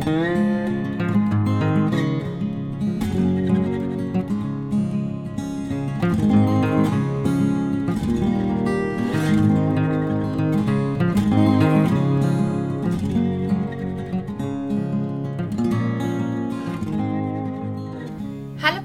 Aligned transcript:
Hallo 0.00 0.12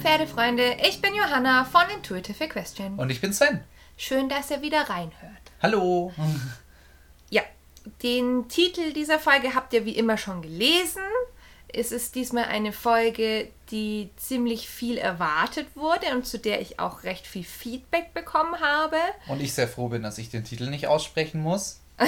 Pferdefreunde, 0.02 0.76
ich 0.84 1.02
bin 1.02 1.16
Johanna 1.16 1.64
von 1.64 1.84
Intuitive 1.96 2.44
Equestrian. 2.44 3.00
Und 3.00 3.10
ich 3.10 3.22
bin 3.22 3.32
Sven. 3.32 3.64
Schön, 3.96 4.28
dass 4.28 4.52
ihr 4.52 4.62
wieder 4.62 4.90
reinhört. 4.90 5.52
Hallo. 5.62 6.12
Den 8.04 8.48
Titel 8.48 8.94
dieser 8.94 9.20
Folge 9.20 9.54
habt 9.56 9.74
ihr 9.74 9.86
wie 9.86 9.98
immer 9.98 10.18
schon 10.18 10.42
gelesen. 10.42 11.02
Es 11.68 11.92
ist 11.92 12.16
diesmal 12.16 12.46
eine 12.46 12.72
Folge, 12.72 13.50
die 13.70 14.10
ziemlich 14.16 14.70
viel 14.70 14.98
erwartet 14.98 15.68
wurde 15.76 16.08
und 16.14 16.26
zu 16.26 16.40
der 16.40 16.62
ich 16.62 16.80
auch 16.80 17.04
recht 17.04 17.28
viel 17.28 17.44
Feedback 17.44 18.14
bekommen 18.14 18.60
habe. 18.62 18.96
Und 19.28 19.42
ich 19.42 19.54
sehr 19.54 19.68
froh 19.68 19.90
bin, 19.90 20.02
dass 20.04 20.18
ich 20.18 20.30
den 20.30 20.44
Titel 20.46 20.70
nicht 20.70 20.88
aussprechen 20.88 21.42
muss. 21.42 21.82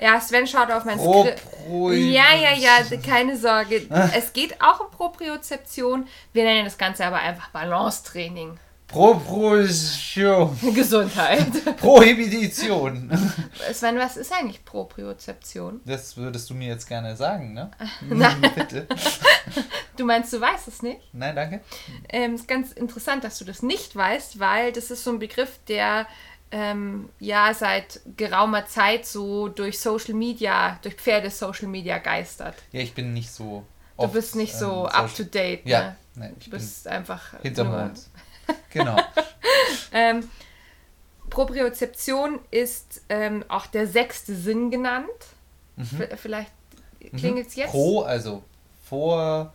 Ja, 0.00 0.20
Sven 0.20 0.46
schaut 0.46 0.70
auf 0.70 0.84
mein 0.84 0.96
Pro- 0.96 1.22
Skript. 1.24 1.42
Ja, 1.68 2.34
ja, 2.36 2.52
ja, 2.54 2.96
keine 3.04 3.36
Sorge. 3.36 3.86
Es 4.16 4.32
geht 4.32 4.60
auch 4.62 4.80
um 4.80 4.90
Propriozeption. 4.90 6.06
Wir 6.32 6.44
nennen 6.44 6.64
das 6.64 6.78
Ganze 6.78 7.04
aber 7.04 7.16
einfach 7.16 7.48
Balancetraining. 7.50 8.58
Proposition. 8.88 10.56
Gesundheit. 10.74 11.76
Prohibition. 11.76 13.10
Sven, 13.72 13.98
was 13.98 14.16
ist 14.16 14.32
eigentlich 14.32 14.64
Propriozeption? 14.64 15.80
Das 15.84 16.16
würdest 16.16 16.48
du 16.50 16.54
mir 16.54 16.68
jetzt 16.68 16.86
gerne 16.88 17.14
sagen, 17.16 17.52
ne? 17.54 17.70
Nein. 18.08 18.40
Bitte. 18.54 18.86
Du 19.96 20.04
meinst, 20.04 20.32
du 20.32 20.40
weißt 20.40 20.68
es 20.68 20.80
nicht? 20.82 21.00
Nein, 21.12 21.34
danke. 21.34 21.60
Ähm, 22.08 22.36
ist 22.36 22.46
ganz 22.46 22.70
interessant, 22.70 23.24
dass 23.24 23.36
du 23.38 23.44
das 23.44 23.64
nicht 23.64 23.96
weißt, 23.96 24.38
weil 24.38 24.70
das 24.70 24.92
ist 24.92 25.02
so 25.02 25.10
ein 25.10 25.18
Begriff, 25.18 25.58
der 25.66 26.06
ähm, 26.52 27.08
ja 27.18 27.52
seit 27.52 27.98
geraumer 28.16 28.66
Zeit 28.66 29.06
so 29.06 29.48
durch 29.48 29.80
Social 29.80 30.14
Media, 30.14 30.78
durch 30.82 30.94
Pferde 30.94 31.30
Social 31.30 31.66
Media 31.66 31.98
geistert. 31.98 32.54
Ja, 32.70 32.78
ich 32.80 32.94
bin 32.94 33.12
nicht 33.12 33.32
so. 33.32 33.64
Du 33.96 34.04
oft, 34.04 34.12
bist 34.12 34.36
nicht 34.36 34.54
so 34.54 34.86
ähm, 34.88 34.94
up 34.94 35.12
to 35.16 35.24
date. 35.24 35.66
Ja, 35.66 35.80
Ne? 35.80 35.96
nein, 36.14 36.36
ich 36.38 36.44
Du 36.44 36.50
bin 36.52 36.60
bist 36.60 36.86
einfach 36.86 37.40
hinterm 37.42 37.68
nur- 37.70 37.80
Mond. 37.80 37.98
Genau. 38.70 38.96
Ähm, 39.92 40.28
Propriozeption 41.30 42.40
ist 42.50 43.00
ähm, 43.08 43.42
auch 43.48 43.66
der 43.66 43.86
sechste 43.86 44.34
Sinn 44.34 44.70
genannt. 44.70 45.08
V- 45.78 46.16
Vielleicht 46.16 46.52
klingelt 47.16 47.48
es 47.48 47.54
jetzt. 47.56 47.68
Mhm. 47.68 47.72
Pro, 47.72 48.02
also 48.02 48.42
vor. 48.84 49.52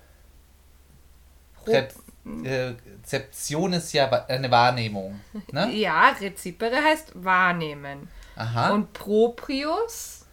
Pro- 1.64 1.72
äh, 1.72 2.74
Rezeption 3.04 3.74
ist 3.74 3.94
ja 3.94 4.10
eine 4.28 4.50
Wahrnehmung. 4.50 5.20
Ne? 5.52 5.72
Ja, 5.76 6.10
Rezipere 6.10 6.78
heißt 6.78 7.12
wahrnehmen. 7.24 8.08
Aha. 8.36 8.72
Und 8.72 8.92
Proprius 8.94 10.26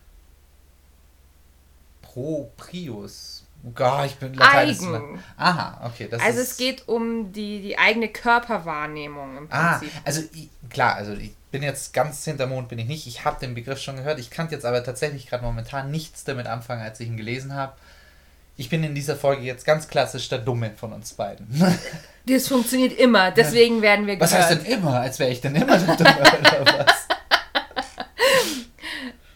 Proprius. 2.02 3.39
Oh 3.62 3.72
Gott, 3.74 4.06
ich 4.06 4.14
bin 4.16 4.40
Eigen. 4.40 5.20
Aha, 5.36 5.82
okay. 5.86 6.08
Das 6.10 6.22
Also 6.22 6.40
ist, 6.40 6.52
es 6.52 6.56
geht 6.56 6.88
um 6.88 7.32
die, 7.32 7.60
die 7.60 7.78
eigene 7.78 8.08
Körperwahrnehmung 8.08 9.36
im 9.36 9.46
Ah, 9.50 9.78
Prinzip. 9.78 9.90
also 10.04 10.22
ich, 10.32 10.48
klar, 10.70 10.94
also 10.96 11.12
ich 11.12 11.32
bin 11.50 11.62
jetzt 11.62 11.92
ganz 11.92 12.24
hinter 12.24 12.46
Mond 12.46 12.68
bin 12.68 12.78
ich 12.78 12.86
nicht. 12.86 13.06
Ich 13.06 13.24
habe 13.24 13.38
den 13.40 13.54
Begriff 13.54 13.78
schon 13.80 13.96
gehört. 13.96 14.18
Ich 14.18 14.30
kann 14.30 14.48
jetzt 14.50 14.64
aber 14.64 14.82
tatsächlich 14.82 15.26
gerade 15.26 15.44
momentan 15.44 15.90
nichts 15.90 16.24
damit 16.24 16.46
anfangen, 16.46 16.80
als 16.82 17.00
ich 17.00 17.08
ihn 17.08 17.16
gelesen 17.16 17.54
habe. 17.54 17.74
Ich 18.56 18.68
bin 18.68 18.82
in 18.84 18.94
dieser 18.94 19.16
Folge 19.16 19.42
jetzt 19.42 19.64
ganz 19.64 19.88
klassisch 19.88 20.28
der 20.28 20.38
Dumme 20.38 20.72
von 20.76 20.92
uns 20.92 21.12
beiden. 21.14 21.46
Das 22.26 22.48
funktioniert 22.48 22.92
immer, 22.98 23.30
deswegen 23.30 23.80
werden 23.80 24.06
wir 24.06 24.20
Was 24.20 24.30
gehört. 24.30 24.50
heißt 24.50 24.66
denn 24.66 24.72
immer? 24.78 25.00
Als 25.00 25.18
wäre 25.18 25.30
ich 25.30 25.40
denn 25.40 25.54
immer 25.56 25.78
der 25.78 25.96
Dumme 25.96 26.20
oder 26.60 26.66
was? 26.86 27.08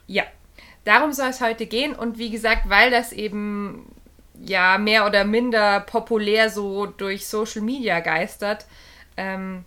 Ja, 0.06 0.24
darum 0.84 1.12
soll 1.12 1.28
es 1.30 1.40
heute 1.40 1.66
gehen 1.66 1.94
und 1.94 2.18
wie 2.18 2.30
gesagt, 2.30 2.68
weil 2.68 2.90
das 2.90 3.12
eben 3.12 3.86
ja 4.46 4.78
mehr 4.78 5.06
oder 5.06 5.24
minder 5.24 5.80
populär 5.80 6.50
so 6.50 6.86
durch 6.86 7.26
Social 7.26 7.62
Media 7.62 8.00
geistert, 8.00 8.66
ähm, 9.16 9.64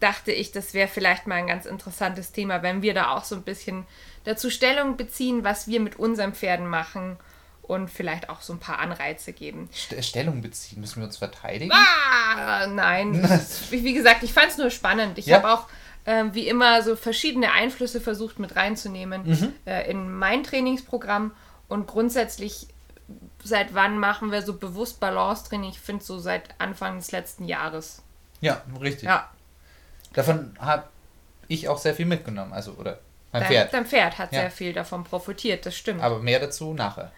dachte 0.00 0.30
ich, 0.32 0.52
das 0.52 0.74
wäre 0.74 0.88
vielleicht 0.88 1.26
mal 1.26 1.36
ein 1.36 1.46
ganz 1.46 1.66
interessantes 1.66 2.32
Thema, 2.32 2.62
wenn 2.62 2.82
wir 2.82 2.94
da 2.94 3.10
auch 3.16 3.24
so 3.24 3.34
ein 3.34 3.42
bisschen 3.42 3.86
dazu 4.24 4.50
Stellung 4.50 4.96
beziehen, 4.96 5.42
was 5.44 5.66
wir 5.68 5.80
mit 5.80 5.98
unseren 5.98 6.34
Pferden 6.34 6.68
machen 6.68 7.16
und 7.62 7.90
vielleicht 7.90 8.30
auch 8.30 8.40
so 8.40 8.52
ein 8.52 8.58
paar 8.60 8.78
Anreize 8.78 9.32
geben. 9.32 9.68
St 9.74 10.02
Stellung 10.04 10.40
beziehen, 10.40 10.80
müssen 10.80 11.00
wir 11.00 11.06
uns 11.06 11.16
verteidigen? 11.18 11.72
Ah, 11.74 12.66
nein. 12.66 13.14
Ist- 13.24 13.70
wie 13.72 13.92
gesagt, 13.92 14.22
ich 14.22 14.32
fand 14.32 14.50
es 14.50 14.58
nur 14.58 14.70
spannend. 14.70 15.18
Ich 15.18 15.26
Ja. 15.26 15.38
habe 15.38 15.50
auch 15.52 15.66
ähm, 16.06 16.32
wie 16.32 16.48
immer 16.48 16.82
so 16.82 16.96
verschiedene 16.96 17.52
Einflüsse 17.52 18.00
versucht 18.00 18.38
mit 18.38 18.56
reinzunehmen 18.56 19.22
Mhm. 19.26 19.52
äh, 19.66 19.90
in 19.90 20.10
mein 20.16 20.42
Trainingsprogramm. 20.44 21.32
Und 21.68 21.86
grundsätzlich, 21.86 22.68
seit 23.44 23.74
wann 23.74 23.98
machen 23.98 24.30
wir 24.32 24.42
so 24.42 24.54
bewusst 24.54 25.00
Balance-Training? 25.00 25.70
Ich 25.70 25.80
finde 25.80 26.04
so 26.04 26.18
seit 26.18 26.54
Anfang 26.60 26.96
des 26.98 27.12
letzten 27.12 27.44
Jahres. 27.44 28.02
Ja, 28.40 28.62
richtig. 28.80 29.04
Ja, 29.04 29.28
Davon 30.14 30.56
habe 30.58 30.84
ich 31.48 31.68
auch 31.68 31.78
sehr 31.78 31.94
viel 31.94 32.06
mitgenommen. 32.06 32.52
Also, 32.52 32.72
oder 32.72 32.98
mein 33.32 33.42
dein 33.42 33.50
Pferd. 33.50 33.72
dein 33.74 33.86
Pferd 33.86 34.18
hat 34.18 34.32
Ja. 34.32 34.40
sehr 34.40 34.50
viel 34.50 34.72
davon 34.72 35.04
profitiert, 35.04 35.66
das 35.66 35.76
stimmt. 35.76 36.02
Aber 36.02 36.18
mehr 36.18 36.40
dazu 36.40 36.72
nachher. 36.72 37.12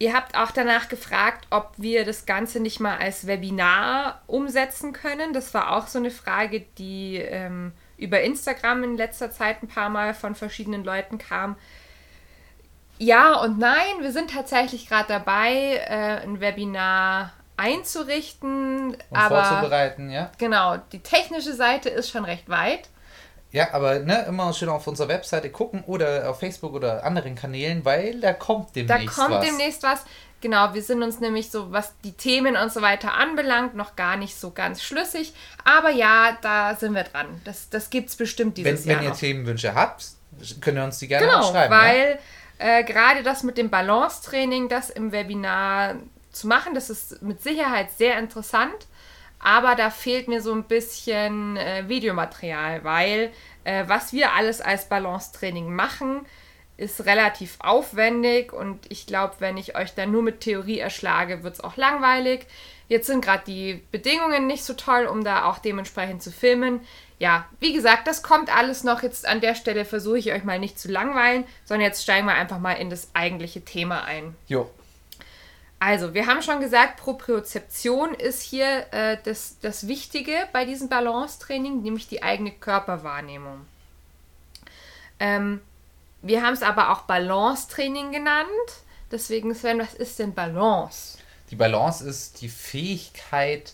Ihr 0.00 0.14
habt 0.14 0.36
auch 0.36 0.52
danach 0.52 0.88
gefragt, 0.88 1.46
ob 1.50 1.72
wir 1.76 2.04
das 2.04 2.24
Ganze 2.24 2.60
nicht 2.60 2.78
mal 2.80 2.98
als 2.98 3.26
Webinar 3.26 4.22
umsetzen 4.26 4.92
können. 4.92 5.32
Das 5.32 5.52
war 5.54 5.76
auch 5.76 5.86
so 5.88 5.98
eine 5.98 6.10
Frage, 6.12 6.60
die 6.78 7.16
ähm, 7.16 7.72
über 7.96 8.20
Instagram 8.20 8.84
in 8.84 8.96
letzter 8.96 9.32
Zeit 9.32 9.62
ein 9.62 9.68
paar 9.68 9.88
Mal 9.90 10.14
von 10.14 10.34
verschiedenen 10.36 10.84
Leuten 10.84 11.18
kam. 11.18 11.56
Ja 12.98 13.34
und 13.40 13.58
nein, 13.58 14.00
wir 14.00 14.12
sind 14.12 14.30
tatsächlich 14.32 14.88
gerade 14.88 15.08
dabei, 15.08 15.76
äh, 15.88 16.22
ein 16.22 16.40
Webinar 16.40 17.32
einzurichten. 17.56 18.94
Und 19.10 19.16
aber 19.16 19.44
vorzubereiten, 19.44 20.10
ja. 20.10 20.30
genau, 20.38 20.76
die 20.92 21.00
technische 21.00 21.54
Seite 21.54 21.88
ist 21.88 22.10
schon 22.10 22.24
recht 22.24 22.48
weit. 22.48 22.88
Ja, 23.50 23.72
aber 23.72 24.00
ne, 24.00 24.26
immer 24.28 24.52
schön 24.52 24.68
auf 24.68 24.86
unserer 24.86 25.08
Webseite 25.08 25.48
gucken 25.50 25.82
oder 25.86 26.28
auf 26.28 26.38
Facebook 26.40 26.74
oder 26.74 27.02
anderen 27.04 27.34
Kanälen, 27.34 27.84
weil 27.84 28.20
da 28.20 28.34
kommt 28.34 28.68
Da 28.76 28.82
demnächst 28.82 29.16
kommt 29.16 29.30
was. 29.30 29.46
demnächst 29.46 29.82
was. 29.82 30.04
Genau, 30.40 30.72
wir 30.74 30.82
sind 30.82 31.02
uns 31.02 31.18
nämlich 31.18 31.50
so, 31.50 31.72
was 31.72 31.94
die 32.04 32.12
Themen 32.12 32.56
und 32.56 32.70
so 32.72 32.82
weiter 32.82 33.14
anbelangt, 33.14 33.74
noch 33.74 33.96
gar 33.96 34.16
nicht 34.16 34.38
so 34.38 34.50
ganz 34.50 34.82
schlüssig. 34.82 35.32
Aber 35.64 35.90
ja, 35.90 36.36
da 36.42 36.76
sind 36.76 36.94
wir 36.94 37.04
dran. 37.04 37.40
Das, 37.44 37.70
das 37.70 37.90
gibt 37.90 38.10
es 38.10 38.16
bestimmt 38.16 38.56
wenn, 38.58 38.64
dieses 38.64 38.86
wenn 38.86 38.92
Jahr 38.96 39.02
ihr 39.02 39.08
noch. 39.10 39.18
Themenwünsche 39.18 39.74
habt, 39.74 40.04
könnt 40.60 40.76
ihr 40.78 40.84
uns 40.84 40.98
die 40.98 41.08
gerne 41.08 41.26
Genau, 41.26 41.40
auch 41.40 41.50
schreiben. 41.50 41.72
ja? 41.74 42.18
Äh, 42.58 42.84
gerade 42.84 43.22
das 43.22 43.42
mit 43.42 43.58
dem 43.58 43.70
Balance-Training, 43.70 44.68
das 44.68 44.90
im 44.90 45.12
Webinar 45.12 45.96
zu 46.32 46.46
machen, 46.46 46.74
das 46.74 46.90
ist 46.90 47.22
mit 47.22 47.42
Sicherheit 47.42 47.90
sehr 47.92 48.18
interessant. 48.18 48.86
Aber 49.40 49.76
da 49.76 49.90
fehlt 49.90 50.26
mir 50.26 50.42
so 50.42 50.52
ein 50.52 50.64
bisschen 50.64 51.56
äh, 51.56 51.88
Videomaterial, 51.88 52.82
weil 52.82 53.32
äh, 53.62 53.84
was 53.86 54.12
wir 54.12 54.32
alles 54.32 54.60
als 54.60 54.88
Balance-Training 54.88 55.72
machen, 55.72 56.26
ist 56.76 57.06
relativ 57.06 57.56
aufwendig 57.58 58.52
und 58.52 58.80
ich 58.88 59.06
glaube, 59.06 59.34
wenn 59.40 59.56
ich 59.56 59.76
euch 59.76 59.94
dann 59.94 60.12
nur 60.12 60.22
mit 60.22 60.40
Theorie 60.40 60.78
erschlage, 60.78 61.42
wird 61.42 61.54
es 61.54 61.60
auch 61.60 61.76
langweilig. 61.76 62.46
Jetzt 62.88 63.08
sind 63.08 63.22
gerade 63.22 63.42
die 63.46 63.82
Bedingungen 63.90 64.46
nicht 64.46 64.64
so 64.64 64.74
toll, 64.74 65.06
um 65.06 65.24
da 65.24 65.44
auch 65.44 65.58
dementsprechend 65.58 66.22
zu 66.22 66.30
filmen. 66.30 66.80
Ja, 67.18 67.46
wie 67.58 67.72
gesagt, 67.72 68.06
das 68.06 68.22
kommt 68.22 68.54
alles 68.54 68.84
noch. 68.84 69.02
Jetzt 69.02 69.26
an 69.26 69.40
der 69.40 69.54
Stelle 69.54 69.84
versuche 69.84 70.18
ich 70.18 70.32
euch 70.32 70.44
mal 70.44 70.58
nicht 70.58 70.78
zu 70.78 70.88
langweilen, 70.88 71.44
sondern 71.64 71.86
jetzt 71.86 72.02
steigen 72.02 72.26
wir 72.26 72.34
einfach 72.34 72.60
mal 72.60 72.74
in 72.74 72.90
das 72.90 73.08
eigentliche 73.14 73.64
Thema 73.64 74.04
ein. 74.04 74.36
Jo. 74.46 74.70
Also, 75.80 76.14
wir 76.14 76.26
haben 76.26 76.42
schon 76.42 76.60
gesagt, 76.60 76.96
Propriozeption 76.96 78.14
ist 78.14 78.42
hier 78.42 78.86
äh, 78.92 79.16
das, 79.24 79.58
das 79.60 79.86
Wichtige 79.86 80.32
bei 80.52 80.64
diesem 80.64 80.88
Balancetraining, 80.88 81.82
nämlich 81.82 82.08
die 82.08 82.22
eigene 82.22 82.50
Körperwahrnehmung. 82.50 83.66
Ähm, 85.20 85.60
wir 86.22 86.42
haben 86.42 86.54
es 86.54 86.62
aber 86.62 86.90
auch 86.90 87.02
Balancetraining 87.02 88.10
genannt. 88.12 88.48
Deswegen, 89.10 89.54
Sven, 89.54 89.78
was 89.78 89.94
ist 89.94 90.18
denn 90.18 90.34
Balance? 90.34 91.18
Die 91.50 91.56
Balance 91.56 92.04
ist 92.04 92.40
die 92.42 92.48
Fähigkeit, 92.48 93.72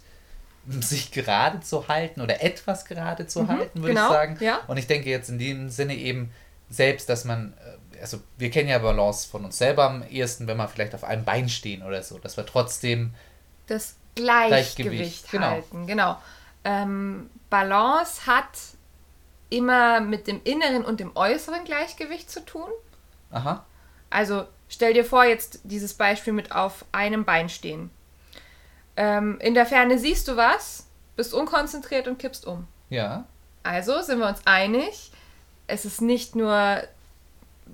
sich 0.81 1.13
gerade 1.13 1.61
zu 1.61 1.89
halten 1.89 2.21
oder 2.21 2.43
etwas 2.43 2.85
gerade 2.85 3.27
zu 3.27 3.49
halten, 3.49 3.83
würde 3.83 3.95
genau, 3.95 4.07
ich 4.07 4.13
sagen. 4.13 4.37
ja. 4.41 4.61
Und 4.67 4.77
ich 4.77 4.87
denke 4.87 5.11
jetzt 5.11 5.29
in 5.29 5.39
dem 5.39 5.69
Sinne 5.69 5.95
eben 5.95 6.31
selbst, 6.71 7.09
dass 7.09 7.25
man, 7.25 7.55
äh, 7.95 8.01
also 8.01 8.21
wir 8.39 8.51
kennen 8.51 8.69
ja 8.69 8.79
Balance 8.79 9.29
von 9.29 9.45
uns 9.45 9.59
selber 9.59 9.85
am 9.85 10.03
ehesten, 10.03 10.47
wenn 10.47 10.57
wir 10.57 10.69
vielleicht 10.69 10.95
auf 10.95 11.05
einem 11.05 11.25
Bein 11.25 11.49
stehen 11.49 11.83
oder 11.83 12.03
so, 12.03 12.19
dass 12.19 12.37
wir 12.37 12.47
trotzdem 12.47 13.15
Das 13.67 13.97
Gleichgewicht, 14.15 14.77
Gleichgewicht, 14.77 15.31
genau. 15.31 15.47
halten. 15.47 15.87
Genau. 15.87 16.19
Ähm, 16.65 17.31
Balance 17.51 18.27
hat 18.27 18.49
immer 19.51 20.01
mit 20.01 20.27
dem 20.27 20.41
inneren 20.45 20.85
und 20.85 21.01
dem 21.01 21.15
äußeren 21.15 21.65
Gleichgewicht 21.65 22.31
zu 22.31 22.45
tun. 22.45 22.69
Aha. 23.31 23.65
Also 24.11 24.47
stell 24.69 24.95
dir 24.95 25.05
vor, 25.05 25.25
jetzt 25.25 25.61
dieses 25.65 25.95
Beispiel 25.95 26.33
mit 26.33 26.53
auf 26.53 26.85
einem 26.93 27.25
Bein 27.25 27.49
stehen. 27.49 27.91
Ähm, 28.97 29.39
in 29.41 29.55
der 29.55 29.67
Ferne 29.67 29.99
siehst 29.99 30.29
du 30.29 30.37
was, 30.37 30.87
bist 31.17 31.35
unkonzentriert 31.35 32.09
und 32.09 32.19
kippst 32.19 32.47
um. 32.47 32.67
Ja. 32.91 33.25
Also 33.63 34.01
sind 34.03 34.19
wir 34.19 34.29
uns 34.29 34.41
einig, 34.45 35.11
es 35.67 35.85
ist 35.85 36.01
nicht 36.03 36.37
nur, 36.37 36.83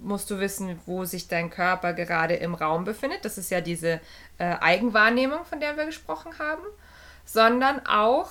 musst 0.03 0.31
du 0.31 0.39
wissen, 0.39 0.79
wo 0.87 1.05
sich 1.05 1.29
dein 1.29 1.51
Körper 1.51 1.93
gerade 1.93 2.35
im 2.35 2.55
Raum 2.55 2.85
befindet, 2.85 3.25
das 3.25 3.39
ist 3.39 3.51
ja 3.51 3.61
diese 3.61 4.01
äh, 4.39 4.57
Eigenwahrnehmung, 4.61 5.45
von 5.45 5.61
der 5.61 5.77
wir 5.77 5.87
gesprochen 5.87 6.39
haben, 6.39 6.63
sondern 7.25 7.85
auch 7.87 8.29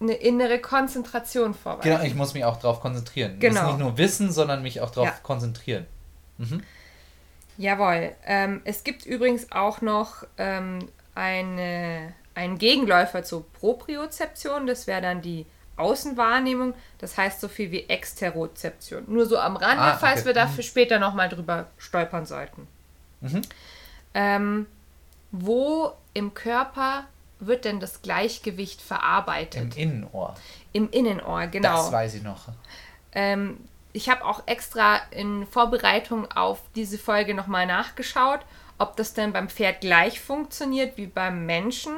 eine 0.00 0.14
innere 0.14 0.58
Konzentration 0.58 1.54
vorweisen. 1.54 1.90
Genau, 1.90 2.02
ich 2.02 2.14
muss 2.14 2.34
mich 2.34 2.44
auch 2.44 2.58
darauf 2.58 2.80
konzentrieren. 2.80 3.38
Genau. 3.38 3.60
Ist 3.60 3.66
nicht 3.68 3.78
nur 3.78 3.98
wissen, 3.98 4.32
sondern 4.32 4.62
mich 4.62 4.80
auch 4.80 4.90
darauf 4.90 5.08
Ja. 5.08 5.14
konzentrieren. 5.22 5.86
Mhm. 6.38 6.62
Jawohl. 7.56 8.12
Ähm, 8.26 8.60
es 8.64 8.82
gibt 8.82 9.06
übrigens 9.06 9.52
auch 9.52 9.80
noch 9.80 10.24
ähm, 10.38 10.88
eine, 11.14 12.14
einen 12.34 12.58
Gegenläufer 12.58 13.22
zur 13.22 13.50
Propriozeption. 13.52 14.66
Das 14.66 14.86
wäre 14.86 15.02
dann 15.02 15.22
die 15.22 15.46
Außenwahrnehmung. 15.76 16.74
Das 16.98 17.16
heißt 17.16 17.40
so 17.40 17.48
viel 17.48 17.70
wie 17.70 17.88
Exterozeption. 17.88 19.04
Nur 19.06 19.26
so 19.26 19.38
am 19.38 19.56
Rande, 19.56 19.82
Ah, 19.82 19.96
falls 19.96 20.20
okay. 20.20 20.26
wir 20.28 20.34
dafür 20.34 20.64
später 20.64 20.98
nochmal 20.98 21.28
drüber 21.28 21.66
stolpern 21.78 22.26
sollten. 22.26 22.66
Mhm. 23.20 23.42
Ähm, 24.14 24.66
wo 25.30 25.92
im 26.14 26.34
Körper 26.34 27.04
wird 27.40 27.64
denn 27.64 27.80
das 27.80 28.02
Gleichgewicht 28.02 28.80
Im 28.80 28.86
verarbeitet? 28.86 29.76
Innenohr. 29.76 30.34
Im, 30.72 30.90
Innenohr, 30.90 31.46
genau. 31.46 31.76
Das 31.76 31.92
weiß 31.92 32.14
ich 32.14 32.22
noch. 32.22 32.48
Ähm, 33.12 33.58
ich 33.92 34.08
habe 34.08 34.24
auch 34.24 34.42
extra 34.46 35.00
in 35.10 35.46
Vorbereitung 35.46 36.30
auf 36.32 36.60
diese 36.74 36.98
Folge 36.98 37.34
nochmal 37.34 37.66
nachgeschaut, 37.66 38.40
ob 38.82 38.96
das 38.96 39.14
denn 39.14 39.32
beim 39.32 39.48
Pferd 39.48 39.80
gleich 39.80 40.20
funktioniert 40.20 40.96
wie 40.96 41.06
beim 41.06 41.46
Menschen. 41.46 41.92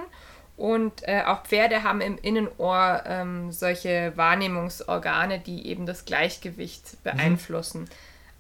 Und 0.57 1.03
äh, 1.09 1.23
auch 1.27 1.43
Pferde 1.43 1.83
haben 1.83 2.01
im 2.01 2.17
Innenohr 2.19 3.03
ähm, 3.07 3.51
solche 3.51 4.13
Wahrnehmungsorgane, 4.17 5.41
die 5.41 5.67
eben 5.67 5.85
das 5.85 6.05
Gleichgewicht 6.05 7.03
beeinflussen. 7.03 7.89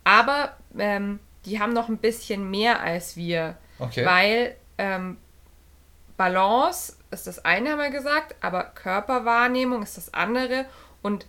Aber 0.04 0.56
ähm, 0.78 1.18
die 1.44 1.58
haben 1.60 1.72
noch 1.72 1.88
ein 1.88 1.98
bisschen 1.98 2.50
mehr 2.50 2.80
als 2.80 3.16
wir, 3.16 3.56
Okay. 3.80 4.06
weil 4.06 4.54
ähm, 4.78 5.16
Balance 6.16 6.94
ist 7.10 7.26
das 7.26 7.44
eine, 7.44 7.70
haben 7.72 7.78
wir 7.80 7.90
gesagt, 7.90 8.36
aber 8.40 8.62
Körperwahrnehmung 8.62 9.82
ist 9.82 9.96
das 9.96 10.14
andere. 10.14 10.66
Und 11.02 11.26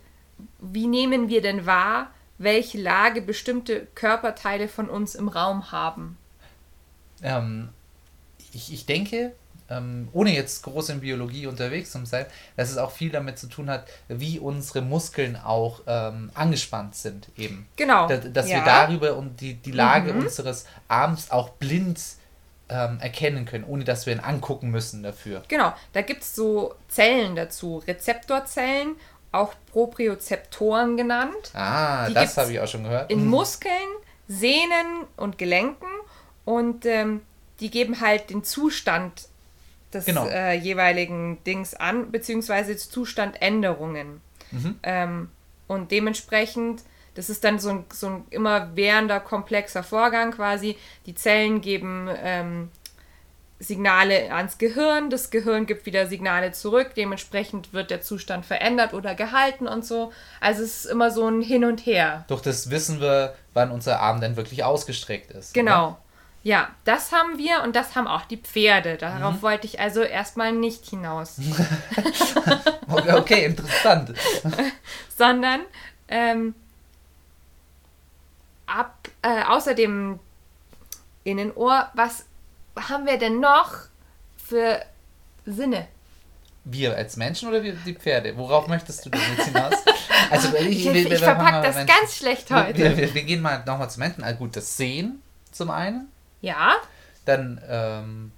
wie 0.60 0.86
nehmen 0.86 1.28
wir 1.28 1.42
denn 1.42 1.66
wahr, 1.66 2.12
welche 2.38 2.78
Lage 2.78 3.22
bestimmte 3.22 3.88
Körperteile 3.94 4.68
von 4.68 4.88
uns 4.88 5.14
im 5.16 5.26
Raum 5.28 5.72
haben? 5.72 6.18
Ähm, 7.22 7.70
ich, 8.52 8.72
ich 8.72 8.86
denke, 8.86 9.32
ähm, 9.68 10.08
ohne 10.12 10.32
jetzt 10.32 10.62
groß 10.62 10.90
in 10.90 11.00
Biologie 11.00 11.46
unterwegs 11.46 11.90
zu 11.90 12.04
sein, 12.06 12.26
dass 12.56 12.70
es 12.70 12.78
auch 12.78 12.92
viel 12.92 13.10
damit 13.10 13.38
zu 13.38 13.48
tun 13.48 13.68
hat, 13.68 13.86
wie 14.08 14.38
unsere 14.38 14.80
Muskeln 14.80 15.36
auch 15.36 15.80
ähm, 15.86 16.30
angespannt 16.34 16.94
sind 16.94 17.28
eben. 17.36 17.66
Genau. 17.76 18.06
Da, 18.06 18.18
dass 18.18 18.48
ja. 18.48 18.58
wir 18.58 18.64
darüber 18.64 19.16
und 19.16 19.40
die, 19.40 19.54
die 19.54 19.72
Lage 19.72 20.12
Mhm. 20.12 20.20
unseres 20.20 20.66
Arms 20.88 21.30
auch 21.32 21.50
blind 21.50 22.00
ähm, 22.68 22.98
erkennen 23.00 23.44
können, 23.44 23.64
ohne 23.64 23.84
dass 23.84 24.06
wir 24.06 24.12
ihn 24.12 24.20
angucken 24.20 24.70
müssen 24.70 25.02
dafür. 25.02 25.42
Genau, 25.48 25.72
da 25.92 26.02
gibt 26.02 26.22
es 26.22 26.34
so 26.34 26.74
Zellen 26.88 27.34
dazu, 27.36 27.78
Rezeptorzellen, 27.86 28.96
auch 29.32 29.52
Propriozeptoren 29.72 30.96
genannt, 30.96 31.50
Ah, 31.54 32.06
Die 32.08 32.14
das 32.14 32.36
habe 32.36 32.52
ich 32.52 32.60
auch 32.60 32.66
schon 32.68 32.84
gehört. 32.84 33.10
in 33.10 33.24
Mhm. 33.24 33.30
Muskeln, 33.30 33.72
Sehnen 34.28 35.04
und 35.16 35.38
Gelenken 35.38 35.86
und 36.46 36.86
ähm, 36.86 37.20
die 37.60 37.70
geben 37.70 38.00
halt 38.00 38.30
den 38.30 38.42
Zustand 38.42 39.28
des 39.92 40.06
Genau. 40.06 40.26
äh, 40.26 40.54
jeweiligen 40.54 41.42
Dings 41.44 41.74
an, 41.74 42.10
beziehungsweise 42.10 42.76
Zustandänderungen. 42.76 44.22
Mhm. 44.52 44.78
Ähm, 44.82 45.30
und 45.66 45.90
dementsprechend, 45.90 46.82
das 47.14 47.28
ist 47.28 47.44
dann 47.44 47.58
so 47.58 47.70
ein, 47.70 47.84
so 47.92 48.06
ein 48.06 48.24
immer 48.30 48.74
währender 48.76 49.20
komplexer 49.20 49.82
Vorgang 49.82 50.30
quasi. 50.32 50.78
Die 51.06 51.14
Zellen 51.14 51.60
geben 51.60 52.08
ähm, 52.22 52.70
Signale 53.58 54.32
ans 54.32 54.58
Gehirn, 54.58 55.08
das 55.08 55.30
Gehirn 55.30 55.64
gibt 55.64 55.86
wieder 55.86 56.06
Signale 56.06 56.52
zurück, 56.52 56.90
dementsprechend 56.94 57.72
wird 57.72 57.90
der 57.90 58.02
Zustand 58.02 58.44
verändert 58.44 58.92
oder 58.92 59.14
gehalten 59.14 59.66
und 59.66 59.84
so. 59.84 60.12
Also 60.40 60.62
es 60.62 60.84
ist 60.84 60.86
immer 60.86 61.10
so 61.10 61.26
ein 61.26 61.40
Hin 61.40 61.64
und 61.64 61.86
Her. 61.86 62.24
Durch 62.28 62.42
das 62.42 62.70
wissen 62.70 63.00
wir, 63.00 63.34
wann 63.54 63.70
unser 63.70 64.00
Arm 64.00 64.20
denn 64.20 64.36
wirklich 64.36 64.62
ausgestreckt 64.62 65.30
ist. 65.32 65.54
Genau. 65.54 65.98
Ja, 66.46 66.68
das 66.84 67.10
haben 67.10 67.38
wir 67.38 67.64
und 67.64 67.74
das 67.74 67.96
haben 67.96 68.06
auch 68.06 68.24
die 68.24 68.36
Pferde. 68.36 68.96
Darauf 68.98 69.42
wollte 69.42 69.66
ich 69.66 69.80
also 69.80 70.02
erstmal 70.02 70.52
nicht 70.52 70.86
hinaus. 70.88 71.38
Okay, 72.88 73.46
interessant. 73.46 74.14
sondern 75.18 75.62
ähm, 76.06 76.54
ab, 78.66 79.08
äh, 79.22 79.42
außer 79.42 79.74
dem 79.74 80.20
Innenohr, 81.24 81.90
was 81.94 82.26
haben 82.88 83.06
wir 83.06 83.18
denn 83.18 83.40
noch 83.40 83.72
für 84.36 84.80
Sinne? 85.46 85.88
Wir 86.64 86.94
als 86.94 87.16
Menschen 87.16 87.48
oder 87.48 87.62
wir 87.64 87.72
die 87.74 87.94
Pferde? 87.94 88.36
Worauf 88.36 88.68
möchtest 88.68 89.04
du 89.04 89.10
denn 89.10 89.20
jetzt 89.36 89.46
hinaus? 89.48 89.74
Also, 90.30 90.54
Ich, 90.56 90.86
ich, 90.86 91.10
wir- 91.10 91.18
verpack 91.18 91.54
wir- 91.54 91.62
das 91.62 91.76
wir- 91.76 91.84
ganz 91.86 92.16
schlecht 92.16 92.50
heute. 92.52 92.78
wir, 92.78 92.96
wir, 92.96 93.14
wir 93.14 93.22
gehen 93.22 93.40
mal 93.40 93.62
nochmal 93.64 93.88
zum 93.90 94.00
Menschen. 94.00 94.24
Also 94.24 94.38
gut, 94.38 94.56
das 94.56 94.76
Sehen 94.76 95.22
zum 95.52 95.70
einen, 95.70 96.08
Ja, 96.46 96.76
dann 97.24 97.60
ähm, 97.68 98.32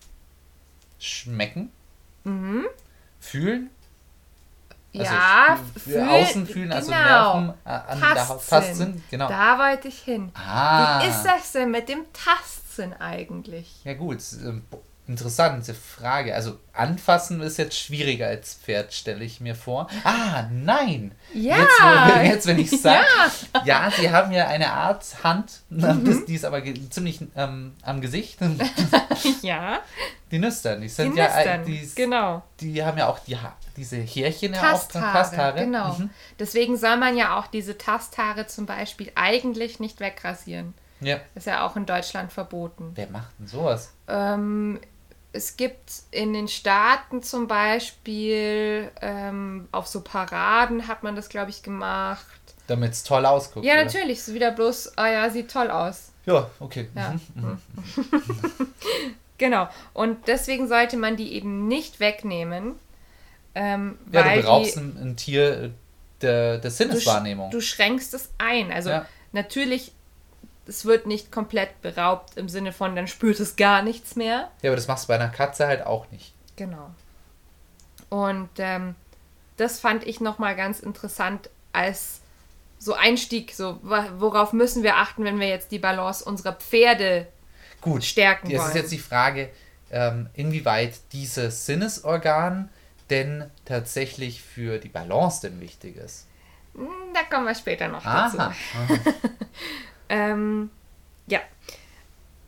Schmecken, 0.99 1.71
mhm. 2.25 2.65
Fühlen. 3.21 3.69
Also 4.95 5.05
ja, 5.05 5.59
fühlen, 5.77 6.09
Außen 6.09 6.47
fühlen, 6.47 6.73
also 6.73 6.91
genau. 6.91 7.41
Nerven 7.41 7.55
äh, 7.67 7.69
an 7.69 8.01
der 8.01 8.29
Haut. 8.29 8.39
Tastsinn. 8.39 8.59
Tastsinn, 8.61 9.05
genau. 9.11 9.29
Da 9.29 9.59
wollte 9.59 9.89
ich 9.89 9.99
hin. 9.99 10.33
ah. 10.35 11.03
Wie 11.03 11.09
ist 11.09 11.23
das 11.23 11.53
denn 11.53 11.71
mit 11.71 11.91
dem 11.91 12.07
Tastsinn 12.15 12.95
eigentlich? 12.95 13.85
Ja 13.85 13.93
gut, 13.93 14.23
ähm, 14.43 14.65
interessante 15.09 15.75
Frage. 15.75 16.35
Also 16.35 16.59
anfassen 16.73 17.41
ist 17.41 17.57
jetzt 17.57 17.77
schwieriger 17.79 18.27
als 18.29 18.55
Pferd, 18.55 18.93
stelle 18.93 19.25
ich 19.25 19.41
mir 19.41 19.55
vor. 19.55 19.89
Ah, 20.05 20.45
nein. 20.53 21.13
Ja. 21.33 21.57
Jetzt, 21.59 22.23
jetzt 22.25 22.47
wenn 22.47 22.59
ich 22.59 22.71
sage, 22.71 23.05
Ja. 23.55 23.87
ja. 23.87 23.91
sie 23.91 24.11
haben 24.11 24.31
ja 24.33 24.47
eine 24.49 24.71
Art 24.73 25.05
Hand, 25.25 25.61
Mhm. 25.71 26.05
das, 26.05 26.25
die 26.27 26.35
ist 26.35 26.45
aber 26.45 26.63
ziemlich 26.91 27.21
ähm, 27.37 27.75
am 27.83 28.01
Gesicht. 28.01 28.39
Ja, 29.43 29.81
Die 30.31 30.39
Nüstern, 30.39 30.81
die 30.81 30.87
die 30.87 30.93
sind 30.93 31.17
ja, 31.17 31.27
äh, 31.27 31.59
Nüstern, 31.59 31.65
die, 31.65 31.91
genau. 31.97 32.43
die 32.61 32.85
haben 32.85 32.97
ja 32.99 33.09
auch 33.09 33.19
die 33.21 33.37
ha 33.37 33.57
diese 33.77 33.97
Härchen 33.97 34.55
ja 34.55 34.73
auch 34.75 34.89
dran, 34.89 35.03
Tasthaare. 35.13 35.65
genau. 35.65 35.95
Mhm. 35.95 36.11
Deswegen 36.39 36.77
soll 36.77 36.97
man 36.97 37.17
ja 37.17 37.39
auch 37.39 37.47
diese 37.49 37.77
Tasthaare 37.79 38.47
zum 38.47 38.67
Beispiel 38.67 39.11
eigentlich 39.15 39.81
nicht 39.81 40.01
wegrasieren. 40.01 40.75
Ja. 41.01 41.19
Ist 41.35 41.47
ja 41.47 41.65
auch 41.67 41.77
in 41.77 41.87
Deutschland 41.87 42.33
verboten. 42.33 42.91
Wer 42.95 43.09
macht 43.11 43.31
denn 43.39 43.47
sowas? 43.47 43.93
Ähm, 44.09 44.81
es 45.33 45.57
gibt 45.57 45.93
in 46.11 46.33
den 46.33 46.49
Staaten 46.49 47.23
zum 47.23 47.47
Beispiel 47.49 48.91
ähm, 49.01 49.69
auf 49.73 49.87
so 49.87 50.01
Paraden 50.01 50.89
hat 50.89 51.03
man 51.03 51.15
das, 51.17 51.29
glaube 51.29 51.51
ich, 51.51 51.63
gemacht. 51.63 52.25
Damit 52.67 52.93
es 52.93 53.03
toll 53.05 53.25
ausguckt. 53.27 53.65
Ja, 53.65 53.75
oder? 53.75 53.85
natürlich. 53.85 54.19
Ist 54.19 54.35
wieder 54.35 54.51
bloß, 54.51 54.97
ah 54.97 55.09
ja, 55.09 55.31
sieht 55.31 55.51
toll 55.51 55.71
aus. 55.71 56.13
Ja, 56.27 56.51
okay. 56.61 56.89
Ja. 56.95 57.15
Mhm. 57.35 57.59
Genau. 59.39 59.69
Und 59.95 60.27
deswegen 60.27 60.67
sollte 60.67 60.97
man 60.97 61.17
die 61.17 61.33
eben 61.35 61.69
nicht 61.69 62.01
wegnehmen. 62.01 62.75
Ähm, 63.55 63.97
Ja, 64.11 64.25
weil 64.25 64.37
du 64.37 64.43
beraubst 64.43 64.75
die, 64.75 64.81
ein, 64.81 64.97
ein 65.01 65.17
Tier 65.17 65.71
der, 66.21 66.59
der 66.59 66.61
du, 66.61 66.67
sch- 66.69 66.71
Sinneswahrnehmung. 66.71 67.51
du 67.53 67.61
schränkst 67.61 68.15
es 68.15 68.31
ein. 68.39 68.73
Also 68.73 68.91
Ja. 68.91 69.07
natürlich, 69.31 69.93
es 70.69 70.85
wird 70.85 71.07
nicht 71.07 71.33
komplett 71.33 71.81
beraubt 71.83 72.37
im 72.37 72.49
Sinne 72.49 72.73
von, 72.73 72.95
dann 72.95 73.07
spürt 73.09 73.41
es 73.41 73.57
gar 73.57 73.83
nichts 73.83 74.17
mehr. 74.17 74.51
Ja, 74.63 74.71
aber 74.71 74.77
das 74.77 74.87
machst 74.89 75.05
du 75.05 75.09
bei 75.09 75.15
einer 75.15 75.29
Katze 75.29 75.67
halt 75.67 75.85
auch 75.87 76.11
nicht. 76.11 76.33
Genau. 76.57 76.91
Und 78.11 78.51
ähm, 78.59 78.95
das 79.57 79.81
fand 79.81 80.07
ich 80.07 80.21
nochmal 80.21 80.55
ganz 80.57 80.81
interessant 80.81 81.51
als 81.73 82.21
so 82.79 82.95
Einstieg, 82.95 83.53
so 83.53 83.79
worauf 83.83 84.53
müssen 84.53 84.83
wir 84.83 84.97
achten, 84.97 85.25
wenn 85.25 85.41
wir 85.41 85.49
jetzt 85.49 85.73
die 85.73 85.79
Balance 85.81 86.25
unserer 86.25 86.53
Pferde 86.53 87.27
Gut, 87.81 88.05
stärken 88.05 88.49
wollen. 88.51 88.69
ist 88.69 88.75
jetzt 88.75 88.93
die 88.93 88.99
Frage, 88.99 89.51
ähm, 89.91 90.29
inwieweit 90.35 90.95
dieses 91.13 91.67
Sinnesorgan 91.67 92.69
denn 93.11 93.51
tatsächlich 93.65 94.43
für 94.43 94.79
die 94.79 94.89
Balance 94.91 95.41
denn 95.41 95.61
wichtig 95.61 95.97
ist. 95.97 96.27
Hm, 96.75 96.89
Da 97.15 97.23
kommen 97.35 97.47
wir 97.47 97.55
später 97.55 97.89
noch 97.89 98.03
dazu. 98.05 98.39
Aha. 98.39 98.55
Ähm, 100.09 100.71
ja. 101.27 101.41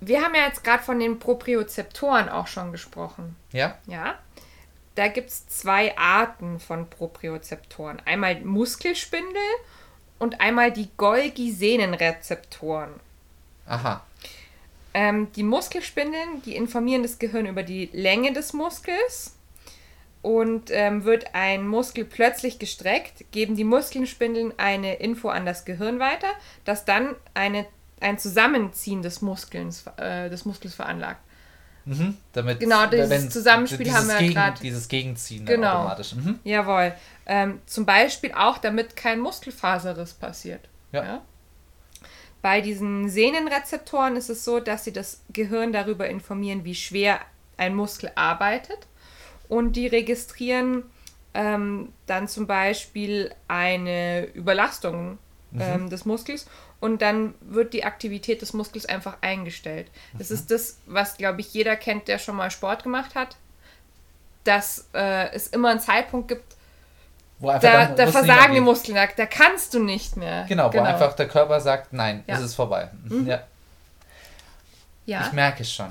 Wir 0.01 0.23
haben 0.23 0.35
ja 0.35 0.47
jetzt 0.47 0.65
gerade 0.65 0.83
von 0.83 0.99
den 0.99 1.19
Propriozeptoren 1.19 2.29
auch 2.29 2.47
schon 2.47 2.73
gesprochen. 2.73 3.37
Ja? 3.53 3.77
Ja. 3.87 4.19
Da 4.95 5.09
gibt 5.09 5.29
es 5.31 5.47
zwei 5.49 5.97
Arten 5.97 6.59
von 6.61 6.89
Propriozeptoren. 6.89 8.01
Einmal 8.05 8.41
Muskelspindel 8.41 9.43
und 10.19 10.41
einmal 10.41 10.73
die 10.73 10.89
Golgi-Sehnenrezeptoren. 10.97 12.91
Aha. 13.67 14.03
Ähm, 14.93 15.31
die 15.33 15.43
Muskelspindeln, 15.43 16.43
die 16.43 16.57
informieren 16.57 17.03
das 17.03 17.19
Gehirn 17.19 17.47
über 17.47 17.63
die 17.63 17.89
Länge 17.93 18.33
des 18.33 18.53
Muskels. 18.53 19.37
Und 20.23 20.71
ähm, 20.71 21.05
wird 21.05 21.35
ein 21.35 21.67
Muskel 21.67 22.05
plötzlich 22.05 22.59
gestreckt, 22.59 23.25
geben 23.33 23.57
die 23.57 23.65
Muskelspindeln 23.65 24.53
eine 24.59 24.97
Info 24.97 25.31
an 25.31 25.47
das 25.47 25.65
Gehirn 25.65 25.99
weiter, 25.99 26.29
das 26.67 26.85
dann 26.85 27.17
eine, 27.33 27.65
ein 28.01 28.19
Zusammenziehen 28.19 29.01
des, 29.01 29.23
Muskels, 29.23 29.85
äh, 29.97 30.29
des 30.29 30.45
Muskels 30.45 30.75
veranlagt. 30.75 31.21
Mhm, 31.87 32.19
damit, 32.35 32.61
Genau, 32.61 32.85
dieses 32.87 33.09
wenn- 33.09 33.31
Zusammenspiel 33.31 33.79
dieses 33.85 33.99
haben 33.99 34.09
wir 34.09 34.19
Gegen, 34.19 34.35
grad- 34.35 34.63
Dieses 34.63 34.89
Gegenziehen 34.89 35.47
Genau. 35.47 35.79
automatisch. 35.79 36.15
Mhm. 36.15 36.39
Jawohl. 36.45 36.93
Ähm, 37.25 37.61
zum 37.65 37.87
Beispiel 37.87 38.33
auch, 38.33 38.59
damit 38.59 38.97
kein 38.97 39.21
Muskelfaserriss 39.21 40.13
passiert. 40.13 40.69
Ja. 40.93 41.23
Bei 42.43 42.61
diesen 42.61 43.09
Sehnenrezeptoren 43.09 44.17
ist 44.17 44.29
es 44.29 44.45
so, 44.45 44.61
dass 44.61 44.85
sie 44.85 44.93
das 44.93 45.23
Gehirn 45.33 45.73
darüber 45.73 46.09
informieren, 46.09 46.65
wie 46.67 46.75
schwer 46.75 47.21
ein 47.57 47.75
Muskel 47.75 48.11
arbeitet. 48.15 48.87
Und 49.51 49.75
die 49.75 49.87
registrieren 49.89 50.85
ähm, 51.35 51.93
dann 52.07 52.27
zum 52.29 52.47
Beispiel 52.47 53.35
eine 53.49 54.25
Überlastung 54.33 55.19
ähm, 55.59 55.91
des 55.91 56.05
Muskels 56.05 56.47
und 56.81 57.03
dann 57.03 57.35
wird 57.41 57.73
die 57.75 57.85
Aktivität 57.85 58.41
des 58.43 58.53
Muskels 58.53 58.87
einfach 58.87 59.17
eingestellt. 59.21 59.91
Das 60.17 60.31
ist 60.31 60.51
das, 60.51 60.79
was, 60.87 61.17
glaube 61.17 61.41
ich, 61.41 61.53
jeder 61.53 61.77
kennt, 61.77 62.09
der 62.09 62.19
schon 62.19 62.37
mal 62.37 62.51
Sport 62.51 62.85
gemacht 62.85 63.15
hat, 63.17 63.37
dass 64.45 64.89
äh, 64.95 65.31
es 65.35 65.49
immer 65.49 65.71
einen 65.71 65.81
Zeitpunkt 65.81 66.29
gibt, 66.29 66.55
Wo 67.41 67.49
einfach 67.51 67.69
da, 67.71 67.87
da 67.87 68.05
nicht 68.07 68.13
versagen 68.13 68.55
die. 68.55 68.61
Muskeln, 68.61 68.95
da, 68.95 69.07
da 69.15 69.27
kannst 69.27 69.75
du 69.75 69.83
nicht 69.83 70.17
mehr. 70.17 70.47
Genau, 70.49 70.73
wo 70.73 70.81
einfach 70.81 71.15
der 71.15 71.29
Körper 71.29 71.61
sagt, 71.61 71.93
nein, 71.93 72.23
Ja. 72.27 72.37
es 72.37 72.43
ist 72.43 72.55
vorbei. 72.55 72.89
Mhm. 73.09 73.27
Ja, 73.27 73.43
Ja. 75.07 75.27
ich 75.27 75.33
merke 75.33 75.63
es 75.65 75.73
schon. 75.73 75.91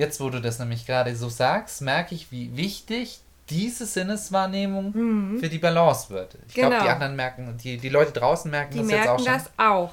Jetzt, 0.00 0.18
wo 0.20 0.30
du 0.30 0.40
das 0.40 0.58
nämlich 0.58 0.86
gerade 0.86 1.14
so 1.14 1.28
sagst, 1.28 1.82
merke 1.82 2.14
ich, 2.14 2.32
wie 2.32 2.56
wichtig 2.56 3.20
diese 3.50 3.84
Sinneswahrnehmung 3.84 5.38
für 5.40 5.48
die 5.48 5.58
Balance 5.58 6.08
wird. 6.10 6.36
Ich 6.48 6.54
glaube, 6.54 6.68
Mhm. 6.70 6.72
Genau. 6.78 6.84
die 6.84 6.90
anderen 6.90 7.16
merken, 7.16 7.58
die, 7.58 7.76
die 7.78 7.88
Leute 7.88 8.12
draußen 8.12 8.50
merken 8.50 8.72
Die 8.74 8.78
das 8.80 8.90
jetzt 8.90 9.08
auch 9.08 9.22
merken 9.24 9.44
schon. 9.44 9.50
das 9.56 9.66
auch. 9.66 9.92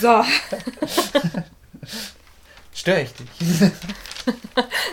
So, 0.00 0.24
Störe 2.74 3.02
ich 3.02 3.12
dich? 3.14 3.28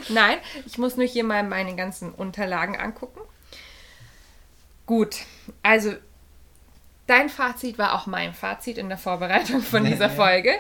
nein, 0.09 0.37
ich 0.65 0.77
muss 0.77 0.97
nur 0.97 1.05
hier 1.05 1.23
mal 1.23 1.43
meine 1.43 1.75
ganzen 1.75 2.11
Unterlagen 2.11 2.75
angucken. 2.77 3.19
Gut, 4.85 5.17
also 5.63 5.93
dein 7.07 7.29
Fazit 7.29 7.77
war 7.77 7.93
auch 7.93 8.05
mein 8.07 8.33
Fazit 8.33 8.77
in 8.77 8.89
der 8.89 8.97
Vorbereitung 8.97 9.61
von 9.61 9.83
Nee, 9.83 9.91
dieser 9.91 10.07
nee. 10.09 10.15
Folge. 10.15 10.51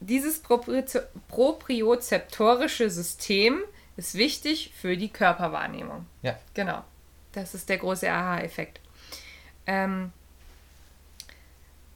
Dieses 0.00 0.42
Proprio- 0.42 0.82
propriozeptorische 1.28 2.90
System 2.90 3.60
ist 3.96 4.14
wichtig 4.14 4.72
für 4.80 4.96
die 4.96 5.08
Körperwahrnehmung. 5.08 6.06
Ja. 6.22 6.36
Genau. 6.54 6.82
Das 7.32 7.54
ist 7.54 7.68
der 7.68 7.78
große 7.78 8.10
Aha-Effekt. 8.10 8.80
Ähm, 9.66 10.12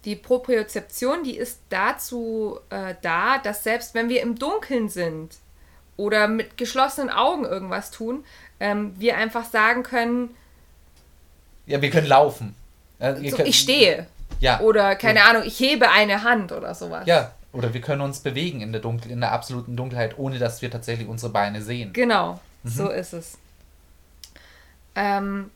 die 0.05 0.17
Propriozeption, 0.17 1.23
die 1.25 1.37
ist 1.37 1.61
dazu 1.71 2.59
äh, 2.71 2.95
da, 3.03 3.39
dass 3.39 3.63
selbst 3.65 3.95
wenn 3.95 4.09
wir 4.09 4.23
im 4.23 4.39
Dunkeln 4.39 4.89
sind 4.89 5.37
oder 5.97 6.29
mit 6.29 6.57
geschlossenen 6.57 7.11
Augen 7.11 7.45
irgendwas 7.45 7.91
tun, 7.91 8.25
ähm, 8.61 8.95
wir 8.99 9.17
einfach 9.17 9.45
sagen 9.45 9.83
können, 9.83 10.35
Ja, 11.67 11.83
wir 11.83 11.91
können 11.91 12.07
laufen. 12.07 12.55
Ja, 13.01 13.15
so, 13.17 13.37
können- 13.37 13.49
ich 13.49 13.59
stehe. 13.59 14.07
Ja. 14.41 14.61
Oder 14.61 14.95
keine 14.97 15.25
Ahnung, 15.25 15.43
ich 15.45 15.59
hebe 15.61 15.91
eine 15.91 16.23
Hand 16.23 16.53
oder 16.53 16.75
sowas. 16.75 17.07
Ja, 17.07 17.33
oder 17.53 17.73
wir 17.75 17.81
können 17.81 18.03
uns 18.03 18.21
bewegen 18.21 18.61
in 18.61 18.73
der, 18.73 18.81
Dunkel 18.81 19.11
in 19.11 19.21
der 19.21 19.33
absoluten 19.33 19.77
Dunkelheit, 19.77 20.19
ohne 20.19 20.39
dass 20.39 20.61
wir 20.63 20.71
tatsächlich 20.71 21.09
unsere 21.09 21.33
Beine 21.33 21.63
sehen. 21.63 21.93
Genau, 21.93 22.41
Mhm. 22.65 22.69
so 22.69 22.89
ist 22.91 23.13
es. 23.13 23.39
Ähm, 24.95 25.51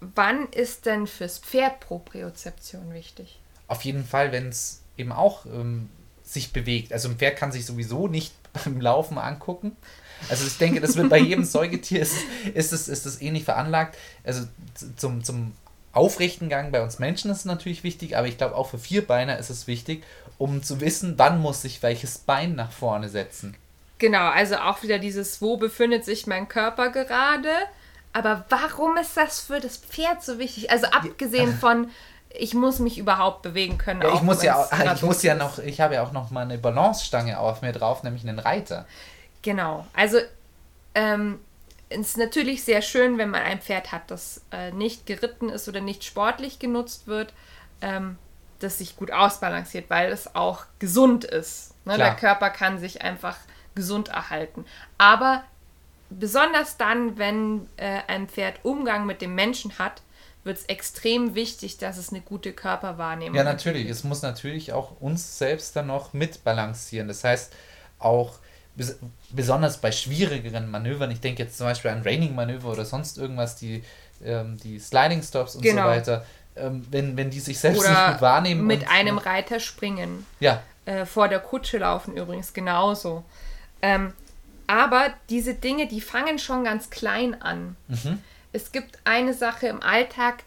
wann 0.00 0.46
ist 0.50 0.86
denn 0.86 1.06
fürs 1.06 1.38
Pferd 1.38 1.80
Propriozeption 1.80 2.92
wichtig? 2.92 3.38
Auf 3.68 3.82
jeden 3.82 4.04
Fall, 4.04 4.32
wenn 4.32 4.48
es 4.48 4.82
eben 4.96 5.12
auch 5.12 5.46
ähm, 5.46 5.88
sich 6.24 6.52
bewegt. 6.52 6.92
Also 6.92 7.08
ein 7.08 7.16
Pferd 7.16 7.36
kann 7.36 7.52
sich 7.52 7.64
sowieso 7.66 8.06
nicht 8.08 8.34
beim 8.64 8.80
Laufen 8.80 9.18
angucken. 9.18 9.76
Also 10.28 10.46
ich 10.46 10.56
denke, 10.58 10.80
das 10.80 10.96
wird 10.96 11.08
bei 11.10 11.18
jedem 11.18 11.44
Säugetier 11.46 12.00
ist, 12.02 12.16
ist, 12.54 12.72
es, 12.72 12.88
ist 12.88 13.06
es 13.06 13.20
ähnlich 13.20 13.44
veranlagt. 13.44 13.96
Also 14.24 14.46
zum, 14.96 15.24
zum 15.24 15.52
aufrechten 15.92 16.48
Gang 16.50 16.72
bei 16.72 16.82
uns 16.82 16.98
Menschen 16.98 17.30
ist 17.30 17.38
es 17.38 17.44
natürlich 17.46 17.82
wichtig, 17.82 18.16
aber 18.18 18.26
ich 18.26 18.36
glaube 18.36 18.54
auch 18.54 18.68
für 18.68 18.78
Vierbeiner 18.78 19.38
ist 19.38 19.48
es 19.48 19.66
wichtig, 19.66 20.04
um 20.38 20.62
zu 20.62 20.80
wissen, 20.80 21.14
wann 21.16 21.40
muss 21.40 21.64
ich 21.64 21.82
welches 21.82 22.18
Bein 22.18 22.54
nach 22.54 22.72
vorne 22.72 23.08
setzen. 23.08 23.56
Genau, 23.98 24.28
also 24.28 24.56
auch 24.56 24.82
wieder 24.82 24.98
dieses, 24.98 25.40
wo 25.40 25.56
befindet 25.56 26.04
sich 26.04 26.26
mein 26.26 26.48
Körper 26.48 26.90
gerade? 26.90 27.50
Aber 28.12 28.44
warum 28.48 28.96
ist 28.96 29.16
das 29.16 29.40
für 29.40 29.60
das 29.60 29.76
Pferd 29.78 30.22
so 30.22 30.38
wichtig? 30.38 30.70
Also 30.70 30.86
abgesehen 30.86 31.56
von, 31.56 31.90
ich 32.30 32.54
muss 32.54 32.78
mich 32.78 32.98
überhaupt 32.98 33.42
bewegen 33.42 33.78
können. 33.78 34.02
Ja, 34.02 34.14
ich 34.14 34.22
muss 34.22 34.42
ja, 34.42 34.56
auch, 34.56 34.70
grad 34.70 34.96
ich 34.96 35.02
muss 35.02 35.22
ja 35.22 35.34
noch, 35.34 35.58
ich 35.58 35.80
habe 35.80 35.94
ja 35.94 36.02
auch 36.02 36.12
noch 36.12 36.30
mal 36.30 36.42
eine 36.42 36.58
Balancestange 36.58 37.38
auf 37.38 37.62
mir 37.62 37.72
drauf, 37.72 38.02
nämlich 38.02 38.22
einen 38.22 38.38
Reiter. 38.38 38.86
Genau, 39.42 39.86
also 39.94 40.18
ähm, 40.94 41.40
es 41.88 42.08
ist 42.08 42.18
natürlich 42.18 42.64
sehr 42.64 42.82
schön, 42.82 43.16
wenn 43.18 43.30
man 43.30 43.42
ein 43.42 43.60
Pferd 43.60 43.92
hat, 43.92 44.10
das 44.10 44.42
äh, 44.50 44.72
nicht 44.72 45.06
geritten 45.06 45.48
ist 45.48 45.68
oder 45.68 45.80
nicht 45.80 46.04
sportlich 46.04 46.58
genutzt 46.58 47.06
wird, 47.06 47.32
ähm, 47.80 48.18
das 48.58 48.78
sich 48.78 48.96
gut 48.96 49.10
ausbalanciert, 49.10 49.90
weil 49.90 50.10
es 50.12 50.34
auch 50.34 50.64
gesund 50.78 51.24
ist. 51.24 51.74
Ne? 51.84 51.96
Der 51.96 52.14
Körper 52.14 52.50
kann 52.50 52.78
sich 52.78 53.02
einfach 53.02 53.36
gesund 53.74 54.08
erhalten. 54.08 54.64
Aber 54.98 55.44
besonders 56.10 56.76
dann, 56.76 57.18
wenn 57.18 57.68
äh, 57.76 58.00
ein 58.06 58.28
Pferd 58.28 58.60
Umgang 58.64 59.06
mit 59.06 59.20
dem 59.22 59.34
Menschen 59.34 59.78
hat, 59.78 60.02
wird 60.44 60.58
es 60.58 60.64
extrem 60.66 61.34
wichtig, 61.34 61.78
dass 61.78 61.98
es 61.98 62.10
eine 62.10 62.20
gute 62.20 62.52
Körperwahrnehmung 62.52 63.34
Ja, 63.34 63.44
hat. 63.44 63.52
natürlich. 63.52 63.88
Es 63.90 64.04
muss 64.04 64.22
natürlich 64.22 64.72
auch 64.72 65.00
uns 65.00 65.38
selbst 65.38 65.74
dann 65.74 65.88
noch 65.88 66.12
mitbalancieren. 66.12 67.08
Das 67.08 67.24
heißt, 67.24 67.52
auch 67.98 68.38
bes 68.76 68.96
besonders 69.30 69.78
bei 69.78 69.90
schwierigeren 69.90 70.70
Manövern, 70.70 71.10
ich 71.10 71.20
denke 71.20 71.42
jetzt 71.42 71.58
zum 71.58 71.66
Beispiel 71.66 71.90
an 71.90 72.02
Raining-Manöver 72.02 72.70
oder 72.70 72.84
sonst 72.84 73.18
irgendwas, 73.18 73.56
die, 73.56 73.82
ähm, 74.24 74.56
die 74.62 74.78
Sliding-Stops 74.78 75.56
und 75.56 75.62
Genau. 75.62 75.82
so 75.82 75.88
weiter, 75.88 76.24
ähm, 76.56 76.86
wenn, 76.90 77.16
wenn 77.16 77.30
die 77.30 77.40
sich 77.40 77.58
selbst 77.58 77.82
nicht 77.82 77.90
Oder 77.90 78.12
gut 78.12 78.22
wahrnehmen. 78.22 78.66
mit 78.66 78.82
und, 78.82 78.90
einem 78.90 79.18
Reiter 79.18 79.60
springen. 79.60 80.26
Ja, 80.40 80.62
äh, 80.84 81.04
vor 81.04 81.28
der 81.28 81.40
Kutsche 81.40 81.78
laufen 81.78 82.16
übrigens 82.16 82.52
genauso. 82.52 83.24
Ähm, 83.82 84.12
aber 84.66 85.12
diese 85.28 85.54
Dinge, 85.54 85.86
die 85.86 86.00
fangen 86.00 86.38
schon 86.38 86.64
ganz 86.64 86.90
klein 86.90 87.40
an. 87.40 87.76
Mhm. 87.88 88.22
Es 88.52 88.72
gibt 88.72 88.98
eine 89.04 89.34
Sache 89.34 89.68
im 89.68 89.82
Alltag, 89.82 90.44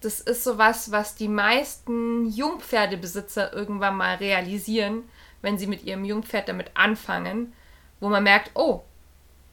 das 0.00 0.20
ist 0.20 0.44
sowas, 0.44 0.92
was 0.92 1.16
die 1.16 1.28
meisten 1.28 2.30
Jungpferdebesitzer 2.30 3.52
irgendwann 3.52 3.96
mal 3.96 4.16
realisieren, 4.16 5.02
wenn 5.42 5.58
sie 5.58 5.66
mit 5.66 5.84
ihrem 5.84 6.04
Jungpferd 6.04 6.48
damit 6.48 6.70
anfangen, 6.74 7.52
wo 8.00 8.08
man 8.08 8.22
merkt, 8.22 8.52
oh, 8.54 8.82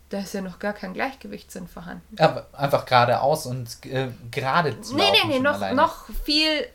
da 0.10 0.20
ist 0.20 0.34
ja 0.34 0.42
noch 0.42 0.60
gar 0.60 0.74
kein 0.74 0.94
Gleichgewichtssinn 0.94 1.68
vorhanden. 1.68 2.16
aber 2.20 2.48
einfach 2.54 2.86
geradeaus 2.86 3.46
und 3.46 3.84
äh, 3.86 4.10
gerade 4.32 4.80
zu 4.82 4.96
Nee, 4.96 5.10
nee, 5.12 5.28
nee, 5.28 5.40
noch, 5.40 5.56
alleine. 5.56 5.76
noch 5.76 6.06
viel. 6.24 6.68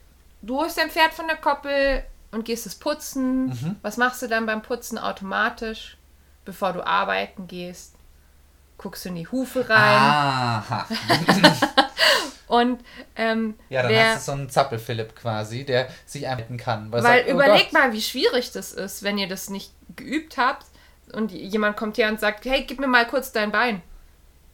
Du 0.43 0.59
holst 0.59 0.79
dein 0.79 0.91
Pferd 0.91 1.13
von 1.15 1.27
der 1.29 1.37
Koppel 1.37 2.03
und 2.33 2.45
gehst 2.45 2.67
es 2.67 2.75
putzen. 2.75 3.47
Mhm. 3.49 3.77
Was 3.83 3.97
machst 3.97 4.23
du 4.23 4.27
dann 4.27 4.47
beim 4.47 4.63
Putzen 4.63 4.99
automatisch, 4.99 5.97
bevor 6.45 6.73
du 6.73 6.85
arbeiten 6.85 7.47
gehst? 7.47 7.95
Guckst 8.79 9.05
du 9.05 9.11
in 9.11 9.17
die 9.17 9.29
Hufe 9.29 9.69
rein 9.69 9.79
Aha. 9.79 10.87
und 12.49 12.81
ähm, 13.17 13.55
Ja, 13.69 13.83
dann 13.83 13.93
wer, 13.93 14.15
hast 14.15 14.27
du 14.29 14.33
so 14.33 14.39
einen 14.39 14.49
Zappel-Philipp 14.51 15.15
quasi, 15.15 15.65
der 15.65 15.89
sich 16.07 16.27
einhalten 16.27 16.57
kann. 16.57 16.91
weil 16.91 17.03
sagt, 17.03 17.25
oh 17.29 17.33
überleg 17.33 17.65
Gott. 17.65 17.73
mal, 17.75 17.93
wie 17.93 18.01
schwierig 18.03 18.53
das 18.53 18.73
ist, 18.73 19.03
wenn 19.03 19.19
ihr 19.19 19.29
das 19.29 19.51
nicht 19.51 19.73
geübt 19.97 20.37
habt 20.39 20.65
und 21.13 21.33
jemand 21.33 21.77
kommt 21.77 21.99
her 21.99 22.09
und 22.09 22.21
sagt, 22.21 22.45
hey, 22.45 22.65
gib 22.67 22.81
mir 22.81 22.87
mal 22.87 23.07
kurz 23.07 23.33
dein 23.33 23.51
Bein. 23.53 23.83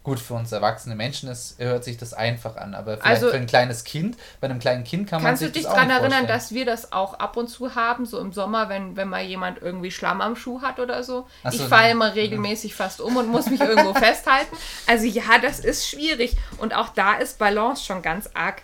Gut, 0.02 0.20
für 0.20 0.34
uns 0.34 0.52
erwachsene 0.52 0.94
Menschen 0.94 1.28
ist, 1.28 1.58
hört 1.58 1.82
sich 1.82 1.96
das 1.98 2.14
einfach 2.14 2.56
an, 2.56 2.74
aber 2.76 2.92
vielleicht 2.96 3.06
Also- 3.06 3.30
für 3.30 3.36
ein 3.36 3.46
kleines 3.48 3.82
Kind, 3.82 4.16
bei 4.40 4.46
einem 4.48 4.60
kleinen 4.60 4.84
Kind 4.84 5.10
kann 5.10 5.20
man 5.20 5.30
Kannst 5.30 5.42
du 5.42 5.46
sich 5.46 5.54
dich 5.54 5.62
das 5.64 5.72
auch 5.72 5.74
daran 5.74 5.88
nicht 5.88 5.96
erinnern, 5.96 6.18
vorstellen. 6.28 6.38
dass 6.38 6.52
wir 6.52 6.64
das 6.64 6.92
auch 6.92 7.14
ab 7.14 7.36
und 7.36 7.48
zu 7.48 7.74
haben, 7.74 8.06
so 8.06 8.20
im 8.20 8.32
Sommer, 8.32 8.68
wenn, 8.68 8.96
wenn 8.96 9.08
mal 9.08 9.24
jemand 9.24 9.60
irgendwie 9.60 9.90
Schlamm 9.90 10.20
am 10.20 10.36
Schuh 10.36 10.62
hat 10.62 10.78
oder 10.78 11.02
so? 11.02 11.26
Ach 11.42 11.50
so, 11.50 11.60
ich 11.60 11.68
falle 11.68 11.82
dann- 11.88 11.90
immer 11.90 12.14
regelmäßig 12.14 12.76
fast 12.76 13.00
um 13.00 13.16
und 13.16 13.26
muss 13.26 13.46
mich 13.50 13.60
irgendwo 13.60 13.94
festhalten. 13.98 14.56
Also 14.86 15.06
ja, 15.06 15.24
das 15.42 15.58
ist 15.58 15.88
schwierig. 15.88 16.36
Und 16.58 16.72
auch 16.72 16.90
da 16.90 17.14
ist 17.14 17.40
Balance 17.40 17.82
schon 17.84 18.00
ganz 18.00 18.30
arg 18.32 18.62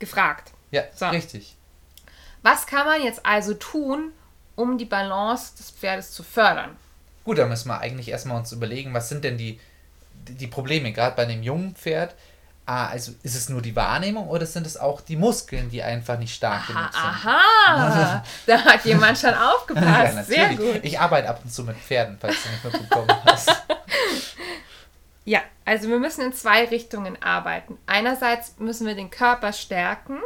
gefragt. 0.00 0.50
Ja, 0.72 0.82
So. 0.96 1.06
richtig. 1.06 1.54
Was 2.42 2.66
kann 2.66 2.84
man 2.84 3.00
jetzt 3.00 3.24
also 3.24 3.54
tun, 3.54 4.10
um 4.56 4.76
die 4.76 4.84
Balance 4.86 5.56
des 5.56 5.70
Pferdes 5.70 6.10
zu 6.10 6.24
fördern? 6.24 6.76
Gut, 7.24 7.38
da 7.38 7.46
müssen 7.46 7.68
wir 7.68 7.80
eigentlich 7.80 8.08
erstmal 8.08 8.36
uns 8.36 8.52
überlegen, 8.52 8.92
was 8.92 9.08
sind 9.08 9.24
denn 9.24 9.38
die, 9.38 9.58
die, 10.28 10.46
Probleme, 10.46 10.92
gerade 10.92 11.16
bei 11.16 11.24
dem 11.24 11.42
jungen 11.42 11.74
Pferd. 11.74 12.14
ah, 12.66 12.88
also 12.88 13.12
ist 13.22 13.34
es 13.34 13.48
nur 13.48 13.62
die 13.62 13.74
Wahrnehmung 13.74 14.28
oder 14.28 14.46
sind 14.46 14.66
es 14.66 14.76
auch 14.76 15.00
die 15.00 15.16
Muskeln, 15.16 15.70
die 15.70 15.82
einfach 15.82 16.18
nicht 16.18 16.34
stark 16.34 16.66
genug 16.66 16.92
sind? 16.92 17.02
Aha, 17.02 18.22
da 18.46 18.58
hat 18.64 18.84
jemand 18.84 19.18
schon 19.18 19.34
aufgepasst. 19.34 20.16
ja, 20.16 20.22
Sehr 20.24 20.54
gut. 20.54 20.80
Ich 20.82 21.00
arbeite 21.00 21.28
ab 21.28 21.40
und 21.42 21.50
zu 21.50 21.64
mit 21.64 21.76
Pferden, 21.76 22.18
falls 22.20 22.36
du 22.42 22.48
nicht 22.50 22.64
mitbekommen 22.64 23.08
hast. 23.24 23.50
Ja, 25.26 25.40
also 25.64 25.88
wir 25.88 25.98
müssen 25.98 26.20
in 26.20 26.34
zwei 26.34 26.66
Richtungen 26.66 27.22
arbeiten. 27.22 27.78
Einerseits 27.86 28.58
müssen 28.58 28.86
wir 28.86 28.94
den 28.94 29.10
Körper 29.10 29.54
stärken 29.54 30.18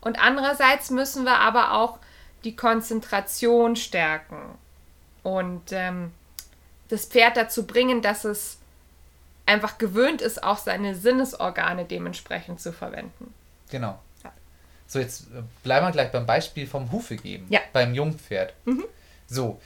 und 0.00 0.22
andererseits 0.22 0.90
müssen 0.90 1.24
wir 1.24 1.40
aber 1.40 1.72
auch 1.72 1.98
die 2.44 2.54
Konzentration 2.54 3.74
stärken 3.74 4.56
und 5.24 5.72
ähm, 5.72 6.12
das 6.88 7.06
Pferd 7.06 7.36
dazu 7.36 7.66
bringen, 7.66 8.00
dass 8.02 8.24
es 8.24 8.58
einfach 9.46 9.78
gewöhnt 9.78 10.22
ist, 10.22 10.44
auch 10.44 10.58
seine 10.58 10.94
Sinnesorgane 10.94 11.84
dementsprechend 11.84 12.60
zu 12.60 12.72
verwenden. 12.72 13.34
Genau. 13.70 13.98
Ja. 14.22 14.32
So, 14.86 15.00
jetzt 15.00 15.22
äh, 15.22 15.42
bleiben 15.64 15.86
wir 15.86 15.90
gleich 15.92 16.12
beim 16.12 16.26
Beispiel 16.26 16.66
vom 16.68 16.92
Hufe 16.92 17.16
geben. 17.16 17.46
Ja. 17.48 17.60
Beim 17.72 17.94
Jungpferd. 17.94 18.54
So, 19.26 19.60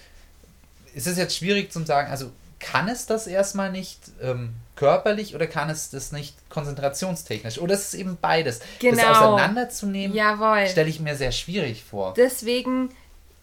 ist 0.94 1.06
es 1.06 1.18
jetzt 1.18 1.36
schwierig 1.36 1.70
zu 1.70 1.84
sagen, 1.84 2.10
also 2.10 2.30
kann 2.60 2.88
es 2.88 3.06
das 3.06 3.26
erstmal 3.26 3.70
nicht 3.70 4.00
ähm, 4.20 4.54
körperlich 4.74 5.34
oder 5.34 5.46
kann 5.46 5.70
es 5.70 5.90
das 5.90 6.10
nicht 6.12 6.34
konzentrationstechnisch? 6.50 7.58
Oder 7.58 7.74
ist 7.74 7.88
es 7.88 7.94
eben 7.94 8.16
beides? 8.20 8.58
Das 8.60 8.68
Genau. 8.80 9.08
auseinanderzunehmen, 9.10 10.16
Jawohl. 10.16 10.66
stelle 10.66 10.88
ich 10.88 10.98
mir 10.98 11.14
sehr 11.16 11.30
schwierig 11.32 11.84
vor. 11.84 12.14
Deswegen 12.16 12.90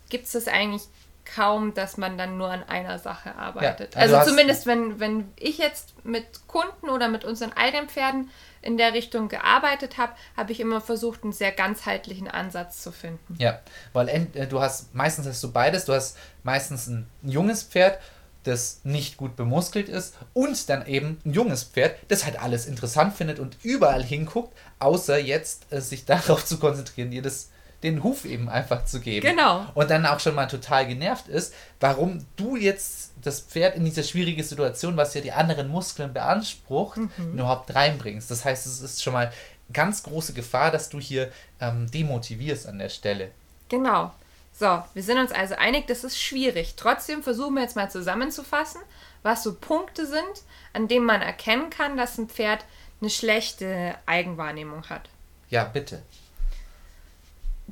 gibt 0.09 0.25
es 0.25 0.31
das 0.33 0.47
eigentlich 0.47 0.83
kaum, 1.25 1.73
dass 1.73 1.97
man 1.97 2.17
dann 2.17 2.37
nur 2.37 2.49
an 2.49 2.63
einer 2.63 2.99
Sache 2.99 3.35
arbeitet. 3.35 3.95
Ja, 3.95 4.01
also 4.01 4.15
also 4.17 4.31
zumindest, 4.31 4.65
wenn, 4.65 4.99
wenn 4.99 5.31
ich 5.37 5.57
jetzt 5.57 6.05
mit 6.05 6.47
Kunden 6.47 6.89
oder 6.89 7.07
mit 7.07 7.25
unseren 7.25 7.51
eigenen 7.53 7.89
Pferden 7.89 8.29
in 8.61 8.77
der 8.77 8.93
Richtung 8.93 9.27
gearbeitet 9.27 9.97
habe, 9.97 10.13
habe 10.37 10.51
ich 10.51 10.59
immer 10.59 10.81
versucht, 10.81 11.23
einen 11.23 11.33
sehr 11.33 11.51
ganzheitlichen 11.51 12.27
Ansatz 12.27 12.81
zu 12.81 12.91
finden. 12.91 13.35
Ja, 13.37 13.59
weil 13.93 14.09
äh, 14.09 14.47
du 14.47 14.61
hast 14.61 14.93
meistens 14.95 15.27
hast 15.27 15.43
du 15.43 15.51
beides. 15.51 15.85
Du 15.85 15.93
hast 15.93 16.17
meistens 16.43 16.87
ein 16.87 17.07
junges 17.21 17.63
Pferd, 17.63 17.99
das 18.43 18.81
nicht 18.83 19.17
gut 19.17 19.35
bemuskelt 19.35 19.89
ist 19.89 20.15
und 20.33 20.69
dann 20.69 20.85
eben 20.85 21.19
ein 21.25 21.33
junges 21.33 21.63
Pferd, 21.63 21.97
das 22.07 22.25
halt 22.25 22.39
alles 22.39 22.67
interessant 22.67 23.15
findet 23.15 23.39
und 23.39 23.57
überall 23.63 24.03
hinguckt, 24.03 24.55
außer 24.79 25.17
jetzt 25.17 25.71
äh, 25.71 25.81
sich 25.81 26.05
darauf 26.05 26.45
zu 26.45 26.57
konzentrieren, 26.57 27.11
dir 27.11 27.21
das 27.21 27.49
den 27.83 28.03
Huf 28.03 28.25
eben 28.25 28.49
einfach 28.49 28.85
zu 28.85 28.99
geben. 28.99 29.27
Genau. 29.27 29.65
Und 29.73 29.89
dann 29.89 30.05
auch 30.05 30.19
schon 30.19 30.35
mal 30.35 30.47
total 30.47 30.87
genervt 30.87 31.27
ist, 31.27 31.53
warum 31.79 32.25
du 32.35 32.55
jetzt 32.55 33.11
das 33.21 33.41
Pferd 33.41 33.75
in 33.75 33.85
diese 33.85 34.03
schwierige 34.03 34.43
Situation, 34.43 34.97
was 34.97 35.13
ja 35.13 35.21
die 35.21 35.31
anderen 35.31 35.67
Muskeln 35.67 36.13
beansprucht, 36.13 36.99
überhaupt 37.33 37.73
reinbringst. 37.73 38.29
Das 38.29 38.45
heißt, 38.45 38.65
es 38.65 38.81
ist 38.81 39.03
schon 39.03 39.13
mal 39.13 39.31
ganz 39.73 40.03
große 40.03 40.33
Gefahr, 40.33 40.71
dass 40.71 40.89
du 40.89 40.99
hier 40.99 41.31
ähm, 41.59 41.89
demotivierst 41.89 42.67
an 42.67 42.79
der 42.79 42.89
Stelle. 42.89 43.31
Genau. 43.69 44.13
So, 44.57 44.83
wir 44.93 45.03
sind 45.03 45.17
uns 45.17 45.31
also 45.31 45.55
einig, 45.55 45.87
das 45.87 46.03
ist 46.03 46.21
schwierig. 46.21 46.75
Trotzdem 46.77 47.23
versuchen 47.23 47.55
wir 47.55 47.61
jetzt 47.61 47.75
mal 47.75 47.91
zusammenzufassen, 47.91 48.81
was 49.21 49.43
so 49.43 49.53
Punkte 49.53 50.05
sind, 50.05 50.43
an 50.71 50.87
denen 50.87 51.05
man 51.05 51.21
erkennen 51.21 51.69
kann, 51.69 51.97
dass 51.97 52.17
ein 52.17 52.29
Pferd 52.29 52.63
eine 53.01 53.09
schlechte 53.09 53.95
Eigenwahrnehmung 54.05 54.89
hat. 54.89 55.09
Ja, 55.49 55.65
bitte. 55.65 56.01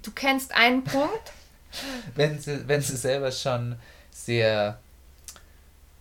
Du 0.03 0.11
kennst 0.11 0.53
einen 0.53 0.83
Punkt, 0.83 1.31
Wenn 2.15 2.39
sie, 2.39 2.67
wenn 2.67 2.81
sie 2.81 2.95
selber 2.95 3.31
schon 3.31 3.75
sehr, 4.11 4.79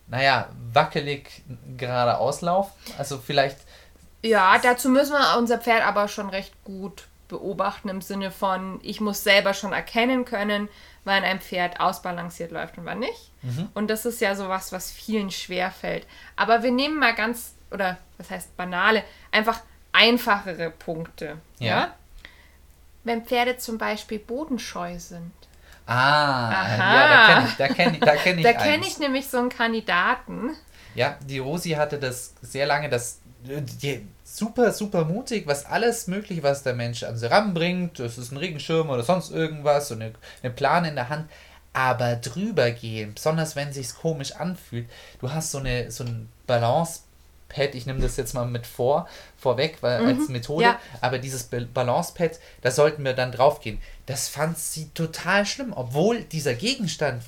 naja, 0.08 0.48
wackelig 0.72 1.42
gerade 1.76 2.18
auslaufen. 2.18 2.72
Also 2.98 3.18
vielleicht, 3.18 3.58
Ja, 4.22 4.58
dazu 4.58 4.88
müssen 4.88 5.12
wir 5.12 5.38
unser 5.38 5.58
Pferd 5.58 5.84
aber 5.86 6.08
schon 6.08 6.28
recht 6.28 6.52
gut 6.64 7.04
beobachten 7.28 7.88
im 7.88 8.02
Sinne 8.02 8.30
von, 8.30 8.78
ich 8.82 9.00
muss 9.00 9.24
selber 9.24 9.54
schon 9.54 9.72
erkennen 9.72 10.24
können, 10.26 10.68
wann 11.04 11.24
ein 11.24 11.40
Pferd 11.40 11.80
ausbalanciert 11.80 12.52
läuft 12.52 12.76
und 12.78 12.84
wann 12.84 12.98
nicht. 12.98 13.30
Und 13.74 13.88
das 13.88 14.04
ist 14.04 14.20
ja 14.20 14.36
sowas, 14.36 14.70
was 14.70 14.90
vielen 14.92 15.30
schwer 15.30 15.70
fällt. 15.70 16.06
Aber 16.36 16.62
wir 16.62 16.70
nehmen 16.70 16.98
mal 16.98 17.14
ganz, 17.14 17.54
oder 17.70 17.96
was 18.18 18.30
heißt 18.30 18.56
banale, 18.56 19.02
einfach 19.32 19.60
einfachere 19.92 20.70
Punkte. 20.70 21.38
Ja. 21.58 21.66
Ja. 21.66 21.94
Wenn 23.04 23.24
Pferde 23.24 23.56
zum 23.58 23.78
Beispiel 23.78 24.18
bodenscheu 24.18 24.98
sind. 24.98 25.32
ah, 25.86 26.50
Aha. 26.50 26.94
ja, 26.94 27.08
da 27.08 27.18
kenne 27.18 27.44
ich, 27.46 27.56
da 27.56 27.68
kenne 27.68 27.96
ich, 27.98 28.04
da 28.04 28.16
kenne 28.16 28.42
ich 28.42 28.48
Da 28.52 28.52
kenne 28.52 28.84
eins. 28.84 28.86
ich 28.86 28.98
nämlich 28.98 29.28
so 29.28 29.38
einen 29.38 29.48
Kandidaten. 29.48 30.56
Ja, 30.94 31.18
die 31.26 31.38
Rosi 31.38 31.70
hatte 31.70 31.98
das 31.98 32.34
sehr 32.42 32.66
lange, 32.66 32.88
das 32.88 33.20
die, 33.44 34.06
super, 34.24 34.72
super 34.72 35.04
mutig, 35.04 35.46
was 35.46 35.66
alles 35.66 36.06
mögliche, 36.06 36.42
was 36.42 36.62
der 36.62 36.74
Mensch 36.74 37.02
an 37.02 37.16
sie 37.16 37.30
ranbringt. 37.30 37.98
Das 37.98 38.18
ist 38.18 38.30
ein 38.32 38.36
Regenschirm 38.36 38.90
oder 38.90 39.02
sonst 39.02 39.30
irgendwas, 39.30 39.88
so 39.88 39.94
eine, 39.94 40.12
eine 40.42 40.52
Plane 40.52 40.88
in 40.88 40.94
der 40.96 41.08
Hand. 41.08 41.28
Aber 41.72 42.16
drüber 42.16 42.70
gehen, 42.70 43.14
besonders 43.14 43.56
wenn 43.56 43.72
sich's 43.72 43.96
komisch 43.96 44.32
anfühlt, 44.36 44.88
du 45.20 45.32
hast 45.32 45.50
so 45.50 45.58
eine 45.58 45.90
so 45.90 46.04
ein 46.04 46.28
Balance-Pad, 47.52 47.74
ich 47.74 47.86
nehme 47.86 48.00
das 48.00 48.16
jetzt 48.16 48.34
mal 48.34 48.46
mit 48.46 48.66
vor, 48.66 49.08
vorweg, 49.36 49.78
weil 49.80 50.04
als 50.04 50.28
Methode, 50.28 50.64
ja. 50.64 50.80
aber 51.00 51.18
dieses 51.18 51.44
Ba- 51.44 51.66
Balance-Pad, 51.72 52.38
da 52.62 52.70
sollten 52.70 53.04
wir 53.04 53.12
dann 53.14 53.32
drauf 53.32 53.60
gehen. 53.60 53.80
Das 54.06 54.28
fand 54.28 54.58
sie 54.58 54.88
total 54.94 55.46
schlimm, 55.46 55.72
obwohl 55.74 56.22
dieser 56.24 56.54
Gegenstand 56.54 57.22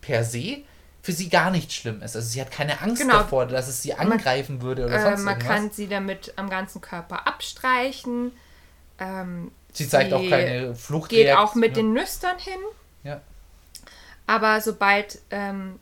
per 0.00 0.24
se 0.24 0.58
für 1.02 1.12
sie 1.12 1.28
gar 1.28 1.50
nicht 1.50 1.72
schlimm 1.72 2.00
ist. 2.02 2.16
Also 2.16 2.26
sie 2.28 2.40
hat 2.40 2.50
keine 2.50 2.80
Angst 2.80 3.02
Genau. 3.02 3.18
davor, 3.18 3.46
dass 3.46 3.68
es 3.68 3.82
sie 3.82 3.92
angreifen 3.94 4.62
würde 4.62 4.86
oder 4.86 4.94
Äh, 4.96 5.02
sonst 5.02 5.22
man 5.24 5.34
irgendwas. 5.34 5.56
kann 5.56 5.70
sie 5.70 5.86
damit 5.86 6.32
am 6.36 6.48
ganzen 6.48 6.80
Körper 6.80 7.26
abstreichen. 7.26 8.32
Ähm, 8.98 9.50
sie 9.72 9.86
zeigt 9.88 10.10
sie 10.10 10.14
auch 10.16 10.28
keine 10.28 10.74
Flucht. 10.74 11.10
geht 11.10 11.32
auch 11.36 11.54
mit 11.54 11.76
den 11.76 11.92
Nüstern 11.92 12.38
hin. 12.38 12.58
Ja. 13.02 13.20
Aber 14.26 14.62
sobald 14.62 15.18
ähm, 15.30 15.78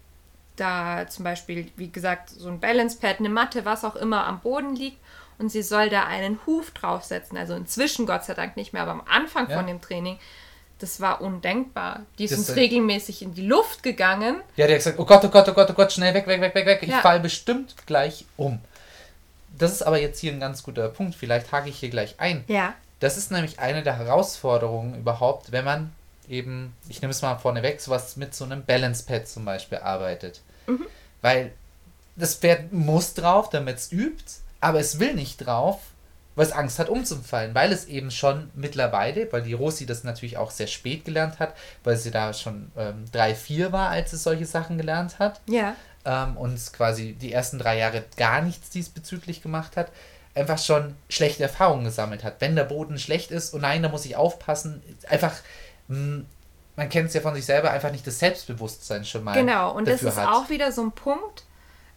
da 0.62 1.08
zum 1.08 1.24
Beispiel, 1.24 1.70
wie 1.76 1.90
gesagt, 1.90 2.30
so 2.30 2.48
ein 2.48 2.60
Balancepad, 2.60 3.18
eine 3.18 3.28
Matte, 3.28 3.64
was 3.64 3.84
auch 3.84 3.96
immer 3.96 4.26
am 4.26 4.40
Boden 4.40 4.76
liegt 4.76 4.98
und 5.38 5.50
sie 5.50 5.62
soll 5.62 5.90
da 5.90 6.04
einen 6.04 6.38
Huf 6.46 6.70
draufsetzen, 6.70 7.36
also 7.36 7.54
inzwischen 7.54 8.06
Gott 8.06 8.24
sei 8.24 8.34
Dank 8.34 8.56
nicht 8.56 8.72
mehr, 8.72 8.82
aber 8.82 8.92
am 8.92 9.02
Anfang 9.10 9.48
Ja. 9.50 9.56
von 9.56 9.66
dem 9.66 9.80
Training, 9.80 10.18
das 10.78 11.00
war 11.00 11.20
undenkbar. 11.20 12.00
Die 12.18 12.24
ist 12.24 12.32
Das 12.32 12.38
uns 12.40 12.56
regelmäßig 12.56 13.22
in 13.22 13.34
die 13.34 13.46
Luft 13.46 13.82
gegangen. 13.82 14.40
Ja, 14.56 14.66
der 14.66 14.76
hat 14.76 14.80
gesagt, 14.84 14.98
oh 14.98 15.04
Gott, 15.04 15.24
oh 15.24 15.28
Gott, 15.28 15.48
oh 15.48 15.52
Gott, 15.52 15.70
oh 15.70 15.74
Gott, 15.74 15.92
schnell 15.92 16.12
weg, 16.14 16.26
weg, 16.26 16.40
weg, 16.40 16.54
weg, 16.54 16.66
weg. 16.66 16.78
Ich 16.82 16.88
Ja. 16.88 17.00
fall 17.00 17.20
bestimmt 17.20 17.74
gleich 17.86 18.24
um. 18.36 18.58
Das 19.58 19.70
ist 19.72 19.82
aber 19.82 20.00
jetzt 20.00 20.18
hier 20.18 20.32
ein 20.32 20.40
ganz 20.40 20.62
guter 20.62 20.88
Punkt. 20.88 21.14
Vielleicht 21.14 21.52
hake 21.52 21.68
ich 21.68 21.78
hier 21.78 21.90
gleich 21.90 22.14
ein. 22.18 22.42
Ja. 22.48 22.74
Das 23.00 23.16
ist 23.16 23.30
nämlich 23.30 23.58
eine 23.60 23.82
der 23.82 23.96
Herausforderungen 23.98 24.94
überhaupt, 24.98 25.52
wenn 25.52 25.64
man 25.64 25.92
eben, 26.28 26.72
ich 26.88 27.00
nehme 27.02 27.10
es 27.10 27.20
mal 27.22 27.36
vorneweg, 27.36 27.80
sowas 27.80 28.16
mit 28.16 28.34
so 28.34 28.44
einem 28.44 28.64
Balance 28.64 29.04
Pad 29.04 29.28
zum 29.28 29.44
Beispiel 29.44 29.78
arbeitet. 29.78 30.40
Weil 31.20 31.52
das 32.16 32.34
Pferd 32.34 32.72
muss 32.72 33.14
drauf, 33.14 33.48
damit 33.50 33.76
es 33.78 33.92
übt, 33.92 34.24
aber 34.60 34.80
es 34.80 34.98
will 34.98 35.14
nicht 35.14 35.38
drauf, 35.38 35.78
weil 36.34 36.46
es 36.46 36.52
Angst 36.52 36.78
hat 36.78 36.88
umzufallen, 36.88 37.54
weil 37.54 37.72
es 37.72 37.86
eben 37.86 38.10
schon 38.10 38.50
mittlerweile, 38.54 39.30
weil 39.32 39.42
die 39.42 39.52
Rosi 39.52 39.86
das 39.86 40.02
natürlich 40.04 40.36
auch 40.38 40.50
sehr 40.50 40.66
spät 40.66 41.04
gelernt 41.04 41.38
hat, 41.38 41.54
weil 41.84 41.96
sie 41.96 42.10
da 42.10 42.32
schon 42.32 42.70
ähm, 42.76 43.04
drei, 43.12 43.34
vier 43.34 43.72
war, 43.72 43.90
als 43.90 44.12
es 44.12 44.22
solche 44.22 44.46
Sachen 44.46 44.78
gelernt 44.78 45.18
hat 45.18 45.40
Ja. 45.46 45.74
ähm, 46.04 46.36
und 46.36 46.58
quasi 46.72 47.12
die 47.12 47.32
ersten 47.32 47.58
drei 47.58 47.78
Jahre 47.78 48.04
gar 48.16 48.40
nichts 48.42 48.70
diesbezüglich 48.70 49.42
gemacht 49.42 49.76
hat, 49.76 49.90
einfach 50.34 50.58
schon 50.58 50.94
schlechte 51.10 51.42
Erfahrungen 51.42 51.84
gesammelt 51.84 52.24
hat. 52.24 52.36
Wenn 52.40 52.56
der 52.56 52.64
Boden 52.64 52.98
schlecht 52.98 53.30
ist, 53.30 53.52
oh 53.54 53.58
nein, 53.58 53.82
da 53.82 53.90
muss 53.90 54.06
ich 54.06 54.16
aufpassen, 54.16 54.82
einfach, 55.08 55.34
mh, 55.88 56.24
man 56.76 56.88
kennt 56.88 57.08
es 57.08 57.14
ja 57.14 57.20
von 57.20 57.34
sich 57.34 57.44
selber, 57.44 57.70
einfach 57.70 57.90
nicht 57.90 58.06
das 58.06 58.18
Selbstbewusstsein 58.18 59.04
schon 59.04 59.24
mal 59.24 59.34
Genau, 59.34 59.72
und 59.72 59.88
das 59.88 60.02
ist 60.02 60.16
hat. 60.16 60.28
auch 60.28 60.48
wieder 60.48 60.72
so 60.72 60.82
ein 60.82 60.92
Punkt, 60.92 61.44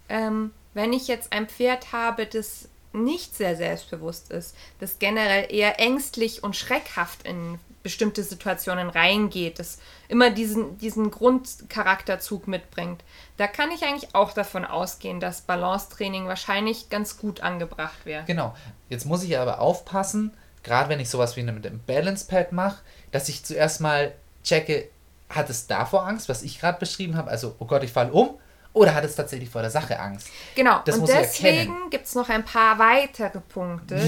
ähm, 0.09 0.51
wenn 0.73 0.93
ich 0.93 1.07
jetzt 1.07 1.31
ein 1.31 1.47
Pferd 1.47 1.93
habe, 1.93 2.25
das 2.25 2.67
nicht 2.91 3.35
sehr 3.35 3.55
selbstbewusst 3.55 4.31
ist, 4.31 4.55
das 4.79 4.99
generell 4.99 5.53
eher 5.53 5.79
ängstlich 5.79 6.43
und 6.43 6.55
schreckhaft 6.55 7.23
in 7.23 7.59
bestimmte 7.83 8.23
Situationen 8.23 8.89
reingeht, 8.89 9.59
das 9.59 9.77
immer 10.07 10.31
diesen, 10.31 10.79
diesen 10.79 11.11
Grundcharakterzug 11.11 12.47
mitbringt, 12.47 13.03
da 13.37 13.45
kann 13.45 13.69
ich 13.69 13.83
eigentlich 13.83 14.15
auch 14.15 14.33
davon 14.33 14.65
ausgehen, 14.65 15.19
dass 15.19 15.41
Balancetraining 15.41 16.27
wahrscheinlich 16.27 16.89
ganz 16.89 17.17
gut 17.17 17.41
angebracht 17.41 18.05
wäre. 18.05 18.23
Genau. 18.25 18.55
Jetzt 18.89 19.05
muss 19.05 19.23
ich 19.23 19.37
aber 19.37 19.59
aufpassen, 19.59 20.33
gerade 20.63 20.89
wenn 20.89 20.99
ich 20.99 21.11
sowas 21.11 21.35
wie 21.35 21.43
mit 21.43 21.63
dem 21.63 21.79
Balance 21.79 22.25
Pad 22.27 22.53
mache, 22.53 22.81
dass 23.11 23.29
ich 23.29 23.45
zuerst 23.45 23.81
mal 23.81 24.13
checke, 24.45 24.89
hat 25.29 25.49
es 25.49 25.67
davor 25.67 26.07
Angst, 26.07 26.29
was 26.29 26.43
ich 26.43 26.59
gerade 26.59 26.79
beschrieben 26.79 27.17
habe, 27.17 27.29
also, 27.29 27.55
oh 27.59 27.65
Gott, 27.65 27.83
ich 27.83 27.91
falle 27.91 28.11
um, 28.11 28.37
oder 28.73 28.93
hat 28.93 29.03
es 29.05 29.15
tatsächlich 29.15 29.49
vor 29.49 29.61
der 29.61 29.71
Sache 29.71 29.99
Angst? 29.99 30.27
Genau, 30.55 30.81
Das 30.85 30.97
und 30.97 31.07
deswegen 31.07 31.89
gibt 31.89 32.05
es 32.05 32.15
noch 32.15 32.29
ein 32.29 32.43
paar 32.43 32.77
weitere 32.77 33.39
Punkte. 33.39 33.99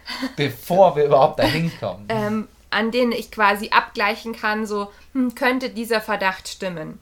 Bevor 0.36 0.94
wir 0.96 1.04
überhaupt 1.04 1.38
dahin 1.38 1.70
kommen. 1.80 2.06
ähm, 2.08 2.48
an 2.70 2.90
denen 2.90 3.12
ich 3.12 3.30
quasi 3.30 3.70
abgleichen 3.70 4.34
kann, 4.34 4.66
so 4.66 4.92
hm, 5.12 5.34
könnte 5.34 5.70
dieser 5.70 6.00
Verdacht 6.00 6.48
stimmen. 6.48 7.00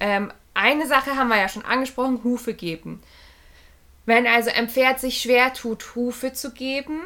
Ähm, 0.00 0.32
eine 0.54 0.86
Sache 0.86 1.16
haben 1.16 1.28
wir 1.28 1.38
ja 1.38 1.48
schon 1.48 1.64
angesprochen, 1.64 2.20
Hufe 2.22 2.54
geben. 2.54 3.02
Wenn 4.06 4.26
also 4.26 4.50
ein 4.50 4.68
Pferd 4.68 5.00
sich 5.00 5.20
schwer 5.20 5.52
tut, 5.52 5.94
Hufe 5.94 6.32
zu 6.32 6.52
geben, 6.52 7.00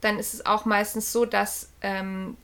dann 0.00 0.18
ist 0.18 0.34
es 0.34 0.46
auch 0.46 0.64
meistens 0.64 1.12
so, 1.12 1.24
dass 1.24 1.70
ähm, 1.80 2.36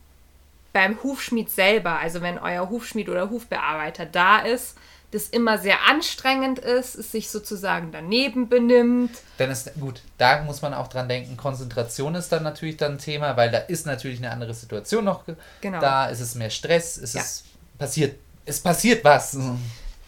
beim 0.73 1.01
Hufschmied 1.03 1.49
selber, 1.49 1.99
also 1.99 2.21
wenn 2.21 2.37
euer 2.37 2.69
Hufschmied 2.69 3.09
oder 3.09 3.29
Hufbearbeiter 3.29 4.05
da 4.05 4.39
ist, 4.39 4.75
das 5.11 5.27
immer 5.27 5.57
sehr 5.57 5.87
anstrengend 5.87 6.59
ist, 6.59 6.95
es 6.95 7.11
sich 7.11 7.29
sozusagen 7.31 7.91
daneben 7.91 8.47
benimmt. 8.47 9.11
Dann 9.37 9.49
ist 9.49 9.73
gut, 9.79 10.01
da 10.19 10.43
muss 10.43 10.61
man 10.61 10.73
auch 10.73 10.87
dran 10.87 11.09
denken, 11.09 11.35
Konzentration 11.35 12.13
ist 12.13 12.31
dann 12.31 12.43
natürlich 12.43 12.77
dann 12.77 12.93
ein 12.93 12.97
Thema, 12.99 13.35
weil 13.35 13.49
da 13.49 13.57
ist 13.57 13.87
natürlich 13.87 14.19
eine 14.19 14.31
andere 14.31 14.53
Situation 14.53 15.05
noch 15.05 15.23
genau. 15.61 15.79
da, 15.79 16.07
ist 16.07 16.19
es 16.19 16.35
mehr 16.35 16.51
Stress, 16.51 16.97
ist 16.97 17.15
ja. 17.15 17.21
es 17.21 17.43
passiert, 17.79 18.19
es 18.45 18.59
passiert 18.59 19.03
was. 19.03 19.35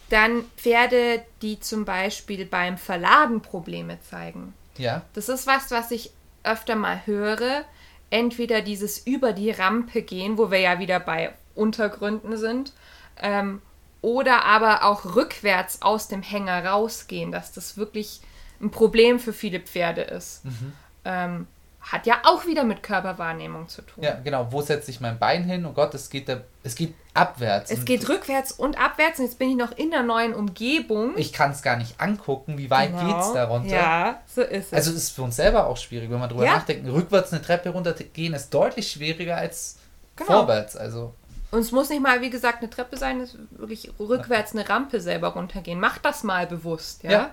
Dann 0.08 0.44
Pferde, 0.56 1.22
die 1.40 1.58
zum 1.58 1.84
Beispiel 1.84 2.46
beim 2.46 2.78
Verladen 2.78 3.40
Probleme 3.40 3.98
zeigen. 4.08 4.54
Ja. 4.78 5.02
Das 5.14 5.28
ist 5.28 5.46
was, 5.46 5.70
was 5.70 5.90
ich 5.90 6.12
öfter 6.44 6.76
mal 6.76 7.06
höre. 7.06 7.64
Entweder 8.12 8.60
dieses 8.60 8.98
über 9.06 9.32
die 9.32 9.50
Rampe 9.50 10.02
gehen, 10.02 10.36
wo 10.36 10.50
wir 10.50 10.58
ja 10.58 10.78
wieder 10.78 11.00
bei 11.00 11.32
Untergründen 11.54 12.36
sind, 12.36 12.74
ähm, 13.18 13.62
oder 14.02 14.44
aber 14.44 14.84
auch 14.84 15.16
rückwärts 15.16 15.80
aus 15.80 16.08
dem 16.08 16.20
Hänger 16.20 16.62
rausgehen, 16.66 17.32
dass 17.32 17.52
das 17.52 17.78
wirklich 17.78 18.20
ein 18.60 18.70
Problem 18.70 19.18
für 19.18 19.32
viele 19.32 19.60
Pferde 19.60 20.02
ist. 20.02 20.44
Mhm. 20.44 20.72
Ähm, 21.06 21.46
hat 21.82 22.06
ja 22.06 22.20
auch 22.24 22.46
wieder 22.46 22.62
mit 22.62 22.82
Körperwahrnehmung 22.82 23.68
zu 23.68 23.82
tun. 23.82 24.04
Ja, 24.04 24.14
genau. 24.22 24.46
Wo 24.50 24.62
setze 24.62 24.90
ich 24.90 25.00
mein 25.00 25.18
Bein 25.18 25.44
hin? 25.44 25.66
Oh 25.66 25.72
Gott, 25.72 25.92
es 25.94 26.08
geht, 26.10 26.28
da, 26.28 26.40
es 26.62 26.76
geht 26.76 26.94
abwärts. 27.12 27.70
Es 27.72 27.84
geht 27.84 28.08
rückwärts 28.08 28.52
und 28.52 28.80
abwärts 28.80 29.18
und 29.18 29.24
jetzt 29.26 29.38
bin 29.38 29.50
ich 29.50 29.56
noch 29.56 29.72
in 29.72 29.90
der 29.90 30.02
neuen 30.02 30.32
Umgebung. 30.32 31.12
Ich 31.16 31.32
kann 31.32 31.50
es 31.50 31.60
gar 31.60 31.76
nicht 31.76 32.00
angucken, 32.00 32.56
wie 32.56 32.70
weit 32.70 32.92
genau. 32.92 33.06
geht 33.06 33.20
es 33.20 33.32
da 33.32 33.44
runter. 33.44 33.74
Ja, 33.74 34.20
so 34.32 34.42
ist 34.42 34.66
es. 34.68 34.72
Also 34.72 34.90
es 34.92 34.96
ist 34.96 35.10
für 35.10 35.22
uns 35.22 35.36
selber 35.36 35.66
auch 35.66 35.76
schwierig, 35.76 36.08
wenn 36.08 36.20
man 36.20 36.28
drüber 36.28 36.44
ja. 36.44 36.54
nachdenkt. 36.54 36.88
Rückwärts 36.88 37.32
eine 37.32 37.42
Treppe 37.42 37.70
runtergehen 37.70 38.32
ist 38.32 38.54
deutlich 38.54 38.90
schwieriger 38.90 39.36
als 39.36 39.78
genau. 40.14 40.32
vorwärts. 40.32 40.76
Also. 40.76 41.14
Und 41.50 41.60
es 41.60 41.72
muss 41.72 41.90
nicht 41.90 42.02
mal, 42.02 42.20
wie 42.20 42.30
gesagt, 42.30 42.60
eine 42.60 42.70
Treppe 42.70 42.96
sein, 42.96 43.20
es 43.20 43.34
ist 43.34 43.40
wirklich 43.50 43.92
rückwärts 43.98 44.52
eine 44.52 44.68
Rampe 44.68 45.00
selber 45.00 45.28
runtergehen. 45.28 45.80
Macht 45.80 46.04
das 46.04 46.22
mal 46.22 46.46
bewusst, 46.46 47.02
ja? 47.02 47.10
ja. 47.10 47.30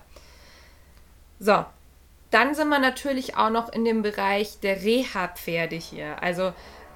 So, 1.40 1.66
dann 2.32 2.54
sind 2.56 2.70
wir 2.70 2.80
natürlich 2.80 3.38
auch 3.38 3.50
noch 3.50 3.72
in 3.72 3.86
dem 3.86 4.02
Bereich 4.02 4.60
der 4.60 4.84
Reha-Pferde 4.84 5.76
hier. 5.76 6.22
Also 6.22 6.54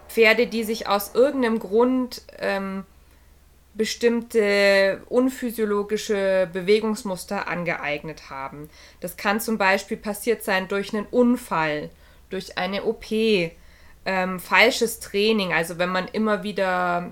Pferde, 0.07 0.47
die 0.47 0.63
sich 0.63 0.87
aus 0.87 1.15
irgendeinem 1.15 1.59
Grund 1.59 2.21
ähm, 2.37 2.85
bestimmte 3.73 5.01
unphysiologische 5.09 6.47
Bewegungsmuster 6.53 7.47
angeeignet 7.47 8.29
haben. 8.29 8.69
Das 8.99 9.17
kann 9.17 9.39
zum 9.39 9.57
Beispiel 9.57 9.97
passiert 9.97 10.43
sein 10.43 10.67
durch 10.67 10.93
einen 10.93 11.07
Unfall, 11.07 11.89
durch 12.29 12.57
eine 12.57 12.83
OP, 12.83 13.11
ähm, 14.05 14.39
falsches 14.39 14.99
Training, 14.99 15.53
also 15.53 15.79
wenn 15.79 15.89
man 15.89 16.07
immer 16.07 16.43
wieder 16.43 17.11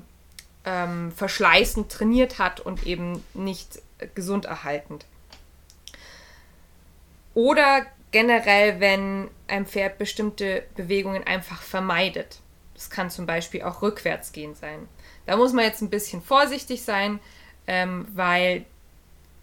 ähm, 0.66 1.12
verschleißend 1.12 1.92
trainiert 1.92 2.38
hat 2.38 2.60
und 2.60 2.86
eben 2.86 3.24
nicht 3.34 3.82
gesund 4.14 4.46
erhaltend. 4.46 5.06
Oder 7.34 7.86
generell, 8.12 8.80
wenn 8.80 9.30
ein 9.48 9.66
Pferd 9.66 9.98
bestimmte 9.98 10.64
Bewegungen 10.76 11.26
einfach 11.26 11.62
vermeidet. 11.62 12.40
Das 12.74 12.90
kann 12.90 13.10
zum 13.10 13.26
Beispiel 13.26 13.64
auch 13.64 13.82
rückwärts 13.82 14.32
gehen 14.32 14.56
sein. 14.56 14.88
Da 15.26 15.38
muss 15.38 15.54
man 15.54 15.66
jetzt 15.66 15.82
ein 15.82 15.90
bisschen 15.90 16.22
vorsichtig 16.22 16.84
sein, 16.84 17.20
ähm, 17.68 18.08
weil 18.14 18.66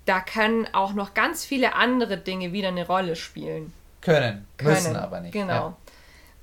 da 0.05 0.21
können 0.21 0.67
auch 0.73 0.93
noch 0.93 1.15
ganz 1.15 1.45
viele 1.45 1.75
andere 1.75 2.19
Dinge 2.19 2.53
wieder 2.53 2.69
eine 2.69 2.87
Rolle 2.87 3.17
spielen. 3.17 3.73
Können, 4.01 4.47
können 4.57 4.75
müssen 4.75 4.97
aber 4.97 5.21
nicht. 5.21 5.33
Genau. 5.33 5.53
Ja. 5.53 5.77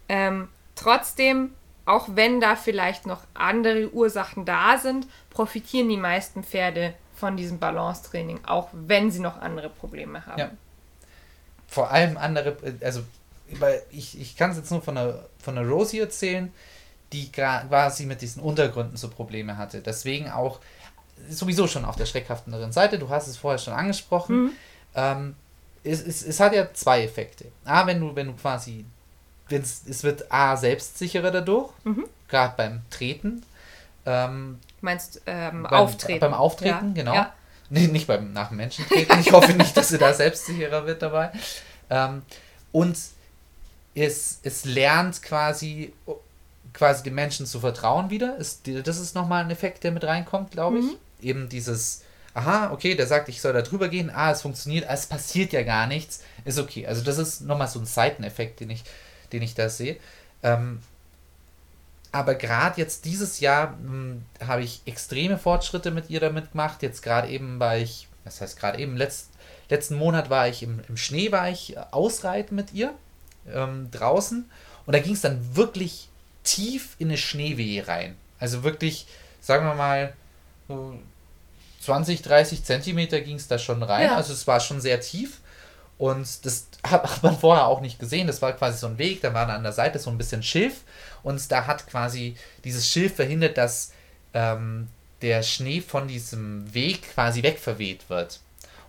Ähm, 0.09 0.49
trotzdem, 0.75 1.53
auch 1.85 2.09
wenn 2.13 2.39
da 2.39 2.55
vielleicht 2.55 3.05
noch 3.05 3.21
andere 3.33 3.89
Ursachen 3.91 4.45
da 4.45 4.77
sind, 4.77 5.07
profitieren 5.29 5.89
die 5.89 5.97
meisten 5.97 6.43
Pferde 6.43 6.93
von 7.15 7.37
diesem 7.37 7.59
Balancetraining, 7.59 8.45
auch 8.45 8.69
wenn 8.71 9.09
sie 9.09 9.19
noch 9.19 9.41
andere 9.41 9.69
Probleme 9.69 10.25
haben. 10.25 10.39
Ja 10.39 10.51
vor 11.67 11.91
allem 11.91 12.17
andere, 12.17 12.57
also 12.81 13.01
ich, 13.91 14.19
ich 14.19 14.35
kann 14.35 14.51
es 14.51 14.57
jetzt 14.57 14.71
nur 14.71 14.81
von 14.81 14.95
der, 14.95 15.25
von 15.39 15.55
der 15.55 15.67
Rosie 15.67 15.99
erzählen, 15.99 16.51
die 17.13 17.31
quasi 17.31 18.05
mit 18.05 18.21
diesen 18.21 18.41
Untergründen 18.41 18.97
so 18.97 19.09
Probleme 19.09 19.57
hatte. 19.57 19.81
Deswegen 19.81 20.29
auch 20.29 20.59
sowieso 21.29 21.67
schon 21.67 21.85
auf 21.85 21.95
der 21.95 22.05
schreckhafteren 22.05 22.71
Seite, 22.71 22.99
du 22.99 23.09
hast 23.09 23.27
es 23.27 23.37
vorher 23.37 23.57
schon 23.57 23.73
angesprochen, 23.73 24.43
mhm. 24.43 24.51
ähm, 24.95 25.35
es, 25.83 26.01
es, 26.01 26.23
es 26.23 26.39
hat 26.39 26.53
ja 26.53 26.73
zwei 26.73 27.03
Effekte. 27.03 27.45
A, 27.63 27.85
wenn 27.85 27.99
du, 27.99 28.15
wenn 28.15 28.27
du 28.27 28.33
quasi, 28.33 28.85
wenn's, 29.49 29.83
es 29.87 30.03
wird 30.03 30.31
A, 30.31 30.57
selbstsicherer 30.57 31.31
dadurch, 31.31 31.71
mhm. 31.83 32.05
gerade 32.27 32.53
beim 32.57 32.81
Treten. 32.89 33.43
Ähm, 34.05 34.59
Meinst 34.81 35.21
ähm, 35.25 35.63
beim, 35.63 35.73
Auftreten? 35.73 36.19
Beim 36.19 36.33
Auftreten, 36.33 36.87
ja. 36.87 36.93
genau. 36.93 37.13
Ja. 37.13 37.33
Nee, 37.69 37.87
nicht 37.87 38.07
beim 38.07 38.31
nach 38.33 38.49
dem 38.49 38.57
Menschen 38.57 38.85
treten. 38.87 39.19
Ich 39.19 39.31
hoffe 39.31 39.53
nicht, 39.53 39.75
dass 39.75 39.89
sie 39.89 39.97
da 39.97 40.13
selbstsicherer 40.13 40.85
wird 40.85 41.01
dabei. 41.01 41.31
Ähm, 41.89 42.21
und 42.71 42.97
es, 43.95 44.39
es 44.43 44.65
lernt 44.65 45.21
quasi, 45.21 45.93
quasi 46.73 47.03
den 47.03 47.15
Menschen 47.15 47.45
zu 47.45 47.59
vertrauen 47.59 48.09
wieder. 48.09 48.37
Es, 48.39 48.61
das 48.63 48.99
ist 48.99 49.15
nochmal 49.15 49.43
ein 49.43 49.51
Effekt, 49.51 49.83
der 49.83 49.91
mit 49.91 50.03
reinkommt, 50.03 50.51
glaube 50.51 50.79
ich. 50.79 50.85
Mhm. 50.85 50.97
Eben 51.21 51.49
dieses, 51.49 52.03
aha, 52.33 52.71
okay, 52.71 52.95
der 52.95 53.07
sagt, 53.07 53.29
ich 53.29 53.41
soll 53.41 53.53
da 53.53 53.61
drüber 53.61 53.87
gehen, 53.87 54.11
ah, 54.13 54.31
es 54.31 54.41
funktioniert, 54.41 54.85
es 54.89 55.05
passiert 55.07 55.53
ja 55.53 55.63
gar 55.63 55.87
nichts, 55.87 56.21
ist 56.43 56.59
okay. 56.59 56.85
Also 56.85 57.01
das 57.03 57.17
ist 57.17 57.41
nochmal 57.41 57.69
so 57.69 57.79
ein 57.79 57.85
Seiteneffekt, 57.85 58.59
den 58.59 58.69
ich, 58.69 58.83
den 59.31 59.41
ich 59.41 59.55
da 59.55 59.69
sehe. 59.69 59.97
Ähm, 60.43 60.79
aber 62.15 62.35
gerade 62.35 62.79
jetzt 62.79 63.03
dieses 63.03 63.41
Jahr 63.41 63.77
hm, 63.77 64.23
habe 64.39 64.63
ich 64.63 64.81
extreme 64.85 65.37
Fortschritte 65.37 65.91
mit 65.91 66.09
ihr 66.09 66.21
damit 66.21 66.53
gemacht. 66.53 66.81
Jetzt 66.81 67.03
gerade 67.03 67.27
eben 67.27 67.59
war 67.59 67.75
ich, 67.75 68.07
das 68.23 68.39
heißt 68.39 68.57
gerade 68.57 68.79
eben, 68.79 68.95
letzt, 68.95 69.31
letzten 69.69 69.97
Monat 69.97 70.29
war 70.29 70.47
ich 70.47 70.63
im, 70.63 70.79
im 70.87 70.95
Schnee, 70.95 71.33
war 71.33 71.49
ich 71.49 71.77
ausreiten 71.91 72.55
mit 72.55 72.71
ihr 72.71 72.93
ähm, 73.53 73.91
draußen. 73.91 74.49
Und 74.85 74.95
da 74.95 74.99
ging 74.99 75.11
es 75.11 75.19
dann 75.19 75.57
wirklich 75.57 76.07
tief 76.45 76.95
in 76.99 77.09
eine 77.09 77.17
Schneewehe 77.17 77.85
rein. 77.85 78.15
Also 78.39 78.63
wirklich, 78.63 79.07
sagen 79.41 79.65
wir 79.65 79.75
mal, 79.75 80.13
so 80.69 80.97
20, 81.81 82.21
30 82.21 82.63
Zentimeter 82.63 83.19
ging 83.19 83.35
es 83.35 83.49
da 83.49 83.59
schon 83.59 83.83
rein. 83.83 84.05
Ja. 84.05 84.15
Also 84.15 84.31
es 84.31 84.47
war 84.47 84.61
schon 84.61 84.79
sehr 84.79 85.01
tief. 85.01 85.41
Und 85.97 86.45
das 86.45 86.67
hat 86.85 87.23
man 87.23 87.37
vorher 87.37 87.67
auch 87.67 87.81
nicht 87.81 87.99
gesehen. 87.99 88.27
Das 88.27 88.41
war 88.41 88.53
quasi 88.53 88.77
so 88.77 88.87
ein 88.87 88.97
Weg, 88.97 89.21
da 89.21 89.33
war 89.33 89.47
an 89.47 89.63
der 89.63 89.71
Seite 89.71 89.99
so 89.99 90.09
ein 90.09 90.17
bisschen 90.17 90.43
Schilf. 90.43 90.81
Und 91.23 91.51
da 91.51 91.67
hat 91.67 91.87
quasi 91.87 92.35
dieses 92.63 92.89
Schilf 92.89 93.15
verhindert, 93.15 93.57
dass 93.57 93.91
ähm, 94.33 94.89
der 95.21 95.41
Schnee 95.43 95.81
von 95.81 96.07
diesem 96.07 96.73
Weg 96.73 97.13
quasi 97.13 97.43
wegverweht 97.43 98.09
wird. 98.09 98.39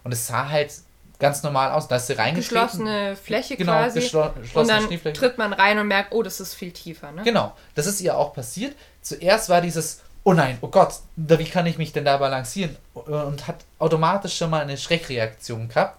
Und 0.03 0.12
es 0.12 0.27
sah 0.27 0.49
halt 0.49 0.73
ganz 1.19 1.42
normal 1.42 1.71
aus. 1.71 1.88
Da 1.88 1.97
ist 1.97 2.09
sie 2.09 2.14
reingetreten. 2.14 2.57
Geschlossene 2.57 3.16
Fläche 3.16 3.57
genau, 3.57 3.73
quasi. 3.73 4.16
Und 4.55 4.69
dann 4.69 4.88
tritt 5.14 5.38
man 5.38 5.53
rein 5.53 5.79
und 5.79 5.88
merkt, 5.88 6.12
oh, 6.12 6.23
das 6.23 6.40
ist 6.40 6.55
viel 6.55 6.73
tiefer. 6.73 7.12
Ne? 7.12 7.23
Genau, 7.23 7.57
das 7.75 7.87
ist 7.87 8.01
ihr 8.01 8.16
auch 8.16 8.35
passiert. 8.35 8.75
Zuerst 9.01 9.49
war 9.49 9.61
dieses, 9.61 10.03
oh 10.25 10.33
nein, 10.33 10.59
oh 10.61 10.69
Gott, 10.69 10.95
wie 11.14 11.45
kann 11.45 11.66
ich 11.66 11.79
mich 11.79 11.92
denn 11.92 12.05
da 12.05 12.16
balancieren? 12.16 12.77
Und 12.95 13.47
hat 13.47 13.64
automatisch 13.79 14.37
schon 14.37 14.51
mal 14.51 14.62
eine 14.62 14.77
Schreckreaktion 14.77 15.69
gehabt 15.69 15.99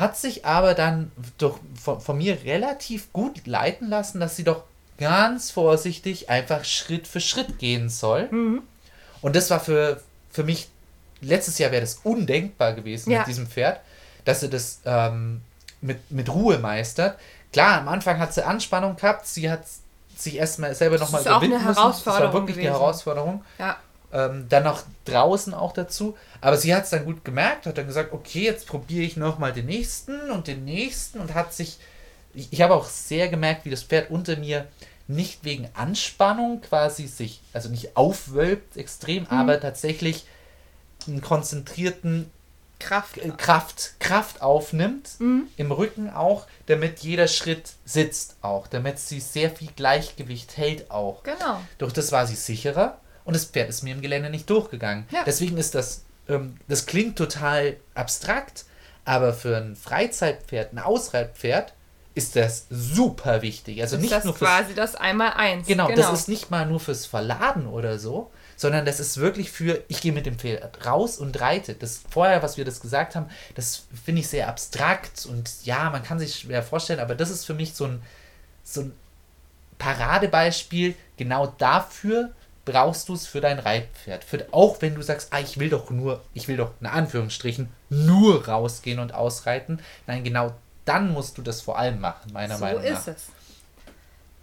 hat 0.00 0.16
sich 0.16 0.44
aber 0.44 0.74
dann 0.74 1.10
doch 1.38 1.58
von, 1.80 2.00
von, 2.00 2.18
mir 2.18 2.44
relativ 2.44 3.12
gut 3.12 3.46
leiten 3.46 3.88
lassen, 3.88 4.20
dass 4.20 4.36
sie 4.36 4.44
doch 4.44 4.64
ganz 4.98 5.50
vorsichtig 5.50 6.28
einfach 6.28 6.64
Schritt 6.64 7.06
für 7.06 7.20
Schritt 7.20 7.58
gehen 7.58 7.88
soll. 7.88 8.28
Mhm. 8.30 8.62
Und 9.20 9.36
das 9.36 9.50
war 9.50 9.60
für, 9.60 10.02
für 10.30 10.44
mich, 10.44 10.68
letztes 11.20 11.58
Jahr 11.58 11.70
wäre 11.70 11.82
das 11.82 12.00
undenkbar 12.04 12.74
gewesen 12.74 13.10
ja. 13.10 13.18
mit 13.18 13.28
diesem 13.28 13.46
Pferd, 13.46 13.80
dass 14.24 14.40
sie 14.40 14.50
das 14.50 14.80
ähm, 14.84 15.40
mit, 15.80 16.10
mit 16.10 16.28
Ruhe 16.28 16.58
meistert. 16.58 17.18
Klar, 17.52 17.78
am 17.78 17.88
Anfang 17.88 18.18
hat 18.18 18.34
sie 18.34 18.44
Anspannung 18.44 18.96
gehabt, 18.96 19.26
sie 19.26 19.50
hat 19.50 19.62
sich 20.16 20.36
erstmal 20.36 20.74
selber 20.74 20.98
nochmal 20.98 21.22
überwinden 21.22 21.64
müssen. 21.64 21.74
Das 21.74 22.06
war 22.06 22.32
wirklich 22.32 22.56
gewesen. 22.56 22.60
die 22.60 22.66
Herausforderung. 22.66 23.44
Ja. 23.58 23.76
Ähm, 24.10 24.46
dann 24.48 24.64
noch 24.64 24.84
draußen 25.04 25.52
auch 25.52 25.72
dazu. 25.72 26.16
Aber 26.40 26.56
sie 26.56 26.74
hat 26.74 26.84
es 26.84 26.90
dann 26.90 27.04
gut 27.04 27.24
gemerkt, 27.24 27.66
hat 27.66 27.76
dann 27.76 27.86
gesagt, 27.86 28.12
okay, 28.12 28.44
jetzt 28.44 28.66
probiere 28.66 29.04
ich 29.04 29.16
nochmal 29.16 29.52
den 29.52 29.66
nächsten 29.66 30.30
und 30.30 30.46
den 30.46 30.64
nächsten 30.64 31.20
und 31.20 31.34
hat 31.34 31.52
sich. 31.52 31.78
Ich, 32.34 32.52
ich 32.52 32.62
habe 32.62 32.74
auch 32.74 32.86
sehr 32.86 33.28
gemerkt, 33.28 33.64
wie 33.64 33.70
das 33.70 33.82
Pferd 33.82 34.10
unter 34.10 34.36
mir 34.36 34.66
nicht 35.08 35.44
wegen 35.44 35.68
Anspannung 35.74 36.60
quasi 36.60 37.06
sich, 37.06 37.40
also 37.52 37.70
nicht 37.70 37.96
aufwölbt 37.96 38.76
extrem, 38.76 39.22
mhm. 39.24 39.30
aber 39.30 39.60
tatsächlich 39.60 40.26
einen 41.06 41.22
konzentrierten 41.22 42.30
Kraft, 42.78 43.18
äh, 43.18 43.30
Kraft, 43.30 43.94
Kraft 43.98 44.42
aufnimmt, 44.42 45.18
mhm. 45.18 45.48
im 45.56 45.72
Rücken 45.72 46.10
auch, 46.10 46.46
damit 46.66 47.00
jeder 47.00 47.26
Schritt 47.26 47.72
sitzt 47.84 48.36
auch, 48.42 48.66
damit 48.66 48.98
sie 48.98 49.20
sehr 49.20 49.50
viel 49.50 49.70
Gleichgewicht 49.74 50.56
hält 50.56 50.90
auch. 50.90 51.22
Genau. 51.24 51.60
Durch 51.78 51.92
das 51.92 52.12
war 52.12 52.26
sie 52.26 52.36
sicherer 52.36 52.98
und 53.28 53.34
das 53.34 53.44
Pferd 53.44 53.68
ist 53.68 53.82
mir 53.82 53.94
im 53.94 54.00
Gelände 54.00 54.30
nicht 54.30 54.48
durchgegangen. 54.48 55.06
Ja. 55.10 55.22
Deswegen 55.26 55.58
ist 55.58 55.74
das, 55.74 56.02
ähm, 56.30 56.56
das 56.66 56.86
klingt 56.86 57.18
total 57.18 57.76
abstrakt, 57.94 58.64
Aber 59.04 59.34
für 59.34 59.54
ein 59.58 59.76
Freizeitpferd, 59.76 60.72
ein 60.72 60.78
Ausreitpferd, 60.78 61.74
ist 62.14 62.36
das 62.36 62.64
super 62.70 63.42
wichtig. 63.42 63.82
Also 63.82 63.96
ist 63.96 64.02
nicht 64.02 64.14
das 64.14 64.24
nur 64.24 64.34
fürs, 64.34 64.50
quasi 64.50 64.74
das 64.74 64.94
einmal 64.94 65.34
eins. 65.34 65.66
genau, 65.66 65.90
das 65.94 66.10
ist 66.10 66.28
nicht 66.28 66.50
mal 66.50 66.64
nur 66.64 66.80
fürs 66.80 67.04
Verladen 67.04 67.66
oder 67.66 67.98
so, 67.98 68.30
sondern 68.56 68.86
das 68.86 68.98
ist 68.98 69.18
wirklich 69.18 69.50
für, 69.50 69.84
ich 69.88 70.00
gehe 70.00 70.12
mit 70.14 70.24
dem 70.24 70.38
Pferd 70.38 70.86
raus 70.86 71.18
und 71.18 71.38
reite. 71.38 71.74
Das 71.74 72.00
vorher, 72.08 72.42
was 72.42 72.56
wir 72.56 72.64
das 72.64 72.80
gesagt 72.80 73.14
haben, 73.14 73.26
das 73.54 73.84
finde 74.06 74.22
ich 74.22 74.28
sehr 74.28 74.48
abstrakt 74.48 75.26
und 75.26 75.50
ja, 75.64 75.90
man 75.90 76.02
kann 76.02 76.18
sich 76.18 76.34
schwer 76.34 76.62
vorstellen, 76.62 77.00
aber 77.00 77.14
das 77.14 77.28
ist 77.28 77.44
für 77.44 77.54
mich 77.54 77.74
so 77.74 77.84
ein, 77.84 78.02
so 78.64 78.80
ein 78.80 78.92
Paradebeispiel. 79.76 80.94
Genau 81.18 81.48
dafür 81.58 82.30
brauchst 82.72 83.08
du 83.08 83.14
es 83.14 83.26
für 83.26 83.40
dein 83.40 83.58
Reitpferd. 83.58 84.24
Für, 84.24 84.46
auch 84.52 84.80
wenn 84.80 84.94
du 84.94 85.02
sagst, 85.02 85.28
ah, 85.32 85.40
ich 85.40 85.58
will 85.58 85.70
doch 85.70 85.90
nur, 85.90 86.22
ich 86.34 86.48
will 86.48 86.56
doch 86.56 86.72
in 86.80 86.86
Anführungsstrichen 86.86 87.68
nur 87.90 88.46
rausgehen 88.46 88.98
und 88.98 89.14
ausreiten. 89.14 89.80
Nein, 90.06 90.24
genau 90.24 90.52
dann 90.88 91.12
musst 91.12 91.36
du 91.36 91.42
das 91.42 91.60
vor 91.60 91.78
allem 91.78 92.00
machen, 92.00 92.32
meiner 92.32 92.56
so 92.56 92.64
Meinung 92.64 92.82
nach. 92.82 92.90
ist 92.90 93.08
es. 93.08 93.26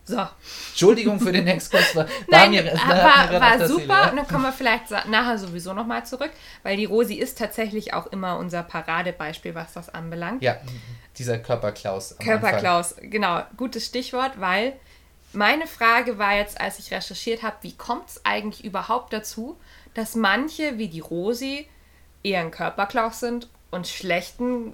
So. 0.07 0.27
Entschuldigung 0.69 1.19
für 1.19 1.31
den 1.31 1.47
Exkurs. 1.47 1.95
War, 1.95 2.05
Nein, 2.27 2.51
mir, 2.51 2.63
war, 2.63 3.31
war, 3.31 3.41
war, 3.41 3.67
super. 3.67 4.11
Und 4.11 4.17
dann 4.17 4.27
kommen 4.27 4.43
wir 4.43 4.51
vielleicht 4.51 4.91
nachher 4.91 5.39
sowieso 5.39 5.73
nochmal 5.73 6.05
zurück, 6.05 6.29
weil 6.61 6.77
die 6.77 6.85
Rosi 6.85 7.15
ist 7.15 7.39
tatsächlich 7.39 7.95
auch 7.95 8.05
immer 8.07 8.37
unser 8.37 8.61
Paradebeispiel, 8.61 9.55
was 9.55 9.73
das 9.73 9.89
anbelangt. 9.89 10.43
Ja, 10.43 10.57
dieser 11.17 11.39
Körperklaus. 11.39 12.15
Körperklaus, 12.19 12.95
genau, 13.01 13.41
gutes 13.57 13.87
Stichwort, 13.87 14.39
weil 14.39 14.73
meine 15.35 15.67
Frage 15.67 16.17
war 16.17 16.35
jetzt, 16.35 16.59
als 16.59 16.79
ich 16.79 16.91
recherchiert 16.91 17.43
habe, 17.43 17.57
wie 17.61 17.75
kommt 17.75 18.09
es 18.09 18.25
eigentlich 18.25 18.63
überhaupt 18.63 19.13
dazu, 19.13 19.57
dass 19.93 20.15
manche 20.15 20.77
wie 20.77 20.87
die 20.87 20.99
Rosi 20.99 21.67
eher 22.23 22.41
ein 22.41 22.51
Körperklaus 22.51 23.19
sind 23.19 23.47
und 23.71 23.87
schlechten, 23.87 24.73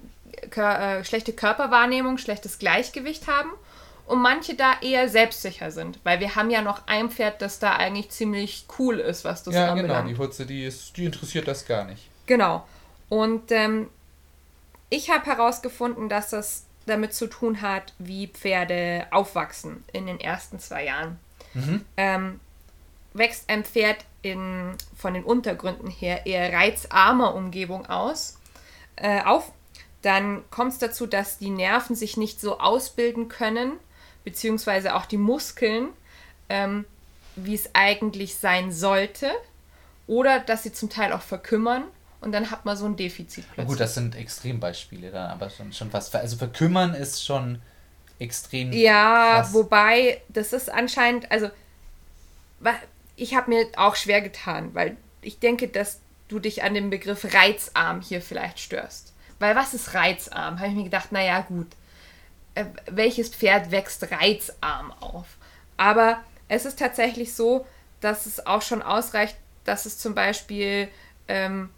Kör, 0.50 0.98
äh, 0.98 1.04
schlechte 1.04 1.32
Körperwahrnehmung, 1.32 2.18
schlechtes 2.18 2.58
Gleichgewicht 2.58 3.26
haben 3.28 3.50
und 4.06 4.20
manche 4.20 4.54
da 4.54 4.74
eher 4.80 5.08
selbstsicher 5.08 5.70
sind, 5.70 6.00
weil 6.04 6.20
wir 6.20 6.34
haben 6.34 6.50
ja 6.50 6.62
noch 6.62 6.86
ein 6.86 7.10
Pferd, 7.10 7.40
das 7.42 7.58
da 7.58 7.76
eigentlich 7.76 8.10
ziemlich 8.10 8.66
cool 8.78 8.98
ist, 8.98 9.24
was 9.24 9.42
das 9.42 9.54
Anfang. 9.54 9.76
Ja, 9.76 9.82
genau. 9.82 9.94
anbelangt. 9.94 10.18
Die 10.18 10.22
Hutze, 10.22 10.46
die, 10.46 10.64
ist, 10.64 10.96
die 10.96 11.04
interessiert 11.04 11.46
das 11.46 11.66
gar 11.66 11.84
nicht. 11.84 12.08
Genau. 12.26 12.66
Und 13.08 13.52
ähm, 13.52 13.88
ich 14.90 15.10
habe 15.10 15.26
herausgefunden, 15.26 16.08
dass 16.08 16.30
das 16.30 16.64
damit 16.86 17.14
zu 17.14 17.26
tun 17.26 17.62
hat, 17.62 17.94
wie 17.98 18.26
Pferde 18.28 19.06
aufwachsen 19.10 19.84
in 19.92 20.06
den 20.06 20.20
ersten 20.20 20.58
zwei 20.58 20.84
Jahren. 20.84 21.18
Mhm. 21.54 21.84
Ähm, 21.96 22.40
wächst 23.12 23.48
ein 23.48 23.64
Pferd 23.64 24.04
in, 24.22 24.74
von 24.96 25.14
den 25.14 25.24
Untergründen 25.24 25.90
her 25.90 26.26
eher 26.26 26.52
reizarmer 26.52 27.34
Umgebung 27.34 27.86
aus, 27.86 28.38
äh, 28.96 29.22
auf, 29.22 29.52
dann 30.02 30.42
kommt 30.50 30.72
es 30.72 30.78
dazu, 30.78 31.06
dass 31.06 31.38
die 31.38 31.50
Nerven 31.50 31.94
sich 31.94 32.16
nicht 32.16 32.40
so 32.40 32.58
ausbilden 32.58 33.28
können, 33.28 33.72
beziehungsweise 34.24 34.94
auch 34.94 35.06
die 35.06 35.18
Muskeln, 35.18 35.88
ähm, 36.48 36.84
wie 37.36 37.54
es 37.54 37.70
eigentlich 37.74 38.36
sein 38.36 38.72
sollte, 38.72 39.30
oder 40.06 40.40
dass 40.40 40.62
sie 40.62 40.72
zum 40.72 40.90
Teil 40.90 41.12
auch 41.12 41.22
verkümmern 41.22 41.84
und 42.22 42.32
dann 42.32 42.50
hat 42.50 42.64
man 42.64 42.76
so 42.76 42.86
ein 42.86 42.96
Defizit 42.96 43.44
plötzlich. 43.46 43.66
gut, 43.66 43.80
das 43.80 43.94
sind 43.94 44.14
Extrembeispiele 44.14 45.10
dann, 45.10 45.30
aber 45.30 45.50
schon, 45.50 45.72
schon 45.72 45.90
fast. 45.90 46.14
Also 46.14 46.36
verkümmern 46.36 46.94
ist 46.94 47.24
schon 47.24 47.60
extrem. 48.18 48.72
Ja, 48.72 49.40
krass. 49.40 49.52
wobei, 49.52 50.22
das 50.28 50.52
ist 50.52 50.70
anscheinend, 50.70 51.30
also, 51.30 51.50
ich 53.16 53.34
habe 53.34 53.50
mir 53.50 53.66
auch 53.76 53.96
schwer 53.96 54.20
getan, 54.20 54.74
weil 54.74 54.96
ich 55.20 55.40
denke, 55.40 55.66
dass 55.66 56.00
du 56.28 56.38
dich 56.38 56.62
an 56.62 56.74
dem 56.74 56.90
Begriff 56.90 57.34
reizarm 57.34 58.00
hier 58.00 58.22
vielleicht 58.22 58.60
störst. 58.60 59.12
Weil 59.40 59.56
was 59.56 59.74
ist 59.74 59.94
reizarm? 59.94 60.60
Habe 60.60 60.68
ich 60.68 60.74
mir 60.74 60.84
gedacht, 60.84 61.10
naja, 61.10 61.40
gut, 61.40 61.68
äh, 62.54 62.66
welches 62.86 63.30
Pferd 63.30 63.72
wächst 63.72 64.08
reizarm 64.10 64.92
auf? 65.00 65.26
Aber 65.76 66.22
es 66.46 66.64
ist 66.64 66.78
tatsächlich 66.78 67.34
so, 67.34 67.66
dass 68.00 68.26
es 68.26 68.46
auch 68.46 68.62
schon 68.62 68.82
ausreicht, 68.82 69.36
dass 69.64 69.86
es 69.86 69.98
zum 69.98 70.14
Beispiel 70.14 70.88
ähm, 71.26 71.70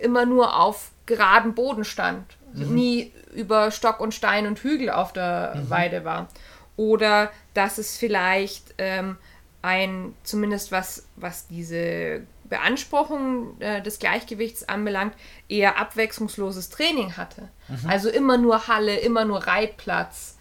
immer 0.00 0.26
nur 0.26 0.58
auf 0.58 0.90
geradem 1.06 1.54
Boden 1.54 1.84
stand, 1.84 2.36
nie 2.52 3.12
über 3.34 3.70
Stock 3.70 4.00
und 4.00 4.14
Stein 4.14 4.46
und 4.46 4.58
Hügel 4.60 4.90
auf 4.90 5.12
der 5.12 5.54
Weide 5.68 6.04
war. 6.04 6.28
Oder 6.76 7.30
dass 7.54 7.78
es 7.78 7.96
vielleicht 7.96 8.74
ähm, 8.78 9.16
ein, 9.62 10.14
zumindest 10.22 10.70
was, 10.70 11.06
was 11.16 11.48
diese 11.48 12.22
Beanspruchung 12.44 13.60
äh, 13.60 13.82
des 13.82 13.98
Gleichgewichts 13.98 14.68
anbelangt, 14.68 15.14
eher 15.48 15.78
abwechslungsloses 15.78 16.70
Training 16.70 17.16
hatte. 17.16 17.48
Also 17.88 18.08
immer 18.08 18.38
nur 18.38 18.68
Halle, 18.68 18.96
immer 18.96 19.24
nur 19.24 19.46
Reitplatz. 19.46 20.36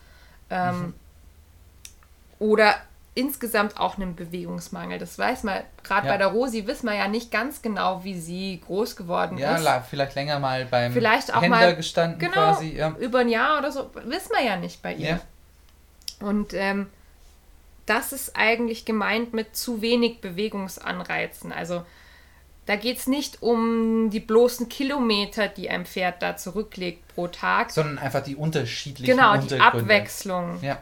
Ähm, 0.50 0.94
Oder 2.40 2.76
insgesamt 3.18 3.78
auch 3.80 3.98
einen 3.98 4.16
Bewegungsmangel. 4.16 5.00
Das 5.00 5.18
weiß 5.18 5.44
man, 5.44 5.62
gerade 5.84 6.08
Ja. 6.08 6.14
bei 6.14 6.18
der 6.18 6.28
Rosi 6.28 6.68
wissen 6.68 6.86
wir 6.88 6.96
ja 6.96 7.08
nicht 7.08 7.32
ganz 7.32 7.62
genau, 7.62 8.04
wie 8.04 8.20
sie 8.20 8.62
groß 8.66 8.96
geworden 8.96 9.38
Ja, 9.38 9.56
ist. 9.56 9.64
la- 9.64 9.82
vielleicht 9.82 10.16
länger 10.16 10.40
mal 10.40 10.66
beim 10.66 10.94
Vielleicht 10.94 11.34
auch 11.34 11.42
Händler 11.42 11.60
mal 11.60 11.76
gestanden 11.76 12.20
genau, 12.20 12.34
quasi. 12.54 12.76
Ja. 12.76 12.96
über 13.00 13.20
ein 13.20 13.30
Jahr 13.30 13.58
oder 13.60 13.72
so, 13.72 13.90
wissen 14.06 14.32
wir 14.38 14.46
ja 14.46 14.56
nicht 14.58 14.82
bei 14.82 14.94
ihr. 14.94 15.10
Ja. 15.10 15.20
Und 16.28 16.54
ähm, 16.54 16.88
das 17.86 18.12
ist 18.14 18.36
eigentlich 18.38 18.86
gemeint 18.86 19.34
mit 19.34 19.56
zu 19.56 19.82
wenig 19.82 20.22
Bewegungsanreizen. 20.22 21.52
Also 21.52 21.84
da 22.66 22.76
geht 22.76 22.98
es 22.98 23.08
nicht 23.08 23.42
um 23.42 24.10
die 24.10 24.20
bloßen 24.20 24.68
Kilometer, 24.68 25.48
die 25.48 25.70
ein 25.70 25.86
Pferd 25.86 26.22
da 26.22 26.36
zurücklegt 26.36 27.08
pro 27.16 27.28
Tag. 27.28 27.72
Sondern 27.72 27.98
einfach 27.98 28.22
die 28.24 28.36
unterschiedlichen 28.36 29.16
genau, 29.16 29.38
die. 29.38 29.60
Abwechslung. 29.60 30.60
Ja. 30.62 30.82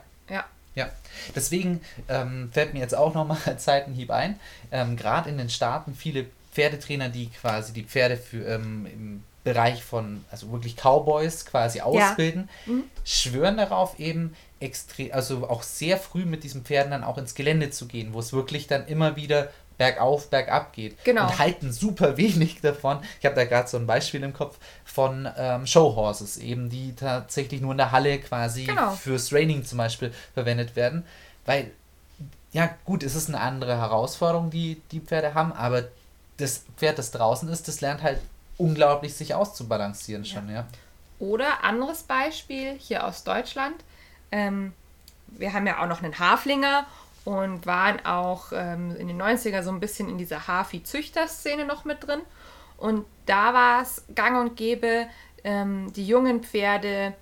Ja. 0.76 0.86
Ja, 0.86 0.92
deswegen 1.36 1.82
ähm, 2.10 2.50
fällt 2.52 2.74
mir 2.74 2.80
jetzt 2.80 2.96
auch 2.96 3.14
nochmal 3.14 3.38
als 3.46 3.66
Seitenhieb 3.66 4.12
ein. 4.12 4.40
Ähm, 4.72 4.98
Gerade 4.98 5.30
in 5.30 5.38
den 5.38 5.50
Staaten 5.50 5.96
viele 5.96 6.26
Pferdetrainer, 6.52 7.10
die 7.10 7.30
quasi 7.30 7.74
die 7.74 7.84
Pferde 7.84 8.18
für, 8.18 8.46
ähm, 8.46 8.86
im 8.86 9.24
Bereich 9.44 9.84
von, 9.84 10.26
also 10.32 10.52
wirklich 10.52 10.76
Cowboys 10.76 11.46
quasi 11.46 11.80
ausbilden, 11.82 12.50
Mhm. 12.66 12.84
schwören 13.04 13.58
darauf 13.58 14.00
eben 14.00 14.36
extrem, 14.60 15.12
also 15.14 15.48
auch 15.50 15.64
sehr 15.64 15.98
früh 15.98 16.26
mit 16.26 16.44
diesen 16.44 16.64
Pferden 16.64 16.92
dann 16.92 17.04
auch 17.04 17.18
ins 17.18 17.36
Gelände 17.36 17.70
zu 17.70 17.86
gehen, 17.88 18.14
wo 18.14 18.20
es 18.20 18.34
wirklich 18.34 18.68
dann 18.68 18.88
immer 18.88 19.16
wieder 19.16 19.50
bergauf, 19.78 20.30
bergab 20.30 20.74
geht. 20.74 21.04
Genau. 21.04 21.24
Und 21.28 21.40
halten 21.40 21.72
super 21.72 22.18
wenig 22.18 22.62
davon. 22.62 23.00
Ich 23.20 23.26
habe 23.26 23.36
da 23.36 23.46
gerade 23.46 23.68
so 23.68 23.78
ein 23.78 23.88
Beispiel 23.88 24.24
im 24.24 24.34
Kopf 24.34 24.58
von 24.86 25.30
ähm, 25.38 25.68
Showhorses, 25.68 26.38
eben 26.38 26.70
die 26.70 26.96
tatsächlich 26.96 27.62
nur 27.62 27.72
in 27.72 27.78
der 27.78 27.92
Halle 27.92 28.20
quasi 28.20 28.66
Genau. 28.66 28.92
fürs 28.92 29.30
Training 29.30 29.66
zum 29.66 29.78
Beispiel 29.78 30.14
verwendet 30.34 30.76
werden. 30.76 31.06
Weil, 31.46 31.72
ja 32.54 32.70
gut, 32.86 33.04
es 33.04 33.16
ist 33.16 33.28
eine 33.30 33.40
andere 33.42 33.78
Herausforderung, 33.78 34.50
die 34.50 34.82
die 34.92 35.02
Pferde 35.02 35.34
haben, 35.34 35.52
aber 35.54 35.84
das 36.38 36.64
Pferd, 36.78 36.98
das 36.98 37.12
draußen 37.12 37.48
ist, 37.50 37.68
das 37.68 37.82
lernt 37.82 38.02
halt 38.04 38.20
unglaublich 38.58 39.14
sich 39.14 39.34
auszubalancieren 39.34 40.26
schon, 40.26 40.50
ja. 40.50 40.66
Oder 41.20 41.64
anderes 41.64 42.04
Beispiel 42.04 42.76
hier 42.78 43.06
aus 43.06 43.24
Deutschland. 43.24 43.76
Ähm, 44.32 44.74
wir 45.28 45.54
haben 45.54 45.68
ja 45.68 45.82
auch 45.82 45.88
noch 45.88 46.02
einen 46.04 46.18
Haflinger 46.20 46.86
und 47.26 47.66
waren 47.66 48.06
auch 48.06 48.52
ähm, 48.54 48.96
in 48.96 49.08
den 49.08 49.22
90er 49.22 49.64
so 49.64 49.72
ein 49.72 49.80
bisschen 49.80 50.08
in 50.08 50.18
dieser 50.18 50.48
Hafi-Züchter-Szene 50.48 51.66
noch 51.66 51.84
mit 51.84 52.06
drin. 52.08 52.22
Und 52.78 53.06
da 53.26 53.54
war 53.54 53.82
es 53.82 54.06
gang 54.14 54.40
und 54.40 54.56
gäbe, 54.56 55.08
ähm, 55.44 55.92
die 55.94 56.06
jungen 56.08 56.44
Pferde 56.44 57.14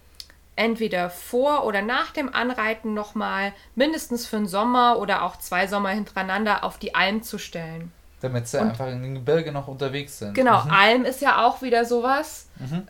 entweder 0.56 1.10
vor 1.10 1.66
oder 1.66 1.82
nach 1.82 2.12
dem 2.12 2.34
Anreiten 2.34 2.94
nochmal 2.94 3.54
mindestens 3.76 4.28
für 4.28 4.38
einen 4.38 4.48
Sommer 4.48 5.00
oder 5.00 5.24
auch 5.24 5.38
zwei 5.38 5.68
Sommer 5.68 5.90
hintereinander 5.90 6.64
auf 6.64 6.78
die 6.78 6.94
Alm 6.94 7.24
zu 7.24 7.38
stellen. 7.40 7.92
Damit 8.22 8.48
sie 8.48 8.62
einfach 8.62 8.88
in 8.88 9.02
den 9.04 9.16
Gebirge 9.16 9.52
noch 9.52 9.68
unterwegs 9.68 10.20
sind. 10.20 10.34
Genau, 10.34 10.64
Mhm. 10.64 10.72
Alm 10.72 11.06
ist 11.06 11.22
ja 11.22 11.46
auch 11.46 11.62
wieder 11.62 11.84
sowas. 11.86 12.48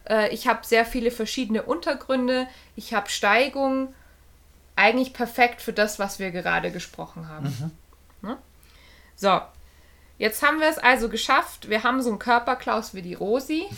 Äh, 0.07 0.29
ich 0.29 0.47
habe 0.47 0.59
sehr 0.63 0.85
viele 0.85 1.09
verschiedene 1.09 1.63
Untergründe. 1.63 2.47
Ich 2.75 2.93
habe 2.93 3.09
Steigungen. 3.09 3.87
Eigentlich 4.75 5.13
perfekt 5.13 5.61
für 5.61 5.73
das, 5.73 5.99
was 5.99 6.19
wir 6.19 6.31
gerade 6.31 6.71
gesprochen 6.71 7.29
haben. 7.29 7.71
Ne? 8.21 8.37
So, 9.15 9.39
jetzt 10.17 10.41
haben 10.41 10.59
wir 10.59 10.69
es 10.69 10.77
also 10.79 11.09
geschafft. 11.09 11.69
Wir 11.69 11.83
haben 11.83 12.01
so 12.01 12.09
einen 12.09 12.19
Körperklaus 12.19 12.93
wie 12.93 13.01
die 13.01 13.13
Rosi. 13.13 13.65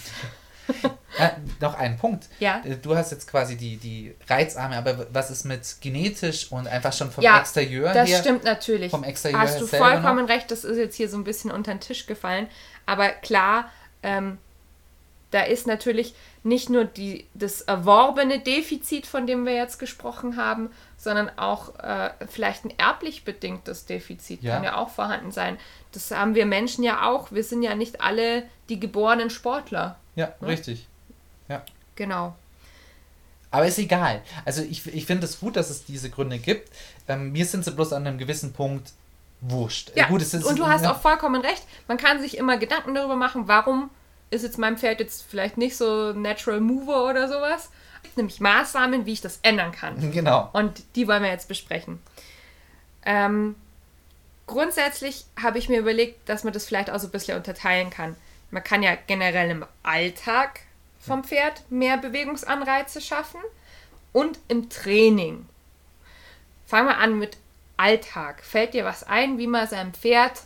Äh, 1.17 1.29
noch 1.61 1.75
ein 1.75 1.95
Punkt. 1.97 2.27
Ja. 2.39 2.61
Äh, 2.65 2.75
Du 2.77 2.95
hast 2.95 3.11
jetzt 3.11 3.29
quasi 3.29 3.55
die, 3.55 3.77
die 3.77 4.15
Reizarme, 4.27 4.75
aber 4.75 5.07
was 5.13 5.31
ist 5.31 5.45
mit 5.45 5.61
genetisch 5.79 6.51
und 6.51 6.67
einfach 6.67 6.91
schon 6.91 7.09
vom 7.11 7.23
Ja, 7.23 7.39
Exterieur 7.39 7.93
Das 7.93 8.09
her? 8.09 8.19
stimmt 8.19 8.43
natürlich. 8.43 8.91
vom 8.91 9.03
Exterieur 9.03 9.39
Hast 9.39 9.61
du 9.61 9.67
vollkommen 9.67 10.25
recht, 10.25 10.51
das 10.51 10.63
ist 10.63 10.77
jetzt 10.77 10.95
hier 10.95 11.07
so 11.07 11.17
ein 11.17 11.23
bisschen 11.23 11.51
unter 11.51 11.71
den 11.71 11.79
Tisch 11.79 12.05
gefallen. 12.07 12.47
Aber 12.85 13.09
klar, 13.09 13.69
ähm, 14.03 14.39
da 15.31 15.43
ist 15.43 15.67
natürlich 15.67 16.15
nicht 16.45 16.69
nur 16.69 16.85
die, 16.85 17.25
das 17.33 17.61
erworbene 17.61 18.39
Defizit, 18.39 19.07
von 19.07 19.25
dem 19.25 19.45
wir 19.45 19.53
jetzt 19.55 19.79
gesprochen 19.79 20.37
haben, 20.37 20.69
sondern 20.95 21.31
auch 21.37 21.77
äh, 21.79 22.11
vielleicht 22.29 22.65
ein 22.65 22.73
erblich 22.77 23.25
bedingtes 23.25 23.85
Defizit 23.85 24.43
Ja. 24.43 24.55
kann 24.55 24.63
ja 24.63 24.77
auch 24.77 24.89
vorhanden 24.89 25.31
sein. 25.31 25.57
Das 25.91 26.11
haben 26.11 26.35
wir 26.35 26.45
Menschen 26.45 26.83
ja 26.83 27.09
auch. 27.09 27.31
Wir 27.31 27.43
sind 27.43 27.63
ja 27.63 27.73
nicht 27.73 27.99
alle 28.01 28.43
die 28.69 28.79
geborenen 28.79 29.29
Sportler. 29.31 29.97
Ja, 30.15 30.33
richtig. 30.41 30.87
Genau. 31.95 32.35
Aber 33.51 33.65
ist 33.65 33.77
egal. 33.79 34.21
Also 34.43 34.61
ich, 34.61 34.85
ich 34.93 35.05
finde 35.05 35.25
es 35.25 35.39
gut, 35.39 35.55
dass 35.55 35.69
es 35.69 35.85
diese 35.85 36.09
Gründe 36.09 36.39
gibt. 36.39 36.69
Ähm, 37.07 37.31
mir 37.31 37.45
sind 37.45 37.63
sie 37.63 37.71
bloß 37.71 37.93
an 37.93 38.05
einem 38.05 38.17
gewissen 38.17 38.51
Punkt 38.51 38.91
wurscht. 39.39 39.93
Ja, 39.95 40.07
gut, 40.07 40.21
es 40.21 40.33
ist, 40.33 40.43
und 40.43 40.59
du 40.59 40.67
hast 40.67 40.85
auch 40.85 40.99
vollkommen 40.99 41.41
recht. 41.41 41.63
Man 41.87 41.97
kann 41.97 42.19
sich 42.19 42.37
immer 42.37 42.57
Gedanken 42.57 42.93
darüber 42.93 43.15
machen, 43.15 43.47
warum 43.47 43.89
ist 44.35 44.43
jetzt 44.43 44.57
mein 44.57 44.77
Pferd 44.77 44.99
jetzt 44.99 45.25
vielleicht 45.29 45.57
nicht 45.57 45.75
so 45.77 46.13
Natural 46.13 46.59
Mover 46.59 47.09
oder 47.09 47.27
sowas. 47.27 47.69
Nämlich 48.15 48.39
Maßnahmen, 48.39 49.05
wie 49.05 49.13
ich 49.13 49.21
das 49.21 49.39
ändern 49.41 49.71
kann. 49.71 50.11
Genau. 50.11 50.49
Und 50.53 50.83
die 50.95 51.07
wollen 51.07 51.23
wir 51.23 51.29
jetzt 51.29 51.47
besprechen. 51.47 51.99
Ähm, 53.05 53.55
grundsätzlich 54.47 55.25
habe 55.41 55.57
ich 55.57 55.69
mir 55.69 55.79
überlegt, 55.79 56.29
dass 56.29 56.43
man 56.43 56.53
das 56.53 56.65
vielleicht 56.65 56.89
auch 56.89 56.99
so 56.99 57.07
ein 57.07 57.11
bisschen 57.11 57.37
unterteilen 57.37 57.89
kann. 57.89 58.15
Man 58.51 58.63
kann 58.63 58.83
ja 58.83 58.95
generell 59.07 59.49
im 59.49 59.65
Alltag 59.83 60.61
vom 60.99 61.23
Pferd 61.23 61.63
mehr 61.69 61.97
Bewegungsanreize 61.97 63.01
schaffen 63.01 63.41
und 64.13 64.39
im 64.47 64.69
Training. 64.69 65.47
Fangen 66.65 66.87
wir 66.87 66.97
an 66.97 67.19
mit 67.19 67.37
Alltag. 67.77 68.43
Fällt 68.43 68.73
dir 68.73 68.85
was 68.85 69.03
ein, 69.03 69.37
wie 69.37 69.47
man 69.47 69.67
seinem 69.67 69.93
Pferd 69.93 70.43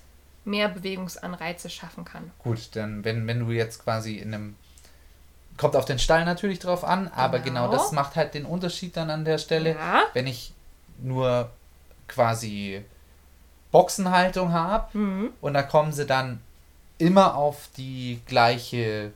mehr 0.49 0.67
Bewegungsanreize 0.69 1.69
schaffen 1.69 2.05
kann? 2.05 2.31
Gut, 2.39 2.75
dann 2.75 3.03
wenn, 3.05 3.25
wenn 3.27 3.39
du 3.45 3.51
jetzt 3.51 3.83
quasi 3.83 4.15
in 4.17 4.33
einem 4.33 4.55
kommt 5.57 5.75
auf 5.75 5.83
den 5.85 5.99
Stall 5.99 6.23
natürlich 6.25 6.59
drauf 6.59 6.83
an, 6.85 7.09
aber 7.09 7.39
Genau. 7.39 7.67
genau 7.67 7.71
das 7.71 7.91
macht 7.91 8.15
halt 8.15 8.33
den 8.33 8.45
Unterschied 8.45 8.95
dann 8.95 9.09
an 9.09 9.25
der 9.25 9.37
Stelle. 9.37 9.71
Ja. 9.75 10.03
Wenn 10.13 10.25
ich 10.25 10.53
nur 11.01 11.49
quasi 12.07 12.83
Boxenhaltung 13.71 14.51
habe 14.53 14.97
Mhm. 14.97 15.29
und 15.41 15.53
da 15.53 15.61
kommen 15.63 15.91
sie 15.91 16.05
dann 16.05 16.41
immer 16.97 17.35
auf 17.35 17.69
die 17.77 18.21
gleiche 18.25 19.11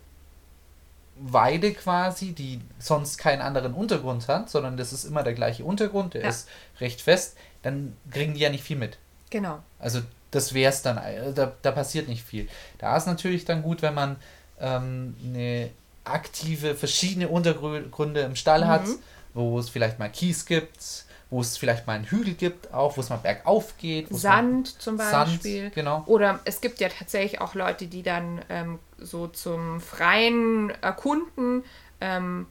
Weide 1.16 1.74
quasi, 1.74 2.34
die 2.34 2.60
sonst 2.80 3.18
keinen 3.18 3.42
anderen 3.42 3.74
Untergrund 3.74 4.28
hat, 4.28 4.50
sondern 4.50 4.78
das 4.78 4.92
ist 4.94 5.06
immer 5.06 5.24
der 5.24 5.34
gleiche 5.34 5.64
Untergrund, 5.64 6.14
der 6.16 6.24
Ja. 6.24 6.30
ist 6.30 6.50
recht 6.80 7.02
fest, 7.02 7.38
dann 7.62 7.96
kriegen 8.12 8.34
die 8.34 8.40
ja 8.42 8.50
nicht 8.50 8.64
viel 8.64 8.78
mit. 8.78 8.98
Genau. 9.30 9.60
Also 9.80 10.02
das 10.36 10.54
wäre 10.54 10.72
es 10.72 10.82
dann, 10.82 10.98
äh, 10.98 11.34
da, 11.34 11.52
da 11.62 11.72
passiert 11.72 12.08
nicht 12.08 12.24
viel. 12.24 12.48
Da 12.78 12.96
ist 12.98 13.08
natürlich 13.08 13.46
dann 13.46 13.62
gut, 13.62 13.82
wenn 13.82 13.94
man 13.94 14.16
ähm, 14.60 15.16
eine 15.24 15.70
aktive, 16.04 16.76
verschiedene 16.76 17.28
Untergründe 17.30 18.22
im 18.22 18.36
Stall 18.36 18.68
hat, 18.68 18.86
Mhm. 18.86 19.00
wo 19.34 19.60
es 19.60 19.70
vielleicht 19.70 20.00
mal 20.00 20.10
Kies 20.10 20.46
gibt, 20.46 21.06
wo 21.30 21.42
es 21.42 21.58
vielleicht 21.58 21.88
mal 21.88 21.94
einen 21.94 22.06
Hügel 22.06 22.34
gibt, 22.36 22.74
auch 22.74 22.96
wo 22.98 23.02
es 23.02 23.10
mal 23.10 23.18
bergauf 23.18 23.78
geht. 23.78 24.08
Sand 24.12 24.68
zum 24.82 24.98
Beispiel. 24.98 25.64
Sand, 25.64 25.74
genau. 25.76 26.04
Oder 26.06 26.40
es 26.46 26.62
gibt 26.62 26.80
ja 26.80 26.90
tatsächlich 26.90 27.42
auch 27.42 27.56
Leute, 27.56 27.88
die 27.88 28.04
dann 28.04 28.42
ähm, 28.50 28.80
so 29.00 29.28
zum 29.28 29.82
freien 29.82 30.72
Erkunden 30.82 31.64
ähm, 32.02 32.46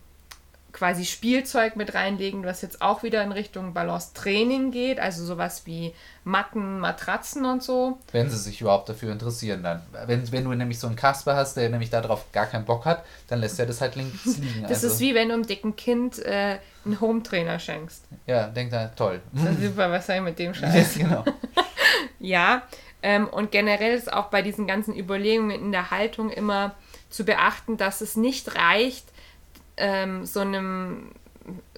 quasi 0.73 1.05
Spielzeug 1.05 1.77
mit 1.77 1.95
reinlegen, 1.95 2.45
was 2.45 2.63
jetzt 2.63 2.81
auch 2.81 3.03
wieder 3.03 3.23
in 3.23 3.33
Richtung 3.33 3.75
Balance-Training 3.75 4.71
geht, 4.71 5.01
also 5.01 5.25
sowas 5.25 5.63
wie 5.67 5.93
Matten, 6.25 6.79
Matratzen 6.79 7.45
und 7.45 7.63
so. 7.63 7.99
Wenn 8.11 8.31
sie 8.31 8.39
sich 8.39 8.61
überhaupt 8.61 8.89
dafür 8.89 9.13
interessieren 9.13 9.63
dann. 9.63 9.83
Wenn, 10.07 10.31
wenn 10.33 10.45
du 10.45 10.55
nämlich 10.55 10.79
so 10.79 10.87
einen 10.87 10.97
Kasper 10.97 11.37
hast, 11.37 11.57
der 11.57 11.69
nämlich 11.69 11.91
darauf 11.91 12.31
gar 12.33 12.47
keinen 12.47 12.65
Bock 12.65 12.85
hat, 12.85 13.05
dann 13.29 13.41
lässt 13.41 13.59
er 13.59 13.67
das 13.67 13.81
halt 13.81 13.97
links 13.97 14.25
liegen. 14.39 14.63
Das 14.63 14.83
also, 14.83 14.89
ist 14.89 15.01
wie 15.01 15.15
wenn 15.15 15.29
du 15.29 15.35
einem 15.35 15.47
dicken 15.47 15.77
Kind 15.77 16.19
äh, 16.21 16.59
einen 16.85 17.01
Home-Trainer 17.01 17.59
schenkst. 17.59 18.05
Ja, 18.27 18.47
denkt 18.47 18.73
er, 18.73 18.95
toll. 18.95 19.21
Das 19.33 19.55
ist 19.55 19.63
super, 19.63 19.91
was 19.91 20.07
soll 20.07 20.17
ich 20.17 20.23
mit 20.23 20.39
dem 20.39 20.55
Scheiß? 20.55 20.95
genau. 20.99 21.25
Ja, 22.19 22.63
ähm, 23.03 23.27
und 23.27 23.51
generell 23.51 23.97
ist 23.97 24.13
auch 24.13 24.27
bei 24.27 24.43
diesen 24.43 24.69
ganzen 24.69 24.97
Überlegungen 24.97 25.51
in 25.51 25.73
der 25.73 25.91
Haltung 25.91 26.31
immer 26.31 26.77
zu 27.11 27.25
beachten, 27.25 27.77
dass 27.77 28.01
es 28.01 28.17
nicht 28.17 28.55
reicht, 28.55 29.05
ähm, 29.77 30.25
so 30.27 30.41
einem, 30.41 31.13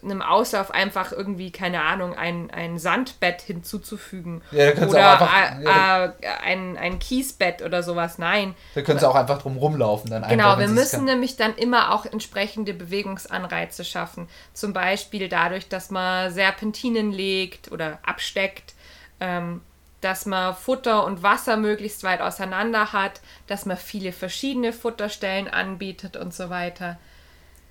einem 0.02 0.20
Auslauf 0.20 0.70
einfach 0.70 1.12
irgendwie, 1.12 1.50
keine 1.50 1.80
Ahnung, 1.82 2.14
ein, 2.14 2.50
ein 2.50 2.78
Sandbett 2.78 3.40
hinzuzufügen. 3.40 4.42
Ja, 4.50 4.72
oder 4.72 5.14
auch 5.22 5.32
einfach- 5.32 5.62
ja, 5.62 6.12
ein, 6.42 6.76
ein 6.76 6.98
Kiesbett 6.98 7.62
oder 7.62 7.82
sowas. 7.82 8.18
Nein. 8.18 8.54
Da 8.74 8.82
können 8.82 8.98
sie 8.98 9.08
auch 9.08 9.14
einfach 9.14 9.40
drum 9.40 9.56
rumlaufen 9.56 10.10
dann 10.10 10.22
Genau, 10.28 10.48
einfach. 10.50 10.58
wir 10.58 10.68
müssen 10.68 10.96
kann. 10.96 11.04
nämlich 11.06 11.36
dann 11.36 11.54
immer 11.56 11.94
auch 11.94 12.04
entsprechende 12.04 12.74
Bewegungsanreize 12.74 13.84
schaffen. 13.84 14.28
Zum 14.52 14.72
Beispiel 14.74 15.28
dadurch, 15.30 15.68
dass 15.68 15.90
man 15.90 16.30
Serpentinen 16.30 17.10
legt 17.12 17.72
oder 17.72 17.98
absteckt, 18.04 18.74
ähm, 19.20 19.62
dass 20.02 20.26
man 20.26 20.54
Futter 20.54 21.04
und 21.06 21.22
Wasser 21.22 21.56
möglichst 21.56 22.02
weit 22.04 22.20
auseinander 22.20 22.92
hat, 22.92 23.22
dass 23.46 23.64
man 23.64 23.78
viele 23.78 24.12
verschiedene 24.12 24.74
Futterstellen 24.74 25.48
anbietet 25.48 26.18
und 26.18 26.34
so 26.34 26.50
weiter. 26.50 26.98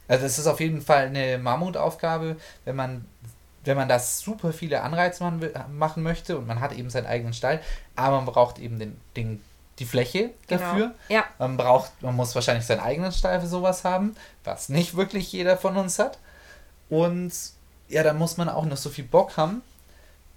Also 0.07 0.25
es 0.25 0.37
ist 0.37 0.47
auf 0.47 0.59
jeden 0.59 0.81
Fall 0.81 1.05
eine 1.07 1.37
Mammutaufgabe, 1.37 2.37
wenn 2.65 2.75
man, 2.75 3.05
wenn 3.63 3.77
man 3.77 3.87
das 3.87 4.19
super 4.19 4.51
viele 4.53 4.81
Anreize 4.81 5.23
machen, 5.23 5.49
machen 5.71 6.03
möchte 6.03 6.37
und 6.37 6.47
man 6.47 6.59
hat 6.59 6.73
eben 6.73 6.89
seinen 6.89 7.05
eigenen 7.07 7.33
Stall, 7.33 7.61
aber 7.95 8.17
man 8.17 8.25
braucht 8.25 8.59
eben 8.59 8.79
den, 8.79 8.99
den, 9.15 9.41
die 9.79 9.85
Fläche 9.85 10.31
dafür. 10.47 10.87
Genau. 10.87 11.19
Ja, 11.21 11.25
Man 11.39 11.57
braucht, 11.57 12.01
man 12.01 12.15
muss 12.15 12.35
wahrscheinlich 12.35 12.65
seinen 12.65 12.81
eigenen 12.81 13.11
Stall 13.11 13.39
für 13.41 13.47
sowas 13.47 13.83
haben, 13.83 14.15
was 14.43 14.69
nicht 14.69 14.95
wirklich 14.95 15.31
jeder 15.31 15.57
von 15.57 15.77
uns 15.77 15.97
hat. 15.99 16.19
Und 16.89 17.33
ja, 17.87 18.03
da 18.03 18.13
muss 18.13 18.37
man 18.37 18.49
auch 18.49 18.65
noch 18.65 18.77
so 18.77 18.89
viel 18.89 19.05
Bock 19.05 19.37
haben, 19.37 19.61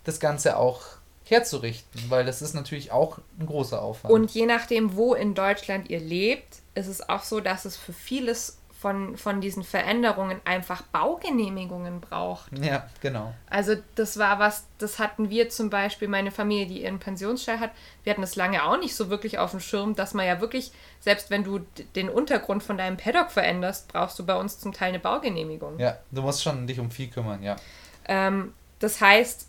das 0.05 0.21
Ganze 0.21 0.57
auch 0.57 0.83
herzurichten, 1.25 2.05
weil 2.09 2.25
das 2.25 2.41
ist 2.41 2.55
natürlich 2.55 2.93
auch 2.93 3.19
ein 3.41 3.47
großer 3.47 3.83
Aufwand. 3.83 4.15
und 4.15 4.31
je 4.31 4.47
nachdem, 4.47 4.95
wo 4.95 5.15
in 5.15 5.35
Deutschland 5.35 5.91
ihr 5.91 5.99
lebt, 5.99 6.59
ist 6.75 6.87
es 6.87 7.09
auch 7.09 7.25
so, 7.25 7.41
dass 7.41 7.65
es 7.65 7.77
für 7.77 7.93
vieles 7.93 8.59
von, 8.87 9.17
von 9.17 9.41
diesen 9.41 9.65
Veränderungen 9.65 10.41
einfach 10.45 10.83
Baugenehmigungen 10.83 12.01
braucht. 12.01 12.57
ja, 12.57 12.87
genau. 13.01 13.35
Also 13.51 13.75
das 13.97 14.17
war 14.17 14.39
was, 14.39 14.69
das 14.79 15.01
hatten 15.01 15.29
wir 15.29 15.49
zum 15.49 15.71
Beispiel, 15.71 16.07
meine 16.07 16.31
Familie, 16.31 16.67
die 16.67 16.83
ihren 16.85 17.01
Pensionsstall 17.01 17.59
hat, 17.59 17.73
wir 18.05 18.13
hatten 18.13 18.21
das 18.21 18.37
lange 18.37 18.63
auch 18.63 18.79
nicht 18.79 18.95
so 18.95 19.11
wirklich 19.11 19.41
auf 19.41 19.51
dem 19.51 19.59
Schirm, 19.59 19.97
dass 19.97 20.15
man 20.15 20.25
ja 20.25 20.41
wirklich, 20.41 20.71
selbst 21.01 21.31
wenn 21.31 21.43
du 21.43 21.67
den 21.97 22.09
Untergrund 22.09 22.63
von 22.63 22.79
deinem 22.79 22.97
Paddock 22.97 23.33
veränderst, 23.33 23.89
brauchst 23.89 24.21
du 24.21 24.25
bei 24.25 24.37
uns 24.37 24.61
zum 24.61 24.73
Teil 24.73 24.91
eine 24.91 25.01
Baugenehmigung. 25.01 25.81
Ja, 25.81 25.99
du 26.13 26.23
musst 26.23 26.45
schon 26.45 26.69
dich 26.69 26.79
um 26.79 26.93
viel 26.93 27.09
kümmern, 27.09 27.43
ja. 27.43 27.57
Ähm, 28.07 28.55
das 28.79 29.01
heißt, 29.01 29.49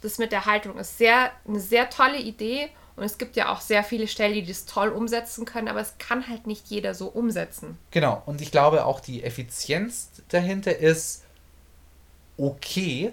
das 0.00 0.16
mit 0.16 0.32
der 0.32 0.46
Haltung 0.46 0.78
ist 0.78 0.96
sehr, 0.96 1.32
eine 1.46 1.60
sehr 1.60 1.90
tolle 1.90 2.18
Idee 2.18 2.70
und 2.96 3.04
es 3.04 3.18
gibt 3.18 3.36
ja 3.36 3.52
auch 3.52 3.60
sehr 3.60 3.84
viele 3.84 4.08
Ställe, 4.08 4.34
die 4.34 4.46
das 4.46 4.66
toll 4.66 4.88
umsetzen 4.90 5.44
können, 5.44 5.68
aber 5.68 5.80
es 5.80 5.94
kann 5.98 6.28
halt 6.28 6.46
nicht 6.46 6.66
jeder 6.68 6.94
so 6.94 7.06
umsetzen. 7.08 7.78
Genau, 7.90 8.22
und 8.26 8.40
ich 8.40 8.50
glaube 8.50 8.84
auch 8.84 9.00
die 9.00 9.22
Effizienz 9.22 10.10
dahinter 10.28 10.76
ist 10.76 11.22
okay, 12.36 13.12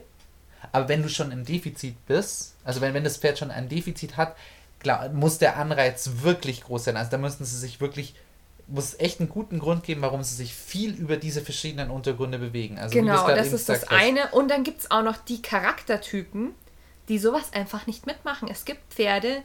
aber 0.72 0.90
wenn 0.90 1.04
du 1.04 1.10
schon 1.10 1.32
im 1.32 1.46
Defizit 1.46 2.06
bist, 2.06 2.56
also 2.64 2.82
wenn, 2.82 2.94
wenn 2.94 3.04
das 3.04 3.18
Pferd 3.18 3.40
schon 3.40 3.52
ein 3.52 3.70
Defizit 3.70 4.18
hat, 4.18 4.36
klar, 4.80 5.10
muss 5.10 5.38
der 5.38 5.58
Anreiz 5.58 6.10
wirklich 6.22 6.64
groß 6.64 6.86
sein. 6.86 6.98
Also 6.98 7.12
da 7.12 7.18
müssen 7.18 7.46
sie 7.46 7.58
sich 7.58 7.80
wirklich, 7.80 8.16
muss 8.68 8.94
es 8.94 9.00
echt 9.00 9.20
einen 9.20 9.30
guten 9.30 9.60
Grund 9.60 9.84
geben, 9.84 10.02
warum 10.02 10.24
sie 10.24 10.36
sich 10.36 10.54
viel 10.54 10.94
über 10.94 11.18
diese 11.18 11.42
verschiedenen 11.42 11.90
Untergründe 11.90 12.40
bewegen. 12.40 12.78
Also 12.78 12.94
Genau, 12.94 13.28
das 13.28 13.54
ist 13.54 13.70
das 13.70 13.88
eine. 13.88 14.30
Und 14.32 14.50
dann 14.50 14.64
gibt 14.64 14.82
es 14.82 14.92
auch 14.92 15.04
noch 15.04 15.18
die 15.18 15.42
Charaktertypen, 15.42 16.54
die 17.10 17.20
sowas 17.20 17.54
einfach 17.54 17.88
nicht 17.88 18.06
mitmachen. 18.06 18.50
Es 18.50 18.66
gibt 18.66 18.94
Pferde, 18.94 19.42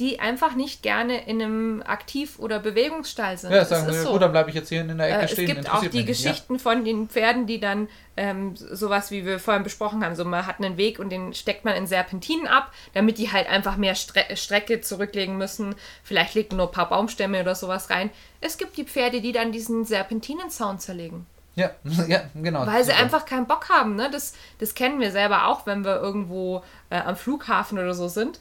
die 0.00 0.18
einfach 0.18 0.56
nicht 0.56 0.82
gerne 0.82 1.24
in 1.28 1.40
einem 1.40 1.82
Aktiv- 1.86 2.40
oder 2.40 2.58
Bewegungsstall 2.58 3.38
sind. 3.38 3.52
Ja, 3.52 3.58
Das 3.58 3.68
sagen 3.68 3.88
ist 3.88 3.94
sie, 3.96 4.02
so. 4.02 4.12
gut, 4.12 4.22
dann 4.22 4.32
bleibe 4.32 4.50
ich 4.50 4.56
jetzt 4.56 4.68
hier 4.68 4.80
in 4.80 4.98
der 4.98 5.06
Ecke 5.08 5.18
Äh, 5.20 5.24
es 5.26 5.30
stehen. 5.30 5.46
gibt 5.46 5.72
auch 5.72 5.82
die 5.82 5.98
nicht. 5.98 6.06
Geschichten 6.08 6.58
von 6.58 6.84
den 6.84 7.08
Pferden, 7.08 7.46
die 7.46 7.60
dann 7.60 7.88
ähm, 8.16 8.56
sowas, 8.56 9.12
wie 9.12 9.24
wir 9.24 9.38
vorhin 9.38 9.62
besprochen 9.62 10.04
haben, 10.04 10.16
so 10.16 10.24
man 10.24 10.46
hat 10.48 10.58
einen 10.58 10.76
Weg 10.78 10.98
und 10.98 11.10
den 11.10 11.32
steckt 11.32 11.64
man 11.64 11.74
in 11.76 11.86
Serpentinen 11.86 12.48
ab, 12.48 12.72
damit 12.92 13.18
die 13.18 13.30
halt 13.30 13.48
einfach 13.48 13.76
mehr 13.76 13.94
Stre 13.94 14.24
Strecke 14.36 14.80
zurücklegen 14.80 15.38
müssen. 15.38 15.76
Vielleicht 16.02 16.34
legt 16.34 16.50
man 16.50 16.56
nur 16.58 16.66
ein 16.66 16.72
paar 16.72 16.88
Baumstämme 16.88 17.40
oder 17.40 17.54
sowas 17.54 17.88
rein. 17.90 18.10
Es 18.40 18.58
gibt 18.58 18.76
die 18.76 18.84
Pferde, 18.84 19.20
die 19.20 19.30
dann 19.32 19.52
diesen 19.52 19.84
Serpentinenzaun 19.84 20.80
zerlegen. 20.80 21.26
Ja, 21.54 21.70
ja, 21.84 22.04
ja 22.08 22.22
genau. 22.34 22.66
Weil 22.66 22.82
sie 22.82 22.90
super. 22.90 23.02
einfach 23.02 23.26
keinen 23.26 23.46
Bock 23.46 23.68
haben. 23.68 23.94
Ne? 23.94 24.10
Das, 24.10 24.34
das 24.58 24.74
kennen 24.74 24.98
wir 24.98 25.12
selber 25.12 25.46
auch, 25.46 25.66
wenn 25.66 25.84
wir 25.84 26.00
irgendwo 26.00 26.64
äh, 26.90 26.98
am 26.98 27.14
Flughafen 27.14 27.78
oder 27.78 27.94
so 27.94 28.08
sind. 28.08 28.40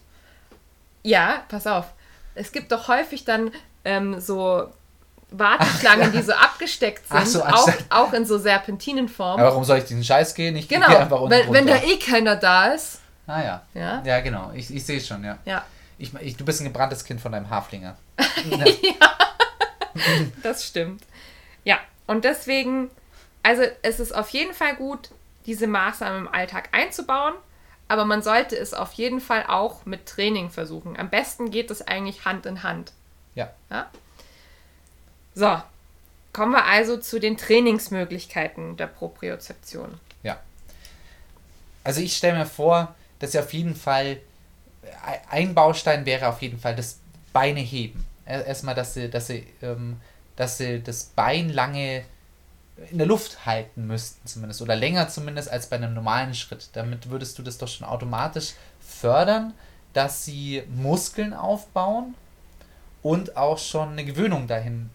Ja, 1.03 1.43
pass 1.49 1.67
auf. 1.67 1.85
Es 2.35 2.51
gibt 2.51 2.71
doch 2.71 2.87
häufig 2.87 3.25
dann 3.25 3.51
ähm, 3.85 4.19
so 4.19 4.67
Warteschlangen, 5.31 6.11
die 6.11 6.21
so 6.21 6.33
abgesteckt 6.33 7.07
sind, 7.07 7.27
so, 7.27 7.41
auch, 7.43 7.67
anstatt- 7.67 7.85
auch 7.89 8.13
in 8.13 8.25
so 8.25 8.37
Serpentinenform. 8.37 9.39
Aber 9.39 9.49
warum 9.49 9.63
soll 9.63 9.79
ich 9.79 9.85
diesen 9.85 10.03
Scheiß 10.03 10.33
gehen? 10.35 10.55
Ich 10.55 10.67
genau, 10.67 10.87
gehe 10.87 10.99
einfach 10.99 11.19
unten 11.19 11.31
wenn, 11.31 11.53
wenn 11.53 11.67
da 11.67 11.77
eh 11.77 11.97
keiner 11.97 12.35
da 12.35 12.67
ist. 12.67 12.99
Ah 13.27 13.41
ja. 13.41 13.61
Ja. 13.73 14.01
Ja, 14.05 14.19
genau. 14.21 14.51
Ich, 14.53 14.73
ich 14.73 14.85
sehe 14.85 14.97
es 14.97 15.07
schon, 15.07 15.23
ja. 15.23 15.37
Ja, 15.45 15.63
Ich, 15.97 16.11
ich, 16.21 16.37
du 16.37 16.45
bist 16.45 16.61
ein 16.61 16.65
gebranntes 16.65 17.03
Kind 17.03 17.21
von 17.21 17.31
deinem 17.31 17.49
Haflinger. 17.49 17.95
das 20.43 20.65
stimmt. 20.65 21.03
Ja, 21.63 21.77
und 22.07 22.25
deswegen, 22.25 22.89
also 23.43 23.63
es 23.81 23.99
ist 23.99 24.13
auf 24.13 24.29
jeden 24.29 24.53
Fall 24.53 24.75
gut, 24.75 25.09
diese 25.45 25.67
Maßnahmen 25.67 26.27
im 26.27 26.33
Alltag 26.33 26.69
einzubauen, 26.71 27.33
aber 27.87 28.05
man 28.05 28.21
sollte 28.21 28.57
es 28.57 28.73
auf 28.73 28.93
jeden 28.93 29.21
Fall 29.21 29.45
auch 29.47 29.85
mit 29.85 30.05
Training 30.05 30.49
versuchen. 30.49 30.97
Am 30.97 31.09
besten 31.09 31.51
geht 31.51 31.71
es 31.71 31.81
eigentlich 31.87 32.25
Hand 32.25 32.45
in 32.45 32.63
Hand. 32.63 32.93
Ja. 33.35 33.51
Ja? 33.69 33.89
So, 35.35 35.61
Kommen 36.33 36.51
wir 36.51 36.65
also 36.65 36.97
zu 36.97 37.19
den 37.19 37.37
Trainingsmöglichkeiten 37.37 38.75
der 38.75 38.87
Propriozeption. 38.87 39.99
Ja. 40.23 40.39
Also 41.83 42.01
ich 42.01 42.17
stelle 42.17 42.39
mir 42.39 42.47
vor, 42.47 42.95
dass 43.19 43.35
auf 43.35 43.53
jeden 43.53 43.75
Fall 43.75 44.17
ein 45.29 45.53
Baustein 45.53 46.07
wäre 46.07 46.27
auf 46.27 46.41
jeden 46.41 46.59
Fall 46.59 46.75
das 46.75 46.97
Beine 47.33 47.59
heben. 47.59 48.03
Erstmal, 48.25 48.73
dass 48.73 48.95
sie, 48.95 49.09
dass 49.09 49.27
sie, 49.27 49.45
ähm, 49.61 49.97
dass 50.35 50.57
sie 50.57 50.81
das 50.81 51.03
Bein 51.03 51.49
lange 51.49 52.03
in 52.89 52.97
der 52.97 53.07
Luft 53.07 53.45
halten 53.45 53.87
müssten, 53.87 54.27
zumindest, 54.27 54.61
oder 54.61 54.75
länger 54.75 55.07
zumindest 55.07 55.49
als 55.49 55.67
bei 55.67 55.75
einem 55.75 55.93
normalen 55.93 56.33
Schritt. 56.33 56.69
Damit 56.73 57.09
würdest 57.09 57.37
du 57.37 57.43
das 57.43 57.57
doch 57.57 57.67
schon 57.67 57.87
automatisch 57.87 58.53
fördern, 58.79 59.53
dass 59.93 60.25
sie 60.25 60.63
Muskeln 60.75 61.33
aufbauen 61.33 62.15
und 63.03 63.37
auch 63.37 63.59
schon 63.59 63.89
eine 63.89 64.05
Gewöhnung 64.05 64.47
dahin. 64.47 64.89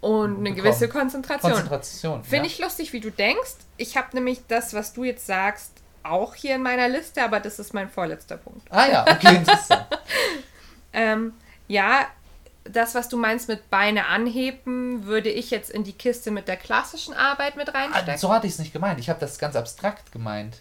Und 0.00 0.24
eine 0.24 0.32
bekommen. 0.34 0.56
gewisse 0.56 0.88
Konzentration. 0.88 1.52
Konzentration. 1.52 2.24
Finde 2.24 2.46
ja. 2.46 2.52
ich 2.52 2.58
lustig, 2.58 2.92
wie 2.92 3.00
du 3.00 3.10
denkst. 3.10 3.56
Ich 3.78 3.96
habe 3.96 4.08
nämlich 4.12 4.42
das, 4.46 4.74
was 4.74 4.92
du 4.92 5.04
jetzt 5.04 5.26
sagst, 5.26 5.72
auch 6.02 6.34
hier 6.34 6.56
in 6.56 6.62
meiner 6.62 6.88
Liste, 6.88 7.22
aber 7.22 7.40
das 7.40 7.58
ist 7.58 7.72
mein 7.72 7.88
vorletzter 7.88 8.36
Punkt. 8.36 8.70
Ah 8.70 8.86
ja, 8.86 9.06
okay, 9.08 9.36
interessant. 9.36 9.86
ähm, 10.92 11.32
ja, 11.68 12.06
das, 12.64 12.94
was 12.94 13.08
du 13.08 13.16
meinst 13.16 13.48
mit 13.48 13.70
Beine 13.70 14.06
anheben, 14.06 15.04
würde 15.04 15.28
ich 15.28 15.50
jetzt 15.50 15.70
in 15.70 15.84
die 15.84 15.92
Kiste 15.92 16.30
mit 16.30 16.48
der 16.48 16.56
klassischen 16.56 17.14
Arbeit 17.14 17.56
mit 17.56 17.72
reinstecken. 17.72 18.14
Ah, 18.14 18.18
so 18.18 18.32
hatte 18.32 18.46
ich 18.46 18.54
es 18.54 18.58
nicht 18.58 18.72
gemeint. 18.72 18.98
Ich 18.98 19.10
habe 19.10 19.20
das 19.20 19.38
ganz 19.38 19.54
abstrakt 19.54 20.12
gemeint. 20.12 20.60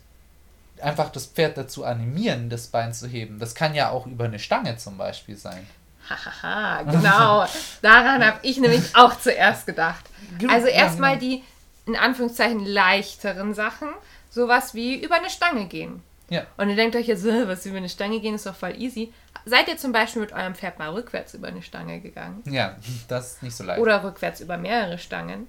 Einfach 0.81 1.09
das 1.09 1.27
Pferd 1.27 1.57
dazu 1.57 1.85
animieren, 1.85 2.49
das 2.49 2.67
Bein 2.67 2.93
zu 2.93 3.07
heben. 3.07 3.39
Das 3.39 3.55
kann 3.55 3.73
ja 3.73 3.89
auch 3.89 4.05
über 4.05 4.25
eine 4.25 4.39
Stange 4.39 4.75
zum 4.77 4.97
Beispiel 4.97 5.37
sein. 5.37 5.65
Hahaha, 6.09 6.83
genau. 6.83 7.47
Daran 7.81 8.25
habe 8.25 8.39
ich 8.41 8.57
nämlich 8.57 8.95
auch 8.95 9.17
zuerst 9.17 9.65
gedacht. 9.65 10.03
Also 10.49 10.67
erstmal 10.67 11.17
genau. 11.17 11.37
die 11.37 11.43
in 11.85 11.95
Anführungszeichen 11.95 12.65
leichteren 12.65 13.53
Sachen, 13.53 13.89
sowas 14.29 14.73
wie 14.73 15.01
über 15.01 15.15
eine 15.15 15.29
Stange 15.29 15.65
gehen. 15.65 16.01
Ja. 16.33 16.47
Und 16.57 16.69
ihr 16.69 16.75
denkt 16.75 16.95
euch 16.95 17.05
jetzt, 17.05 17.25
was 17.47 17.65
über 17.65 17.77
eine 17.77 17.89
Stange 17.89 18.19
gehen 18.19 18.33
ist 18.33 18.47
doch 18.47 18.55
voll 18.55 18.75
easy. 18.81 19.13
Seid 19.45 19.67
ihr 19.67 19.77
zum 19.77 19.91
Beispiel 19.91 20.23
mit 20.23 20.33
eurem 20.33 20.55
Pferd 20.55 20.79
mal 20.79 20.89
rückwärts 20.89 21.35
über 21.35 21.47
eine 21.47 21.61
Stange 21.61 21.99
gegangen? 21.99 22.41
Ja, 22.45 22.75
das 23.07 23.33
ist 23.33 23.43
nicht 23.43 23.55
so 23.55 23.63
leicht. 23.63 23.79
Oder 23.79 24.03
rückwärts 24.03 24.41
über 24.41 24.57
mehrere 24.57 24.97
Stangen? 24.97 25.47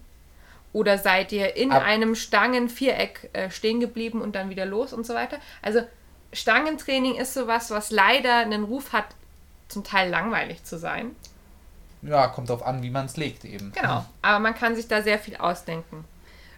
Oder 0.74 0.98
seid 0.98 1.32
ihr 1.32 1.56
in 1.56 1.70
Ab 1.70 1.84
einem 1.84 2.14
Stangenviereck 2.14 3.30
äh, 3.32 3.50
stehen 3.50 3.80
geblieben 3.80 4.20
und 4.20 4.34
dann 4.34 4.50
wieder 4.50 4.66
los 4.66 4.92
und 4.92 5.06
so 5.06 5.14
weiter? 5.14 5.38
Also 5.62 5.82
Stangentraining 6.32 7.14
ist 7.14 7.32
sowas, 7.32 7.70
was 7.70 7.90
leider 7.90 8.38
einen 8.38 8.64
Ruf 8.64 8.92
hat, 8.92 9.06
zum 9.68 9.84
Teil 9.84 10.10
langweilig 10.10 10.64
zu 10.64 10.76
sein. 10.76 11.14
Ja, 12.02 12.26
kommt 12.26 12.50
darauf 12.50 12.66
an, 12.66 12.82
wie 12.82 12.90
man 12.90 13.06
es 13.06 13.16
legt 13.16 13.44
eben. 13.44 13.72
Genau, 13.72 14.04
aber 14.22 14.38
man 14.40 14.54
kann 14.54 14.76
sich 14.76 14.88
da 14.88 15.00
sehr 15.00 15.18
viel 15.18 15.36
ausdenken. 15.36 16.04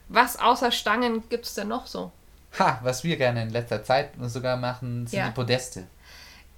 Was 0.08 0.38
außer 0.38 0.72
Stangen 0.72 1.28
gibt 1.28 1.44
es 1.44 1.54
denn 1.54 1.68
noch 1.68 1.86
so? 1.86 2.10
Ha, 2.58 2.80
was 2.82 3.04
wir 3.04 3.16
gerne 3.16 3.42
in 3.42 3.50
letzter 3.50 3.84
Zeit 3.84 4.10
sogar 4.22 4.56
machen, 4.56 5.06
sind 5.06 5.18
ja. 5.18 5.26
die 5.26 5.34
Podeste. 5.34 5.84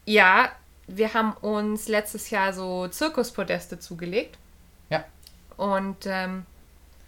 Ja, 0.04 0.50
wir 0.86 1.12
haben 1.14 1.32
uns 1.32 1.88
letztes 1.88 2.30
Jahr 2.30 2.52
so 2.52 2.88
Zirkuspodeste 2.88 3.78
zugelegt. 3.78 4.38
Ja. 4.90 5.04
Und 5.56 6.06
ähm, 6.06 6.46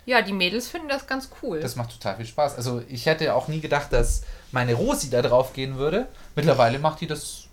ja, 0.06 0.22
die 0.22 0.32
Mädels 0.32 0.68
finden 0.68 0.88
das 0.88 1.06
ganz 1.06 1.30
cool. 1.42 1.60
Das 1.60 1.76
macht 1.76 1.92
total 1.92 2.16
viel 2.16 2.26
Spaß. 2.26 2.56
Also 2.56 2.82
ich 2.88 3.06
hätte 3.06 3.34
auch 3.34 3.48
nie 3.48 3.60
gedacht, 3.60 3.92
dass 3.92 4.22
meine 4.52 4.74
Rosi 4.74 5.08
da 5.08 5.22
drauf 5.22 5.52
gehen 5.52 5.76
würde. 5.76 6.08
Mittlerweile 6.34 6.78
macht 6.78 7.00
die 7.00 7.06
das 7.06 7.44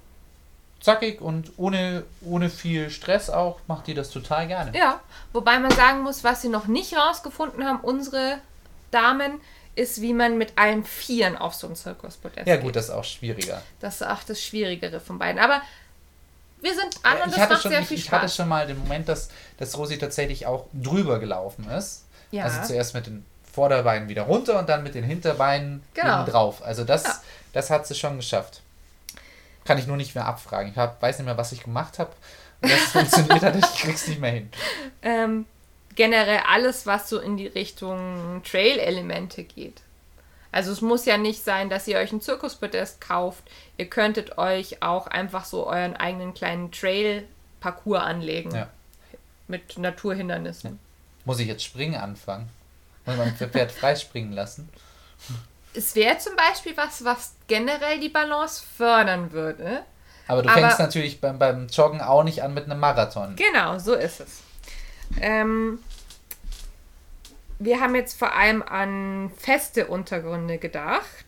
zackig 0.79 1.21
und 1.21 1.51
ohne, 1.57 2.03
ohne 2.21 2.49
viel 2.49 2.89
Stress 2.89 3.29
auch, 3.29 3.59
macht 3.67 3.87
die 3.87 3.93
das 3.93 4.09
total 4.09 4.47
gerne. 4.47 4.77
Ja, 4.77 5.01
wobei 5.33 5.59
man 5.59 5.71
sagen 5.71 6.01
muss, 6.01 6.23
was 6.23 6.41
sie 6.41 6.49
noch 6.49 6.67
nicht 6.67 6.95
rausgefunden 6.95 7.65
haben, 7.65 7.79
unsere 7.81 8.39
Damen, 8.91 9.39
ist, 9.77 10.01
wie 10.01 10.13
man 10.13 10.37
mit 10.37 10.53
allen 10.57 10.83
Vieren 10.83 11.37
auf 11.37 11.53
so 11.53 11.67
ein 11.67 11.75
Zirkuspodest 11.75 12.47
Ja 12.47 12.55
gut, 12.55 12.67
geht. 12.67 12.77
das 12.77 12.85
ist 12.85 12.91
auch 12.91 13.03
schwieriger. 13.03 13.61
Das 13.79 14.01
ist 14.01 14.07
auch 14.07 14.23
das 14.23 14.41
Schwierigere 14.41 14.99
von 14.99 15.19
beiden. 15.19 15.39
Aber 15.39 15.61
wir 16.61 16.73
sind 16.73 16.97
an 17.03 17.21
und 17.21 17.37
das 17.37 17.49
macht 17.49 17.61
schon, 17.61 17.71
sehr 17.71 17.83
viel 17.83 17.97
ich, 17.97 18.05
Spaß. 18.05 18.17
Ich 18.17 18.23
hatte 18.23 18.33
schon 18.33 18.47
mal 18.49 18.65
den 18.65 18.79
Moment, 18.79 19.07
dass, 19.07 19.29
dass 19.57 19.77
Rosi 19.77 19.97
tatsächlich 19.97 20.45
auch 20.45 20.65
drüber 20.73 21.19
gelaufen 21.19 21.69
ist. 21.69 22.05
Ja. 22.31 22.45
Also 22.45 22.61
zuerst 22.63 22.93
mit 22.93 23.05
den 23.05 23.25
Vorderbeinen 23.53 24.09
wieder 24.09 24.23
runter 24.23 24.59
und 24.59 24.67
dann 24.67 24.83
mit 24.83 24.95
den 24.95 25.03
Hinterbeinen 25.03 25.83
genau. 25.93 26.25
drauf. 26.25 26.63
Also 26.63 26.83
das, 26.83 27.03
ja. 27.03 27.21
das 27.53 27.69
hat 27.69 27.87
sie 27.87 27.95
schon 27.95 28.17
geschafft. 28.17 28.61
Kann 29.63 29.77
ich 29.77 29.85
nur 29.85 29.97
nicht 29.97 30.15
mehr 30.15 30.25
abfragen. 30.25 30.71
Ich 30.71 30.77
hab, 30.77 31.01
weiß 31.01 31.19
nicht 31.19 31.25
mehr, 31.25 31.37
was 31.37 31.51
ich 31.51 31.63
gemacht 31.63 31.99
habe. 31.99 32.11
Und 32.61 32.71
das 32.71 32.79
funktioniert 32.91 33.43
hat, 33.43 33.55
ich 33.55 33.81
krieg's 33.81 34.07
nicht 34.07 34.19
mehr 34.19 34.31
hin. 34.31 34.49
Ähm, 35.03 35.45
generell 35.97 36.41
alles, 36.47 36.85
was 36.85 37.09
so 37.09 37.19
in 37.19 37.35
die 37.35 37.47
Richtung 37.47 38.41
Trail-Elemente 38.49 39.43
geht. 39.43 39.81
Also 40.53 40.71
es 40.71 40.79
muss 40.79 41.05
ja 41.05 41.17
nicht 41.17 41.43
sein, 41.43 41.69
dass 41.69 41.87
ihr 41.87 41.97
euch 41.97 42.13
ein 42.13 42.21
Zirkuspodest 42.21 43.01
kauft. 43.01 43.43
Ihr 43.77 43.89
könntet 43.89 44.37
euch 44.37 44.81
auch 44.81 45.07
einfach 45.07 45.43
so 45.43 45.67
euren 45.67 45.95
eigenen 45.97 46.33
kleinen 46.33 46.71
Trail-Parcours 46.71 48.01
anlegen. 48.01 48.51
Ja. 48.55 48.69
Mit 49.49 49.77
Naturhindernissen. 49.77 50.79
Muss 51.25 51.39
ich 51.39 51.47
jetzt 51.47 51.63
springen 51.63 51.95
anfangen? 51.95 52.49
Muss 53.05 53.17
man 53.17 53.35
Pferd 53.35 53.71
freispringen 53.71 54.33
lassen? 54.33 54.69
Es 55.73 55.95
wäre 55.95 56.17
zum 56.17 56.35
Beispiel 56.35 56.75
was, 56.77 57.03
was 57.03 57.33
generell 57.47 57.99
die 57.99 58.09
Balance 58.09 58.63
fördern 58.77 59.31
würde. 59.31 59.83
Aber 60.27 60.43
du 60.43 60.49
fängst 60.49 60.79
natürlich 60.79 61.21
beim, 61.21 61.39
beim 61.39 61.67
Joggen 61.67 62.01
auch 62.01 62.23
nicht 62.23 62.43
an 62.43 62.53
mit 62.53 62.65
einem 62.65 62.79
Marathon. 62.79 63.35
Genau, 63.35 63.79
so 63.79 63.93
ist 63.93 64.19
es. 64.19 64.41
Ähm, 65.21 65.79
wir 67.59 67.79
haben 67.79 67.95
jetzt 67.95 68.17
vor 68.17 68.33
allem 68.33 68.61
an 68.61 69.31
feste 69.37 69.87
Untergründe 69.87 70.57
gedacht. 70.57 71.25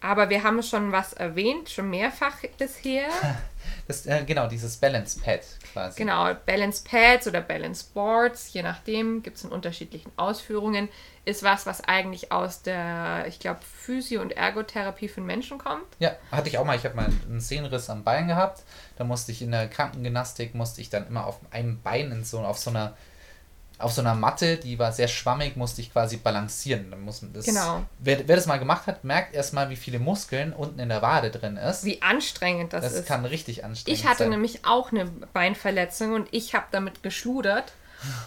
Aber 0.00 0.30
wir 0.30 0.44
haben 0.44 0.62
schon 0.62 0.92
was 0.92 1.12
erwähnt, 1.12 1.70
schon 1.70 1.90
mehrfach 1.90 2.36
bisher. 2.56 3.08
Das, 3.86 4.06
äh, 4.06 4.22
genau, 4.24 4.46
dieses 4.46 4.76
Balance 4.76 5.18
Pad 5.20 5.40
quasi. 5.72 5.98
Genau, 5.98 6.32
Balance 6.46 6.84
Pads 6.88 7.26
oder 7.26 7.40
Balance 7.40 7.86
Boards, 7.92 8.52
je 8.52 8.62
nachdem, 8.62 9.22
gibt 9.22 9.38
es 9.38 9.44
in 9.44 9.50
unterschiedlichen 9.50 10.12
Ausführungen, 10.16 10.88
ist 11.24 11.42
was, 11.42 11.66
was 11.66 11.82
eigentlich 11.82 12.30
aus 12.30 12.62
der, 12.62 13.24
ich 13.28 13.40
glaube, 13.40 13.60
Physio- 13.60 14.20
und 14.22 14.32
Ergotherapie 14.32 15.08
für 15.08 15.20
den 15.20 15.26
Menschen 15.26 15.58
kommt. 15.58 15.84
Ja, 15.98 16.16
hatte 16.30 16.48
ich 16.48 16.58
auch 16.58 16.64
mal. 16.64 16.76
Ich 16.76 16.84
habe 16.84 16.96
mal 16.96 17.06
einen 17.28 17.40
Sehnenriss 17.40 17.90
am 17.90 18.04
Bein 18.04 18.28
gehabt. 18.28 18.62
Da 18.96 19.04
musste 19.04 19.32
ich 19.32 19.42
in 19.42 19.50
der 19.50 19.68
Krankengymnastik, 19.68 20.54
musste 20.54 20.80
ich 20.80 20.90
dann 20.90 21.06
immer 21.06 21.26
auf 21.26 21.40
einem 21.50 21.80
Bein 21.82 22.12
in 22.12 22.24
so, 22.24 22.40
auf 22.40 22.58
so 22.58 22.70
einer 22.70 22.96
auf 23.78 23.92
so 23.92 24.00
einer 24.00 24.14
Matte, 24.14 24.56
die 24.56 24.78
war 24.78 24.92
sehr 24.92 25.06
schwammig, 25.06 25.56
musste 25.56 25.80
ich 25.80 25.92
quasi 25.92 26.16
balancieren. 26.16 26.90
Dann 26.90 27.02
muss 27.02 27.24
das, 27.32 27.44
genau. 27.44 27.84
Wer, 28.00 28.26
wer 28.26 28.36
das 28.36 28.46
mal 28.46 28.58
gemacht 28.58 28.86
hat, 28.88 29.04
merkt 29.04 29.34
erstmal, 29.34 29.70
wie 29.70 29.76
viele 29.76 30.00
Muskeln 30.00 30.52
unten 30.52 30.80
in 30.80 30.88
der 30.88 31.00
Wade 31.00 31.30
drin 31.30 31.56
ist. 31.56 31.84
Wie 31.84 32.02
anstrengend 32.02 32.72
das, 32.72 32.82
das 32.82 32.92
ist. 32.92 33.00
Das 33.00 33.06
kann 33.06 33.24
richtig 33.24 33.64
anstrengend 33.64 33.98
sein. 33.98 34.04
Ich 34.04 34.10
hatte 34.10 34.24
sein. 34.24 34.30
nämlich 34.30 34.64
auch 34.64 34.90
eine 34.90 35.04
Beinverletzung 35.04 36.12
und 36.12 36.28
ich 36.32 36.54
habe 36.54 36.66
damit 36.72 37.04
geschludert 37.04 37.72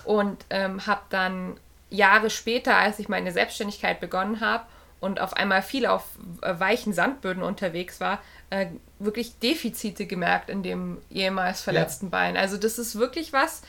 und 0.05 0.45
ähm, 0.49 0.85
habe 0.87 1.01
dann 1.09 1.57
Jahre 1.89 2.29
später, 2.29 2.77
als 2.77 2.99
ich 2.99 3.09
meine 3.09 3.33
Selbstständigkeit 3.33 3.99
begonnen 3.99 4.39
habe 4.39 4.65
und 5.01 5.19
auf 5.19 5.33
einmal 5.33 5.61
viel 5.61 5.85
auf 5.85 6.05
äh, 6.41 6.57
weichen 6.57 6.93
Sandböden 6.93 7.43
unterwegs 7.43 7.99
war, 7.99 8.19
äh, 8.51 8.67
wirklich 8.99 9.37
Defizite 9.39 10.05
gemerkt 10.05 10.49
in 10.49 10.63
dem 10.63 10.99
jemals 11.09 11.61
verletzten 11.61 12.05
ja. 12.05 12.11
Bein. 12.11 12.37
Also 12.37 12.57
das 12.57 12.79
ist 12.79 12.97
wirklich 12.97 13.33
was, 13.33 13.63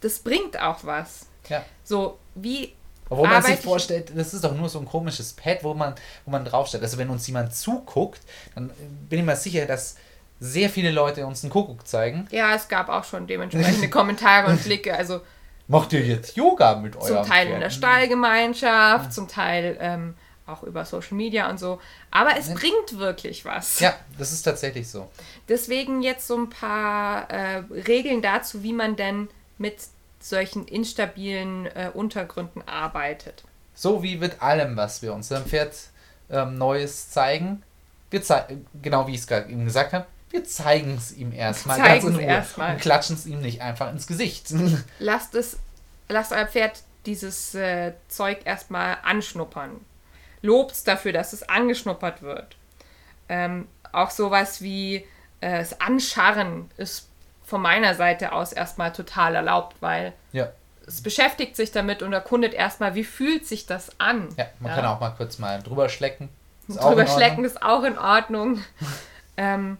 das 0.00 0.18
bringt 0.18 0.60
auch 0.60 0.78
was. 0.82 1.26
Ja. 1.48 1.64
So, 1.84 2.18
wie. 2.34 2.74
Obwohl 3.08 3.26
man 3.26 3.42
sich 3.42 3.56
vorstellt, 3.56 4.12
das 4.14 4.34
ist 4.34 4.44
doch 4.44 4.54
nur 4.54 4.68
so 4.68 4.78
ein 4.78 4.86
komisches 4.86 5.32
Pad, 5.32 5.64
wo 5.64 5.74
man, 5.74 5.96
wo 6.24 6.30
man 6.30 6.44
draufstellt. 6.44 6.84
Also 6.84 6.96
wenn 6.96 7.10
uns 7.10 7.26
jemand 7.26 7.52
zuguckt, 7.52 8.20
dann 8.54 8.70
bin 9.08 9.18
ich 9.18 9.24
mir 9.24 9.34
sicher, 9.34 9.66
dass 9.66 9.96
sehr 10.38 10.70
viele 10.70 10.92
Leute 10.92 11.26
uns 11.26 11.42
einen 11.42 11.50
Kuckuck 11.50 11.86
zeigen. 11.88 12.28
Ja, 12.30 12.54
es 12.54 12.68
gab 12.68 12.88
auch 12.88 13.02
schon 13.02 13.26
dementsprechende 13.26 13.90
Kommentare 13.90 14.50
und 14.50 14.62
Blicke. 14.62 14.96
Also 14.96 15.20
macht 15.66 15.92
ihr 15.92 16.02
jetzt 16.02 16.36
Yoga 16.36 16.76
mit 16.76 16.94
eurem 16.96 17.06
Zum 17.06 17.26
Teil 17.26 17.46
Pferd? 17.46 17.54
in 17.54 17.60
der 17.60 17.70
Stallgemeinschaft, 17.70 19.04
ja. 19.06 19.10
zum 19.10 19.26
Teil 19.26 19.76
ähm, 19.80 20.14
auch 20.46 20.62
über 20.62 20.84
Social 20.84 21.16
Media 21.16 21.50
und 21.50 21.58
so. 21.58 21.80
Aber 22.10 22.36
es 22.38 22.48
ja. 22.48 22.54
bringt 22.54 22.98
wirklich 22.98 23.44
was. 23.44 23.80
Ja, 23.80 23.94
das 24.18 24.32
ist 24.32 24.42
tatsächlich 24.42 24.88
so. 24.88 25.08
Deswegen 25.48 26.02
jetzt 26.02 26.26
so 26.26 26.36
ein 26.36 26.48
paar 26.48 27.30
äh, 27.30 27.62
Regeln 27.86 28.22
dazu, 28.22 28.62
wie 28.62 28.72
man 28.72 28.96
denn 28.96 29.28
mit 29.60 29.76
solchen 30.18 30.66
instabilen 30.66 31.66
äh, 31.66 31.90
Untergründen 31.92 32.62
arbeitet. 32.66 33.44
So 33.74 34.02
wie 34.02 34.16
mit 34.16 34.42
allem, 34.42 34.76
was 34.76 35.02
wir 35.02 35.12
unserem 35.12 35.44
Pferd 35.44 35.74
ähm, 36.30 36.58
Neues 36.58 37.10
zeigen. 37.10 37.62
Wir 38.10 38.22
zeigen, 38.22 38.66
genau 38.82 39.06
wie 39.06 39.14
ich 39.14 39.20
es 39.20 39.26
gerade 39.26 39.50
eben 39.50 39.64
gesagt 39.64 39.92
habe, 39.92 40.06
wir 40.30 40.44
zeigen 40.44 40.96
es 40.96 41.12
ihm 41.12 41.32
erstmal 41.32 41.78
ganz 41.78 42.04
in 42.04 42.14
Ruhe 42.14 42.22
erstmal. 42.22 42.74
und 42.74 42.80
klatschen 42.80 43.16
es 43.16 43.26
ihm 43.26 43.40
nicht 43.40 43.60
einfach 43.60 43.90
ins 43.90 44.06
Gesicht. 44.06 44.52
lasst 44.98 45.34
es, 45.34 45.58
lasst 46.08 46.32
euer 46.32 46.46
Pferd 46.46 46.82
dieses 47.06 47.54
äh, 47.54 47.92
Zeug 48.08 48.40
erstmal 48.44 48.98
anschnuppern. 49.02 49.80
Lobt 50.42 50.72
es 50.72 50.84
dafür, 50.84 51.12
dass 51.12 51.32
es 51.32 51.48
angeschnuppert 51.48 52.22
wird. 52.22 52.56
Ähm, 53.28 53.68
auch 53.92 54.10
sowas 54.10 54.62
wie 54.62 55.06
äh, 55.40 55.58
das 55.58 55.80
Anscharren 55.80 56.70
ist 56.76 57.09
von 57.50 57.60
meiner 57.60 57.94
Seite 57.94 58.32
aus 58.32 58.52
erstmal 58.52 58.92
total 58.92 59.34
erlaubt, 59.34 59.76
weil 59.80 60.12
ja. 60.32 60.48
es 60.86 61.02
beschäftigt 61.02 61.56
sich 61.56 61.72
damit 61.72 62.02
und 62.02 62.12
erkundet 62.12 62.54
erstmal, 62.54 62.94
wie 62.94 63.04
fühlt 63.04 63.46
sich 63.46 63.66
das 63.66 64.00
an. 64.00 64.28
Ja, 64.38 64.46
man 64.60 64.70
ja. 64.70 64.76
kann 64.76 64.86
auch 64.86 65.00
mal 65.00 65.10
kurz 65.10 65.38
mal 65.38 65.60
drüber 65.62 65.88
schlecken. 65.88 66.28
Ist 66.68 66.80
drüber 66.80 67.06
schlecken 67.08 67.44
ist 67.44 67.62
auch 67.62 67.82
in 67.82 67.98
Ordnung. 67.98 68.62
ähm, 69.36 69.78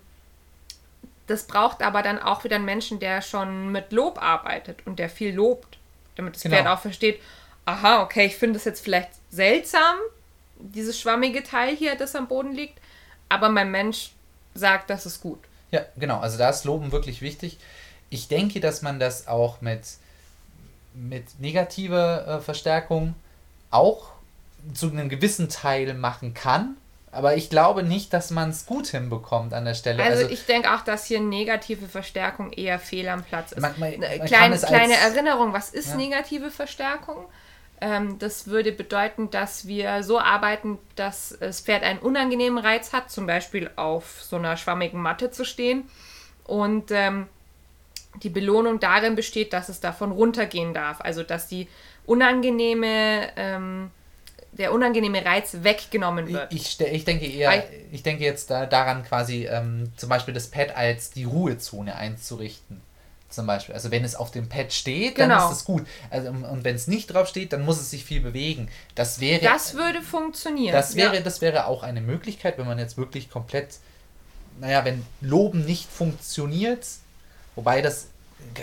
das 1.28 1.44
braucht 1.44 1.82
aber 1.82 2.02
dann 2.02 2.18
auch 2.18 2.42
wieder 2.42 2.56
einen 2.56 2.64
Menschen, 2.64 2.98
der 2.98 3.22
schon 3.22 3.70
mit 3.70 3.92
Lob 3.92 4.20
arbeitet 4.20 4.84
und 4.84 4.98
der 4.98 5.08
viel 5.08 5.32
lobt, 5.32 5.78
damit 6.16 6.34
das 6.34 6.42
genau. 6.42 6.56
Pferd 6.56 6.66
auch 6.66 6.80
versteht, 6.80 7.20
aha, 7.66 8.02
okay, 8.02 8.26
ich 8.26 8.36
finde 8.36 8.54
das 8.54 8.64
jetzt 8.64 8.82
vielleicht 8.82 9.10
seltsam, 9.30 9.96
dieses 10.56 10.98
schwammige 10.98 11.44
Teil 11.44 11.76
hier, 11.76 11.94
das 11.94 12.16
am 12.16 12.26
Boden 12.26 12.52
liegt, 12.52 12.80
aber 13.28 13.48
mein 13.48 13.70
Mensch 13.70 14.10
sagt, 14.54 14.90
das 14.90 15.06
ist 15.06 15.20
gut. 15.20 15.38
Ja, 15.70 15.82
genau, 15.96 16.18
also 16.20 16.38
da 16.38 16.50
ist 16.50 16.64
Loben 16.64 16.92
wirklich 16.92 17.22
wichtig. 17.22 17.58
Ich 18.08 18.28
denke, 18.28 18.60
dass 18.60 18.82
man 18.82 18.98
das 18.98 19.28
auch 19.28 19.60
mit, 19.60 19.82
mit 20.94 21.38
negativer 21.38 22.26
äh, 22.26 22.40
Verstärkung 22.40 23.14
auch 23.70 24.08
zu 24.74 24.90
einem 24.90 25.08
gewissen 25.08 25.48
Teil 25.48 25.94
machen 25.94 26.34
kann, 26.34 26.76
aber 27.12 27.36
ich 27.36 27.50
glaube 27.50 27.82
nicht, 27.82 28.12
dass 28.12 28.30
man 28.30 28.50
es 28.50 28.66
gut 28.66 28.88
hinbekommt 28.88 29.52
an 29.52 29.64
der 29.64 29.74
Stelle. 29.74 30.02
Also, 30.02 30.22
also 30.22 30.32
ich 30.32 30.46
denke 30.46 30.72
auch, 30.72 30.82
dass 30.82 31.06
hier 31.06 31.20
negative 31.20 31.88
Verstärkung 31.88 32.52
eher 32.52 32.78
fehl 32.78 33.08
am 33.08 33.24
Platz 33.24 33.52
ist. 33.52 33.60
Man, 33.60 33.74
man, 33.78 33.98
man 33.98 34.26
kleine, 34.26 34.56
kleine 34.58 34.96
Erinnerung, 34.96 35.52
was 35.52 35.70
ist 35.70 35.90
ja. 35.90 35.96
negative 35.96 36.50
Verstärkung? 36.50 37.26
Ähm, 37.80 38.18
das 38.18 38.46
würde 38.46 38.72
bedeuten, 38.72 39.30
dass 39.30 39.66
wir 39.66 40.02
so 40.02 40.18
arbeiten, 40.18 40.78
dass 40.96 41.36
das 41.40 41.60
Pferd 41.60 41.82
einen 41.82 41.98
unangenehmen 41.98 42.58
Reiz 42.58 42.92
hat, 42.92 43.10
zum 43.10 43.26
Beispiel 43.26 43.70
auf 43.76 44.22
so 44.22 44.36
einer 44.36 44.56
schwammigen 44.56 45.00
Matte 45.00 45.30
zu 45.30 45.44
stehen. 45.44 45.84
Und 46.44 46.90
ähm, 46.90 47.26
die 48.22 48.28
Belohnung 48.28 48.80
darin 48.80 49.14
besteht, 49.14 49.52
dass 49.52 49.68
es 49.68 49.80
davon 49.80 50.12
runtergehen 50.12 50.74
darf. 50.74 51.00
Also 51.00 51.22
dass 51.22 51.48
die 51.48 51.68
unangenehme 52.06 53.30
ähm, 53.36 53.90
der 54.52 54.72
unangenehme 54.72 55.24
Reiz 55.24 55.58
weggenommen 55.62 56.28
wird. 56.28 56.52
Ich, 56.52 56.80
ich, 56.80 57.04
denke 57.04 57.26
eher, 57.26 57.64
ich 57.92 58.02
denke 58.02 58.24
jetzt 58.24 58.50
da, 58.50 58.66
daran 58.66 59.04
quasi 59.04 59.46
ähm, 59.46 59.92
zum 59.96 60.08
Beispiel 60.08 60.34
das 60.34 60.48
Pad 60.48 60.76
als 60.76 61.10
die 61.10 61.24
Ruhezone 61.24 61.94
einzurichten. 61.94 62.80
Zum 63.30 63.46
Beispiel. 63.46 63.76
Also 63.76 63.92
wenn 63.92 64.04
es 64.04 64.16
auf 64.16 64.32
dem 64.32 64.48
Pad 64.48 64.72
steht, 64.72 65.14
genau. 65.14 65.38
dann 65.38 65.52
ist 65.52 65.58
es 65.58 65.64
gut. 65.64 65.86
Also, 66.10 66.30
und 66.30 66.64
wenn 66.64 66.74
es 66.74 66.88
nicht 66.88 67.06
drauf 67.06 67.28
steht, 67.28 67.52
dann 67.52 67.64
muss 67.64 67.80
es 67.80 67.90
sich 67.90 68.04
viel 68.04 68.20
bewegen. 68.20 68.68
Das 68.96 69.20
wäre. 69.20 69.40
Das 69.40 69.74
würde 69.74 70.02
funktionieren. 70.02 70.72
Das 70.72 70.96
wäre, 70.96 71.14
ja. 71.14 71.20
das 71.20 71.40
wäre 71.40 71.66
auch 71.66 71.84
eine 71.84 72.00
Möglichkeit, 72.00 72.58
wenn 72.58 72.66
man 72.66 72.80
jetzt 72.80 72.96
wirklich 72.96 73.30
komplett, 73.30 73.76
naja, 74.58 74.84
wenn 74.84 75.06
Loben 75.20 75.64
nicht 75.64 75.88
funktioniert, 75.88 76.84
wobei 77.54 77.82
das 77.82 78.08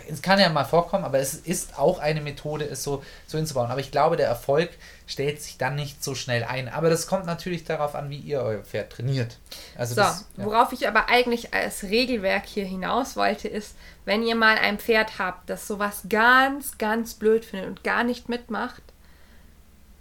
es 0.09 0.21
kann 0.21 0.39
ja 0.39 0.49
mal 0.49 0.65
vorkommen, 0.65 1.03
aber 1.03 1.19
es 1.19 1.33
ist 1.33 1.77
auch 1.77 1.99
eine 1.99 2.21
Methode, 2.21 2.65
es 2.65 2.83
so, 2.83 3.03
so 3.25 3.37
hinzubauen. 3.37 3.71
Aber 3.71 3.79
ich 3.79 3.91
glaube, 3.91 4.17
der 4.17 4.27
Erfolg 4.27 4.69
stellt 5.07 5.41
sich 5.41 5.57
dann 5.57 5.75
nicht 5.75 6.03
so 6.03 6.15
schnell 6.15 6.43
ein. 6.43 6.67
Aber 6.67 6.89
das 6.89 7.07
kommt 7.07 7.25
natürlich 7.25 7.63
darauf 7.63 7.95
an, 7.95 8.09
wie 8.09 8.17
ihr 8.17 8.41
euer 8.41 8.63
Pferd 8.63 8.91
trainiert. 8.91 9.37
Also 9.77 9.95
so, 9.95 10.01
das, 10.01 10.25
ja. 10.35 10.45
worauf 10.45 10.73
ich 10.73 10.87
aber 10.87 11.09
eigentlich 11.09 11.53
als 11.53 11.83
Regelwerk 11.83 12.45
hier 12.45 12.65
hinaus 12.65 13.15
wollte, 13.15 13.47
ist, 13.47 13.75
wenn 14.05 14.23
ihr 14.23 14.35
mal 14.35 14.57
ein 14.57 14.79
Pferd 14.79 15.19
habt, 15.19 15.49
das 15.49 15.67
sowas 15.67 16.03
ganz, 16.09 16.77
ganz 16.77 17.13
blöd 17.13 17.45
findet 17.45 17.69
und 17.69 17.83
gar 17.83 18.03
nicht 18.03 18.29
mitmacht, 18.29 18.83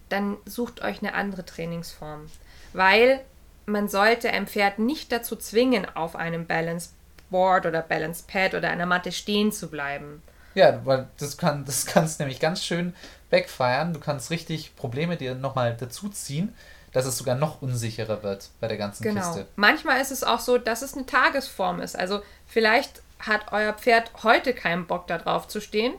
dann 0.09 0.37
sucht 0.45 0.83
euch 0.83 1.01
eine 1.01 1.15
andere 1.15 1.45
Trainingsform. 1.45 2.27
Weil 2.73 3.21
man 3.67 3.89
sollte 3.89 4.31
ein 4.31 4.47
Pferd 4.47 4.79
nicht 4.79 5.11
dazu 5.11 5.37
zwingen, 5.37 5.87
auf 5.97 6.15
einem 6.15 6.47
Balance 6.47 6.91
Board 7.31 7.67
oder 7.67 7.83
Balance 7.83 8.25
Pad 8.27 8.55
oder 8.55 8.71
einer 8.71 8.87
Matte 8.87 9.13
stehen 9.13 9.53
zu 9.53 9.69
bleiben. 9.69 10.23
Ja, 10.55 10.81
weil 10.85 11.09
das 11.19 11.37
kann 11.37 11.65
das 11.65 11.87
kannst 11.87 12.19
nämlich 12.19 12.41
ganz 12.41 12.65
schön 12.65 12.95
backfeiern. 13.31 13.93
Du 13.93 14.01
kannst 14.01 14.31
richtig 14.31 14.75
Probleme 14.77 15.17
dir 15.17 15.35
nochmal 15.35 15.77
dazu 15.79 16.09
ziehen, 16.09 16.55
dass 16.93 17.05
es 17.05 17.19
sogar 17.19 17.35
noch 17.35 17.61
unsicherer 17.61 18.23
wird 18.23 18.49
bei 18.61 18.69
der 18.69 18.79
ganzen 18.79 19.03
genau. 19.03 19.21
Kiste. 19.21 19.47
Manchmal 19.57 20.01
ist 20.01 20.13
es 20.13 20.25
auch 20.25 20.41
so, 20.41 20.57
dass 20.57 20.83
es 20.83 20.95
eine 20.95 21.05
Tagesform 21.05 21.81
ist. 21.81 21.97
Also 21.99 22.23
vielleicht 22.47 23.03
hat 23.19 23.53
euer 23.53 23.75
Pferd 23.75 24.11
heute 24.23 24.55
keinen 24.55 24.87
Bock 24.87 25.07
darauf 25.07 25.47
zu 25.49 25.61
stehen. 25.61 25.95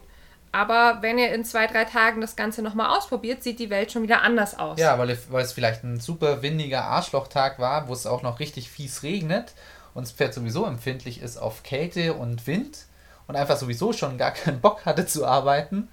Aber 0.51 0.99
wenn 1.01 1.19
ihr 1.19 1.33
in 1.33 1.45
zwei, 1.45 1.67
drei 1.67 1.83
Tagen 1.83 2.21
das 2.21 2.35
Ganze 2.35 2.63
nochmal 2.63 2.97
ausprobiert, 2.97 3.43
sieht 3.43 3.59
die 3.59 3.69
Welt 3.69 3.91
schon 3.91 4.01
wieder 4.01 4.23
anders 4.23 4.57
aus. 4.57 4.79
Ja, 4.79 4.97
weil, 4.97 5.15
weil 5.29 5.43
es 5.43 5.53
vielleicht 5.53 5.83
ein 5.83 5.99
super 5.99 6.41
windiger 6.41 6.85
Arschlochtag 6.85 7.59
war, 7.59 7.87
wo 7.87 7.93
es 7.93 8.07
auch 8.07 8.23
noch 8.23 8.39
richtig 8.39 8.71
fies 8.71 9.03
regnet 9.03 9.53
und 9.97 10.05
das 10.05 10.11
Pferd 10.11 10.31
sowieso 10.31 10.63
empfindlich 10.65 11.23
ist 11.23 11.37
auf 11.37 11.63
Kälte 11.63 12.13
und 12.13 12.45
Wind 12.45 12.85
und 13.25 13.35
einfach 13.35 13.57
sowieso 13.57 13.93
schon 13.93 14.19
gar 14.19 14.29
keinen 14.29 14.61
Bock 14.61 14.85
hatte 14.85 15.07
zu 15.07 15.25
arbeiten, 15.25 15.87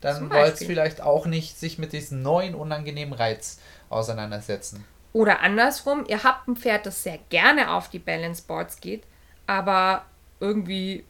dann 0.00 0.30
wollte 0.30 0.54
es 0.54 0.64
vielleicht 0.64 1.02
auch 1.02 1.26
nicht 1.26 1.58
sich 1.58 1.76
mit 1.76 1.92
diesem 1.92 2.22
neuen 2.22 2.54
unangenehmen 2.54 3.12
Reiz 3.12 3.60
auseinandersetzen. 3.90 4.86
Oder 5.12 5.40
andersrum, 5.40 6.06
ihr 6.08 6.24
habt 6.24 6.48
ein 6.48 6.56
Pferd, 6.56 6.86
das 6.86 7.02
sehr 7.02 7.18
gerne 7.28 7.70
auf 7.70 7.90
die 7.90 7.98
Balance 7.98 8.42
Boards 8.46 8.80
geht, 8.80 9.02
aber 9.46 10.06
irgendwie 10.40 11.04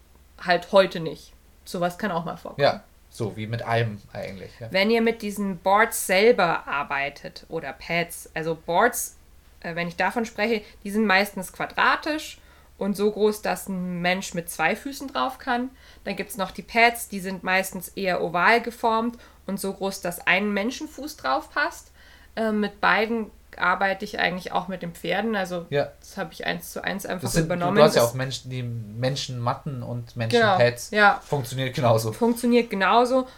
halt 0.45 0.72
heute 0.72 0.99
nicht. 0.99 1.35
Sowas 1.64 1.99
kann 1.99 2.11
auch 2.11 2.24
mal 2.24 2.37
vorkommen. 2.37 2.64
Ja, 2.64 2.82
so 3.11 3.37
wie 3.37 3.47
mit 3.47 3.62
allem 3.62 4.01
eigentlich. 4.12 4.51
Ja. 4.59 4.72
Wenn 4.72 4.91
ihr 4.91 5.03
mit 5.03 5.22
diesen 5.22 5.59
Boards 5.59 6.09
selber 6.09 6.66
arbeitet 6.66 7.47
oder 7.49 7.72
Pads, 7.72 8.28
also 8.35 8.57
Boards 8.57 9.18
äh, 9.65 9.75
wenn 9.75 9.89
ich 9.89 9.97
davon 9.97 10.25
spreche, 10.25 10.62
die 10.85 10.91
sind 10.91 11.07
meistens 11.07 11.53
quadratisch 11.53 12.39
und 12.79 12.97
so 12.97 13.11
groß, 13.11 13.43
dass 13.43 13.69
ein 13.69 14.01
Mensch 14.01 14.35
mit 14.35 14.51
zwei 14.51 14.77
Füßen 14.77 15.09
drauf 15.09 15.39
kann. 15.39 15.71
Dann 16.05 16.17
gibt 16.17 16.31
es 16.31 16.37
noch 16.37 16.51
die 16.51 16.62
Pads, 16.62 17.09
die 17.09 17.21
sind 17.21 17.43
meistens 17.43 17.89
eher 17.89 18.23
oval 18.23 18.61
geformt 18.61 19.19
und 19.47 19.61
so 19.61 19.73
groß, 19.73 20.01
dass 20.01 20.27
ein 20.27 20.53
Menschenfuß 20.53 21.17
drauf 21.17 21.51
passt. 21.51 21.93
Äh, 22.37 22.53
mit 22.53 22.81
beiden 22.81 23.31
arbeite 23.57 24.05
ich 24.05 24.19
eigentlich 24.19 24.51
auch 24.51 24.67
mit 24.67 24.83
den 24.83 24.93
Pferden. 24.93 25.37
Also 25.37 25.67
ja. 25.71 25.93
das 26.01 26.17
habe 26.17 26.33
ich 26.33 26.45
eins 26.45 26.73
zu 26.73 26.83
eins 26.83 27.07
einfach 27.07 27.29
sind, 27.29 27.45
übernommen. 27.45 27.77
Du 27.77 27.83
hast 27.83 27.95
ja 27.95 28.03
auch 28.03 28.15
Menschen, 28.15 28.51
die 28.51 28.62
Menschenmatten 28.62 29.83
und 29.83 30.17
Menschenpads. 30.17 30.91
Genau, 30.91 31.03
ja. 31.03 31.23
Funktioniert 31.25 31.75
genauso. 31.75 32.12
Funktioniert 32.12 32.71
genauso. 32.71 33.29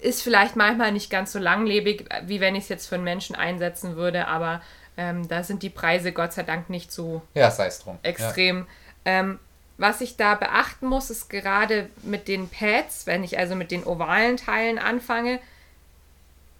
Ist 0.00 0.22
vielleicht 0.22 0.56
manchmal 0.56 0.92
nicht 0.92 1.08
ganz 1.08 1.32
so 1.32 1.38
langlebig, 1.38 2.06
wie 2.26 2.40
wenn 2.40 2.54
ich 2.54 2.64
es 2.64 2.68
jetzt 2.68 2.86
für 2.86 2.96
einen 2.96 3.04
Menschen 3.04 3.34
einsetzen 3.34 3.96
würde, 3.96 4.28
aber 4.28 4.60
ähm, 4.96 5.28
da 5.28 5.42
sind 5.42 5.62
die 5.62 5.70
Preise 5.70 6.12
Gott 6.12 6.32
sei 6.32 6.42
Dank 6.42 6.70
nicht 6.70 6.90
so 6.90 7.22
ja, 7.34 7.52
extrem. 8.02 8.58
Ja. 8.58 8.64
Ähm, 9.04 9.38
was 9.78 10.00
ich 10.00 10.16
da 10.16 10.34
beachten 10.34 10.86
muss, 10.86 11.10
ist 11.10 11.28
gerade 11.28 11.90
mit 12.02 12.28
den 12.28 12.48
Pads, 12.48 13.06
wenn 13.06 13.22
ich 13.22 13.38
also 13.38 13.54
mit 13.54 13.70
den 13.70 13.84
ovalen 13.84 14.38
Teilen 14.38 14.78
anfange, 14.78 15.38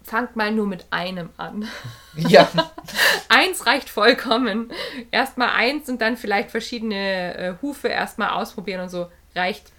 fangt 0.03 0.37
mal 0.37 0.53
nur 0.53 0.67
mit 0.67 0.87
einem 0.91 1.31
an. 1.37 1.69
Ja. 2.17 2.49
eins 3.29 3.67
reicht 3.67 3.91
vollkommen. 3.91 4.73
Erstmal 5.11 5.51
eins 5.51 5.87
und 5.91 6.01
dann 6.01 6.17
vielleicht 6.17 6.51
verschiedene 6.51 7.37
äh, 7.37 7.55
Hufe 7.61 7.89
erstmal 7.89 8.31
ausprobieren 8.31 8.81
und 8.81 8.89
so 8.89 9.11
reicht. 9.35 9.71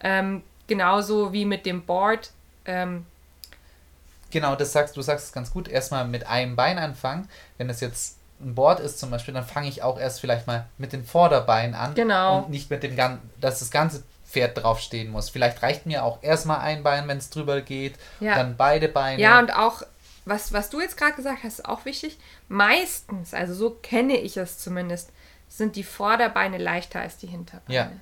Ähm, 0.00 0.42
genauso 0.66 1.34
wie 1.34 1.44
mit 1.44 1.66
dem 1.66 1.84
Board. 1.84 2.30
Ähm, 2.64 3.04
Genau, 4.30 4.56
das 4.56 4.72
sagst 4.72 4.96
du 4.96 5.02
sagst 5.02 5.26
es 5.26 5.32
ganz 5.32 5.52
gut. 5.52 5.68
Erstmal 5.68 6.06
mit 6.06 6.26
einem 6.26 6.56
Bein 6.56 6.78
anfangen. 6.78 7.28
Wenn 7.58 7.70
es 7.70 7.80
jetzt 7.80 8.16
ein 8.40 8.54
Board 8.54 8.80
ist 8.80 8.98
zum 8.98 9.10
Beispiel, 9.10 9.34
dann 9.34 9.46
fange 9.46 9.68
ich 9.68 9.82
auch 9.82 9.98
erst 9.98 10.20
vielleicht 10.20 10.46
mal 10.46 10.66
mit 10.78 10.92
den 10.92 11.04
Vorderbeinen 11.04 11.74
an. 11.74 11.94
Genau. 11.94 12.38
Und 12.38 12.50
nicht 12.50 12.70
mit 12.70 12.82
dem 12.82 12.96
ganzen, 12.96 13.30
dass 13.40 13.60
das 13.60 13.70
ganze 13.70 14.02
Pferd 14.28 14.58
draufstehen 14.58 15.10
muss. 15.10 15.30
Vielleicht 15.30 15.62
reicht 15.62 15.86
mir 15.86 16.04
auch 16.04 16.22
erstmal 16.22 16.58
ein 16.58 16.82
Bein, 16.82 17.08
wenn 17.08 17.18
es 17.18 17.30
drüber 17.30 17.60
geht, 17.60 17.94
ja. 18.20 18.34
dann 18.34 18.56
beide 18.56 18.88
Beine. 18.88 19.22
Ja, 19.22 19.38
und 19.38 19.54
auch, 19.54 19.82
was, 20.24 20.52
was 20.52 20.68
du 20.68 20.80
jetzt 20.80 20.96
gerade 20.96 21.14
gesagt 21.14 21.44
hast, 21.44 21.60
ist 21.60 21.64
auch 21.64 21.84
wichtig. 21.84 22.18
Meistens, 22.48 23.32
also 23.32 23.54
so 23.54 23.70
kenne 23.70 24.16
ich 24.16 24.36
es 24.36 24.58
zumindest, 24.58 25.10
sind 25.48 25.76
die 25.76 25.84
Vorderbeine 25.84 26.58
leichter 26.58 27.00
als 27.00 27.16
die 27.16 27.28
Hinterbeine. 27.28 27.74
Ja. 27.74 27.92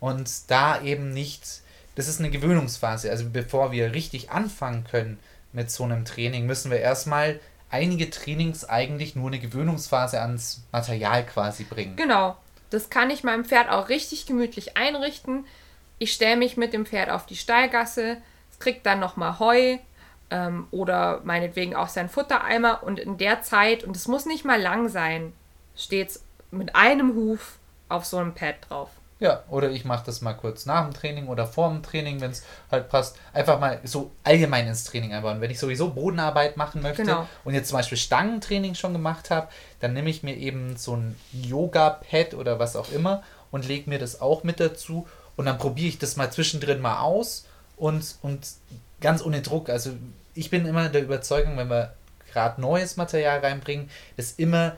Und 0.00 0.50
da 0.50 0.80
eben 0.80 1.12
nicht, 1.12 1.62
das 1.94 2.08
ist 2.08 2.18
eine 2.18 2.30
Gewöhnungsphase. 2.30 3.10
Also 3.10 3.28
bevor 3.30 3.70
wir 3.70 3.92
richtig 3.92 4.30
anfangen 4.30 4.84
können, 4.84 5.18
mit 5.54 5.70
so 5.70 5.84
einem 5.84 6.04
Training 6.04 6.46
müssen 6.46 6.70
wir 6.70 6.80
erstmal 6.80 7.40
einige 7.70 8.10
Trainings 8.10 8.64
eigentlich 8.64 9.16
nur 9.16 9.28
eine 9.28 9.38
Gewöhnungsphase 9.38 10.20
ans 10.20 10.62
Material 10.72 11.24
quasi 11.24 11.64
bringen. 11.64 11.96
Genau. 11.96 12.36
Das 12.70 12.90
kann 12.90 13.10
ich 13.10 13.24
meinem 13.24 13.44
Pferd 13.44 13.70
auch 13.70 13.88
richtig 13.88 14.26
gemütlich 14.26 14.76
einrichten. 14.76 15.46
Ich 15.98 16.12
stelle 16.12 16.36
mich 16.36 16.56
mit 16.56 16.72
dem 16.72 16.86
Pferd 16.86 17.08
auf 17.08 17.26
die 17.26 17.36
Steilgasse, 17.36 18.18
es 18.50 18.58
kriegt 18.58 18.84
dann 18.84 19.00
nochmal 19.00 19.38
Heu 19.38 19.78
ähm, 20.30 20.66
oder 20.70 21.20
meinetwegen 21.24 21.74
auch 21.76 21.88
sein 21.88 22.08
Futtereimer 22.08 22.82
und 22.82 22.98
in 22.98 23.16
der 23.16 23.42
Zeit, 23.42 23.84
und 23.84 23.96
es 23.96 24.08
muss 24.08 24.26
nicht 24.26 24.44
mal 24.44 24.60
lang 24.60 24.88
sein, 24.88 25.32
steht 25.76 26.10
es 26.10 26.24
mit 26.50 26.74
einem 26.74 27.14
Huf 27.14 27.58
auf 27.88 28.04
so 28.04 28.18
einem 28.18 28.34
Pad 28.34 28.56
drauf. 28.68 28.90
Ja, 29.20 29.44
oder 29.48 29.70
ich 29.70 29.84
mache 29.84 30.04
das 30.04 30.20
mal 30.20 30.34
kurz 30.34 30.66
nach 30.66 30.84
dem 30.84 30.92
Training 30.92 31.28
oder 31.28 31.46
vor 31.46 31.68
dem 31.70 31.82
Training, 31.82 32.20
wenn 32.20 32.32
es 32.32 32.42
halt 32.70 32.88
passt. 32.88 33.16
Einfach 33.32 33.60
mal 33.60 33.80
so 33.84 34.10
allgemein 34.24 34.66
ins 34.66 34.84
Training 34.84 35.12
einbauen. 35.14 35.40
Wenn 35.40 35.50
ich 35.50 35.58
sowieso 35.58 35.90
Bodenarbeit 35.90 36.56
machen 36.56 36.82
möchte 36.82 37.04
genau. 37.04 37.28
und 37.44 37.54
jetzt 37.54 37.68
zum 37.68 37.78
Beispiel 37.78 37.96
Stangentraining 37.96 38.74
schon 38.74 38.92
gemacht 38.92 39.30
habe, 39.30 39.48
dann 39.80 39.92
nehme 39.92 40.10
ich 40.10 40.22
mir 40.24 40.36
eben 40.36 40.76
so 40.76 40.96
ein 40.96 41.16
Yoga-Pad 41.32 42.34
oder 42.34 42.58
was 42.58 42.74
auch 42.74 42.90
immer 42.90 43.22
und 43.50 43.68
lege 43.68 43.88
mir 43.88 44.00
das 44.00 44.20
auch 44.20 44.42
mit 44.42 44.58
dazu 44.58 45.06
und 45.36 45.46
dann 45.46 45.58
probiere 45.58 45.88
ich 45.88 45.98
das 45.98 46.16
mal 46.16 46.30
zwischendrin 46.30 46.80
mal 46.80 47.00
aus 47.00 47.46
und, 47.76 48.16
und 48.22 48.46
ganz 49.00 49.24
ohne 49.24 49.42
Druck. 49.42 49.68
Also 49.68 49.90
ich 50.34 50.50
bin 50.50 50.66
immer 50.66 50.88
der 50.88 51.02
Überzeugung, 51.02 51.56
wenn 51.56 51.70
wir 51.70 51.94
gerade 52.32 52.60
neues 52.60 52.96
Material 52.96 53.38
reinbringen, 53.38 53.88
das 54.16 54.32
immer 54.32 54.76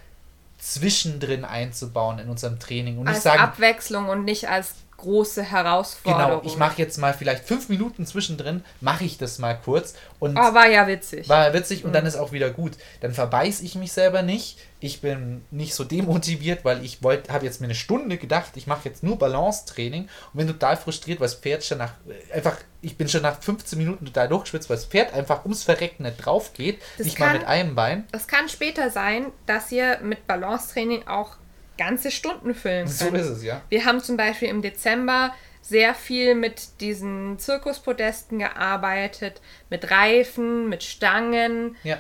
zwischendrin 0.59 1.45
einzubauen 1.45 2.19
in 2.19 2.29
unserem 2.29 2.59
Training. 2.59 2.99
Und 2.99 3.09
als 3.09 3.23
sagen, 3.23 3.41
Abwechslung 3.41 4.09
und 4.09 4.25
nicht 4.25 4.49
als 4.49 4.75
große 4.97 5.43
Herausforderung. 5.43 6.41
Genau, 6.41 6.43
ich 6.45 6.57
mache 6.57 6.81
jetzt 6.81 6.99
mal 6.99 7.13
vielleicht 7.13 7.45
fünf 7.45 7.69
Minuten 7.69 8.07
zwischendrin, 8.07 8.65
mache 8.81 9.05
ich 9.05 9.19
das 9.19 9.39
mal 9.39 9.55
kurz. 9.55 9.95
Und 10.19 10.37
oh, 10.37 10.55
war 10.55 10.69
ja 10.69 10.87
witzig. 10.87 11.29
War 11.29 11.49
ja 11.49 11.55
witzig 11.55 11.85
und 11.85 11.91
mhm. 11.91 11.95
dann 11.95 12.07
ist 12.07 12.17
auch 12.17 12.33
wieder 12.33 12.51
gut. 12.51 12.73
Dann 13.01 13.13
verbeiß 13.13 13.61
ich 13.61 13.75
mich 13.75 13.93
selber 13.93 14.23
nicht. 14.23 14.59
Ich 14.81 15.01
bin 15.01 15.45
nicht 15.51 15.75
so 15.75 15.85
demotiviert, 15.85 16.65
weil 16.65 16.85
ich 16.85 17.03
wollte, 17.03 17.33
habe 17.33 17.45
jetzt 17.45 17.61
mir 17.61 17.67
eine 17.67 17.75
Stunde 17.75 18.19
gedacht, 18.19 18.53
ich 18.57 18.67
mache 18.67 18.89
jetzt 18.89 19.03
nur 19.03 19.19
Balance-Training 19.19 20.03
und 20.03 20.37
bin 20.37 20.47
total 20.47 20.77
frustriert, 20.77 21.21
weil 21.21 21.29
das 21.29 21.37
Pferd 21.37 21.65
schon 21.65 21.79
nach, 21.79 21.93
einfach, 22.33 22.57
ich 22.83 22.97
bin 22.97 23.09
schon 23.09 23.23
nach 23.23 23.41
15 23.41 23.79
Minuten 23.79 24.05
total 24.07 24.29
durchgeschwitzt, 24.29 24.69
weil 24.69 24.77
das 24.77 24.87
Pferd 24.87 25.15
einfach 25.15 25.45
ums 25.45 25.63
Verrecken 25.63 26.03
nicht 26.03 26.25
drauf 26.25 26.53
geht, 26.53 26.81
das 26.99 27.07
nicht 27.07 27.17
kann, 27.17 27.29
mal 27.29 27.39
mit 27.39 27.47
einem 27.47 27.75
Bein. 27.75 28.07
Es 28.13 28.27
kann 28.27 28.49
später 28.49 28.91
sein, 28.91 29.33
dass 29.47 29.73
ihr 29.73 29.99
mit 30.03 30.27
Balance-Training 30.27 31.07
auch 31.09 31.37
ganze 31.77 32.11
Stunden 32.11 32.55
füllen 32.55 32.87
können. 32.87 32.89
So 32.89 33.09
ist 33.09 33.29
es, 33.29 33.43
ja. 33.43 33.63
Wir 33.69 33.85
haben 33.85 34.01
zum 34.01 34.17
Beispiel 34.17 34.49
im 34.49 34.63
Dezember 34.63 35.33
sehr 35.63 35.95
viel 35.95 36.35
mit 36.35 36.81
diesen 36.81 37.39
Zirkuspodesten 37.39 38.39
gearbeitet, 38.39 39.41
mit 39.69 39.91
Reifen, 39.91 40.69
mit 40.69 40.85
Stangen. 40.85 41.77
Ja. 41.83 41.99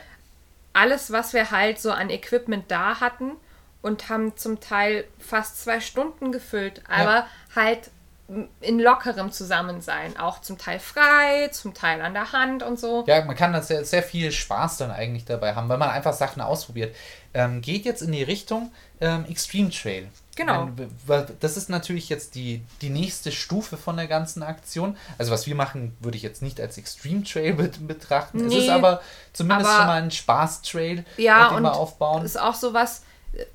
Alles, 0.73 1.11
was 1.11 1.33
wir 1.33 1.51
halt 1.51 1.81
so 1.81 1.91
an 1.91 2.11
Equipment 2.11 2.71
da 2.71 3.01
hatten 3.01 3.33
und 3.83 4.09
haben 4.09 4.37
zum 4.37 4.61
Teil 4.61 5.05
fast 5.19 5.63
zwei 5.63 5.81
Stunden 5.81 6.33
gefüllt, 6.33 6.83
aber 6.89 7.15
ja. 7.15 7.27
halt 7.55 7.91
in 8.61 8.81
lockerem 8.81 9.31
Zusammensein. 9.31 10.17
Auch 10.17 10.41
zum 10.41 10.59
Teil 10.59 10.81
frei, 10.81 11.49
zum 11.53 11.75
Teil 11.75 12.03
an 12.03 12.13
der 12.13 12.33
Hand 12.33 12.63
und 12.63 12.79
so. 12.79 13.05
Ja, 13.07 13.25
man 13.25 13.37
kann 13.37 13.53
da 13.53 13.63
sehr, 13.63 13.85
sehr 13.85 14.03
viel 14.03 14.33
Spaß 14.33 14.79
dann 14.79 14.91
eigentlich 14.91 15.25
dabei 15.25 15.55
haben, 15.55 15.69
weil 15.69 15.79
man 15.79 15.91
einfach 15.91 16.13
Sachen 16.13 16.43
ausprobiert. 16.43 16.95
Ähm, 17.35 17.61
geht 17.61 17.85
jetzt 17.85 18.03
in 18.03 18.13
die 18.13 18.25
Richtung 18.25 18.73
ähm, 19.01 19.25
Extreme 19.27 19.71
Trail. 19.71 20.09
Genau. 20.37 20.71
Das 21.41 21.57
ist 21.57 21.71
natürlich 21.71 22.11
jetzt 22.11 22.35
die, 22.35 22.63
die 22.83 22.91
nächste 22.91 23.33
Stufe 23.33 23.79
von 23.79 23.97
der 23.97 24.07
ganzen 24.07 24.43
Aktion. 24.43 24.97
Also 25.17 25.33
was 25.33 25.47
wir 25.47 25.55
machen, 25.55 25.97
würde 26.01 26.17
ich 26.19 26.23
jetzt 26.23 26.43
nicht 26.43 26.61
als 26.61 26.77
Extreme 26.77 27.25
Trail 27.25 27.55
betrachten. 27.55 28.47
Nee, 28.47 28.59
es 28.59 28.65
ist 28.65 28.71
aber 28.71 29.01
zumindest 29.33 29.71
aber, 29.71 29.79
schon 29.79 29.87
mal 29.87 30.03
ein 30.03 30.11
Spaß-Trail, 30.11 31.05
ja, 31.17 31.55
den 31.55 31.63
wir 31.63 31.75
aufbauen. 31.75 32.23
Ist 32.23 32.39
auch 32.39 32.55
so 32.55 32.75
was, 32.75 33.03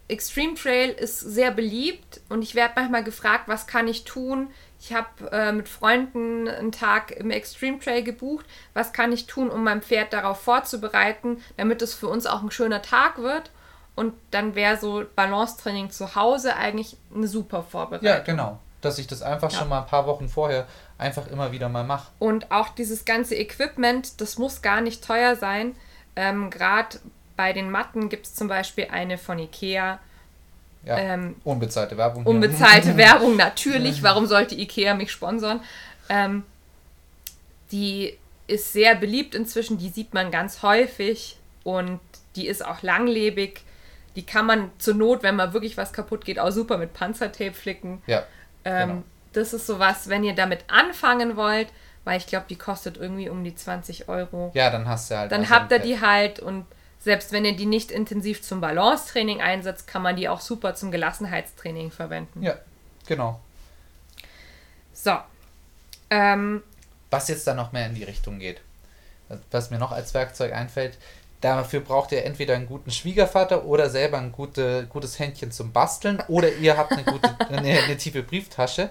Extreme 0.07 0.55
Trail 0.55 0.89
ist 0.89 1.19
sehr 1.19 1.51
beliebt 1.51 2.21
und 2.29 2.41
ich 2.41 2.55
werde 2.55 2.73
manchmal 2.75 3.03
gefragt, 3.03 3.47
was 3.47 3.67
kann 3.67 3.87
ich 3.87 4.03
tun? 4.03 4.49
Ich 4.79 4.93
habe 4.93 5.31
äh, 5.31 5.51
mit 5.51 5.69
Freunden 5.69 6.47
einen 6.47 6.71
Tag 6.71 7.11
im 7.11 7.29
Extreme 7.29 7.79
Trail 7.79 8.03
gebucht. 8.03 8.45
Was 8.73 8.93
kann 8.93 9.11
ich 9.11 9.27
tun, 9.27 9.49
um 9.49 9.63
mein 9.63 9.81
Pferd 9.81 10.13
darauf 10.13 10.41
vorzubereiten, 10.41 11.43
damit 11.57 11.81
es 11.81 11.93
für 11.93 12.07
uns 12.07 12.25
auch 12.25 12.41
ein 12.41 12.51
schöner 12.51 12.81
Tag 12.81 13.19
wird? 13.19 13.51
Und 13.95 14.13
dann 14.31 14.55
wäre 14.55 14.77
so 14.77 15.03
Balancetraining 15.15 15.91
zu 15.91 16.15
Hause 16.15 16.55
eigentlich 16.55 16.97
eine 17.13 17.27
super 17.27 17.63
Vorbereitung. 17.63 18.07
Ja, 18.07 18.19
genau. 18.19 18.59
Dass 18.81 18.97
ich 18.97 19.07
das 19.07 19.21
einfach 19.21 19.51
ja. 19.51 19.59
schon 19.59 19.69
mal 19.69 19.81
ein 19.81 19.87
paar 19.87 20.07
Wochen 20.07 20.27
vorher 20.27 20.65
einfach 20.97 21.27
immer 21.27 21.51
wieder 21.51 21.69
mal 21.69 21.83
mache. 21.83 22.07
Und 22.19 22.51
auch 22.51 22.69
dieses 22.69 23.05
ganze 23.05 23.35
Equipment, 23.35 24.21
das 24.21 24.37
muss 24.37 24.61
gar 24.61 24.81
nicht 24.81 25.03
teuer 25.03 25.35
sein. 25.35 25.75
Ähm, 26.15 26.49
Gerade 26.49 26.99
bei 27.35 27.53
den 27.53 27.69
Matten 27.69 28.09
gibt 28.09 28.27
es 28.27 28.35
zum 28.35 28.47
Beispiel 28.47 28.87
eine 28.91 29.17
von 29.17 29.39
Ikea. 29.39 29.99
Ja, 30.83 30.97
ähm, 30.97 31.35
unbezahlte 31.43 31.97
Werbung. 31.97 32.25
Unbezahlte 32.25 32.97
Werbung, 32.97 33.35
natürlich. 33.35 34.01
Warum 34.01 34.25
sollte 34.25 34.55
Ikea 34.55 34.95
mich 34.95 35.11
sponsern? 35.11 35.61
Ähm, 36.09 36.43
die 37.71 38.17
ist 38.47 38.73
sehr 38.73 38.95
beliebt 38.95 39.35
inzwischen, 39.35 39.77
die 39.77 39.89
sieht 39.89 40.13
man 40.13 40.31
ganz 40.31 40.61
häufig 40.61 41.37
und 41.63 41.99
die 42.35 42.47
ist 42.47 42.65
auch 42.65 42.81
langlebig. 42.81 43.61
Die 44.15 44.25
kann 44.25 44.45
man 44.45 44.71
zur 44.77 44.95
Not, 44.95 45.23
wenn 45.23 45.35
mal 45.35 45.53
wirklich 45.53 45.77
was 45.77 45.93
kaputt 45.93 46.25
geht, 46.25 46.39
auch 46.39 46.51
super 46.51 46.77
mit 46.77 46.93
Panzertape 46.93 47.53
flicken. 47.53 48.01
Ja. 48.07 48.23
Ähm, 48.65 48.89
genau. 48.89 49.03
Das 49.33 49.53
ist 49.53 49.65
sowas, 49.65 50.09
wenn 50.09 50.23
ihr 50.23 50.35
damit 50.35 50.65
anfangen 50.67 51.37
wollt, 51.37 51.69
weil 52.03 52.17
ich 52.17 52.27
glaube, 52.27 52.45
die 52.49 52.57
kostet 52.57 52.97
irgendwie 52.97 53.29
um 53.29 53.43
die 53.43 53.55
20 53.55 54.09
Euro. 54.09 54.51
Ja, 54.53 54.69
dann 54.69 54.87
hast 54.87 55.09
du 55.11 55.17
halt. 55.17 55.31
Dann 55.31 55.49
habt 55.49 55.71
ihr 55.71 55.79
die 55.79 56.01
halt 56.01 56.39
und 56.39 56.65
selbst 56.99 57.31
wenn 57.31 57.45
ihr 57.45 57.55
die 57.55 57.65
nicht 57.65 57.91
intensiv 57.91 58.41
zum 58.43 58.61
Balancetraining 58.61 59.41
einsetzt, 59.41 59.87
kann 59.87 60.01
man 60.01 60.15
die 60.15 60.29
auch 60.29 60.41
super 60.41 60.75
zum 60.75 60.91
Gelassenheitstraining 60.91 61.89
verwenden. 61.89 62.43
Ja, 62.43 62.55
genau. 63.07 63.39
So. 64.93 65.17
Ähm, 66.11 66.61
was 67.09 67.27
jetzt 67.27 67.47
da 67.47 67.53
noch 67.55 67.71
mehr 67.71 67.87
in 67.87 67.95
die 67.95 68.03
Richtung 68.03 68.37
geht, 68.37 68.61
was 69.49 69.71
mir 69.71 69.79
noch 69.79 69.91
als 69.91 70.13
Werkzeug 70.13 70.53
einfällt, 70.53 70.97
dafür 71.41 71.81
braucht 71.81 72.11
ihr 72.11 72.23
entweder 72.23 72.55
einen 72.55 72.67
guten 72.67 72.91
Schwiegervater 72.91 73.65
oder 73.65 73.89
selber 73.89 74.17
ein 74.17 74.31
gute, 74.31 74.85
gutes 74.87 75.19
Händchen 75.19 75.51
zum 75.51 75.71
Basteln 75.71 76.21
oder 76.27 76.53
ihr 76.53 76.77
habt 76.77 76.91
eine 76.91 77.03
gute, 77.03 77.29
eine, 77.49 77.79
eine 77.79 77.97
tiefe 77.97 78.23
Brieftasche 78.23 78.89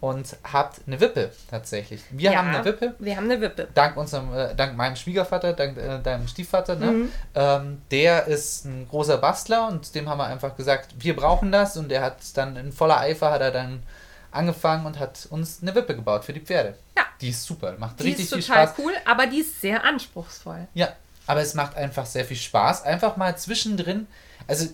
und 0.00 0.36
habt 0.52 0.80
eine 0.86 1.00
Wippe 1.00 1.30
tatsächlich. 1.50 2.02
Wir 2.10 2.32
ja, 2.32 2.38
haben 2.38 2.48
eine 2.48 2.64
Wippe. 2.64 2.94
Wir 2.98 3.16
haben 3.16 3.24
eine 3.24 3.40
Wippe. 3.40 3.68
Dank 3.72 3.96
unserem, 3.96 4.34
äh, 4.34 4.54
dank 4.54 4.76
meinem 4.76 4.96
Schwiegervater, 4.96 5.54
dank 5.54 5.78
äh, 5.78 5.98
deinem 6.00 6.28
Stiefvater, 6.28 6.76
ne? 6.76 6.86
Mhm. 6.86 7.12
Ähm, 7.34 7.82
der 7.90 8.26
ist 8.26 8.66
ein 8.66 8.86
großer 8.86 9.16
Bastler 9.16 9.68
und 9.68 9.94
dem 9.94 10.08
haben 10.08 10.18
wir 10.18 10.26
einfach 10.26 10.56
gesagt, 10.56 10.94
wir 10.98 11.16
brauchen 11.16 11.50
das 11.52 11.78
und 11.78 11.88
der 11.88 12.02
hat 12.02 12.18
dann 12.34 12.56
in 12.56 12.70
voller 12.70 12.98
Eifer 12.98 13.30
hat 13.30 13.40
er 13.40 13.50
dann 13.50 13.82
angefangen 14.30 14.84
und 14.84 14.98
hat 14.98 15.26
uns 15.30 15.60
eine 15.62 15.74
Wippe 15.74 15.94
gebaut 15.94 16.24
für 16.24 16.34
die 16.34 16.40
Pferde. 16.40 16.76
Ja. 16.96 17.04
Die 17.20 17.30
ist 17.30 17.44
super, 17.44 17.74
macht 17.78 18.00
die 18.00 18.08
richtig 18.08 18.28
viel 18.28 18.42
Spaß. 18.42 18.56
Die 18.56 18.62
ist 18.62 18.76
total 18.76 18.84
cool, 18.84 18.92
aber 19.10 19.26
die 19.26 19.40
ist 19.40 19.60
sehr 19.60 19.82
anspruchsvoll. 19.82 20.66
Ja, 20.74 20.88
aber 21.26 21.40
es 21.40 21.54
macht 21.54 21.76
einfach 21.76 22.06
sehr 22.06 22.24
viel 22.24 22.36
Spaß, 22.36 22.82
einfach 22.82 23.16
mal 23.16 23.36
zwischendrin, 23.36 24.06
also 24.46 24.68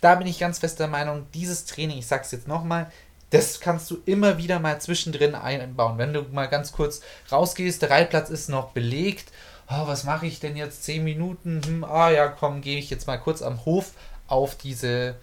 da 0.00 0.14
bin 0.14 0.26
ich 0.26 0.38
ganz 0.38 0.58
fest 0.58 0.78
der 0.78 0.88
Meinung, 0.88 1.26
dieses 1.34 1.64
Training, 1.64 1.98
ich 1.98 2.06
sag's 2.06 2.30
jetzt 2.30 2.48
nochmal, 2.48 2.90
das 3.30 3.60
kannst 3.60 3.90
du 3.90 3.98
immer 4.06 4.38
wieder 4.38 4.58
mal 4.58 4.80
zwischendrin 4.80 5.34
einbauen. 5.34 5.98
Wenn 5.98 6.14
du 6.14 6.22
mal 6.22 6.46
ganz 6.46 6.72
kurz 6.72 7.02
rausgehst, 7.30 7.82
der 7.82 7.90
Reitplatz 7.90 8.30
ist 8.30 8.48
noch 8.48 8.70
belegt. 8.70 9.32
Oh, 9.68 9.86
was 9.86 10.04
mache 10.04 10.26
ich 10.26 10.40
denn 10.40 10.56
jetzt? 10.56 10.84
Zehn 10.84 11.04
Minuten? 11.04 11.60
Hm, 11.62 11.84
ah 11.84 12.10
ja, 12.10 12.28
komm, 12.28 12.62
gehe 12.62 12.78
ich 12.78 12.88
jetzt 12.88 13.06
mal 13.06 13.18
kurz 13.18 13.42
am 13.42 13.66
Hof 13.66 13.92
auf 14.28 14.54
diese 14.56 15.14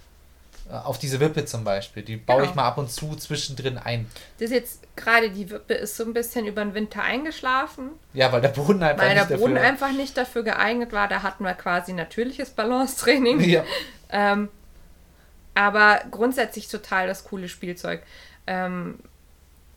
auf 0.70 0.98
diese 0.98 1.20
Wippe 1.20 1.46
zum 1.46 1.64
Beispiel. 1.64 2.04
Die 2.04 2.18
baue 2.18 2.38
genau. 2.38 2.50
ich 2.50 2.56
mal 2.56 2.64
ab 2.68 2.78
und 2.78 2.92
zu 2.92 3.16
zwischendrin 3.16 3.78
ein. 3.78 4.10
Das 4.40 4.50
ist 4.50 4.54
jetzt 4.54 4.96
gerade 4.96 5.30
die 5.30 5.50
Wippe 5.50 5.76
ist 5.76 5.96
so 5.96 6.04
ein 6.04 6.14
bisschen 6.14 6.48
über 6.48 6.64
den 6.64 6.74
Winter 6.74 7.04
eingeschlafen. 7.04 7.92
Ja, 8.14 8.32
weil 8.32 8.42
der 8.42 8.50
Boden 8.50 8.82
einfach 8.82 9.04
weil 9.04 9.16
nicht 9.16 9.30
der 9.30 9.38
Boden 9.38 9.56
dafür 9.56 9.70
einfach 9.70 9.92
nicht 9.92 10.18
dafür 10.18 10.44
geeignet 10.44 10.92
war. 10.92 11.08
Da 11.08 11.22
hatten 11.22 11.44
wir 11.44 11.54
quasi 11.54 11.94
natürliches 11.94 12.50
Balancetraining. 12.52 13.42
Ja. 13.42 13.64
ähm, 14.10 14.50
aber 15.54 16.02
grundsätzlich 16.10 16.68
total 16.68 17.08
das 17.08 17.24
coole 17.26 17.48
Spielzeug. 17.48 18.02
Ähm, 18.48 19.00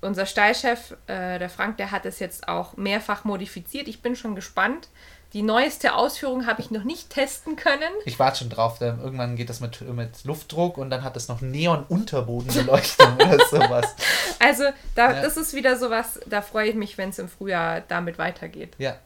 unser 0.01 0.27
Stallchef, 0.27 0.97
äh, 1.07 1.39
der 1.39 1.51
Frank, 1.51 1.77
der 1.77 1.91
hat 1.91 2.07
es 2.07 2.19
jetzt 2.19 2.49
auch 2.49 2.77
mehrfach 2.77 3.25
modifiziert. 3.25 3.89
Ich 3.89 4.01
bin 4.01 4.17
schon 4.17 4.35
gespannt. 4.35 4.89
Die 5.35 5.43
neueste 5.43 5.95
Ausführung 5.95 6.47
habe 6.47 6.63
ich 6.63 6.71
noch 6.71 6.85
nicht 6.85 7.11
testen 7.11 7.57
können. 7.57 7.93
Ich 8.07 8.19
warte 8.19 8.39
schon 8.39 8.49
drauf. 8.49 8.81
Irgendwann 8.81 9.37
geht 9.37 9.51
das 9.51 9.61
mit, 9.61 9.81
mit 9.83 10.25
Luftdruck 10.25 10.79
und 10.79 10.89
dann 10.89 11.05
hat 11.05 11.17
es 11.19 11.29
noch 11.29 11.43
Neon-Unterbodenbeleuchtung 11.43 13.15
oder 13.17 13.39
sowas. 13.51 13.95
Also, 14.39 14.65
da, 14.95 15.13
ja. 15.13 15.23
das 15.23 15.37
ist 15.37 15.53
wieder 15.53 15.77
sowas, 15.77 16.19
da 16.27 16.41
freue 16.41 16.71
ich 16.71 16.75
mich, 16.75 16.97
wenn 16.97 17.11
es 17.11 17.19
im 17.19 17.29
Frühjahr 17.29 17.83
damit 17.83 18.17
weitergeht. 18.19 18.75
Ja, 18.79 18.97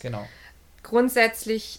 genau. 0.00 0.26
Grundsätzlich 0.82 1.78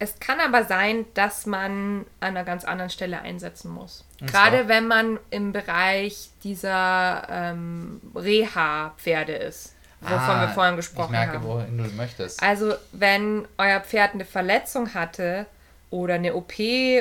es 0.00 0.20
kann 0.20 0.38
aber 0.38 0.64
sein, 0.64 1.06
dass 1.14 1.44
man 1.46 2.06
an 2.20 2.36
einer 2.36 2.44
ganz 2.44 2.64
anderen 2.64 2.90
Stelle 2.90 3.20
einsetzen 3.20 3.70
muss. 3.70 4.04
Und 4.20 4.30
Gerade 4.30 4.58
zwar? 4.58 4.68
wenn 4.68 4.86
man 4.86 5.18
im 5.30 5.52
Bereich 5.52 6.30
dieser 6.44 7.26
ähm, 7.28 8.00
Reha-Pferde 8.14 9.32
ist, 9.32 9.74
wovon 10.00 10.18
ah, 10.18 10.40
wir 10.42 10.48
vorhin 10.48 10.76
gesprochen 10.76 11.16
haben. 11.16 11.28
Ich 11.28 11.32
merke, 11.32 11.34
haben. 11.38 11.46
wohin 11.46 11.78
du 11.78 11.84
möchtest. 11.96 12.42
Also, 12.42 12.74
wenn 12.92 13.46
euer 13.56 13.80
Pferd 13.80 14.14
eine 14.14 14.24
Verletzung 14.24 14.94
hatte 14.94 15.46
oder 15.90 16.14
eine 16.14 16.34
OP 16.34 16.54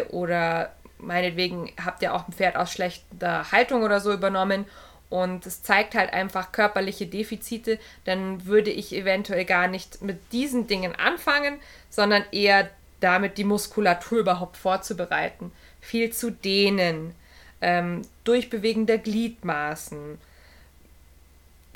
oder 0.09 0.71
meinetwegen 0.99 1.71
habt 1.83 2.01
ihr 2.01 2.13
auch 2.13 2.27
ein 2.27 2.33
Pferd 2.33 2.55
aus 2.55 2.71
schlechter 2.71 3.51
Haltung 3.51 3.83
oder 3.83 3.99
so 3.99 4.11
übernommen 4.11 4.65
und 5.09 5.45
es 5.45 5.63
zeigt 5.63 5.95
halt 5.95 6.11
einfach 6.11 6.51
körperliche 6.51 7.07
Defizite, 7.07 7.79
dann 8.05 8.45
würde 8.45 8.71
ich 8.71 8.93
eventuell 8.93 9.45
gar 9.45 9.67
nicht 9.67 10.01
mit 10.01 10.33
diesen 10.33 10.67
Dingen 10.67 10.95
anfangen, 10.95 11.59
sondern 11.89 12.23
eher 12.31 12.69
damit 12.99 13.37
die 13.37 13.43
Muskulatur 13.43 14.19
überhaupt 14.19 14.57
vorzubereiten. 14.57 15.51
Viel 15.79 16.11
zu 16.11 16.31
dehnen, 16.31 17.15
ähm, 17.61 18.01
Durchbewegen 18.23 18.85
der 18.85 18.97
Gliedmaßen, 18.97 20.19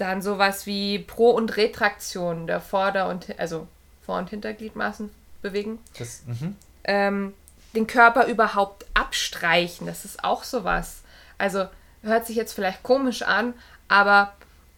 dann 0.02 0.22
sowas 0.22 0.66
wie 0.66 1.00
Pro- 1.00 1.32
und 1.32 1.56
Retraktion 1.58 2.48
der 2.48 2.60
Vorder- 2.60 3.08
und 3.08 3.40
also 3.40 3.68
Vor- 4.06 4.18
und 4.18 4.30
Hintergliedmaßen 4.30 5.12
bewegen. 5.42 5.80
Das, 5.98 6.24
mhm. 6.26 6.56
ähm, 6.84 7.34
den 7.74 7.88
Körper 7.88 8.26
überhaupt 8.26 8.86
abstreichen, 8.94 9.88
das 9.88 10.04
ist 10.04 10.24
auch 10.24 10.44
sowas. 10.44 11.02
Also 11.38 11.68
hört 12.02 12.26
sich 12.26 12.36
jetzt 12.36 12.54
vielleicht 12.54 12.84
komisch 12.84 13.22
an, 13.22 13.54
aber 13.88 14.34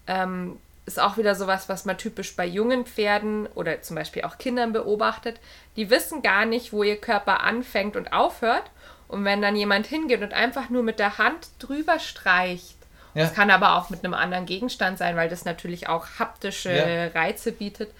ähm, 0.07 0.59
ist 0.85 0.99
auch 0.99 1.17
wieder 1.17 1.35
sowas, 1.35 1.69
was 1.69 1.85
man 1.85 1.97
typisch 1.97 2.35
bei 2.35 2.45
jungen 2.45 2.85
Pferden 2.85 3.47
oder 3.55 3.81
zum 3.81 3.95
Beispiel 3.95 4.23
auch 4.23 4.37
Kindern 4.37 4.73
beobachtet. 4.73 5.39
Die 5.77 5.89
wissen 5.89 6.21
gar 6.21 6.45
nicht, 6.45 6.73
wo 6.73 6.83
ihr 6.83 6.97
Körper 6.97 7.41
anfängt 7.41 7.95
und 7.95 8.11
aufhört. 8.11 8.69
Und 9.07 9.23
wenn 9.25 9.41
dann 9.41 9.55
jemand 9.55 9.87
hingeht 9.87 10.21
und 10.21 10.33
einfach 10.33 10.69
nur 10.69 10.83
mit 10.83 10.99
der 10.99 11.17
Hand 11.17 11.49
drüber 11.59 11.99
streicht, 11.99 12.75
ja. 13.13 13.23
das 13.23 13.33
kann 13.33 13.49
aber 13.51 13.77
auch 13.77 13.89
mit 13.89 14.03
einem 14.03 14.13
anderen 14.13 14.45
Gegenstand 14.45 14.97
sein, 14.97 15.15
weil 15.15 15.29
das 15.29 15.45
natürlich 15.45 15.87
auch 15.87 16.07
haptische 16.19 16.73
ja. 16.73 17.07
Reize 17.19 17.51
bietet, 17.51 17.91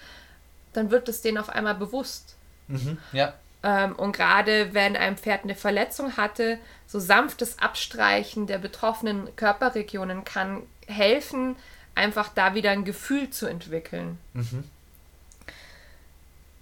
dann 0.74 0.92
wird 0.92 1.08
es 1.10 1.22
denen 1.22 1.38
auf 1.38 1.50
einmal 1.50 1.76
bewusst. 1.76 2.36
Mhm. 2.68 2.98
Ja. 3.12 3.34
Ähm, 3.64 3.96
und 3.96 4.14
gerade 4.14 4.74
wenn 4.74 4.96
ein 4.96 5.18
Pferd 5.18 5.44
eine 5.44 5.56
Verletzung 5.56 6.18
hatte, 6.18 6.58
so 6.88 7.00
sanftes 7.00 7.60
Abstreichen 7.60 8.46
der 8.48 8.58
betroffenen 8.58 9.34
Körperregionen 9.36 10.26
kann 10.26 10.64
helfen, 10.88 11.56
einfach 11.96 12.30
da 12.34 12.56
wieder 12.56 12.72
ein 12.72 12.84
Gefühl 12.84 13.30
zu 13.30 13.48
entwickeln. 13.48 14.18
Mhm. 14.34 14.66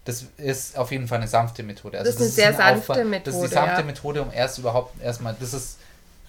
Das 0.05 0.25
ist 0.37 0.77
auf 0.77 0.91
jeden 0.91 1.07
Fall 1.07 1.19
eine 1.19 1.27
sanfte 1.27 1.63
Methode. 1.63 1.99
Also 1.99 2.11
das 2.11 2.15
ist 2.15 2.21
eine 2.21 2.31
sehr 2.31 2.53
sanfte 2.53 2.91
Aufwand, 2.91 3.09
Methode. 3.09 3.31
Das 3.31 3.35
ist 3.35 3.49
die 3.49 3.53
sanfte 3.53 3.81
ja. 3.81 3.85
Methode, 3.85 4.21
um 4.23 4.31
erst 4.31 4.57
überhaupt 4.57 5.01
erstmal, 5.01 5.35
das 5.39 5.53
ist 5.53 5.77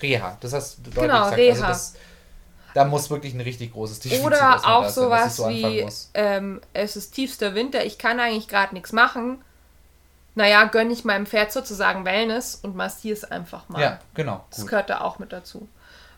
Reha. 0.03 0.37
Das 0.41 0.53
hast 0.53 0.79
du 0.79 0.91
deutlich 0.91 1.03
genau, 1.03 1.23
gesagt. 1.25 1.39
Reha. 1.39 1.51
Also 1.53 1.66
das, 1.66 1.95
da 2.75 2.85
muss 2.85 3.11
wirklich 3.11 3.35
ein 3.35 3.41
richtig 3.41 3.73
großes 3.73 4.01
Defizit 4.01 4.25
Oder 4.25 4.61
auch 4.66 4.89
sowas 4.89 5.37
so 5.37 5.49
wie, 5.49 5.87
ähm, 6.14 6.61
es 6.73 6.97
ist 6.97 7.12
tiefster 7.12 7.55
Winter, 7.55 7.85
ich 7.85 7.99
kann 7.99 8.20
eigentlich 8.20 8.49
gerade 8.49 8.75
nichts 8.75 8.93
machen. 8.93 9.43
Naja, 10.35 10.64
gönne 10.64 10.93
ich 10.93 11.05
meinem 11.05 11.27
Pferd 11.27 11.53
sozusagen 11.53 12.05
Wellness 12.05 12.55
und 12.55 12.75
massiere 12.75 13.14
es 13.14 13.25
einfach 13.25 13.68
mal. 13.68 13.83
Ja, 13.83 13.99
genau. 14.14 14.37
Gut. 14.37 14.45
Das 14.51 14.66
gehört 14.66 14.91
da 14.91 15.03
auch 15.03 15.18
mit 15.18 15.33
dazu 15.33 15.68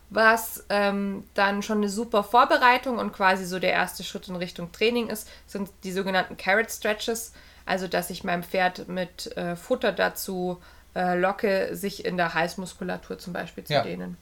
was 0.09 0.63
ähm, 0.69 1.23
dann 1.33 1.61
schon 1.61 1.79
eine 1.79 1.89
super 1.89 2.23
Vorbereitung 2.23 2.97
und 2.97 3.13
quasi 3.13 3.45
so 3.45 3.59
der 3.59 3.73
erste 3.73 4.03
Schritt 4.03 4.27
in 4.27 4.35
Richtung 4.35 4.71
Training 4.71 5.09
ist, 5.09 5.27
sind 5.47 5.69
die 5.83 5.91
sogenannten 5.91 6.37
Carrot 6.37 6.71
Stretches. 6.71 7.33
Also, 7.65 7.87
dass 7.87 8.11
ich 8.11 8.23
meinem 8.23 8.43
Pferd 8.43 8.87
mit 8.87 9.35
äh, 9.37 9.55
Futter 9.55 9.91
dazu 9.91 10.61
äh, 10.95 11.17
locke, 11.17 11.75
sich 11.75 12.05
in 12.05 12.15
der 12.15 12.35
Halsmuskulatur 12.35 13.17
zum 13.17 13.33
Beispiel 13.33 13.63
zu 13.63 13.73
ja. 13.73 13.81
dehnen. 13.81 14.17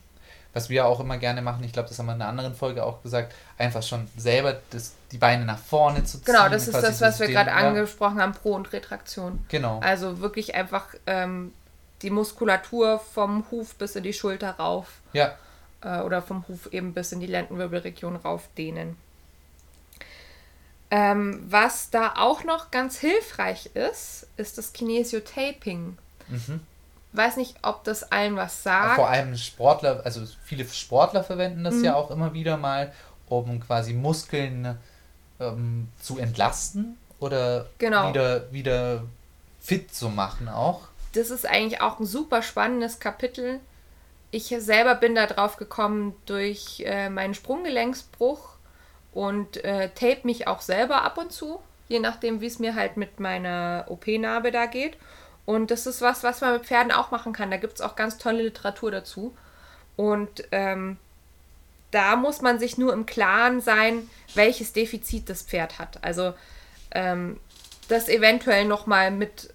Was 0.54 0.70
wir 0.70 0.86
auch 0.86 1.00
immer 1.00 1.18
gerne 1.18 1.42
machen, 1.42 1.64
ich 1.64 1.74
glaube, 1.74 1.90
das 1.90 1.98
haben 1.98 2.06
wir 2.06 2.14
in 2.14 2.22
einer 2.22 2.30
anderen 2.30 2.54
Folge 2.54 2.84
auch 2.86 3.02
gesagt, 3.02 3.34
einfach 3.58 3.82
schon 3.82 4.08
selber 4.18 4.60
das, 4.70 4.94
die 5.12 5.18
Beine 5.18 5.46
nach 5.46 5.58
vorne 5.58 6.04
zu 6.04 6.18
ziehen. 6.18 6.34
Genau, 6.34 6.48
das 6.48 6.68
ist 6.68 6.82
das, 6.82 7.02
was 7.02 7.20
wir 7.20 7.28
gerade 7.28 7.52
angesprochen 7.52 8.22
haben, 8.22 8.34
Pro- 8.34 8.54
und 8.54 8.72
Retraktion. 8.72 9.44
Genau. 9.50 9.80
Also 9.80 10.20
wirklich 10.20 10.54
einfach 10.54 10.88
ähm, 11.08 11.54
die 12.04 12.12
Muskulatur 12.12 13.00
vom 13.00 13.46
Huf 13.50 13.76
bis 13.76 13.96
in 13.96 14.04
die 14.04 14.14
Schulter 14.14 14.52
rauf. 14.52 14.88
Ja 15.14 15.34
äh, 15.84 16.02
oder 16.02 16.22
vom 16.22 16.48
Huf 16.48 16.72
eben 16.72 16.94
bis 16.94 17.12
in 17.12 17.20
die 17.20 17.28
Lendenwirbelregion 17.28 18.16
raufdehnen. 18.16 18.98
Ähm, 20.92 21.44
was 21.48 21.90
da 21.90 22.14
auch 22.18 22.44
noch 22.44 22.72
ganz 22.72 23.00
hilfreich 23.00 23.72
ist, 23.74 24.28
ist 24.38 24.58
das 24.58 24.74
Kinesiotaping. 24.74 25.98
Mhm. 26.28 26.62
Weiß 27.14 27.38
nicht, 27.38 27.56
ob 27.62 27.84
das 27.84 28.12
allen 28.12 28.36
was 28.36 28.64
sagt. 28.64 28.96
Vor 28.96 29.10
allem 29.10 29.38
Sportler, 29.38 30.02
also 30.04 30.22
viele 30.44 30.66
Sportler 30.66 31.24
verwenden 31.24 31.64
das 31.64 31.76
mhm. 31.76 31.86
ja 31.86 31.96
auch 31.96 32.12
immer 32.12 32.34
wieder 32.34 32.58
mal, 32.58 32.92
um 33.30 33.60
quasi 33.60 33.94
Muskeln 33.94 34.78
ähm, 35.40 35.90
zu 36.00 36.18
entlasten 36.18 36.98
oder 37.20 37.68
genau. 37.78 38.10
wieder, 38.10 38.52
wieder 38.52 39.04
fit 39.60 39.94
zu 39.94 40.10
machen 40.10 40.50
auch. 40.50 40.82
Das 41.14 41.30
ist 41.30 41.48
eigentlich 41.48 41.82
auch 41.82 42.00
ein 42.00 42.06
super 42.06 42.42
spannendes 42.42 43.00
Kapitel 43.00 43.60
ich 44.34 44.48
selber 44.48 44.96
bin 44.96 45.14
da 45.14 45.28
drauf 45.28 45.58
gekommen 45.58 46.16
durch 46.26 46.82
äh, 46.88 47.08
meinen 47.10 47.36
Sprunggelenksbruch 47.36 48.56
und 49.14 49.64
äh, 49.64 49.90
tape 49.90 50.22
mich 50.24 50.48
auch 50.48 50.62
selber 50.62 51.04
ab 51.04 51.20
und 51.20 51.32
zu, 51.32 51.60
je 51.88 52.00
nachdem, 52.00 52.42
wie 52.42 52.48
es 52.48 52.58
mir 52.58 52.74
halt 52.74 52.98
mit 52.98 53.20
meiner 53.20 53.86
OP-Narbe 53.90 54.52
da 54.52 54.66
geht. 54.66 54.98
Und 55.46 55.72
das 55.72 55.86
ist 55.86 56.02
was, 56.02 56.24
was 56.24 56.42
man 56.42 56.54
mit 56.54 56.66
Pferden 56.66 56.92
auch 56.92 57.12
machen 57.12 57.34
kann. 57.34 57.52
Da 57.52 57.58
gibt 57.58 57.74
es 57.74 57.82
auch 57.82 57.96
ganz 57.96 58.18
tolle 58.18 58.44
Literatur 58.44 58.92
dazu. 58.92 59.36
Und 59.96 60.44
ähm, 60.52 60.98
da 61.92 62.16
muss 62.16 62.42
man 62.42 62.60
sich 62.60 62.78
nur 62.78 62.94
im 62.94 63.06
Klaren 63.06 63.62
sein, 63.62 64.10
welches 64.36 64.74
Defizit 64.74 65.30
das 65.30 65.44
Pferd 65.44 65.80
hat. 65.80 66.04
Also 66.04 66.34
ähm, 66.92 67.40
das 67.88 68.10
eventuell 68.10 68.66
nochmal 68.66 69.12
mit 69.12 69.54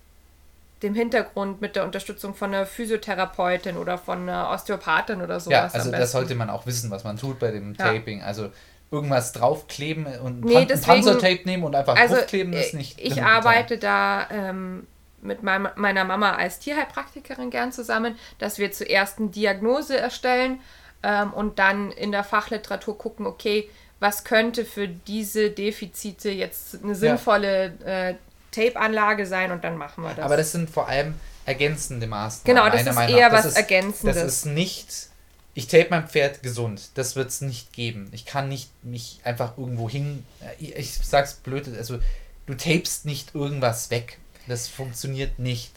dem 0.82 0.94
Hintergrund 0.94 1.60
mit 1.60 1.74
der 1.74 1.84
Unterstützung 1.84 2.34
von 2.34 2.54
einer 2.54 2.66
Physiotherapeutin 2.66 3.76
oder 3.76 3.98
von 3.98 4.22
einer 4.22 4.50
Osteopathin 4.50 5.22
oder 5.22 5.40
sowas. 5.40 5.72
Ja, 5.72 5.78
also 5.78 5.90
das 5.90 6.12
sollte 6.12 6.34
man 6.36 6.50
auch 6.50 6.66
wissen, 6.66 6.90
was 6.90 7.02
man 7.02 7.16
tut 7.16 7.40
bei 7.40 7.50
dem 7.50 7.76
Taping. 7.76 8.20
Ja. 8.20 8.26
Also 8.26 8.50
irgendwas 8.90 9.32
draufkleben 9.32 10.06
und 10.06 10.44
nee, 10.44 10.64
Pan 10.66 10.80
Panzertape 10.80 11.40
nehmen 11.44 11.64
und 11.64 11.74
einfach 11.74 11.96
also 11.96 12.14
draufkleben 12.14 12.52
ist 12.52 12.74
nicht. 12.74 13.00
Ich 13.00 13.22
arbeite 13.22 13.78
da 13.78 14.28
ähm, 14.30 14.86
mit 15.22 15.42
mein, 15.42 15.68
meiner 15.76 16.04
Mama 16.04 16.32
als 16.32 16.58
Tierheilpraktikerin 16.58 17.50
gern 17.50 17.72
zusammen, 17.72 18.16
dass 18.38 18.58
wir 18.58 18.72
zuerst 18.72 19.18
eine 19.18 19.28
Diagnose 19.28 19.98
erstellen 19.98 20.60
ähm, 21.02 21.32
und 21.32 21.58
dann 21.58 21.90
in 21.92 22.12
der 22.12 22.24
Fachliteratur 22.24 22.96
gucken, 22.96 23.26
okay, 23.26 23.68
was 24.00 24.24
könnte 24.24 24.64
für 24.64 24.86
diese 24.88 25.50
Defizite 25.50 26.30
jetzt 26.30 26.82
eine 26.82 26.94
sinnvolle 26.94 27.74
ja. 27.84 28.08
äh, 28.10 28.14
Tape-Anlage 28.52 29.26
sein 29.26 29.52
und 29.52 29.64
dann 29.64 29.76
machen 29.76 30.04
wir 30.04 30.14
das. 30.14 30.24
Aber 30.24 30.36
das 30.36 30.52
sind 30.52 30.70
vor 30.70 30.88
allem 30.88 31.14
ergänzende 31.44 32.06
Maßnahmen. 32.06 32.44
Genau, 32.44 32.70
das 32.70 32.86
ist 32.86 33.10
eher 33.10 33.32
was 33.32 33.46
ist, 33.46 33.56
Ergänzendes. 33.56 34.16
Das 34.16 34.24
ist 34.24 34.46
nicht, 34.46 35.08
ich 35.54 35.66
tape 35.66 35.88
mein 35.90 36.06
Pferd 36.06 36.42
gesund. 36.42 36.90
Das 36.94 37.16
wird 37.16 37.28
es 37.28 37.40
nicht 37.40 37.72
geben. 37.72 38.08
Ich 38.12 38.26
kann 38.26 38.48
nicht 38.48 38.70
mich 38.84 39.20
einfach 39.24 39.58
irgendwo 39.58 39.88
hin, 39.88 40.24
ich, 40.58 40.76
ich 40.76 40.94
sag's 40.94 41.34
blöd, 41.34 41.68
also 41.76 41.98
du 42.46 42.54
tapest 42.54 43.04
nicht 43.04 43.34
irgendwas 43.34 43.90
weg. 43.90 44.18
Das 44.48 44.68
funktioniert 44.68 45.38
nicht. 45.38 45.72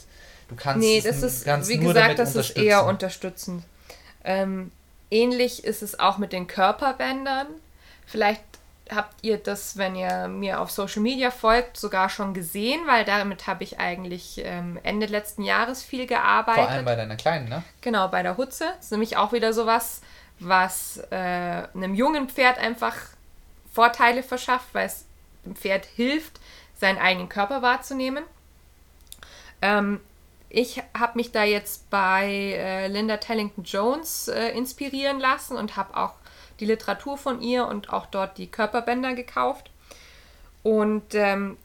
Du 0.49 0.55
kannst 0.55 0.79
nee, 0.79 1.01
das 1.01 1.23
ist, 1.23 1.45
wie 1.45 1.77
gesagt, 1.77 2.19
das 2.19 2.35
ist 2.35 2.57
eher 2.57 2.85
unterstützend. 2.85 3.63
Ähm, 4.23 4.71
ähnlich 5.09 5.63
ist 5.63 5.81
es 5.81 5.99
auch 5.99 6.17
mit 6.17 6.33
den 6.33 6.47
Körperbändern. 6.47 7.47
Vielleicht 8.05 8.43
habt 8.93 9.15
ihr 9.21 9.37
das, 9.37 9.77
wenn 9.77 9.95
ihr 9.95 10.27
mir 10.27 10.59
auf 10.59 10.69
Social 10.69 11.01
Media 11.01 11.31
folgt, 11.31 11.77
sogar 11.77 12.09
schon 12.09 12.33
gesehen, 12.33 12.81
weil 12.85 13.05
damit 13.05 13.47
habe 13.47 13.63
ich 13.63 13.79
eigentlich 13.79 14.41
ähm, 14.43 14.77
Ende 14.83 15.05
letzten 15.05 15.43
Jahres 15.43 15.81
viel 15.83 16.07
gearbeitet. 16.07 16.63
Vor 16.63 16.69
allem 16.71 16.85
bei 16.85 16.95
deiner 16.95 17.15
Kleinen, 17.15 17.47
ne? 17.47 17.63
Genau, 17.79 18.09
bei 18.09 18.21
der 18.21 18.37
Hutze. 18.37 18.65
Das 18.75 18.85
ist 18.85 18.91
nämlich 18.91 19.15
auch 19.15 19.31
wieder 19.31 19.53
sowas, 19.53 20.01
was 20.39 20.97
äh, 21.11 21.15
einem 21.15 21.95
jungen 21.95 22.27
Pferd 22.27 22.57
einfach 22.57 22.95
Vorteile 23.71 24.23
verschafft, 24.23 24.67
weil 24.73 24.87
es 24.87 25.05
dem 25.45 25.55
Pferd 25.55 25.85
hilft, 25.85 26.39
seinen 26.75 26.97
eigenen 26.97 27.29
Körper 27.29 27.61
wahrzunehmen. 27.61 28.23
Ähm, 29.61 29.99
ich 30.49 30.81
habe 30.97 31.17
mich 31.17 31.31
da 31.31 31.43
jetzt 31.43 31.89
bei 31.89 32.27
äh, 32.27 32.87
Linda 32.87 33.17
Tellington 33.17 33.63
Jones 33.63 34.27
äh, 34.27 34.49
inspirieren 34.49 35.19
lassen 35.19 35.55
und 35.55 35.77
habe 35.77 35.95
auch 35.95 36.13
die 36.59 36.65
Literatur 36.65 37.17
von 37.17 37.41
ihr 37.41 37.67
und 37.67 37.91
auch 37.91 38.05
dort 38.05 38.37
die 38.37 38.47
Körperbänder 38.47 39.13
gekauft. 39.13 39.71
Und 40.63 41.15
ähm, 41.15 41.57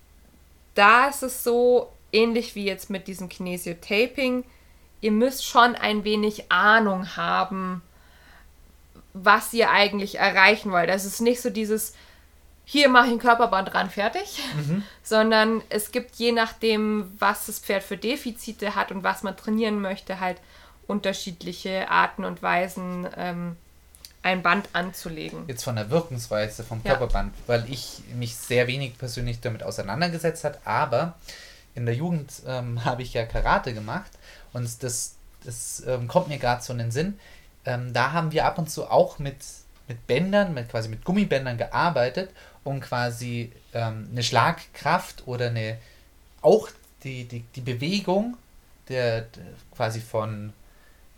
da 0.75 1.09
ist 1.09 1.23
es 1.23 1.43
so, 1.43 1.93
ähnlich 2.13 2.55
wie 2.55 2.65
jetzt 2.65 2.89
mit 2.89 3.09
diesem 3.09 3.29
Kinesiotaping, 3.29 4.45
ihr 5.01 5.13
müsst 5.13 5.45
schon 5.45 5.75
ein 5.75 6.05
wenig 6.05 6.51
Ahnung 6.51 7.17
haben, 7.17 7.83
was 9.13 9.53
ihr 9.53 9.71
eigentlich 9.71 10.19
erreichen 10.19 10.73
wollt. 10.73 10.89
Das 10.89 11.05
ist 11.05 11.21
nicht 11.21 11.41
so 11.43 11.51
dieses, 11.51 11.95
hier 12.69 12.89
mache 12.89 13.07
ich 13.07 13.13
ein 13.13 13.19
Körperband 13.21 13.73
ran, 13.75 13.89
fertig, 13.91 14.41
mhm. 14.57 14.83
sondern 15.03 15.63
es 15.69 15.93
gibt 15.93 16.17
je 16.17 16.33
nachdem, 16.33 17.13
was 17.19 17.47
das 17.47 17.61
Pferd 17.61 17.85
für 17.85 17.97
Defizite 17.97 18.75
hat 18.75 18.91
und 18.91 19.05
was 19.05 19.23
man 19.23 19.37
trainieren 19.37 19.81
möchte, 19.81 20.19
halt 20.19 20.39
unterschiedliche 20.89 21.89
Arten 21.89 22.25
und 22.25 22.43
Weisen, 22.43 23.07
ähm, 23.17 23.57
ein 24.23 24.43
Band 24.43 24.69
anzulegen. 24.73 25.45
Jetzt 25.47 25.63
von 25.63 25.77
der 25.77 25.91
Wirkungsweise 25.91 26.65
vom 26.65 26.83
Körperband, 26.83 27.33
ja. 27.33 27.43
weil 27.47 27.71
ich 27.71 28.03
mich 28.17 28.35
sehr 28.35 28.67
wenig 28.67 28.99
persönlich 28.99 29.41
damit 29.41 29.63
auseinandergesetzt 29.63 30.43
habe, 30.43 30.59
aber 30.65 31.15
in 31.77 31.87
der 31.87 31.95
Jugend 31.95 32.33
ähm, 32.49 32.85
habe 32.85 33.03
ich 33.03 33.15
ja 33.15 33.25
Karate 33.27 33.75
gemacht 33.75 34.11
und 34.53 34.83
das, 34.83 35.15
das 35.45 35.85
ähm, 35.87 36.09
kommt 36.09 36.27
mir 36.27 36.39
gerade 36.39 36.63
so 36.63 36.73
in 36.73 36.81
den 36.81 36.91
Sinn. 36.91 37.21
Ähm, 37.65 37.93
da 37.93 38.11
haben 38.11 38.33
wir 38.33 38.45
ab 38.45 38.59
und 38.59 38.69
zu 38.69 38.91
auch 38.91 39.21
mit, 39.21 39.37
mit 39.87 40.05
Bändern, 40.09 40.53
mit 40.53 40.69
quasi 40.69 40.89
mit 40.89 41.05
Gummibändern 41.05 41.57
gearbeitet, 41.57 42.31
um 42.67 42.81
quasi 42.81 43.53
ähm, 43.73 44.09
eine 44.11 44.23
Schlagkraft 44.23 45.27
oder 45.27 45.47
eine 45.47 45.79
auch 46.43 46.69
die, 47.03 47.25
die, 47.25 47.41
die 47.55 47.61
Bewegung 47.61 48.37
der, 48.89 49.23
der 49.23 49.45
quasi 49.75 50.01
von 50.01 50.53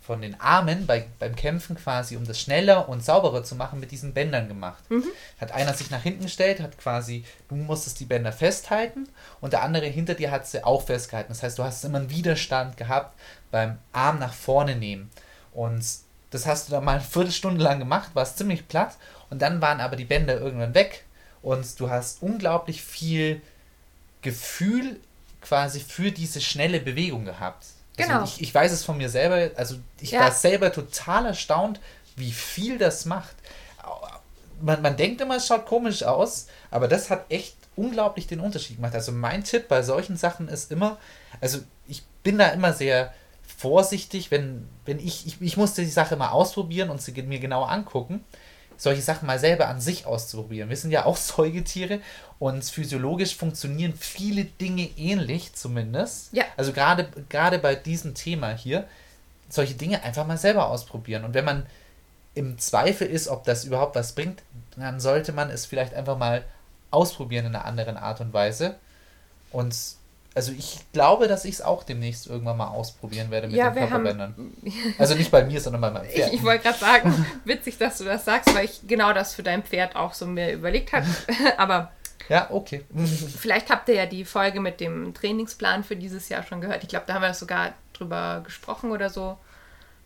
von 0.09 0.23
den 0.23 0.41
Armen 0.41 0.87
bei, 0.87 1.05
beim 1.19 1.37
Kämpfen 1.37 1.77
quasi, 1.77 2.17
um 2.17 2.27
das 2.27 2.41
schneller 2.41 2.89
und 2.89 3.05
sauberer 3.05 3.45
zu 3.45 3.55
machen, 3.57 3.79
mit 3.79 3.91
diesen 3.91 4.15
Bändern 4.15 4.49
gemacht. 4.49 4.83
Mhm. 4.91 5.05
Hat 5.39 5.53
einer 5.53 5.75
sich 5.75 5.91
nach 5.91 6.03
hinten 6.03 6.23
gestellt, 6.23 6.61
hat 6.61 6.79
quasi, 6.79 7.27
du 7.51 7.57
musstest 7.57 8.01
die 8.01 8.07
Bänder 8.07 8.33
festhalten 8.33 9.07
und 9.43 9.53
der 9.53 9.63
andere 9.63 9.85
hinter 9.85 10.15
dir 10.15 10.31
hat 10.31 10.47
sie 10.47 10.65
auch 10.65 10.81
festgehalten. 10.81 11.29
Das 11.29 11.43
heißt, 11.43 11.59
du 11.59 11.63
hast 11.63 11.85
immer 11.85 11.99
einen 11.99 12.09
Widerstand 12.09 12.79
gehabt 12.79 13.19
beim 13.51 13.77
Arm 13.93 14.19
nach 14.19 14.33
vorne 14.33 14.77
nehmen. 14.77 15.11
Und 15.53 15.85
das 16.31 16.47
hast 16.47 16.69
du 16.69 16.73
dann 16.73 16.87
mal 16.87 16.93
eine 16.93 17.01
Viertelstunde 17.03 17.63
lang 17.63 17.79
gemacht, 17.79 18.15
war 18.15 18.23
es 18.23 18.35
ziemlich 18.35 18.67
platt 18.67 18.97
und 19.29 19.43
dann 19.43 19.61
waren 19.61 19.83
aber 19.83 19.97
die 19.97 20.07
Bänder 20.07 20.41
irgendwann 20.41 20.73
weg 20.73 21.05
und 21.49 21.81
du 21.81 21.89
hast 21.89 22.23
unglaublich 22.23 22.83
viel 22.83 23.41
Gefühl 24.23 25.01
quasi 25.41 25.81
für 25.81 26.11
diese 26.13 26.41
schnelle 26.41 26.81
Bewegung 26.81 27.25
gehabt. 27.25 27.65
Also 27.97 28.11
Genau. 28.13 28.25
ich, 28.25 28.41
ich 28.43 28.55
weiß 28.55 28.71
es 28.73 28.85
von 28.85 28.97
mir 28.99 29.09
selber, 29.09 29.51
also 29.57 29.77
ich 30.01 30.11
Ja. 30.13 30.21
war 30.21 30.33
selber 30.33 30.73
total 30.73 31.27
erstaunt, 31.27 31.81
wie 32.17 32.33
viel 32.33 32.79
das 32.79 33.07
macht. 33.07 33.35
Man, 34.61 34.83
man 34.83 34.97
denkt 34.97 35.21
immer, 35.21 35.37
es 35.37 35.47
schaut 35.47 35.67
komisch 35.67 36.03
aus, 36.03 36.49
aber 36.71 36.87
das 36.89 37.11
hat 37.11 37.31
echt 37.31 37.57
unglaublich 37.77 38.27
den 38.27 38.41
Unterschied 38.41 38.77
gemacht. 38.77 38.95
Also 38.95 39.13
mein 39.13 39.45
Tipp 39.45 39.69
bei 39.69 39.83
solchen 39.83 40.17
Sachen 40.17 40.49
ist 40.49 40.71
immer, 40.73 40.99
also 41.41 41.59
ich 41.87 42.03
bin 42.25 42.39
da 42.39 42.49
immer 42.49 42.73
sehr 42.73 43.15
vorsichtig, 43.57 44.31
wenn, 44.31 44.69
wenn 44.85 44.99
ich, 44.99 45.27
ich, 45.27 45.41
ich 45.41 45.57
musste 45.57 45.83
die 45.83 45.91
Sache 45.91 46.17
mal 46.17 46.31
ausprobieren 46.31 46.91
und 46.91 47.01
sie 47.01 47.13
mir 47.23 47.39
genau 47.39 47.63
angucken, 47.65 48.25
solche 48.79 49.03
Sachen 49.03 49.27
mal 49.27 49.39
selber 49.39 49.69
an 49.69 49.81
sich 49.81 50.07
auszuprobieren. 50.07 50.71
Wir 50.71 50.77
sind 50.77 50.93
ja 50.93 51.05
auch 51.05 51.17
Säugetiere 51.19 52.01
und 52.39 52.65
physiologisch 52.65 53.37
funktionieren 53.37 53.93
viele 53.95 54.45
Dinge 54.45 54.89
ähnlich 54.97 55.55
zumindest. 55.55 56.33
Ja. 56.33 56.45
Also 56.57 56.73
gerade 56.73 57.09
gerade 57.29 57.59
bei 57.59 57.75
diesem 57.75 58.15
Thema 58.15 58.53
hier, 58.57 58.89
solche 59.51 59.75
Dinge 59.75 60.03
einfach 60.03 60.27
mal 60.27 60.39
selber 60.39 60.71
ausprobieren. 60.71 61.25
Und 61.25 61.35
wenn 61.35 61.45
man 61.45 61.67
im 62.35 62.57
Zweifel 62.59 63.09
ist, 63.09 63.29
ob 63.29 63.45
das 63.45 63.65
überhaupt 63.65 63.97
was 63.97 64.13
bringt, 64.13 64.43
dann 64.77 65.01
sollte 65.01 65.33
man 65.33 65.51
es 65.51 65.67
vielleicht 65.67 65.93
einfach 65.93 66.17
mal 66.17 66.45
ausprobieren 66.91 67.47
in 67.47 67.55
einer 67.57 67.65
anderen 67.65 67.97
Art 67.97 68.21
und 68.21 68.33
Weise. 68.33 68.77
Und 69.51 69.75
also 70.35 70.53
ich 70.53 70.79
glaube, 70.93 71.27
dass 71.27 71.45
ich 71.45 71.55
es 71.55 71.61
auch 71.63 71.83
demnächst 71.83 72.27
irgendwann 72.29 72.57
mal 72.57 72.69
ausprobieren 72.69 73.31
werde 73.31 73.49
mit 73.49 73.57
Ja, 73.57 73.71
den 73.71 73.77
wir 73.77 73.83
haben- 73.91 74.05
Körperbändern. 74.05 74.53
Also 74.99 75.15
nicht 75.15 75.31
bei 75.31 75.45
mir, 75.45 75.61
sondern 75.61 75.81
bei 75.81 75.91
meinem 75.91 76.07
Ich, 76.07 76.15
Pferd. 76.15 76.33
ich 76.33 76.43
wollte 76.45 76.65
gerade 76.65 76.79
sagen, 76.79 77.27
witzig, 77.45 77.79
dass 77.79 77.99
du 77.99 78.05
das 78.05 78.25
sagst, 78.25 78.55
weil 78.55 78.65
ich 78.67 78.81
genau 78.87 79.13
das 79.13 79.35
für 79.35 79.43
dein 79.43 79.63
Pferd 79.65 79.97
auch 79.97 80.15
so 80.15 80.27
mir 80.27 80.53
überlegt 80.53 80.93
habe. 80.93 81.07
Aber 81.57 81.91
ja, 82.29 82.49
okay. 82.51 82.85
vielleicht 83.39 83.71
habt 83.71 83.89
ihr 83.89 83.95
ja 83.95 84.07
die 84.07 84.25
Folge 84.25 84.61
mit 84.61 84.81
dem 84.81 85.15
Trainingsplan 85.15 85.83
für 85.83 85.97
dieses 85.97 86.29
Jahr 86.29 86.43
schon 86.43 86.61
gehört. 86.61 86.83
Ich 86.83 86.89
glaube, 86.91 87.07
da 87.07 87.15
haben 87.15 87.23
wir 87.23 87.33
sogar 87.35 87.73
drüber 87.95 88.43
gesprochen 88.45 88.91
oder 88.93 89.09
so. 89.11 89.39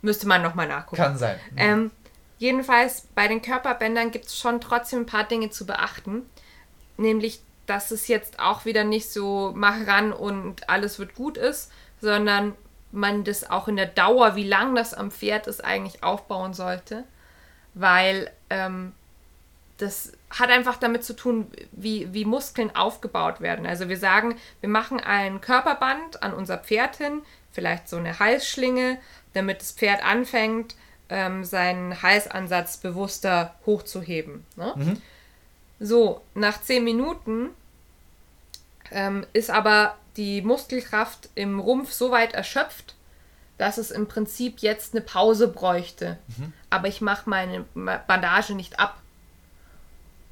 Müsste 0.03 0.27
man 0.29 0.41
nochmal 0.41 0.69
nachgucken. 0.69 1.03
Kann 1.03 1.19
sein. 1.19 1.39
Ähm, 1.57 1.91
jedenfalls, 2.39 3.09
bei 3.15 3.27
den 3.29 3.43
Körperbändern 3.43 4.11
gibt 4.13 4.27
es 4.27 4.39
schon 4.39 4.61
trotzdem 4.61 5.01
ein 5.01 5.07
paar 5.07 5.25
Dinge 5.25 5.51
zu 5.51 5.67
beachten. 5.67 6.23
Nämlich, 6.97 7.41
dass 7.67 7.91
es 7.91 8.09
jetzt 8.09 8.41
auch 8.41 8.65
wieder 8.65 8.85
nicht 8.85 9.11
so 9.11 9.53
mach 9.55 9.87
ran 9.87 10.13
und 10.13 10.69
alles 10.69 10.99
wird 10.99 11.15
gut 11.15 11.37
ist, 11.37 11.71
sondern 12.01 12.55
man 12.91 13.25
das 13.25 13.49
auch 13.51 13.69
in 13.69 13.77
der 13.77 13.87
Dauer, 13.87 14.37
wie 14.37 14.47
lang 14.47 14.75
das 14.75 14.95
am 14.95 15.11
Pferd 15.11 15.47
ist, 15.47 15.65
eigentlich 15.65 16.03
aufbauen 16.03 16.53
sollte. 16.55 17.05
Weil 17.75 18.31
ähm, 18.51 18.93
das 19.79 20.13
hat 20.31 20.51
einfach 20.51 20.77
damit 20.77 21.05
zu 21.05 21.15
tun, 21.15 21.47
wie, 21.73 22.13
wie 22.13 22.25
Muskeln 22.25 22.75
aufgebaut 22.75 23.41
werden. 23.41 23.67
Also 23.67 23.89
wir 23.89 23.97
sagen, 23.97 24.37
wir 24.61 24.69
machen 24.69 25.01
ein 25.01 25.41
Körperband 25.41 26.23
an 26.23 26.35
unser 26.35 26.59
Pferd 26.59 26.97
hin, 26.97 27.23
vielleicht 27.51 27.89
so 27.89 27.97
eine 27.97 28.19
Halsschlinge, 28.19 28.99
damit 29.33 29.61
das 29.61 29.73
Pferd 29.73 30.05
anfängt, 30.05 30.77
ähm, 31.09 31.45
seinen 31.45 32.03
Halsansatz 32.03 32.77
bewusster 32.77 33.55
hochzuheben. 33.67 34.45
Ne? 34.57 34.73
So, 35.85 36.21
nach 36.35 36.63
10 36.63 36.85
Minuten 36.85 37.51
ähm, 38.93 39.27
ist 39.33 39.51
aber 39.51 39.97
die 40.17 40.41
Muskelkraft 40.41 41.29
im 41.35 41.59
Rumpf 41.59 41.91
so 41.91 42.13
weit 42.13 42.35
erschöpft, 42.35 42.95
dass 43.59 43.79
es 43.79 43.91
im 43.91 44.07
Prinzip 44.07 44.61
jetzt 44.61 44.95
eine 44.95 45.01
Pause 45.03 45.49
bräuchte. 45.49 46.19
Aber 46.71 46.87
ich 46.87 47.01
mache 47.01 47.29
meine 47.29 47.65
Bandage 47.75 48.55
nicht 48.55 48.79
ab. 48.79 48.97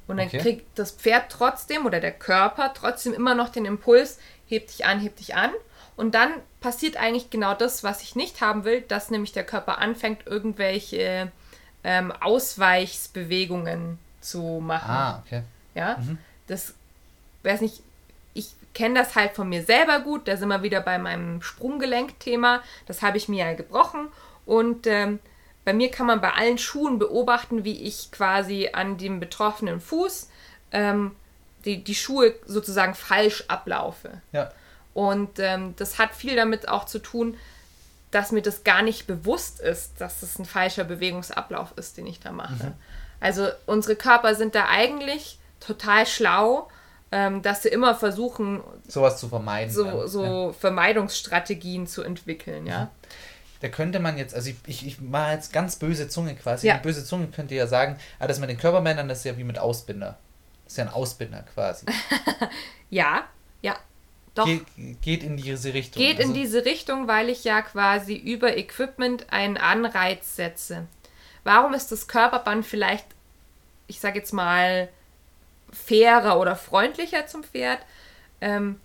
Und 0.07 0.17
dann 0.17 0.27
Okay. 0.27 0.37
kriegt 0.39 0.79
das 0.79 0.91
Pferd 0.91 1.25
trotzdem 1.29 1.85
oder 1.85 1.99
der 1.99 2.11
Körper 2.13 2.73
trotzdem 2.73 3.13
immer 3.13 3.35
noch 3.35 3.49
den 3.49 3.65
Impuls, 3.65 4.19
heb 4.47 4.67
dich 4.67 4.85
an, 4.85 4.99
heb 5.01 5.17
dich 5.17 5.35
an. 5.35 5.51
Und 5.97 6.15
dann 6.15 6.31
passiert 6.61 6.95
eigentlich 6.95 7.29
genau 7.29 7.55
das, 7.55 7.83
was 7.83 8.01
ich 8.03 8.15
nicht 8.15 8.39
haben 8.39 8.63
will, 8.63 8.81
dass 8.81 9.09
nämlich 9.11 9.33
der 9.33 9.45
Körper 9.45 9.79
anfängt, 9.79 10.25
irgendwelche 10.27 11.29
ähm, 11.83 12.11
Ausweichsbewegungen 12.11 13.99
zu 14.21 14.61
machen. 14.61 14.91
Ah, 14.91 15.23
okay. 15.25 15.43
Ja, 15.75 15.97
das, 16.47 16.73
weiß 17.43 17.61
nicht, 17.61 17.81
ich 18.33 18.53
kenne 18.73 18.99
das 18.99 19.15
halt 19.15 19.33
von 19.33 19.49
mir 19.49 19.63
selber 19.63 19.99
gut. 19.99 20.27
Da 20.27 20.37
sind 20.37 20.49
wir 20.49 20.63
wieder 20.63 20.81
bei 20.81 20.97
meinem 20.97 21.41
Sprunggelenk-Thema. 21.41 22.61
Das 22.85 23.01
habe 23.01 23.17
ich 23.17 23.27
mir 23.27 23.45
ja 23.45 23.53
gebrochen. 23.53 24.07
Und 24.45 24.87
ähm, 24.87 25.19
bei 25.65 25.73
mir 25.73 25.91
kann 25.91 26.07
man 26.07 26.21
bei 26.21 26.31
allen 26.33 26.57
Schuhen 26.57 26.99
beobachten, 26.99 27.63
wie 27.63 27.83
ich 27.83 28.11
quasi 28.11 28.69
an 28.73 28.97
dem 28.97 29.19
betroffenen 29.19 29.79
Fuß 29.79 30.29
ähm, 30.71 31.15
die, 31.65 31.83
die 31.83 31.95
Schuhe 31.95 32.35
sozusagen 32.45 32.95
falsch 32.95 33.43
ablaufe. 33.47 34.21
Ja. 34.31 34.51
Und 34.93 35.39
ähm, 35.39 35.75
das 35.77 35.99
hat 35.99 36.15
viel 36.15 36.35
damit 36.35 36.67
auch 36.67 36.85
zu 36.85 36.99
tun, 36.99 37.37
dass 38.09 38.31
mir 38.31 38.41
das 38.41 38.63
gar 38.63 38.81
nicht 38.81 39.07
bewusst 39.07 39.61
ist, 39.61 39.93
dass 39.99 40.19
das 40.19 40.37
ein 40.37 40.45
falscher 40.45 40.83
Bewegungsablauf 40.83 41.73
ist, 41.77 41.97
den 41.97 42.07
ich 42.07 42.19
da 42.19 42.31
mache. 42.31 42.73
Also 43.21 43.47
unsere 43.65 43.95
Körper 43.95 44.35
sind 44.35 44.55
da 44.55 44.65
eigentlich 44.67 45.39
total 45.61 46.05
schlau, 46.05 46.67
ähm, 47.13 47.41
dass 47.41 47.63
sie 47.63 47.69
immer 47.69 47.95
versuchen, 47.95 48.61
Sowas 48.87 49.17
zu 49.17 49.29
vermeiden. 49.29 49.71
so, 49.71 50.07
so 50.07 50.53
Vermeidungsstrategien 50.59 51.87
zu 51.87 52.03
entwickeln, 52.03 52.65
ja. 52.65 52.89
Da 53.61 53.69
könnte 53.69 53.99
man 53.99 54.17
jetzt, 54.17 54.33
also 54.33 54.49
ich, 54.49 54.55
ich, 54.65 54.87
ich 54.87 55.01
mache 55.01 55.33
jetzt 55.33 55.53
ganz 55.53 55.75
böse 55.75 56.09
Zunge 56.09 56.35
quasi. 56.35 56.65
Ja. 56.67 56.77
Die 56.77 56.81
böse 56.81 57.05
Zunge 57.05 57.27
könnte 57.27 57.53
ja 57.53 57.67
sagen, 57.67 57.95
ah, 58.19 58.25
das 58.25 58.39
mit 58.39 58.49
den 58.49 58.57
Körperbändern, 58.57 59.07
das 59.07 59.19
ist 59.19 59.25
ja 59.25 59.37
wie 59.37 59.43
mit 59.43 59.59
Ausbinder. 59.59 60.17
Das 60.63 60.73
ist 60.73 60.77
ja 60.77 60.85
ein 60.85 60.89
Ausbinder 60.91 61.45
quasi. 61.53 61.85
Ja, 62.89 63.23
ja, 63.61 63.77
doch. 64.35 64.45
Geht, 64.45 64.65
geht 65.01 65.23
in 65.23 65.37
diese 65.37 65.73
Richtung. 65.73 66.01
Geht 66.01 66.19
in 66.19 66.29
Also, 66.29 66.33
diese 66.33 66.65
Richtung, 66.65 67.07
weil 67.07 67.29
ich 67.29 67.43
ja 67.45 67.61
quasi 67.61 68.15
über 68.15 68.57
Equipment 68.57 69.31
einen 69.31 69.57
Anreiz 69.57 70.35
setze. 70.35 70.87
Warum 71.43 71.73
ist 71.73 71.91
das 71.91 72.07
Körperband 72.07 72.65
vielleicht, 72.65 73.05
ich 73.87 73.99
sage 73.99 74.19
jetzt 74.19 74.33
mal, 74.33 74.89
fairer 75.71 76.39
oder 76.39 76.55
freundlicher 76.55 77.27
zum 77.27 77.43
Pferd? 77.43 77.79
Ähm, 78.41 78.79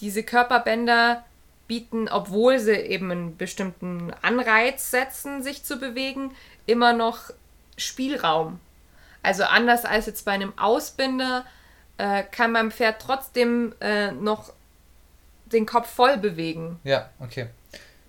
diese 0.00 0.22
Körperbänder 0.22 1.24
bieten, 1.68 2.08
obwohl 2.08 2.58
sie 2.58 2.74
eben 2.74 3.10
einen 3.10 3.36
bestimmten 3.36 4.12
Anreiz 4.20 4.90
setzen, 4.90 5.42
sich 5.42 5.64
zu 5.64 5.78
bewegen, 5.78 6.34
immer 6.66 6.92
noch 6.92 7.30
Spielraum. 7.76 8.60
Also 9.22 9.44
anders 9.44 9.84
als 9.84 10.06
jetzt 10.06 10.24
bei 10.24 10.32
einem 10.32 10.52
Ausbinder 10.58 11.44
äh, 11.98 12.24
kann 12.24 12.52
beim 12.52 12.70
Pferd 12.70 13.00
trotzdem 13.00 13.74
äh, 13.80 14.10
noch 14.10 14.52
den 15.46 15.66
Kopf 15.66 15.88
voll 15.88 16.16
bewegen. 16.16 16.80
Ja, 16.84 17.10
okay. 17.20 17.48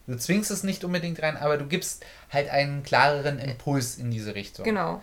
Du 0.07 0.17
zwingst 0.17 0.51
es 0.51 0.63
nicht 0.63 0.83
unbedingt 0.83 1.21
rein, 1.21 1.37
aber 1.37 1.57
du 1.57 1.65
gibst 1.65 2.05
halt 2.31 2.49
einen 2.49 2.83
klareren 2.83 3.39
Impuls 3.39 3.97
in 3.97 4.11
diese 4.11 4.35
Richtung. 4.35 4.65
Genau. 4.65 5.01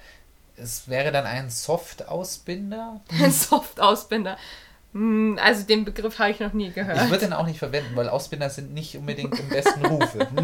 Es 0.57 0.88
wäre 0.88 1.11
dann 1.11 1.24
ein 1.24 1.48
Soft-Ausbinder. 1.48 3.01
Ein 3.20 3.32
Soft-Ausbinder. 3.32 4.36
Hm, 4.93 5.38
Also 5.41 5.64
den 5.64 5.84
Begriff 5.84 6.18
habe 6.18 6.30
ich 6.32 6.41
noch 6.41 6.53
nie 6.53 6.68
Ich 6.68 6.74
gehört. 6.74 6.99
würde 7.11 7.26
den 7.26 7.32
auch 7.32 7.47
nicht 7.47 7.59
verwenden, 7.61 7.95
weil 7.95 8.09
Ausbinder 8.09 8.51
sind 8.51 8.74
nicht 8.74 8.97
unbedingt 8.97 9.38
im 9.38 9.49
besten 9.49 9.86
Rufe. 9.86 10.18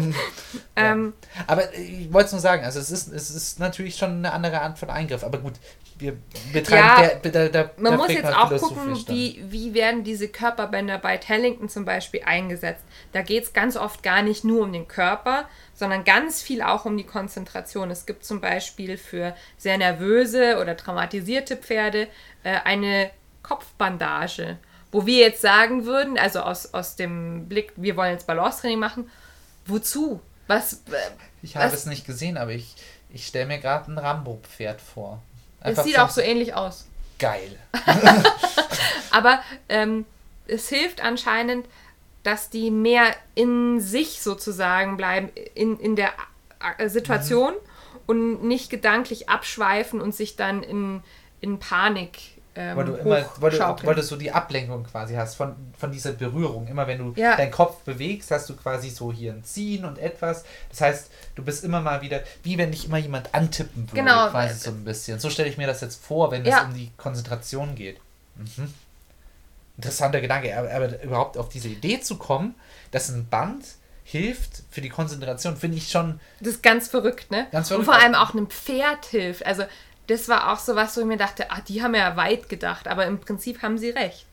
ja. 0.77 0.91
Ähm, 0.93 1.13
Aber 1.47 1.73
ich 1.73 2.11
wollte 2.13 2.27
es 2.27 2.31
nur 2.31 2.41
sagen, 2.41 2.63
also 2.63 2.79
es 2.79 2.89
ist, 2.89 3.11
es 3.11 3.29
ist 3.29 3.59
natürlich 3.59 3.97
schon 3.97 4.11
eine 4.11 4.31
andere 4.31 4.61
Art 4.61 4.79
von 4.79 4.89
Eingriff. 4.89 5.25
Aber 5.25 5.39
gut, 5.39 5.53
wir 5.99 6.15
betreiben 6.53 6.77
Ja, 6.87 7.07
der, 7.07 7.31
der, 7.31 7.49
der, 7.49 7.71
Man 7.77 7.91
der 7.91 7.97
muss 7.97 8.07
jetzt 8.13 8.33
auch 8.33 8.49
gucken, 8.57 8.95
wie, 9.07 9.43
wie 9.49 9.73
werden 9.73 10.05
diese 10.05 10.29
Körperbänder 10.29 10.97
bei 10.97 11.17
Tellington 11.17 11.67
zum 11.67 11.83
Beispiel 11.83 12.21
eingesetzt. 12.25 12.85
Da 13.11 13.23
geht 13.23 13.43
es 13.43 13.53
ganz 13.53 13.75
oft 13.75 14.01
gar 14.01 14.21
nicht 14.21 14.45
nur 14.45 14.63
um 14.63 14.71
den 14.71 14.87
Körper, 14.87 15.49
sondern 15.73 16.05
ganz 16.05 16.41
viel 16.41 16.61
auch 16.61 16.85
um 16.85 16.95
die 16.95 17.03
Konzentration. 17.05 17.91
Es 17.91 18.05
gibt 18.05 18.23
zum 18.23 18.39
Beispiel 18.39 18.97
für 18.97 19.35
sehr 19.57 19.77
nervöse 19.77 20.57
oder 20.61 20.77
traumatisierte 20.77 21.57
Pferde 21.57 22.07
äh, 22.43 22.55
eine 22.63 23.09
Kopfbandage, 23.43 24.57
wo 24.91 25.05
wir 25.05 25.19
jetzt 25.19 25.41
sagen 25.41 25.85
würden, 25.85 26.17
also 26.17 26.41
aus, 26.41 26.73
aus 26.73 26.95
dem 26.95 27.47
Blick, 27.47 27.73
wir 27.75 27.95
wollen 27.97 28.11
jetzt 28.11 28.27
Balancetraining 28.27 28.79
machen, 28.79 29.09
wozu? 29.65 30.21
Was, 30.47 30.73
äh, 30.73 30.95
Ich 31.41 31.57
habe 31.57 31.73
es 31.73 31.85
nicht 31.85 32.05
gesehen, 32.05 32.37
aber 32.37 32.51
ich, 32.51 32.75
ich 33.09 33.27
stelle 33.27 33.45
mir 33.47 33.59
gerade 33.59 33.91
ein 33.91 33.97
Rambo-Pferd 33.97 34.79
vor. 34.81 35.21
es 35.59 35.67
Einfach 35.67 35.83
sieht 35.83 35.95
so 35.95 36.01
auch 36.01 36.09
so 36.09 36.21
ähnlich 36.21 36.53
aus. 36.53 36.85
geil. 37.19 37.57
Aber 39.11 39.41
ähm, 39.69 40.05
es 40.47 40.69
hilft 40.69 41.01
anscheinend, 41.01 41.65
dass 42.23 42.49
die 42.49 42.71
mehr 42.71 43.15
in 43.35 43.79
sich 43.79 44.21
sozusagen 44.21 44.97
bleiben, 44.97 45.29
in, 45.55 45.79
in 45.79 45.95
der 45.95 46.11
äh, 46.77 46.89
Situation 46.89 47.53
und 48.05 48.43
nicht 48.43 48.69
gedanklich 48.69 49.29
abschweifen 49.29 50.01
und 50.01 50.13
sich 50.13 50.35
dann 50.35 50.61
in, 50.63 51.03
in 51.41 51.59
Panik 51.59 52.19
ähm, 52.59 52.75
Weil 52.75 52.85
du 52.85 52.93
immer, 52.95 53.25
weil 53.37 53.51
du, 53.51 53.59
weil 53.85 53.95
du 53.95 54.01
so 54.01 54.15
die 54.15 54.31
Ablenkung 54.31 54.83
quasi 54.85 55.13
hast 55.13 55.35
von, 55.35 55.55
von 55.77 55.91
dieser 55.91 56.13
Berührung. 56.13 56.67
Immer 56.67 56.87
wenn 56.87 56.97
du 56.97 57.13
Ja. 57.21 57.35
deinen 57.37 57.51
Kopf 57.51 57.81
bewegst, 57.83 58.31
hast 58.31 58.49
du 58.49 58.55
quasi 58.55 58.89
so 58.89 59.13
hier 59.13 59.33
ein 59.33 59.43
Ziehen 59.43 59.85
und 59.85 59.99
etwas. 59.99 60.43
Das 60.69 60.81
heißt, 60.81 61.11
du 61.35 61.43
bist 61.43 61.63
immer 61.63 61.81
mal 61.81 62.01
wieder, 62.01 62.21
wie 62.41 62.57
wenn 62.57 62.71
dich 62.71 62.85
immer 62.85 62.97
jemand 62.97 63.33
antippen 63.35 63.83
würde, 63.91 64.01
Genau. 64.01 64.29
quasi 64.29 64.55
so 64.55 64.71
ein 64.71 64.83
bisschen. 64.83 65.19
So 65.19 65.29
stelle 65.29 65.49
ich 65.49 65.57
mir 65.57 65.67
das 65.67 65.81
jetzt 65.81 66.03
vor, 66.03 66.31
wenn 66.31 66.43
Ja. 66.45 66.61
es 66.61 66.63
um 66.65 66.73
die 66.73 66.91
Konzentration 66.97 67.75
geht. 67.75 67.97
Mhm. 68.35 68.73
Interessanter 69.77 70.21
Gedanke, 70.21 70.57
aber, 70.57 70.71
aber 70.71 71.03
überhaupt 71.03 71.37
auf 71.37 71.49
diese 71.49 71.67
Idee 71.67 72.01
zu 72.01 72.17
kommen, 72.17 72.55
dass 72.91 73.09
ein 73.09 73.27
Band 73.27 73.63
hilft 74.03 74.63
für 74.71 74.81
die 74.81 74.89
Konzentration, 74.89 75.57
finde 75.57 75.77
ich 75.77 75.91
schon. 75.91 76.19
Das 76.39 76.53
ist 76.53 76.63
ganz 76.63 76.87
verrückt, 76.87 77.29
ne? 77.29 77.45
Ganz 77.51 77.67
verrückt. 77.67 77.87
Und 77.87 77.93
vor 77.93 78.01
allem 78.01 78.15
auch 78.15 78.33
einem 78.33 78.47
Pferd 78.47 79.05
hilft. 79.05 79.45
Also, 79.45 79.63
das 80.07 80.27
war 80.29 80.51
auch 80.51 80.59
so 80.59 80.75
was, 80.75 80.95
wo 80.97 81.01
ich 81.01 81.07
mir 81.07 81.17
dachte, 81.17 81.51
ah, 81.51 81.61
die 81.67 81.81
haben 81.83 81.95
ja 81.95 82.15
weit 82.17 82.49
gedacht, 82.49 82.87
aber 82.87 83.05
im 83.05 83.19
Prinzip 83.19 83.61
haben 83.61 83.77
sie 83.77 83.89
recht. 83.91 84.25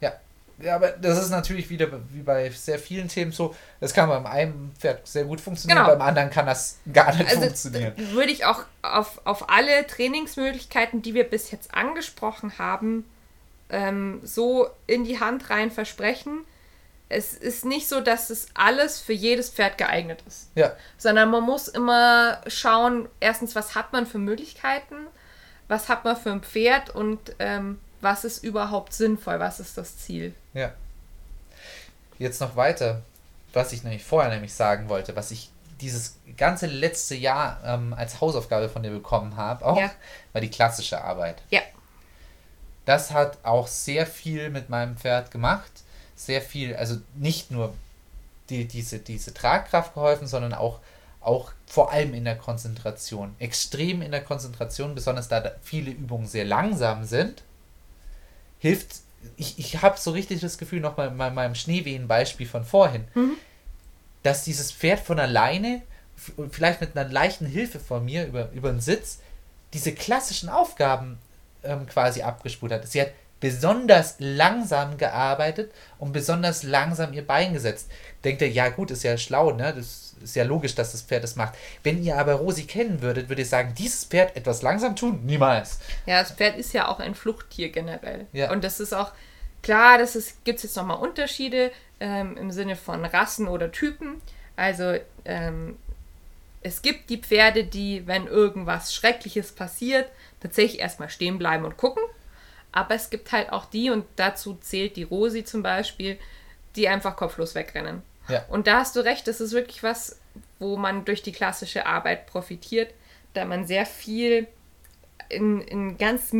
Ja. 0.00 0.12
Ja, 0.58 0.76
aber 0.76 0.90
das 0.90 1.18
ist 1.18 1.30
natürlich 1.30 1.70
wieder 1.70 1.88
wie 2.10 2.22
bei 2.22 2.48
sehr 2.50 2.78
vielen 2.78 3.08
Themen 3.08 3.32
so, 3.32 3.54
das 3.80 3.94
kann 3.94 4.08
beim 4.08 4.26
einen 4.26 4.72
Pferd 4.78 5.06
sehr 5.08 5.24
gut 5.24 5.40
funktionieren, 5.40 5.78
Genau. 5.78 5.90
beim 5.90 6.02
anderen 6.06 6.30
kann 6.30 6.46
das 6.46 6.78
gar 6.92 7.12
nicht 7.14 7.28
Also 7.28 7.40
funktionieren. 7.42 7.94
d- 7.96 8.10
würde 8.12 8.30
ich 8.30 8.44
auch 8.44 8.62
auf, 8.82 9.20
auf 9.24 9.48
alle 9.50 9.86
Trainingsmöglichkeiten, 9.86 11.02
die 11.02 11.14
wir 11.14 11.24
bis 11.24 11.50
jetzt 11.50 11.74
angesprochen 11.74 12.58
haben, 12.58 13.04
ähm, 13.70 14.20
so 14.22 14.68
in 14.86 15.04
die 15.04 15.18
Hand 15.18 15.50
rein 15.50 15.70
versprechen. 15.70 16.44
Es 17.08 17.34
ist 17.34 17.64
nicht 17.64 17.88
so, 17.88 18.00
dass 18.00 18.30
es 18.30 18.46
alles 18.54 19.00
für 19.00 19.12
jedes 19.12 19.50
Pferd 19.50 19.76
geeignet 19.78 20.22
ist, 20.26 20.48
Ja, 20.54 20.72
sondern 20.96 21.30
man 21.30 21.42
muss 21.42 21.68
immer 21.68 22.40
schauen, 22.46 23.08
erstens, 23.20 23.54
was 23.54 23.74
hat 23.74 23.92
man 23.92 24.06
für 24.06 24.18
Möglichkeiten, 24.18 24.94
was 25.72 25.88
hat 25.88 26.04
man 26.04 26.16
für 26.16 26.30
ein 26.30 26.42
Pferd 26.42 26.90
und 26.90 27.18
ähm, 27.38 27.80
was 28.02 28.24
ist 28.24 28.44
überhaupt 28.44 28.92
sinnvoll, 28.92 29.40
was 29.40 29.58
ist 29.58 29.76
das 29.78 29.96
Ziel. 29.98 30.34
ja. 30.52 30.72
Jetzt 32.18 32.40
noch 32.40 32.54
weiter, 32.54 33.02
was 33.52 33.72
ich 33.72 33.82
nämlich 33.82 34.04
vorher 34.04 34.30
nämlich 34.30 34.54
sagen 34.54 34.88
wollte, 34.88 35.16
was 35.16 35.30
ich 35.32 35.50
dieses 35.80 36.16
ganze 36.36 36.66
letzte 36.66 37.16
Jahr 37.16 37.58
ähm, 37.64 37.94
als 37.94 38.20
Hausaufgabe 38.20 38.68
von 38.68 38.82
dir 38.84 38.90
bekommen 38.90 39.36
habe, 39.36 39.64
auch 39.64 39.76
Ja. 39.76 39.90
war 40.32 40.40
die 40.40 40.50
klassische 40.50 41.02
Arbeit. 41.02 41.42
Ja. 41.50 41.62
Das 42.84 43.10
hat 43.10 43.38
auch 43.44 43.66
sehr 43.66 44.06
viel 44.06 44.50
mit 44.50 44.68
meinem 44.68 44.96
Pferd 44.96 45.30
gemacht. 45.32 45.70
Sehr 46.14 46.42
viel, 46.42 46.76
also 46.76 46.98
nicht 47.14 47.50
nur 47.50 47.74
die, 48.50 48.68
diese, 48.68 48.98
diese 49.00 49.34
Tragkraft 49.34 49.94
geholfen, 49.94 50.28
sondern 50.28 50.54
auch, 50.54 50.78
auch 51.20 51.50
vor 51.72 51.90
allem 51.90 52.12
in 52.12 52.26
der 52.26 52.36
Konzentration. 52.36 53.34
Extrem 53.38 54.02
in 54.02 54.10
der 54.10 54.22
Konzentration, 54.22 54.94
besonders 54.94 55.28
da 55.28 55.52
viele 55.62 55.90
Übungen 55.90 56.26
sehr 56.26 56.44
langsam 56.44 57.04
sind, 57.04 57.42
hilft. 58.58 58.96
Ich, 59.38 59.58
ich 59.58 59.80
habe 59.80 59.98
so 59.98 60.10
richtig 60.10 60.42
das 60.42 60.58
Gefühl, 60.58 60.80
nochmal 60.80 61.10
bei 61.12 61.30
meinem 61.30 61.54
Schneewehen-Beispiel 61.54 62.46
von 62.46 62.66
vorhin, 62.66 63.06
dass 64.22 64.44
dieses 64.44 64.70
Pferd 64.70 65.00
von 65.00 65.18
alleine, 65.18 65.80
vielleicht 66.50 66.82
mit 66.82 66.94
einer 66.94 67.08
leichten 67.08 67.46
Hilfe 67.46 67.80
von 67.80 68.04
mir 68.04 68.26
über, 68.26 68.50
über 68.52 68.70
den 68.70 68.82
Sitz, 68.82 69.20
diese 69.72 69.94
klassischen 69.94 70.50
Aufgaben 70.50 71.18
ähm, 71.62 71.86
quasi 71.86 72.20
abgespult 72.20 72.72
hat. 72.72 72.86
Sie 72.86 73.00
hat 73.00 73.12
besonders 73.42 74.14
langsam 74.20 74.96
gearbeitet 74.96 75.72
und 75.98 76.12
besonders 76.12 76.62
langsam 76.62 77.12
ihr 77.12 77.26
Bein 77.26 77.52
gesetzt. 77.52 77.90
Denkt 78.22 78.40
ihr, 78.40 78.48
ja 78.48 78.68
gut, 78.68 78.92
ist 78.92 79.02
ja 79.02 79.18
schlau, 79.18 79.50
ne? 79.50 79.74
Das 79.76 80.14
ist 80.22 80.36
ja 80.36 80.44
logisch, 80.44 80.76
dass 80.76 80.92
das 80.92 81.02
Pferd 81.02 81.24
das 81.24 81.34
macht. 81.34 81.54
Wenn 81.82 82.00
ihr 82.00 82.16
aber 82.16 82.34
Rosi 82.34 82.64
kennen 82.64 83.02
würdet, 83.02 83.28
würdet 83.28 83.40
ihr 83.44 83.48
sagen, 83.48 83.74
dieses 83.76 84.04
Pferd 84.04 84.36
etwas 84.36 84.62
langsam 84.62 84.94
tun? 84.94 85.26
Niemals. 85.26 85.80
Ja, 86.06 86.22
das 86.22 86.30
Pferd 86.30 86.56
ist 86.56 86.72
ja 86.72 86.86
auch 86.86 87.00
ein 87.00 87.16
Fluchttier 87.16 87.70
generell. 87.70 88.28
Ja. 88.32 88.52
Und 88.52 88.62
das 88.62 88.78
ist 88.78 88.94
auch 88.94 89.10
klar, 89.60 89.98
das 89.98 90.16
gibt 90.44 90.58
es 90.58 90.62
jetzt 90.62 90.76
nochmal 90.76 90.98
Unterschiede 90.98 91.72
ähm, 91.98 92.36
im 92.36 92.52
Sinne 92.52 92.76
von 92.76 93.04
Rassen 93.04 93.48
oder 93.48 93.72
Typen. 93.72 94.22
Also 94.54 94.94
ähm, 95.24 95.76
es 96.60 96.80
gibt 96.80 97.10
die 97.10 97.18
Pferde, 97.18 97.64
die, 97.64 98.06
wenn 98.06 98.28
irgendwas 98.28 98.94
Schreckliches 98.94 99.50
passiert, 99.50 100.08
tatsächlich 100.40 100.80
erstmal 100.80 101.10
stehen 101.10 101.38
bleiben 101.38 101.64
und 101.64 101.76
gucken. 101.76 102.04
Aber 102.72 102.94
es 102.94 103.10
gibt 103.10 103.30
halt 103.32 103.52
auch 103.52 103.66
die, 103.66 103.90
und 103.90 104.06
dazu 104.16 104.54
zählt 104.60 104.96
die 104.96 105.02
Rosi 105.02 105.44
zum 105.44 105.62
Beispiel, 105.62 106.18
die 106.74 106.88
einfach 106.88 107.16
kopflos 107.16 107.54
wegrennen. 107.54 108.02
Ja. 108.28 108.44
Und 108.48 108.66
da 108.66 108.78
hast 108.78 108.96
du 108.96 109.00
recht, 109.00 109.28
das 109.28 109.40
ist 109.40 109.52
wirklich 109.52 109.82
was, 109.82 110.18
wo 110.58 110.76
man 110.76 111.04
durch 111.04 111.22
die 111.22 111.32
klassische 111.32 111.86
Arbeit 111.86 112.26
profitiert, 112.26 112.94
da 113.34 113.44
man 113.44 113.66
sehr 113.66 113.84
viel 113.84 114.46
in, 115.28 115.60
in 115.60 115.98
ganz, 115.98 116.30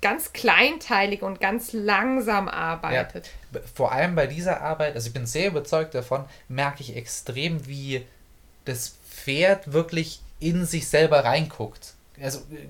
ganz 0.00 0.32
kleinteilig 0.32 1.22
und 1.22 1.40
ganz 1.40 1.72
langsam 1.72 2.48
arbeitet. 2.48 3.30
B- 3.50 3.60
Vor 3.74 3.92
allem 3.92 4.14
bei 4.14 4.26
dieser 4.26 4.60
Arbeit, 4.60 4.94
also 4.94 5.08
ich 5.08 5.14
bin 5.14 5.26
sehr 5.26 5.48
überzeugt 5.48 5.94
davon, 5.94 6.24
merke 6.48 6.82
ich 6.82 6.96
extrem, 6.96 7.66
wie 7.66 8.04
das 8.64 8.96
Pferd 9.08 9.72
wirklich 9.72 10.20
in 10.38 10.64
sich 10.66 10.86
selber 10.88 11.24
reinguckt. 11.24 11.94
Also 12.20 12.40
äh, 12.52 12.66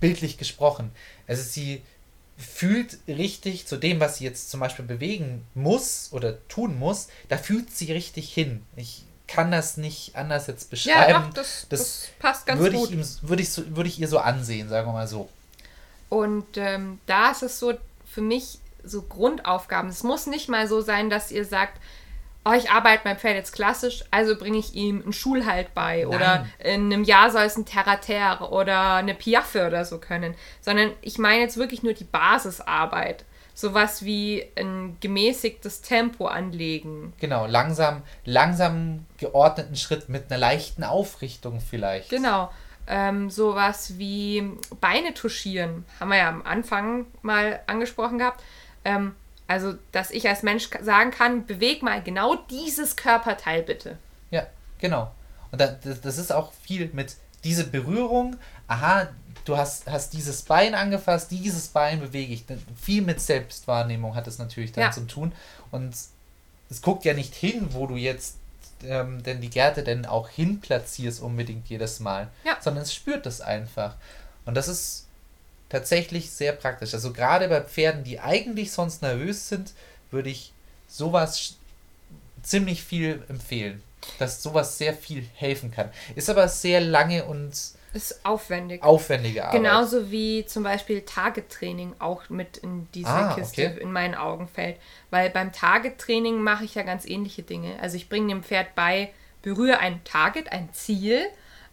bildlich 0.00 0.38
gesprochen. 0.38 0.90
Also 1.28 1.42
sie 1.42 1.82
fühlt 2.38 2.98
richtig 3.08 3.66
zu 3.66 3.76
dem, 3.76 4.00
was 4.00 4.18
sie 4.18 4.24
jetzt 4.24 4.50
zum 4.50 4.60
Beispiel 4.60 4.84
bewegen 4.84 5.46
muss 5.54 6.08
oder 6.12 6.46
tun 6.48 6.78
muss, 6.78 7.08
da 7.28 7.38
fühlt 7.38 7.70
sie 7.70 7.92
richtig 7.92 8.32
hin. 8.32 8.64
Ich 8.76 9.04
kann 9.26 9.50
das 9.50 9.76
nicht 9.76 10.14
anders 10.16 10.46
jetzt 10.46 10.64
Ja, 10.64 10.68
beschreiben. 10.70 11.24
doch, 11.28 11.34
das, 11.34 11.66
das 11.68 11.80
das, 11.80 12.08
passt 12.18 12.46
ganz 12.46 12.60
würde 12.60 12.76
gut. 12.76 12.90
ich, 12.92 13.28
würde, 13.28 13.42
ich 13.42 13.50
so, 13.50 13.76
würde 13.76 13.88
ich 13.88 13.98
ihr 13.98 14.08
so 14.08 14.18
ansehen, 14.18 14.68
sagen 14.68 14.88
wir 14.88 14.92
mal 14.92 15.08
so. 15.08 15.28
Und 16.08 16.46
ähm, 16.56 17.00
da 17.06 17.30
ist 17.30 17.42
es 17.42 17.58
so 17.58 17.74
für 18.06 18.20
mich 18.20 18.58
so 18.84 19.02
Grundaufgaben. 19.02 19.90
Es 19.90 20.02
muss 20.04 20.26
nicht 20.26 20.48
mal 20.48 20.68
so 20.68 20.80
sein, 20.80 21.10
dass 21.10 21.32
ihr 21.32 21.44
sagt, 21.44 21.80
oh, 22.46 22.52
ich 22.52 22.70
arbeite 22.70 23.02
mein 23.04 23.18
Pferd 23.18 23.34
jetzt 23.34 23.52
klassisch, 23.52 24.04
also 24.10 24.36
bringe 24.36 24.58
ich 24.58 24.74
ihm 24.74 25.02
einen 25.02 25.12
Schulhalt 25.12 25.74
bei 25.74 26.06
oder 26.06 26.18
Nein. 26.18 26.52
in 26.58 26.92
einem 26.92 27.04
Jahr 27.04 27.30
soll 27.30 27.42
es 27.42 27.56
ein 27.56 27.66
Terraterre 27.66 28.50
oder 28.50 28.94
eine 28.94 29.14
Piaffe 29.14 29.66
oder 29.66 29.84
so 29.84 29.98
können, 29.98 30.34
sondern 30.60 30.92
ich 31.02 31.18
meine 31.18 31.42
jetzt 31.42 31.56
wirklich 31.56 31.82
nur 31.82 31.92
die 31.92 32.04
Basisarbeit. 32.04 33.24
Sowas 33.52 34.04
wie 34.04 34.46
ein 34.54 34.98
gemäßigtes 35.00 35.80
Tempo 35.80 36.26
anlegen. 36.26 37.14
Genau, 37.18 37.46
langsam, 37.46 38.02
langsam 38.26 39.06
geordneten 39.16 39.76
Schritt 39.76 40.10
mit 40.10 40.30
einer 40.30 40.38
leichten 40.38 40.84
Aufrichtung 40.84 41.60
vielleicht. 41.60 42.10
Genau. 42.10 42.50
Ähm, 42.86 43.30
sowas 43.30 43.96
wie 43.96 44.52
Beine 44.82 45.14
touchieren, 45.14 45.86
haben 45.98 46.10
wir 46.10 46.18
ja 46.18 46.28
am 46.28 46.42
Anfang 46.42 47.06
mal 47.22 47.60
angesprochen 47.66 48.18
gehabt. 48.18 48.44
Ähm, 48.84 49.14
also, 49.48 49.74
dass 49.92 50.10
ich 50.10 50.28
als 50.28 50.42
Mensch 50.42 50.68
sagen 50.82 51.10
kann, 51.10 51.46
beweg 51.46 51.82
mal 51.82 52.02
genau 52.02 52.34
dieses 52.50 52.96
Körperteil 52.96 53.62
bitte. 53.62 53.96
Ja, 54.30 54.46
genau. 54.78 55.10
Und 55.52 55.60
da, 55.60 55.68
das, 55.68 56.00
das 56.00 56.18
ist 56.18 56.32
auch 56.32 56.52
viel 56.62 56.90
mit 56.92 57.14
dieser 57.44 57.64
Berührung. 57.64 58.36
Aha, 58.66 59.08
du 59.44 59.56
hast, 59.56 59.88
hast 59.88 60.12
dieses 60.12 60.42
Bein 60.42 60.74
angefasst, 60.74 61.30
dieses 61.30 61.68
Bein 61.68 62.00
bewege 62.00 62.32
ich. 62.34 62.44
Viel 62.80 63.02
mit 63.02 63.20
Selbstwahrnehmung 63.20 64.14
hat 64.16 64.26
es 64.26 64.38
natürlich 64.38 64.72
dann 64.72 64.84
Ja. 64.84 64.90
zu 64.90 65.06
tun. 65.06 65.32
Und 65.70 65.94
es 66.68 66.82
guckt 66.82 67.04
ja 67.04 67.14
nicht 67.14 67.34
hin, 67.34 67.68
wo 67.70 67.86
du 67.86 67.94
jetzt 67.96 68.36
ähm, 68.84 69.22
denn 69.22 69.40
die 69.40 69.48
Gerte 69.48 69.82
denn 69.82 70.04
auch 70.04 70.28
hin 70.28 70.60
platzierst 70.60 71.22
unbedingt 71.22 71.66
jedes 71.68 71.98
Mal, 72.00 72.28
Ja. 72.44 72.58
sondern 72.60 72.82
es 72.82 72.92
spürt 72.92 73.24
das 73.24 73.40
einfach. 73.40 73.94
Und 74.44 74.54
das 74.54 74.68
ist 74.68 75.05
tatsächlich 75.68 76.30
sehr 76.30 76.52
praktisch. 76.52 76.94
Also 76.94 77.12
gerade 77.12 77.48
bei 77.48 77.60
Pferden, 77.60 78.04
die 78.04 78.20
eigentlich 78.20 78.72
sonst 78.72 79.02
nervös 79.02 79.48
sind, 79.48 79.72
würde 80.10 80.30
ich 80.30 80.52
sowas 80.88 81.54
ziemlich 82.42 82.82
viel 82.82 83.22
empfehlen. 83.28 83.82
Dass 84.18 84.40
sowas 84.42 84.78
sehr 84.78 84.94
viel 84.94 85.26
helfen 85.34 85.72
kann. 85.72 85.90
Ist 86.14 86.30
aber 86.30 86.46
sehr 86.46 86.80
lange 86.80 87.24
und 87.24 87.50
Ist 87.92 88.24
aufwendig. 88.24 88.82
aufwendige 88.84 89.44
Arbeit. 89.44 89.60
Genauso 89.60 90.10
wie 90.12 90.46
zum 90.46 90.62
Beispiel 90.62 91.00
Target-Training 91.00 91.94
auch 91.98 92.28
mit 92.28 92.58
in 92.58 92.86
diese 92.94 93.08
Ah, 93.08 93.34
Kiste 93.34 93.70
okay. 93.72 93.80
in 93.80 93.90
meinen 93.90 94.14
Augen 94.14 94.46
fällt. 94.46 94.76
Weil 95.10 95.30
beim 95.30 95.52
Target-Training 95.52 96.38
mache 96.38 96.64
ich 96.64 96.76
ja 96.76 96.82
ganz 96.82 97.04
ähnliche 97.04 97.42
Dinge. 97.42 97.80
Also 97.80 97.96
ich 97.96 98.08
bringe 98.08 98.28
dem 98.28 98.44
Pferd 98.44 98.76
bei, 98.76 99.10
berühre 99.42 99.78
ein 99.78 100.04
Target, 100.04 100.52
ein 100.52 100.72
Ziel. 100.72 101.26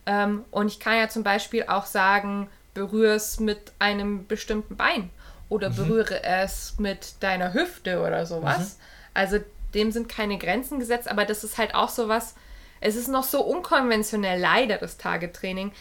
Ähm, 0.08 0.44
und 0.50 0.68
ich 0.68 0.80
kann 0.80 0.98
ja 0.98 1.10
zum 1.10 1.22
Beispiel 1.24 1.66
auch 1.68 1.86
sagen, 1.86 2.50
berühre 2.74 3.13
es 3.15 3.39
mit 3.39 3.71
einem 3.80 4.26
bestimmten 4.28 4.76
Bein 4.76 5.09
oder 5.49 5.69
Mhm. 5.69 5.76
berühre 5.76 6.24
es 6.24 6.76
mit 6.80 7.15
deiner 7.21 7.53
Hüfte 7.53 8.01
oder 8.01 8.26
sowas. 8.26 8.59
Mhm. 8.59 8.82
Also 9.13 9.38
dem 9.74 9.91
sind 9.91 10.09
keine 10.09 10.38
Grenzen 10.38 10.80
gesetzt, 10.80 11.07
aber 11.07 11.26
das 11.26 11.43
ist 11.43 11.57
halt 11.57 11.76
auch 11.76 11.89
sowas, 11.89 12.36
es 12.82 12.95
ist 12.95 13.07
noch 13.07 13.24
so 13.24 13.41
unkonventionell 13.41 14.39
leider, 14.39 14.78
das 14.78 14.97
Target-Training, 14.97 15.71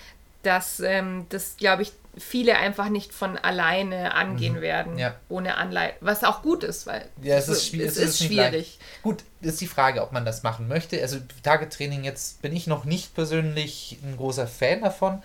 dass 0.42 0.80
ähm, 0.80 1.26
das, 1.28 1.56
glaube 1.56 1.82
ich, 1.82 1.92
viele 2.18 2.56
einfach 2.58 2.90
nicht 2.90 3.12
von 3.14 3.38
alleine 3.38 4.14
angehen 4.14 4.60
werden, 4.60 4.94
Mhm. 4.94 4.98
Ja. 4.98 5.14
ohne 5.30 5.56
Anleitung. 5.56 5.96
Was 6.02 6.24
auch 6.24 6.42
gut 6.42 6.62
ist, 6.62 6.86
weil 6.86 7.06
Ja, 7.22 7.36
es 7.36 7.48
ist, 7.48 7.70
so- 7.72 7.78
es 7.78 7.96
ist 7.96 8.20
nicht 8.20 8.32
schwierig. 8.32 8.78
Gut, 9.02 9.22
ist 9.40 9.60
die 9.62 9.66
Frage, 9.66 10.02
ob 10.02 10.12
man 10.12 10.24
das 10.26 10.42
machen 10.42 10.68
möchte. 10.68 11.00
Also 11.00 11.18
Tagetraining 11.42 12.04
jetzt 12.04 12.42
bin 12.42 12.54
ich 12.54 12.66
noch 12.66 12.84
nicht 12.84 13.14
persönlich 13.14 13.98
ein 14.02 14.16
großer 14.18 14.46
Fan 14.46 14.82
davon. 14.82 15.22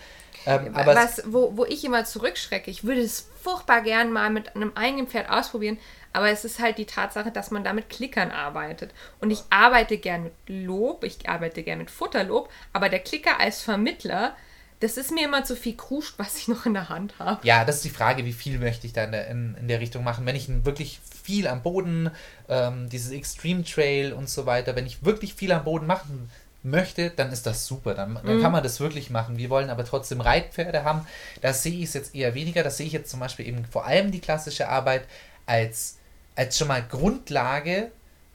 Ähm, 0.48 0.74
aber 0.74 0.96
Was, 0.96 1.22
wo, 1.26 1.58
wo 1.58 1.66
ich 1.66 1.84
immer 1.84 2.06
zurückschrecke, 2.06 2.72
ich 2.72 2.86
würde 2.86 3.02
es 3.02 3.28
furchtbar 3.44 3.82
gern 3.82 4.14
mal 4.14 4.30
mit 4.30 4.56
einem 4.56 4.72
eigenen 4.76 5.08
Pferd 5.08 5.30
ausprobieren, 5.30 5.78
aber 6.14 6.30
es 6.30 6.46
ist 6.46 6.60
halt 6.60 6.78
die 6.78 6.86
Tatsache, 6.86 7.32
dass 7.32 7.52
man 7.52 7.66
da 7.66 7.74
mit 7.74 7.90
Klickern 7.90 8.32
arbeitet. 8.32 8.94
Und 9.20 9.30
ich 9.30 9.42
arbeite 9.50 9.98
gern 9.98 10.24
mit 10.24 10.34
Lob, 10.48 11.04
ich 11.04 11.28
arbeite 11.28 11.64
gern 11.64 11.80
mit 11.80 11.92
Futterlob, 11.92 12.50
aber 12.72 12.88
der 12.88 13.00
Klicker 13.00 13.42
als 13.42 13.62
Vermittler, 13.62 14.38
das 14.80 14.96
ist 14.96 15.12
mir 15.12 15.26
immer 15.26 15.44
zu 15.44 15.58
viel 15.58 15.76
Kruscht, 15.76 16.14
was 16.18 16.38
ich 16.38 16.48
noch 16.48 16.66
in 16.66 16.74
der 16.74 16.88
Hand 16.88 17.20
habe. 17.20 17.46
Ja, 17.46 17.66
das 17.66 17.78
ist 17.78 17.86
die 17.86 17.90
Frage, 17.90 18.24
wie 18.24 18.32
viel 18.32 18.58
möchte 18.58 18.88
ich 18.88 18.94
da 18.94 19.04
in 19.04 19.12
der, 19.12 19.28
in, 19.28 19.58
in 19.60 19.68
der 19.68 19.82
Richtung 19.82 20.06
machen. 20.06 20.26
Wenn 20.26 20.36
ich 20.38 20.48
wirklich 20.64 21.02
viel 21.24 21.48
am 21.48 21.62
Boden, 21.62 22.10
ähm, 22.48 22.88
dieses 22.88 23.12
Extreme 23.12 23.66
Trail 23.66 24.14
und 24.14 24.30
so 24.30 24.46
weiter, 24.46 24.78
wenn 24.78 24.86
ich 24.86 25.04
wirklich 25.04 25.34
viel 25.34 25.52
am 25.52 25.66
Boden 25.66 25.88
machen 25.88 26.30
möchte, 26.70 27.10
dann 27.10 27.32
ist 27.32 27.46
das 27.46 27.66
super. 27.66 27.94
Dann, 27.94 28.20
dann 28.24 28.38
mhm. 28.38 28.42
kann 28.42 28.52
man 28.52 28.64
das 28.64 28.80
wirklich 28.80 29.10
machen. 29.10 29.38
Wir 29.38 29.50
wollen 29.50 29.70
aber 29.70 29.86
trotzdem 29.86 30.22
Reitpferde 30.22 30.84
haben. 30.84 31.08
Da 31.42 31.54
sehe 31.54 31.78
ich 31.78 31.86
es 31.86 31.94
jetzt 31.94 32.16
eher 32.16 32.36
weniger. 32.36 32.64
Das 32.64 32.78
sehe 32.78 32.88
ich 32.88 32.94
jetzt 32.94 33.10
zum 33.10 33.20
Beispiel 33.20 33.48
eben 33.48 33.66
vor 33.66 33.86
allem 33.86 34.12
die 34.12 34.20
klassische 34.20 34.70
Arbeit 34.70 35.06
als, 35.46 35.98
als 36.36 36.58
schon 36.58 36.68
mal 36.68 36.84
Grundlage, 36.84 37.92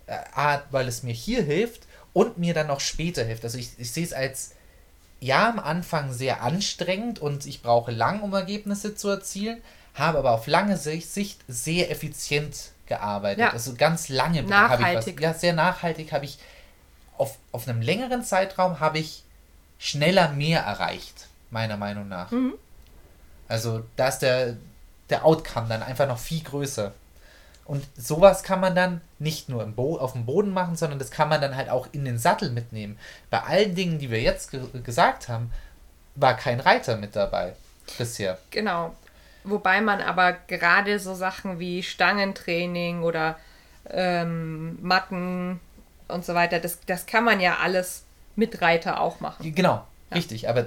äh, 0.06 0.58
weil 0.70 0.88
es 0.88 1.02
mir 1.02 1.14
hier 1.14 1.42
hilft 1.42 1.82
und 2.12 2.38
mir 2.38 2.54
dann 2.54 2.70
auch 2.70 2.80
später 2.80 3.24
hilft. 3.24 3.44
Also 3.44 3.58
ich, 3.58 3.70
ich 3.78 3.92
sehe 3.92 4.04
es 4.04 4.12
als 4.12 4.52
ja 5.20 5.48
am 5.48 5.60
Anfang 5.60 6.12
sehr 6.12 6.42
anstrengend 6.42 7.20
und 7.20 7.46
ich 7.46 7.62
brauche 7.62 7.92
lang, 7.92 8.22
um 8.22 8.32
Ergebnisse 8.32 8.94
zu 8.96 9.08
erzielen, 9.08 9.62
habe 9.94 10.18
aber 10.18 10.32
auf 10.32 10.46
lange 10.46 10.76
Sicht 10.76 11.40
sehr 11.46 11.90
effizient 11.90 12.72
gearbeitet. 12.86 13.38
Ja. 13.38 13.50
Also 13.50 13.74
ganz 13.74 14.08
lange 14.08 14.44
habe 14.50 14.82
ich 14.82 14.96
was. 14.96 15.20
Ja, 15.20 15.34
sehr 15.34 15.52
nachhaltig 15.52 16.12
habe 16.12 16.24
ich 16.24 16.38
auf, 17.22 17.38
auf 17.52 17.68
einem 17.68 17.80
längeren 17.80 18.24
Zeitraum 18.24 18.80
habe 18.80 18.98
ich 18.98 19.22
schneller 19.78 20.32
mehr 20.32 20.60
erreicht, 20.60 21.28
meiner 21.50 21.76
Meinung 21.76 22.08
nach. 22.08 22.32
Mhm. 22.32 22.54
Also 23.46 23.84
da 23.94 24.08
ist 24.08 24.18
der, 24.18 24.56
der 25.08 25.24
Outcome 25.24 25.68
dann 25.68 25.84
einfach 25.84 26.08
noch 26.08 26.18
viel 26.18 26.42
größer. 26.42 26.92
Und 27.64 27.86
sowas 27.96 28.42
kann 28.42 28.58
man 28.58 28.74
dann 28.74 29.00
nicht 29.20 29.48
nur 29.48 29.62
im 29.62 29.76
Bo 29.76 29.98
auf 29.98 30.14
dem 30.14 30.26
Boden 30.26 30.52
machen, 30.52 30.74
sondern 30.74 30.98
das 30.98 31.12
kann 31.12 31.28
man 31.28 31.40
dann 31.40 31.54
halt 31.54 31.68
auch 31.68 31.86
in 31.92 32.04
den 32.04 32.18
Sattel 32.18 32.50
mitnehmen. 32.50 32.98
Bei 33.30 33.40
allen 33.44 33.76
Dingen, 33.76 34.00
die 34.00 34.10
wir 34.10 34.20
jetzt 34.20 34.50
ge 34.50 34.62
gesagt 34.82 35.28
haben, 35.28 35.52
war 36.16 36.36
kein 36.36 36.58
Reiter 36.58 36.96
mit 36.96 37.14
dabei 37.14 37.54
bisher. 37.98 38.38
Genau. 38.50 38.96
Wobei 39.44 39.80
man 39.80 40.00
aber 40.00 40.32
gerade 40.32 40.98
so 40.98 41.14
Sachen 41.14 41.60
wie 41.60 41.84
Stangentraining 41.84 43.02
oder 43.04 43.36
ähm, 43.88 44.76
Matten 44.82 45.60
und 46.12 46.24
so 46.24 46.34
weiter, 46.34 46.58
das, 46.58 46.78
das 46.86 47.06
kann 47.06 47.24
man 47.24 47.40
ja 47.40 47.58
alles 47.58 48.04
mit 48.36 48.60
Reiter 48.60 49.00
auch 49.00 49.20
machen. 49.20 49.54
Genau, 49.54 49.84
ja. 50.10 50.16
richtig. 50.16 50.48
Aber 50.48 50.66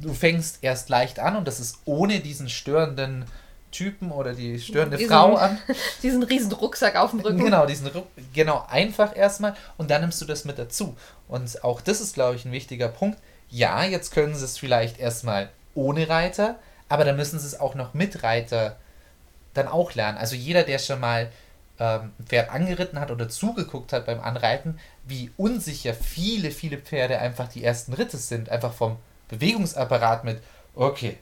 du 0.00 0.12
fängst 0.12 0.58
erst 0.62 0.88
leicht 0.88 1.18
an 1.18 1.36
und 1.36 1.46
das 1.46 1.60
ist 1.60 1.78
ohne 1.84 2.20
diesen 2.20 2.48
störenden 2.48 3.26
Typen 3.70 4.12
oder 4.12 4.34
die 4.34 4.60
störende 4.60 4.98
diesen, 4.98 5.10
Frau 5.10 5.34
an. 5.36 5.58
Diesen 6.02 6.22
riesen 6.22 6.52
Rucksack 6.52 6.94
auf 6.96 7.10
dem 7.10 7.20
Rücken. 7.20 7.38
Genau, 7.38 7.64
diesen 7.64 7.86
Ruck, 7.86 8.06
genau, 8.34 8.64
einfach 8.68 9.16
erstmal 9.16 9.56
und 9.78 9.90
dann 9.90 10.02
nimmst 10.02 10.20
du 10.20 10.26
das 10.26 10.44
mit 10.44 10.58
dazu. 10.58 10.94
Und 11.26 11.64
auch 11.64 11.80
das 11.80 12.02
ist, 12.02 12.14
glaube 12.14 12.36
ich, 12.36 12.44
ein 12.44 12.52
wichtiger 12.52 12.88
Punkt. 12.88 13.18
Ja, 13.48 13.82
jetzt 13.82 14.12
können 14.12 14.34
sie 14.34 14.44
es 14.44 14.58
vielleicht 14.58 15.00
erstmal 15.00 15.48
ohne 15.74 16.08
Reiter, 16.08 16.56
aber 16.90 17.04
dann 17.04 17.16
müssen 17.16 17.38
sie 17.38 17.46
es 17.46 17.58
auch 17.58 17.74
noch 17.74 17.94
mit 17.94 18.22
Reiter 18.22 18.76
dann 19.54 19.68
auch 19.68 19.94
lernen. 19.94 20.18
Also 20.18 20.36
jeder, 20.36 20.62
der 20.64 20.78
schon 20.78 21.00
mal 21.00 21.30
ähm, 21.82 22.12
Pferd 22.24 22.50
angeritten 22.50 23.00
hat 23.00 23.10
oder 23.10 23.28
zugeguckt 23.28 23.92
hat 23.92 24.06
beim 24.06 24.20
Anreiten, 24.20 24.78
wie 25.04 25.32
unsicher 25.36 25.94
viele, 25.94 26.52
viele 26.52 26.78
Pferde 26.78 27.18
einfach 27.18 27.48
die 27.48 27.64
ersten 27.64 27.92
Ritte 27.92 28.18
sind, 28.18 28.50
einfach 28.50 28.72
vom 28.72 28.98
Bewegungsapparat 29.26 30.22
mit, 30.22 30.40
okay, 30.76 31.18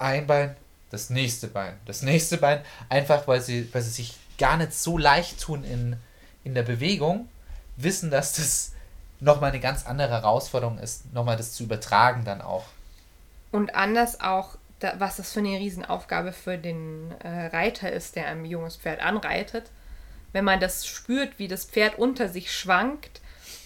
ein 0.00 0.26
Bein, 0.26 0.56
das 0.90 1.08
nächste 1.08 1.46
Bein, 1.46 1.74
das 1.86 2.02
nächste 2.02 2.38
Bein, 2.38 2.62
einfach 2.88 3.28
weil 3.28 3.40
sie, 3.40 3.72
weil 3.72 3.82
sie 3.82 3.90
sich 3.90 4.16
gar 4.38 4.56
nicht 4.56 4.74
so 4.74 4.98
leicht 4.98 5.40
tun 5.40 5.62
in, 5.62 5.96
in 6.42 6.54
der 6.54 6.64
Bewegung, 6.64 7.28
wissen, 7.76 8.10
dass 8.10 8.32
das 8.32 8.72
nochmal 9.20 9.50
eine 9.50 9.60
ganz 9.60 9.86
andere 9.86 10.10
Herausforderung 10.10 10.78
ist, 10.78 11.14
nochmal 11.14 11.36
das 11.36 11.52
zu 11.52 11.62
übertragen 11.62 12.24
dann 12.24 12.40
auch. 12.40 12.64
Und 13.52 13.76
anders 13.76 14.20
auch, 14.20 14.56
was 14.98 15.18
das 15.18 15.32
für 15.32 15.38
eine 15.38 15.60
Riesenaufgabe 15.60 16.32
für 16.32 16.58
den 16.58 17.12
äh, 17.20 17.46
Reiter 17.46 17.92
ist, 17.92 18.16
der 18.16 18.26
ein 18.26 18.44
junges 18.44 18.74
Pferd 18.74 19.00
anreitet, 19.00 19.70
wenn 20.32 20.44
man 20.44 20.60
das 20.60 20.86
spürt, 20.86 21.38
wie 21.38 21.48
das 21.48 21.64
Pferd 21.64 21.98
unter 21.98 22.28
sich 22.28 22.52
schwankt 22.52 23.20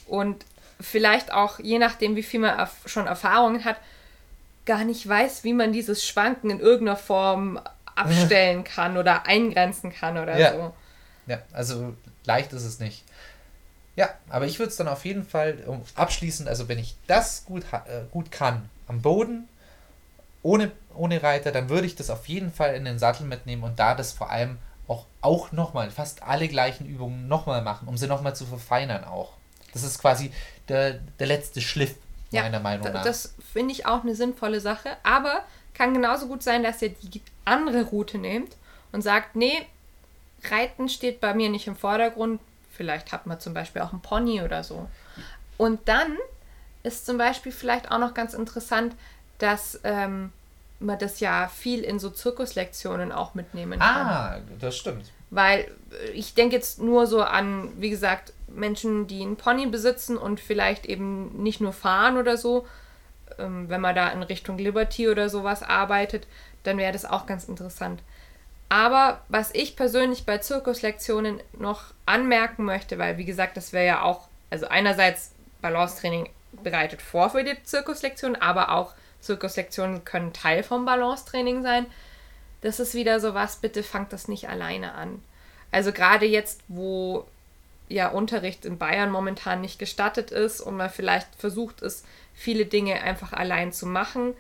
und 0.07 0.45
vielleicht 0.81 1.33
auch, 1.33 1.59
je 1.59 1.79
nachdem, 1.79 2.17
wie 2.17 2.23
viel 2.23 2.41
man 2.41 2.69
schon 2.85 3.07
Erfahrungen 3.07 3.65
hat, 3.65 3.77
gar 4.67 4.85
nicht 4.85 5.09
weiß, 5.09 5.45
wie 5.45 5.53
man 5.53 5.73
dieses 5.73 6.05
Schwanken 6.05 6.51
in 6.51 6.61
irgendeiner 6.61 6.97
Form 6.97 7.61
abstellen 7.95 8.65
kann 8.65 8.97
oder 8.97 9.27
eingrenzen 9.27 9.93
kann 9.93 10.19
oder 10.19 10.37
ja. 10.37 10.53
so. 10.53 10.75
Ja, 11.27 11.39
also 11.53 11.95
leicht 12.25 12.53
ist 12.53 12.65
es 12.65 12.79
nicht. 12.79 13.05
Ja, 13.97 14.11
aber 14.29 14.45
ich 14.45 14.59
würde 14.59 14.71
es 14.71 14.77
dann 14.77 14.89
auf 14.89 15.05
jeden 15.05 15.25
Fall 15.25 15.59
um, 15.67 15.83
abschließend, 15.95 16.49
also 16.49 16.69
wenn 16.69 16.79
ich 16.79 16.97
das 17.07 17.45
gut, 17.47 17.65
äh, 17.73 18.03
gut 18.11 18.31
kann, 18.31 18.69
am 18.89 19.01
Boden, 19.01 19.49
ohne, 20.43 20.71
ohne 20.95 21.23
Reiter, 21.23 21.51
dann 21.51 21.71
würde 21.71 21.87
ich 21.87 21.97
das 21.97 22.11
auf 22.11 22.29
jeden 22.29 22.53
Fall 22.53 22.75
in 22.75 22.85
den 22.85 22.99
Sattel 22.99 23.27
mitnehmen 23.27 23.65
und 23.65 23.79
da 23.79 23.95
das 23.95 24.13
vor 24.13 24.31
allem 24.31 24.59
auch, 24.89 25.07
auch 25.21 25.53
nochmal, 25.53 25.91
fast 25.91 26.23
alle 26.23 26.49
gleichen 26.49 26.87
Übungen 26.87 27.29
nochmal 27.29 27.63
machen, 27.63 27.89
um 27.89 27.97
sie 27.97 28.07
nochmal 28.07 28.37
zu 28.37 28.47
verfeinern 28.47 29.05
auch. 29.05 29.33
Das 29.73 29.83
ist 29.83 29.99
quasi 29.99 30.33
der, 30.69 31.01
der 31.19 31.27
letzte 31.27 31.61
Schliff 31.61 31.97
ja, 32.31 32.43
meiner 32.43 32.61
Meinung 32.61 32.93
nach. 32.93 33.05
Das 33.05 33.35
finde 33.53 33.73
ich 33.73 33.87
auch 33.87 34.03
eine 34.03 34.15
sinnvolle 34.15 34.61
Sache, 34.61 34.97
aber 35.03 35.45
kann 35.75 35.93
genauso 35.93 36.27
gut 36.29 36.43
sein, 36.43 36.63
dass 36.63 36.81
ihr 36.83 36.91
die 36.91 37.23
andere 37.45 37.83
Route 37.85 38.19
nehmt 38.19 38.57
und 38.93 39.03
sagt, 39.03 39.37
nee, 39.37 39.67
Reiten 40.51 40.89
steht 40.89 41.21
bei 41.21 41.35
mir 41.35 41.51
nicht 41.51 41.67
im 41.67 41.77
Vordergrund. 41.77 42.41
Vielleicht 42.73 43.13
hat 43.13 43.27
man 43.27 43.41
zum 43.41 43.55
Beispiel 43.55 43.83
auch 43.83 43.93
einen 43.93 44.03
Pony 44.03 44.43
oder 44.43 44.65
so. 44.65 44.89
Und 45.57 45.89
dann 45.89 46.17
ist 46.83 47.07
zum 47.07 47.19
Beispiel 47.19 47.53
vielleicht 47.53 47.91
auch 47.91 47.99
noch 47.99 48.15
ganz 48.15 48.35
interessant, 48.35 48.95
dass 49.39 49.81
ähm, 49.85 50.33
man 50.79 50.99
das 50.99 51.21
ja 51.21 51.49
viel 51.49 51.83
in 51.83 51.99
so 51.99 52.11
Zirkuslektionen 52.11 53.13
auch 53.13 53.35
mitnehmen 53.35 53.79
kann. 53.79 54.07
Ah, 54.07 54.41
das 54.61 54.77
stimmt. 54.77 55.11
Weil 55.31 55.61
äh, 55.91 56.11
ich 56.11 56.35
denke 56.35 56.57
jetzt 56.57 56.81
nur 56.81 57.07
so 57.07 57.23
an, 57.23 57.71
wie 57.81 57.91
gesagt, 57.91 58.33
Menschen, 58.49 59.07
die 59.07 59.23
einen 59.23 59.37
Pony 59.37 59.67
besitzen 59.67 60.17
und 60.17 60.41
vielleicht 60.41 60.87
eben 60.87 61.43
nicht 61.43 61.61
nur 61.61 61.73
fahren 61.73 62.17
oder 62.17 62.37
so, 62.37 62.67
ähm, 63.39 63.69
wenn 63.69 63.81
man 63.81 63.95
da 63.95 64.09
in 64.09 64.23
Richtung 64.23 64.59
Liberty 64.59 65.09
oder 65.09 65.29
sowas 65.29 65.63
arbeitet, 65.63 66.27
dann 66.63 66.79
wäre 66.79 66.93
das 66.93 67.05
auch 67.05 67.27
ganz 67.27 67.45
interessant. 67.45 68.03
Aber 68.69 69.21
was 69.29 69.55
ich 69.55 69.77
persönlich 69.77 70.27
bei 70.27 70.39
Zirkuslektionen 70.39 71.41
noch 71.59 71.85
anmerken 72.05 72.65
möchte, 72.65 72.99
weil 72.99 73.17
wie 73.17 73.25
gesagt, 73.25 73.57
das 73.57 73.73
wäre 73.73 73.87
ja 73.87 74.03
auch, 74.03 74.29
also 74.51 74.67
einerseits 74.67 75.33
Balancetraining 75.63 76.29
bereitet 76.63 77.03
vor 77.03 77.31
für 77.31 77.45
die 77.45 77.63
Zirkuslektion, 77.63 78.37
aber 78.37 78.73
auch 78.73 78.95
Zirkuslektionen 79.27 80.05
können 80.05 80.33
Teil 80.33 80.63
vom 80.63 80.85
Balancetraining 80.85 81.63
sein. 81.63 81.87
Das 82.63 82.81
ist 82.81 82.95
wieder 82.95 83.21
so 83.21 83.35
was, 83.35 83.57
bitte 83.57 83.83
fangt 83.83 84.13
das 84.13 84.29
nicht 84.29 84.49
alleine 84.49 84.95
an. 84.95 85.23
Also 85.71 85.93
gerade 85.93 86.27
jetzt, 86.27 86.63
wo 86.69 87.27
ja 87.89 88.09
Unterricht 88.09 88.65
in 88.65 88.79
Bayern 88.79 89.11
momentan 89.11 89.61
nicht 89.61 89.79
gestattet 89.79 90.31
ist 90.31 90.61
und 90.61 90.77
man 90.77 90.91
vielleicht 90.91 91.29
versucht 91.37 91.83
ist, 91.83 92.05
viele 92.35 92.67
Dinge 92.67 93.03
einfach 93.03 93.33
allein 93.33 93.73
zu 93.73 93.87
machen. 93.87 94.35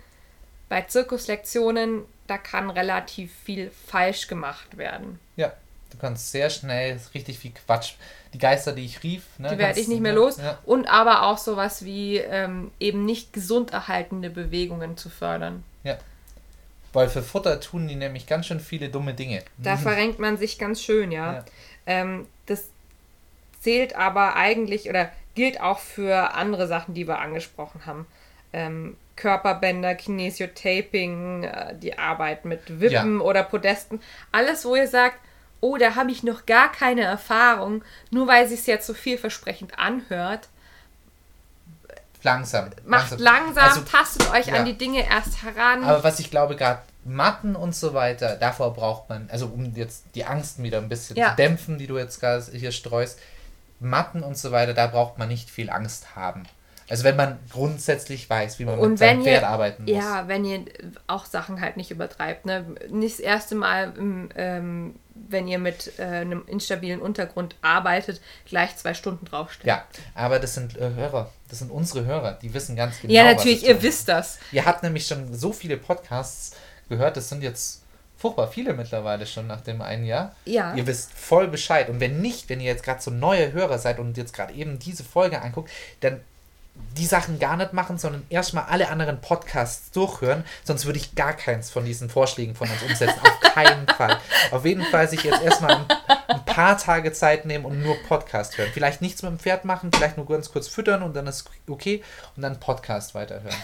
Bei 0.68 0.82
Zirkuslektionen, 0.82 2.04
da 2.26 2.38
kann 2.38 2.70
relativ 2.70 3.32
viel 3.44 3.70
falsch 3.70 4.26
gemacht 4.26 4.78
werden. 4.78 5.20
Ja, 5.36 5.52
du 5.97 6.01
kannst 6.01 6.31
sehr 6.31 6.51
schnell 6.51 7.01
richtig 7.14 7.39
viel 7.39 7.52
Quatsch. 7.52 7.94
Die 8.32 8.39
Geister, 8.39 8.73
die 8.73 8.85
ich 8.85 9.02
rief, 9.02 9.23
ne, 9.39 9.51
die 9.51 9.59
werde 9.59 9.81
ich 9.81 9.89
nicht 9.89 10.01
mehr 10.01 10.12
ne, 10.12 10.18
los. 10.18 10.36
Ja. 10.36 10.59
Und 10.66 10.86
aber 10.86 11.23
auch 11.27 11.39
sowas 11.39 11.85
wie 11.85 12.18
ähm, 12.18 12.70
eben 12.78 13.05
nicht 13.05 13.32
gesund 13.32 13.73
erhaltende 13.73 14.28
Bewegungen 14.28 14.97
zu 14.97 15.09
fördern. 15.09 15.64
Ja. 15.85 15.97
Weil 16.93 17.09
für 17.09 17.23
Futter 17.23 17.60
tun 17.60 17.89
die 17.89 17.94
nämlich 17.94 18.27
ganz 18.27 18.47
schön 18.47 18.60
viele 18.60 18.89
dumme 18.89 19.14
Dinge. 19.14 19.43
Da 19.59 19.77
verrenkt 19.77 20.18
man 20.18 20.36
sich 20.36 20.59
ganz 20.59 20.82
schön, 20.82 21.12
ja. 21.12 21.35
ja. 21.35 21.44
Ähm, 21.86 22.27
das 22.47 22.68
zählt 23.60 23.97
aber 23.97 24.36
eigentlich 24.36 24.89
oder 24.89 25.10
gilt 25.35 25.60
auch 25.60 25.78
für 25.78 26.35
andere 26.35 26.66
Sachen, 26.66 26.94
die 26.94 27.09
wir 27.09 27.18
angesprochen 27.18 27.86
haben. 27.86 28.06
Ähm, 28.52 28.97
Körperbänder, 29.16 29.94
Kinesiotaping, 29.94 31.44
äh, 31.44 31.74
die 31.78 31.98
Arbeit 31.98 32.44
mit 32.44 32.81
Wippen 32.81 33.18
ja. 33.18 33.24
oder 33.24 33.43
Podesten. 33.43 34.01
Alles, 34.31 34.64
wo 34.66 34.77
ihr 34.77 34.89
sagt, 34.89 35.18
oh, 35.60 35.76
da 35.76 35.94
habe 35.94 36.10
ich 36.10 36.22
noch 36.22 36.46
gar 36.46 36.70
keine 36.70 37.02
Erfahrung, 37.02 37.82
nur 38.10 38.26
weil 38.26 38.44
es 38.44 38.50
sich 38.50 38.66
jetzt 38.66 38.86
so 38.86 38.94
vielversprechend 38.94 39.78
anhört. 39.78 40.48
Langsam. 42.22 42.70
Macht 42.84 43.20
langsam, 43.20 43.64
also, 43.64 43.80
tastet 43.82 44.30
euch 44.32 44.46
ja. 44.46 44.54
an 44.54 44.64
die 44.64 44.76
Dinge 44.76 45.08
erst 45.08 45.42
heran. 45.42 45.84
Aber 45.84 46.02
was 46.02 46.18
ich 46.18 46.30
glaube, 46.30 46.56
gerade 46.56 46.80
Matten 47.04 47.54
und 47.54 47.74
so 47.74 47.94
weiter, 47.94 48.34
davor 48.34 48.74
braucht 48.74 49.08
man, 49.08 49.28
also 49.30 49.46
um 49.46 49.74
jetzt 49.76 50.04
die 50.14 50.24
Angst 50.24 50.60
wieder 50.60 50.78
ein 50.78 50.88
bisschen 50.88 51.16
ja. 51.16 51.30
zu 51.30 51.36
dämpfen, 51.36 51.78
die 51.78 51.86
du 51.86 51.98
jetzt 51.98 52.24
hier 52.52 52.72
streust, 52.72 53.20
Matten 53.78 54.22
und 54.22 54.36
so 54.36 54.50
weiter, 54.50 54.74
da 54.74 54.88
braucht 54.88 55.18
man 55.18 55.28
nicht 55.28 55.50
viel 55.50 55.70
Angst 55.70 56.16
haben. 56.16 56.44
Also 56.88 57.04
wenn 57.04 57.16
man 57.16 57.38
grundsätzlich 57.50 58.30
weiß, 58.30 58.58
wie 58.58 58.64
man 58.64 58.78
Und 58.78 58.90
mit 58.90 58.98
seinem 58.98 59.18
wenn 59.18 59.26
ihr, 59.26 59.32
Pferd 59.32 59.44
arbeiten 59.44 59.84
muss. 59.84 59.92
ja, 59.92 60.28
wenn 60.28 60.44
ihr 60.44 60.64
auch 61.06 61.26
Sachen 61.26 61.60
halt 61.60 61.76
nicht 61.76 61.90
übertreibt, 61.90 62.46
ne? 62.46 62.64
Nicht 62.90 63.18
das 63.18 63.20
erste 63.20 63.54
Mal, 63.56 63.92
im, 63.96 64.28
ähm, 64.36 64.94
wenn 65.14 65.48
ihr 65.48 65.58
mit 65.58 65.98
äh, 65.98 66.02
einem 66.02 66.44
instabilen 66.46 67.00
Untergrund 67.00 67.56
arbeitet, 67.60 68.20
gleich 68.44 68.76
zwei 68.76 68.94
Stunden 68.94 69.24
draufstellen. 69.24 69.68
Ja, 69.68 69.84
aber 70.14 70.38
das 70.38 70.54
sind 70.54 70.76
äh, 70.76 70.94
Hörer, 70.94 71.30
das 71.48 71.58
sind 71.58 71.70
unsere 71.70 72.04
Hörer, 72.04 72.38
die 72.40 72.54
wissen 72.54 72.76
ganz 72.76 73.00
genau. 73.00 73.12
ja, 73.12 73.24
natürlich, 73.24 73.66
ihr 73.66 73.82
wisst 73.82 74.08
das. 74.08 74.38
Ihr 74.52 74.64
habt 74.64 74.82
nämlich 74.82 75.06
schon 75.06 75.34
so 75.34 75.52
viele 75.52 75.76
Podcasts 75.76 76.54
gehört, 76.88 77.16
das 77.16 77.28
sind 77.28 77.42
jetzt 77.42 77.82
furchtbar 78.16 78.48
viele 78.48 78.72
mittlerweile 78.72 79.26
schon 79.26 79.46
nach 79.46 79.60
dem 79.60 79.82
einen 79.82 80.04
Jahr. 80.04 80.34
Ja. 80.44 80.74
Ihr 80.74 80.86
wisst 80.86 81.12
voll 81.12 81.48
Bescheid. 81.48 81.88
Und 81.88 82.00
wenn 82.00 82.20
nicht, 82.20 82.48
wenn 82.48 82.60
ihr 82.60 82.66
jetzt 82.66 82.82
gerade 82.82 83.02
so 83.02 83.10
neue 83.10 83.52
Hörer 83.52 83.78
seid 83.78 83.98
und 83.98 84.16
jetzt 84.16 84.32
gerade 84.32 84.54
eben 84.54 84.78
diese 84.78 85.04
Folge 85.04 85.42
anguckt, 85.42 85.70
dann 86.00 86.20
die 86.96 87.06
Sachen 87.06 87.38
gar 87.38 87.56
nicht 87.56 87.72
machen, 87.72 87.98
sondern 87.98 88.24
erstmal 88.30 88.64
alle 88.64 88.88
anderen 88.88 89.20
Podcasts 89.20 89.90
durchhören, 89.90 90.44
sonst 90.64 90.86
würde 90.86 90.98
ich 90.98 91.14
gar 91.14 91.34
keins 91.34 91.70
von 91.70 91.84
diesen 91.84 92.08
Vorschlägen 92.08 92.54
von 92.54 92.68
uns 92.70 92.82
umsetzen. 92.82 93.20
Auf 93.20 93.40
keinen 93.40 93.86
Fall. 93.86 94.18
Auf 94.50 94.64
jeden 94.64 94.84
Fall 94.84 95.08
sich 95.08 95.22
jetzt 95.22 95.42
erstmal 95.42 95.76
ein, 95.76 95.86
ein 96.28 96.44
paar 96.44 96.78
Tage 96.78 97.12
Zeit 97.12 97.44
nehmen 97.44 97.64
und 97.64 97.82
nur 97.82 97.96
Podcast 98.04 98.56
hören. 98.56 98.70
Vielleicht 98.72 99.02
nichts 99.02 99.22
mit 99.22 99.30
dem 99.30 99.38
Pferd 99.38 99.64
machen, 99.64 99.90
vielleicht 99.94 100.16
nur 100.16 100.26
ganz 100.26 100.50
kurz 100.50 100.68
füttern 100.68 101.02
und 101.02 101.14
dann 101.14 101.26
ist 101.26 101.48
okay 101.68 102.02
und 102.34 102.42
dann 102.42 102.58
Podcast 102.60 103.14
weiterhören. 103.14 103.56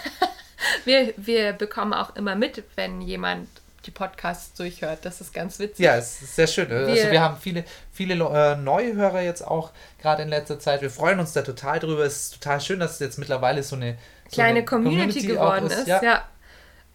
Wir, 0.84 1.12
wir 1.16 1.52
bekommen 1.52 1.93
auch 1.93 2.14
immer 2.16 2.36
mit, 2.36 2.62
wenn 2.76 3.01
jemand 3.01 3.48
die 3.87 3.91
Podcasts 3.91 4.55
durchhört. 4.55 5.01
Das 5.03 5.21
ist 5.21 5.35
ganz 5.35 5.59
witzig. 5.59 5.85
Ja, 5.85 5.97
es 5.97 6.23
ist 6.23 6.37
sehr 6.37 6.47
schön. 6.47 6.71
also 6.71 6.93
Wir- 6.93 7.11
wir 7.11 7.21
haben 7.21 7.37
viele, 7.41 7.65
viele 7.93 8.15
äh, 8.15 8.57
neue 8.57 8.95
Hörer 8.95 9.21
jetzt 9.23 9.47
auch 9.47 9.71
gerade 10.01 10.23
in 10.23 10.29
letzter 10.29 10.59
Zeit. 10.61 10.83
Wir 10.83 10.91
freuen 10.91 11.19
uns 11.21 11.33
da 11.33 11.43
total 11.43 11.79
drüber. 11.81 12.05
Es 12.05 12.23
ist 12.27 12.35
total 12.43 12.61
schön, 12.61 12.81
dass 12.81 12.93
es 12.95 12.99
jetzt 13.01 13.19
mittlerweile 13.19 13.63
so 13.63 13.77
eine 13.77 13.97
so 14.29 14.35
kleine 14.37 14.51
eine 14.59 14.65
Community, 14.65 15.21
auch 15.39 15.43
geworden 15.55 15.67
ist. 15.67 15.87
Ja. 15.89 16.03
Ja. 16.03 16.29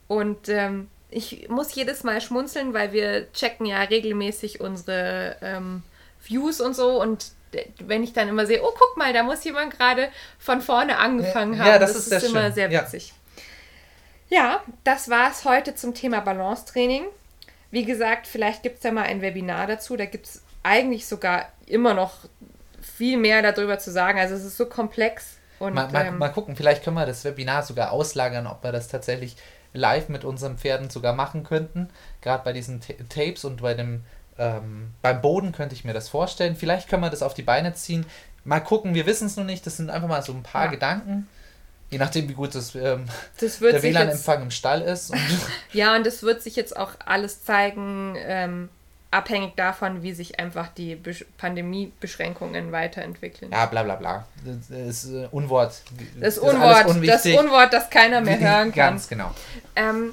Und 0.08 0.50
ähm, 0.50 0.90
ich 1.10 1.48
muss 1.50 1.74
jedes 1.76 2.04
Mal 2.04 2.22
schmunzeln, 2.22 2.74
weil 2.74 2.92
wir 2.94 3.32
checken 3.34 3.66
ja 3.66 3.82
regelmäßig 3.82 4.60
unsere 4.62 5.36
ähm, 5.42 5.84
Views 6.24 6.62
und 6.62 6.76
so. 6.76 7.02
Und 7.02 7.28
wenn 7.80 8.04
ich 8.04 8.14
dann 8.14 8.28
immer 8.28 8.46
sehe, 8.46 8.62
oh, 8.62 8.72
guck 8.78 8.98
mal, 8.98 9.14
da 9.14 9.24
muss 9.24 9.44
jemand 9.44 9.78
gerade 9.78 10.10
von 10.38 10.62
vorne 10.62 10.98
angefangen 10.98 11.54
Ja, 11.54 11.60
haben. 11.60 11.68
ja, 11.70 11.80
das 11.80 11.96
ist 11.96 12.10
sehr 12.10 12.24
immer 12.24 12.44
schön. 12.46 12.54
sehr 12.54 12.70
witzig. 12.72 13.10
Ja, 13.10 13.16
das 14.84 15.10
war 15.10 15.32
es 15.32 15.46
heute 15.46 15.76
zum 15.76 15.94
Thema 15.94 16.20
Balancetraining. 16.22 17.06
Wie 17.72 17.86
gesagt, 17.86 18.28
vielleicht 18.28 18.64
gibt 18.64 18.78
es 18.78 18.84
ja 18.84 18.92
mal 18.92 19.04
ein 19.04 19.22
Webinar 19.22 19.68
dazu. 19.68 19.98
Da 19.98 20.06
gibt 20.06 20.26
es 20.26 20.42
eigentlich 20.64 21.06
sogar 21.08 21.46
immer 21.66 21.94
noch 21.94 22.14
viel 22.82 23.18
mehr 23.18 23.42
darüber 23.42 23.80
zu 23.80 23.92
sagen. 23.92 24.20
Also 24.20 24.36
es 24.36 24.44
ist 24.44 24.58
so 24.58 24.66
komplex. 24.66 25.38
Und, 25.60 25.74
Mal, 25.74 25.92
mal, 25.92 26.06
ähm, 26.06 26.18
mal 26.20 26.30
gucken, 26.30 26.56
vielleicht 26.56 26.84
können 26.84 26.96
wir 26.96 27.06
das 27.06 27.24
Webinar 27.26 27.64
sogar 27.64 27.92
auslagern, 27.92 28.46
ob 28.48 28.64
wir 28.64 28.72
das 28.72 28.88
tatsächlich 28.90 29.36
live 29.74 30.08
mit 30.10 30.24
unseren 30.24 30.58
Pferden 30.58 30.90
sogar 30.90 31.14
machen 31.14 31.44
könnten. 31.44 31.90
Gerade 32.22 32.44
bei 32.44 32.54
diesen 32.54 32.80
Ta- 32.80 32.94
Tapes 33.10 33.44
und 33.44 33.62
bei 33.62 33.74
dem 33.74 34.04
ähm, 34.40 34.94
beim 35.02 35.20
Boden 35.22 35.52
könnte 35.52 35.74
ich 35.74 35.84
mir 35.84 35.94
das 35.94 36.10
vorstellen. 36.10 36.56
Vielleicht 36.56 36.90
können 36.90 37.02
wir 37.02 37.10
das 37.10 37.24
auf 37.24 37.34
die 37.34 37.42
Beine 37.42 37.74
ziehen. 37.74 38.06
Mal 38.44 38.60
gucken, 38.60 38.94
wir 38.94 39.08
wissen 39.08 39.26
es 39.26 39.36
noch 39.36 39.44
nicht. 39.44 39.66
Das 39.66 39.78
sind 39.78 39.90
einfach 39.90 40.08
mal 40.08 40.22
so 40.22 40.32
ein 40.32 40.44
paar 40.44 40.66
Ja. 40.66 40.72
Gedanken. 40.72 41.28
Je 41.90 41.98
nachdem, 41.98 42.28
wie 42.28 42.34
gut 42.34 42.54
das, 42.54 42.76
ähm, 42.76 43.06
das 43.40 43.60
der 43.60 43.82
WLAN-Empfang 43.82 44.42
im 44.42 44.52
Stall 44.52 44.82
ist. 44.82 45.12
Und 45.12 45.20
Ja, 45.74 45.96
und 45.96 46.06
es 46.06 46.22
wird 46.24 46.42
sich 46.42 46.56
jetzt 46.56 46.76
auch 46.76 46.92
alles 47.06 47.44
zeigen, 47.44 48.16
ähm, 48.20 48.70
abhängig 49.10 49.56
davon, 49.56 50.04
wie 50.04 50.14
sich 50.14 50.40
einfach 50.40 50.68
die 50.68 50.96
Besch 50.96 51.26
Pandemiebeschränkungen 51.38 52.72
weiterentwickeln. 52.72 53.52
ja, 53.52 53.66
bla 53.68 53.84
bla 53.84 53.96
bla. 53.96 54.28
Das 54.46 54.70
ist 54.70 55.06
äh, 55.12 55.28
Unwort. 55.32 55.82
das 56.20 56.38
ist 56.38 56.44
alles 56.44 56.56
Unwort, 56.56 57.08
das. 57.08 57.26
Unwort, 57.26 57.74
das 57.74 57.90
keiner 57.90 58.22
mehr 58.22 58.40
hören 58.40 58.72
kann. 58.72 58.94
Ganz 58.94 59.08
genau. 59.08 59.34
Ähm, 59.76 60.12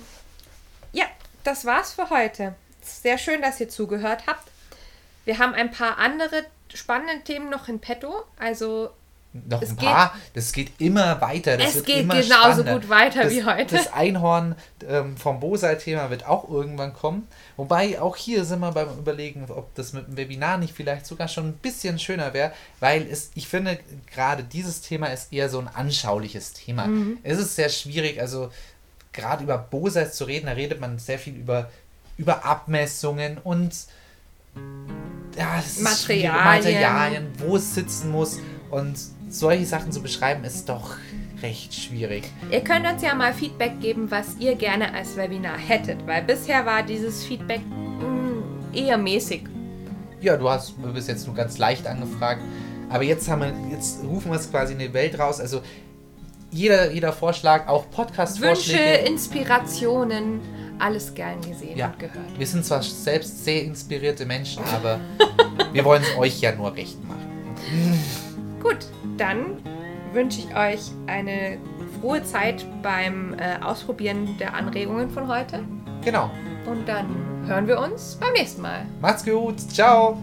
ja, 0.93 1.07
das 1.43 1.65
war's 1.65 1.93
für 1.93 2.09
heute. 2.11 2.55
Sehr 2.83 3.19
schön, 3.19 3.43
dass 3.43 3.59
ihr 3.61 3.69
zugehört 3.69 4.25
habt. 4.27 4.49
Wir 5.25 5.39
haben 5.39 5.55
ein 5.55 5.71
paar 5.71 5.99
andere 5.99 6.45
spannende 6.73 7.25
Themen 7.25 7.51
noch 7.51 7.69
in 7.69 7.81
petto. 7.81 8.25
Also 8.39 8.91
Noch 9.49 9.63
Es 9.63 9.71
ein 9.71 9.77
paar. 9.77 10.15
Das 10.35 10.53
geht 10.53 10.71
immer 10.79 11.21
weiter. 11.21 11.57
Das 11.57 11.75
Es 11.75 11.85
geht 11.85 12.03
immer 12.03 12.15
genauso 12.15 12.63
spannender. 12.63 12.73
gut 12.75 12.89
weiter 12.89 13.25
das, 13.25 13.33
wie 13.33 13.45
heute. 13.45 13.75
Das 13.77 13.93
Einhorn 13.93 14.55
ähm, 14.89 15.17
vom 15.17 15.41
Bosal-Thema 15.41 16.09
wird 16.09 16.25
auch 16.27 16.49
irgendwann 16.49 16.95
kommen. 16.95 17.27
Wobei 17.57 18.01
auch 18.01 18.15
hier 18.15 18.45
sind 18.45 18.61
wir 18.61 18.71
beim 18.71 18.97
Überlegen, 18.97 19.45
ob 19.49 19.75
das 19.75 19.93
mit 19.93 20.07
dem 20.07 20.17
Webinar 20.17 20.59
nicht 20.59 20.73
vielleicht 20.73 21.07
sogar 21.07 21.27
schon 21.27 21.49
ein 21.49 21.53
bisschen 21.55 21.99
schöner 21.99 22.33
wäre, 22.33 22.53
weil 22.79 23.03
es, 23.11 23.33
ich 23.35 23.49
finde, 23.49 23.79
gerade 24.13 24.45
dieses 24.45 24.83
Thema 24.83 25.09
ist 25.09 25.33
eher 25.33 25.49
so 25.49 25.59
ein 25.59 25.69
anschauliches 25.69 26.53
Thema. 26.53 26.87
Mhm. 26.87 27.19
Es 27.25 27.39
ist 27.39 27.57
sehr 27.57 27.71
schwierig, 27.71 28.21
also 28.21 28.51
gerade 29.13 29.43
über 29.43 29.59
Bosals 29.59 30.15
zu 30.17 30.25
reden, 30.25 30.47
da 30.47 30.53
redet 30.53 30.81
man 30.81 30.99
sehr 31.01 31.19
viel 31.19 31.35
über, 31.35 31.71
über 32.19 32.45
Abmessungen 32.45 33.39
und 33.43 33.75
ja, 35.37 35.63
Materialien. 35.81 36.45
Materialien, 36.45 37.33
wo 37.39 37.57
es 37.57 37.75
sitzen 37.75 38.11
muss 38.13 38.39
und 38.71 38.97
solche 39.35 39.67
Sachen 39.67 39.93
zu 39.93 40.01
beschreiben, 40.03 40.45
ist 40.45 40.69
doch 40.69 40.97
recht 41.43 41.75
schwierig. 41.75 42.25
ihr 42.51 42.61
könnt 42.61 42.87
uns 42.87 43.03
ja 43.03 43.15
mal 43.15 43.35
Feedback 43.35 43.81
geben, 43.81 44.11
was 44.11 44.37
ihr 44.39 44.55
gerne 44.55 44.95
als 44.95 45.17
Webinar 45.17 45.59
hättet, 45.59 46.07
weil 46.07 46.23
bisher 46.23 46.65
war 46.65 46.83
dieses 46.83 47.25
Feedback 47.25 47.61
mh, 47.67 48.79
eher 48.79 48.97
mäßig. 48.97 49.43
Ja, 50.21 50.37
du 50.37 50.49
hast 50.49 50.75
bis 50.95 51.07
jetzt 51.09 51.27
nur 51.27 51.35
ganz 51.37 51.59
leicht 51.59 51.87
angefragt, 51.87 52.41
aber 52.89 53.03
jetzt 53.03 53.29
haben 53.29 53.43
wir, 53.43 53.53
jetzt 53.71 54.03
rufen 54.05 54.31
wir 54.31 54.39
es 54.39 54.51
quasi 54.51 54.73
in 54.73 54.79
die 54.79 54.93
Welt 54.95 55.19
raus. 55.19 55.41
Also 55.41 55.61
jeder, 56.51 56.93
jeder 56.93 57.13
Vorschlag, 57.13 57.67
auch 57.67 57.85
Wünsche, 57.85 57.97
Podcast-Vorschläge. 57.97 59.07
Inspirationen, 59.09 60.41
alles 60.79 61.13
gern 61.13 61.41
gesehen 61.41 61.77
Ja, 61.77 61.89
und 61.89 61.99
gehört. 61.99 62.39
wir 62.39 62.47
sind 62.47 62.65
zwar 62.65 62.83
selbst 62.83 63.45
sehr 63.45 63.65
inspirierte 63.65 64.25
Menschen, 64.25 64.63
aber 64.73 65.01
wir 65.73 65.85
wollen 65.85 66.03
es 66.03 66.17
euch 66.17 66.41
ja 66.41 66.55
nur 66.55 66.75
recht 66.75 66.97
machen. 67.07 67.29
Gut, 68.65 68.79
dann 69.19 69.59
wünsche 70.15 70.41
ich 70.41 70.57
euch 70.57 70.91
eine 71.07 71.59
frohe 72.01 72.23
Zeit 72.25 72.65
beim 72.83 73.35
äh, 73.35 73.63
Ausprobieren 73.63 74.39
der 74.41 74.55
Anregungen 74.55 75.11
von 75.11 75.29
heute. 75.29 75.63
Genau. 76.03 76.31
Und 76.65 76.89
dann 76.89 77.07
hören 77.47 77.69
wir 77.69 77.79
uns 77.79 78.17
beim 78.19 78.33
nächsten 78.33 78.63
Mal. 78.63 78.87
Macht's 79.03 79.23
gut. 79.23 79.61
Ciao. 79.61 80.17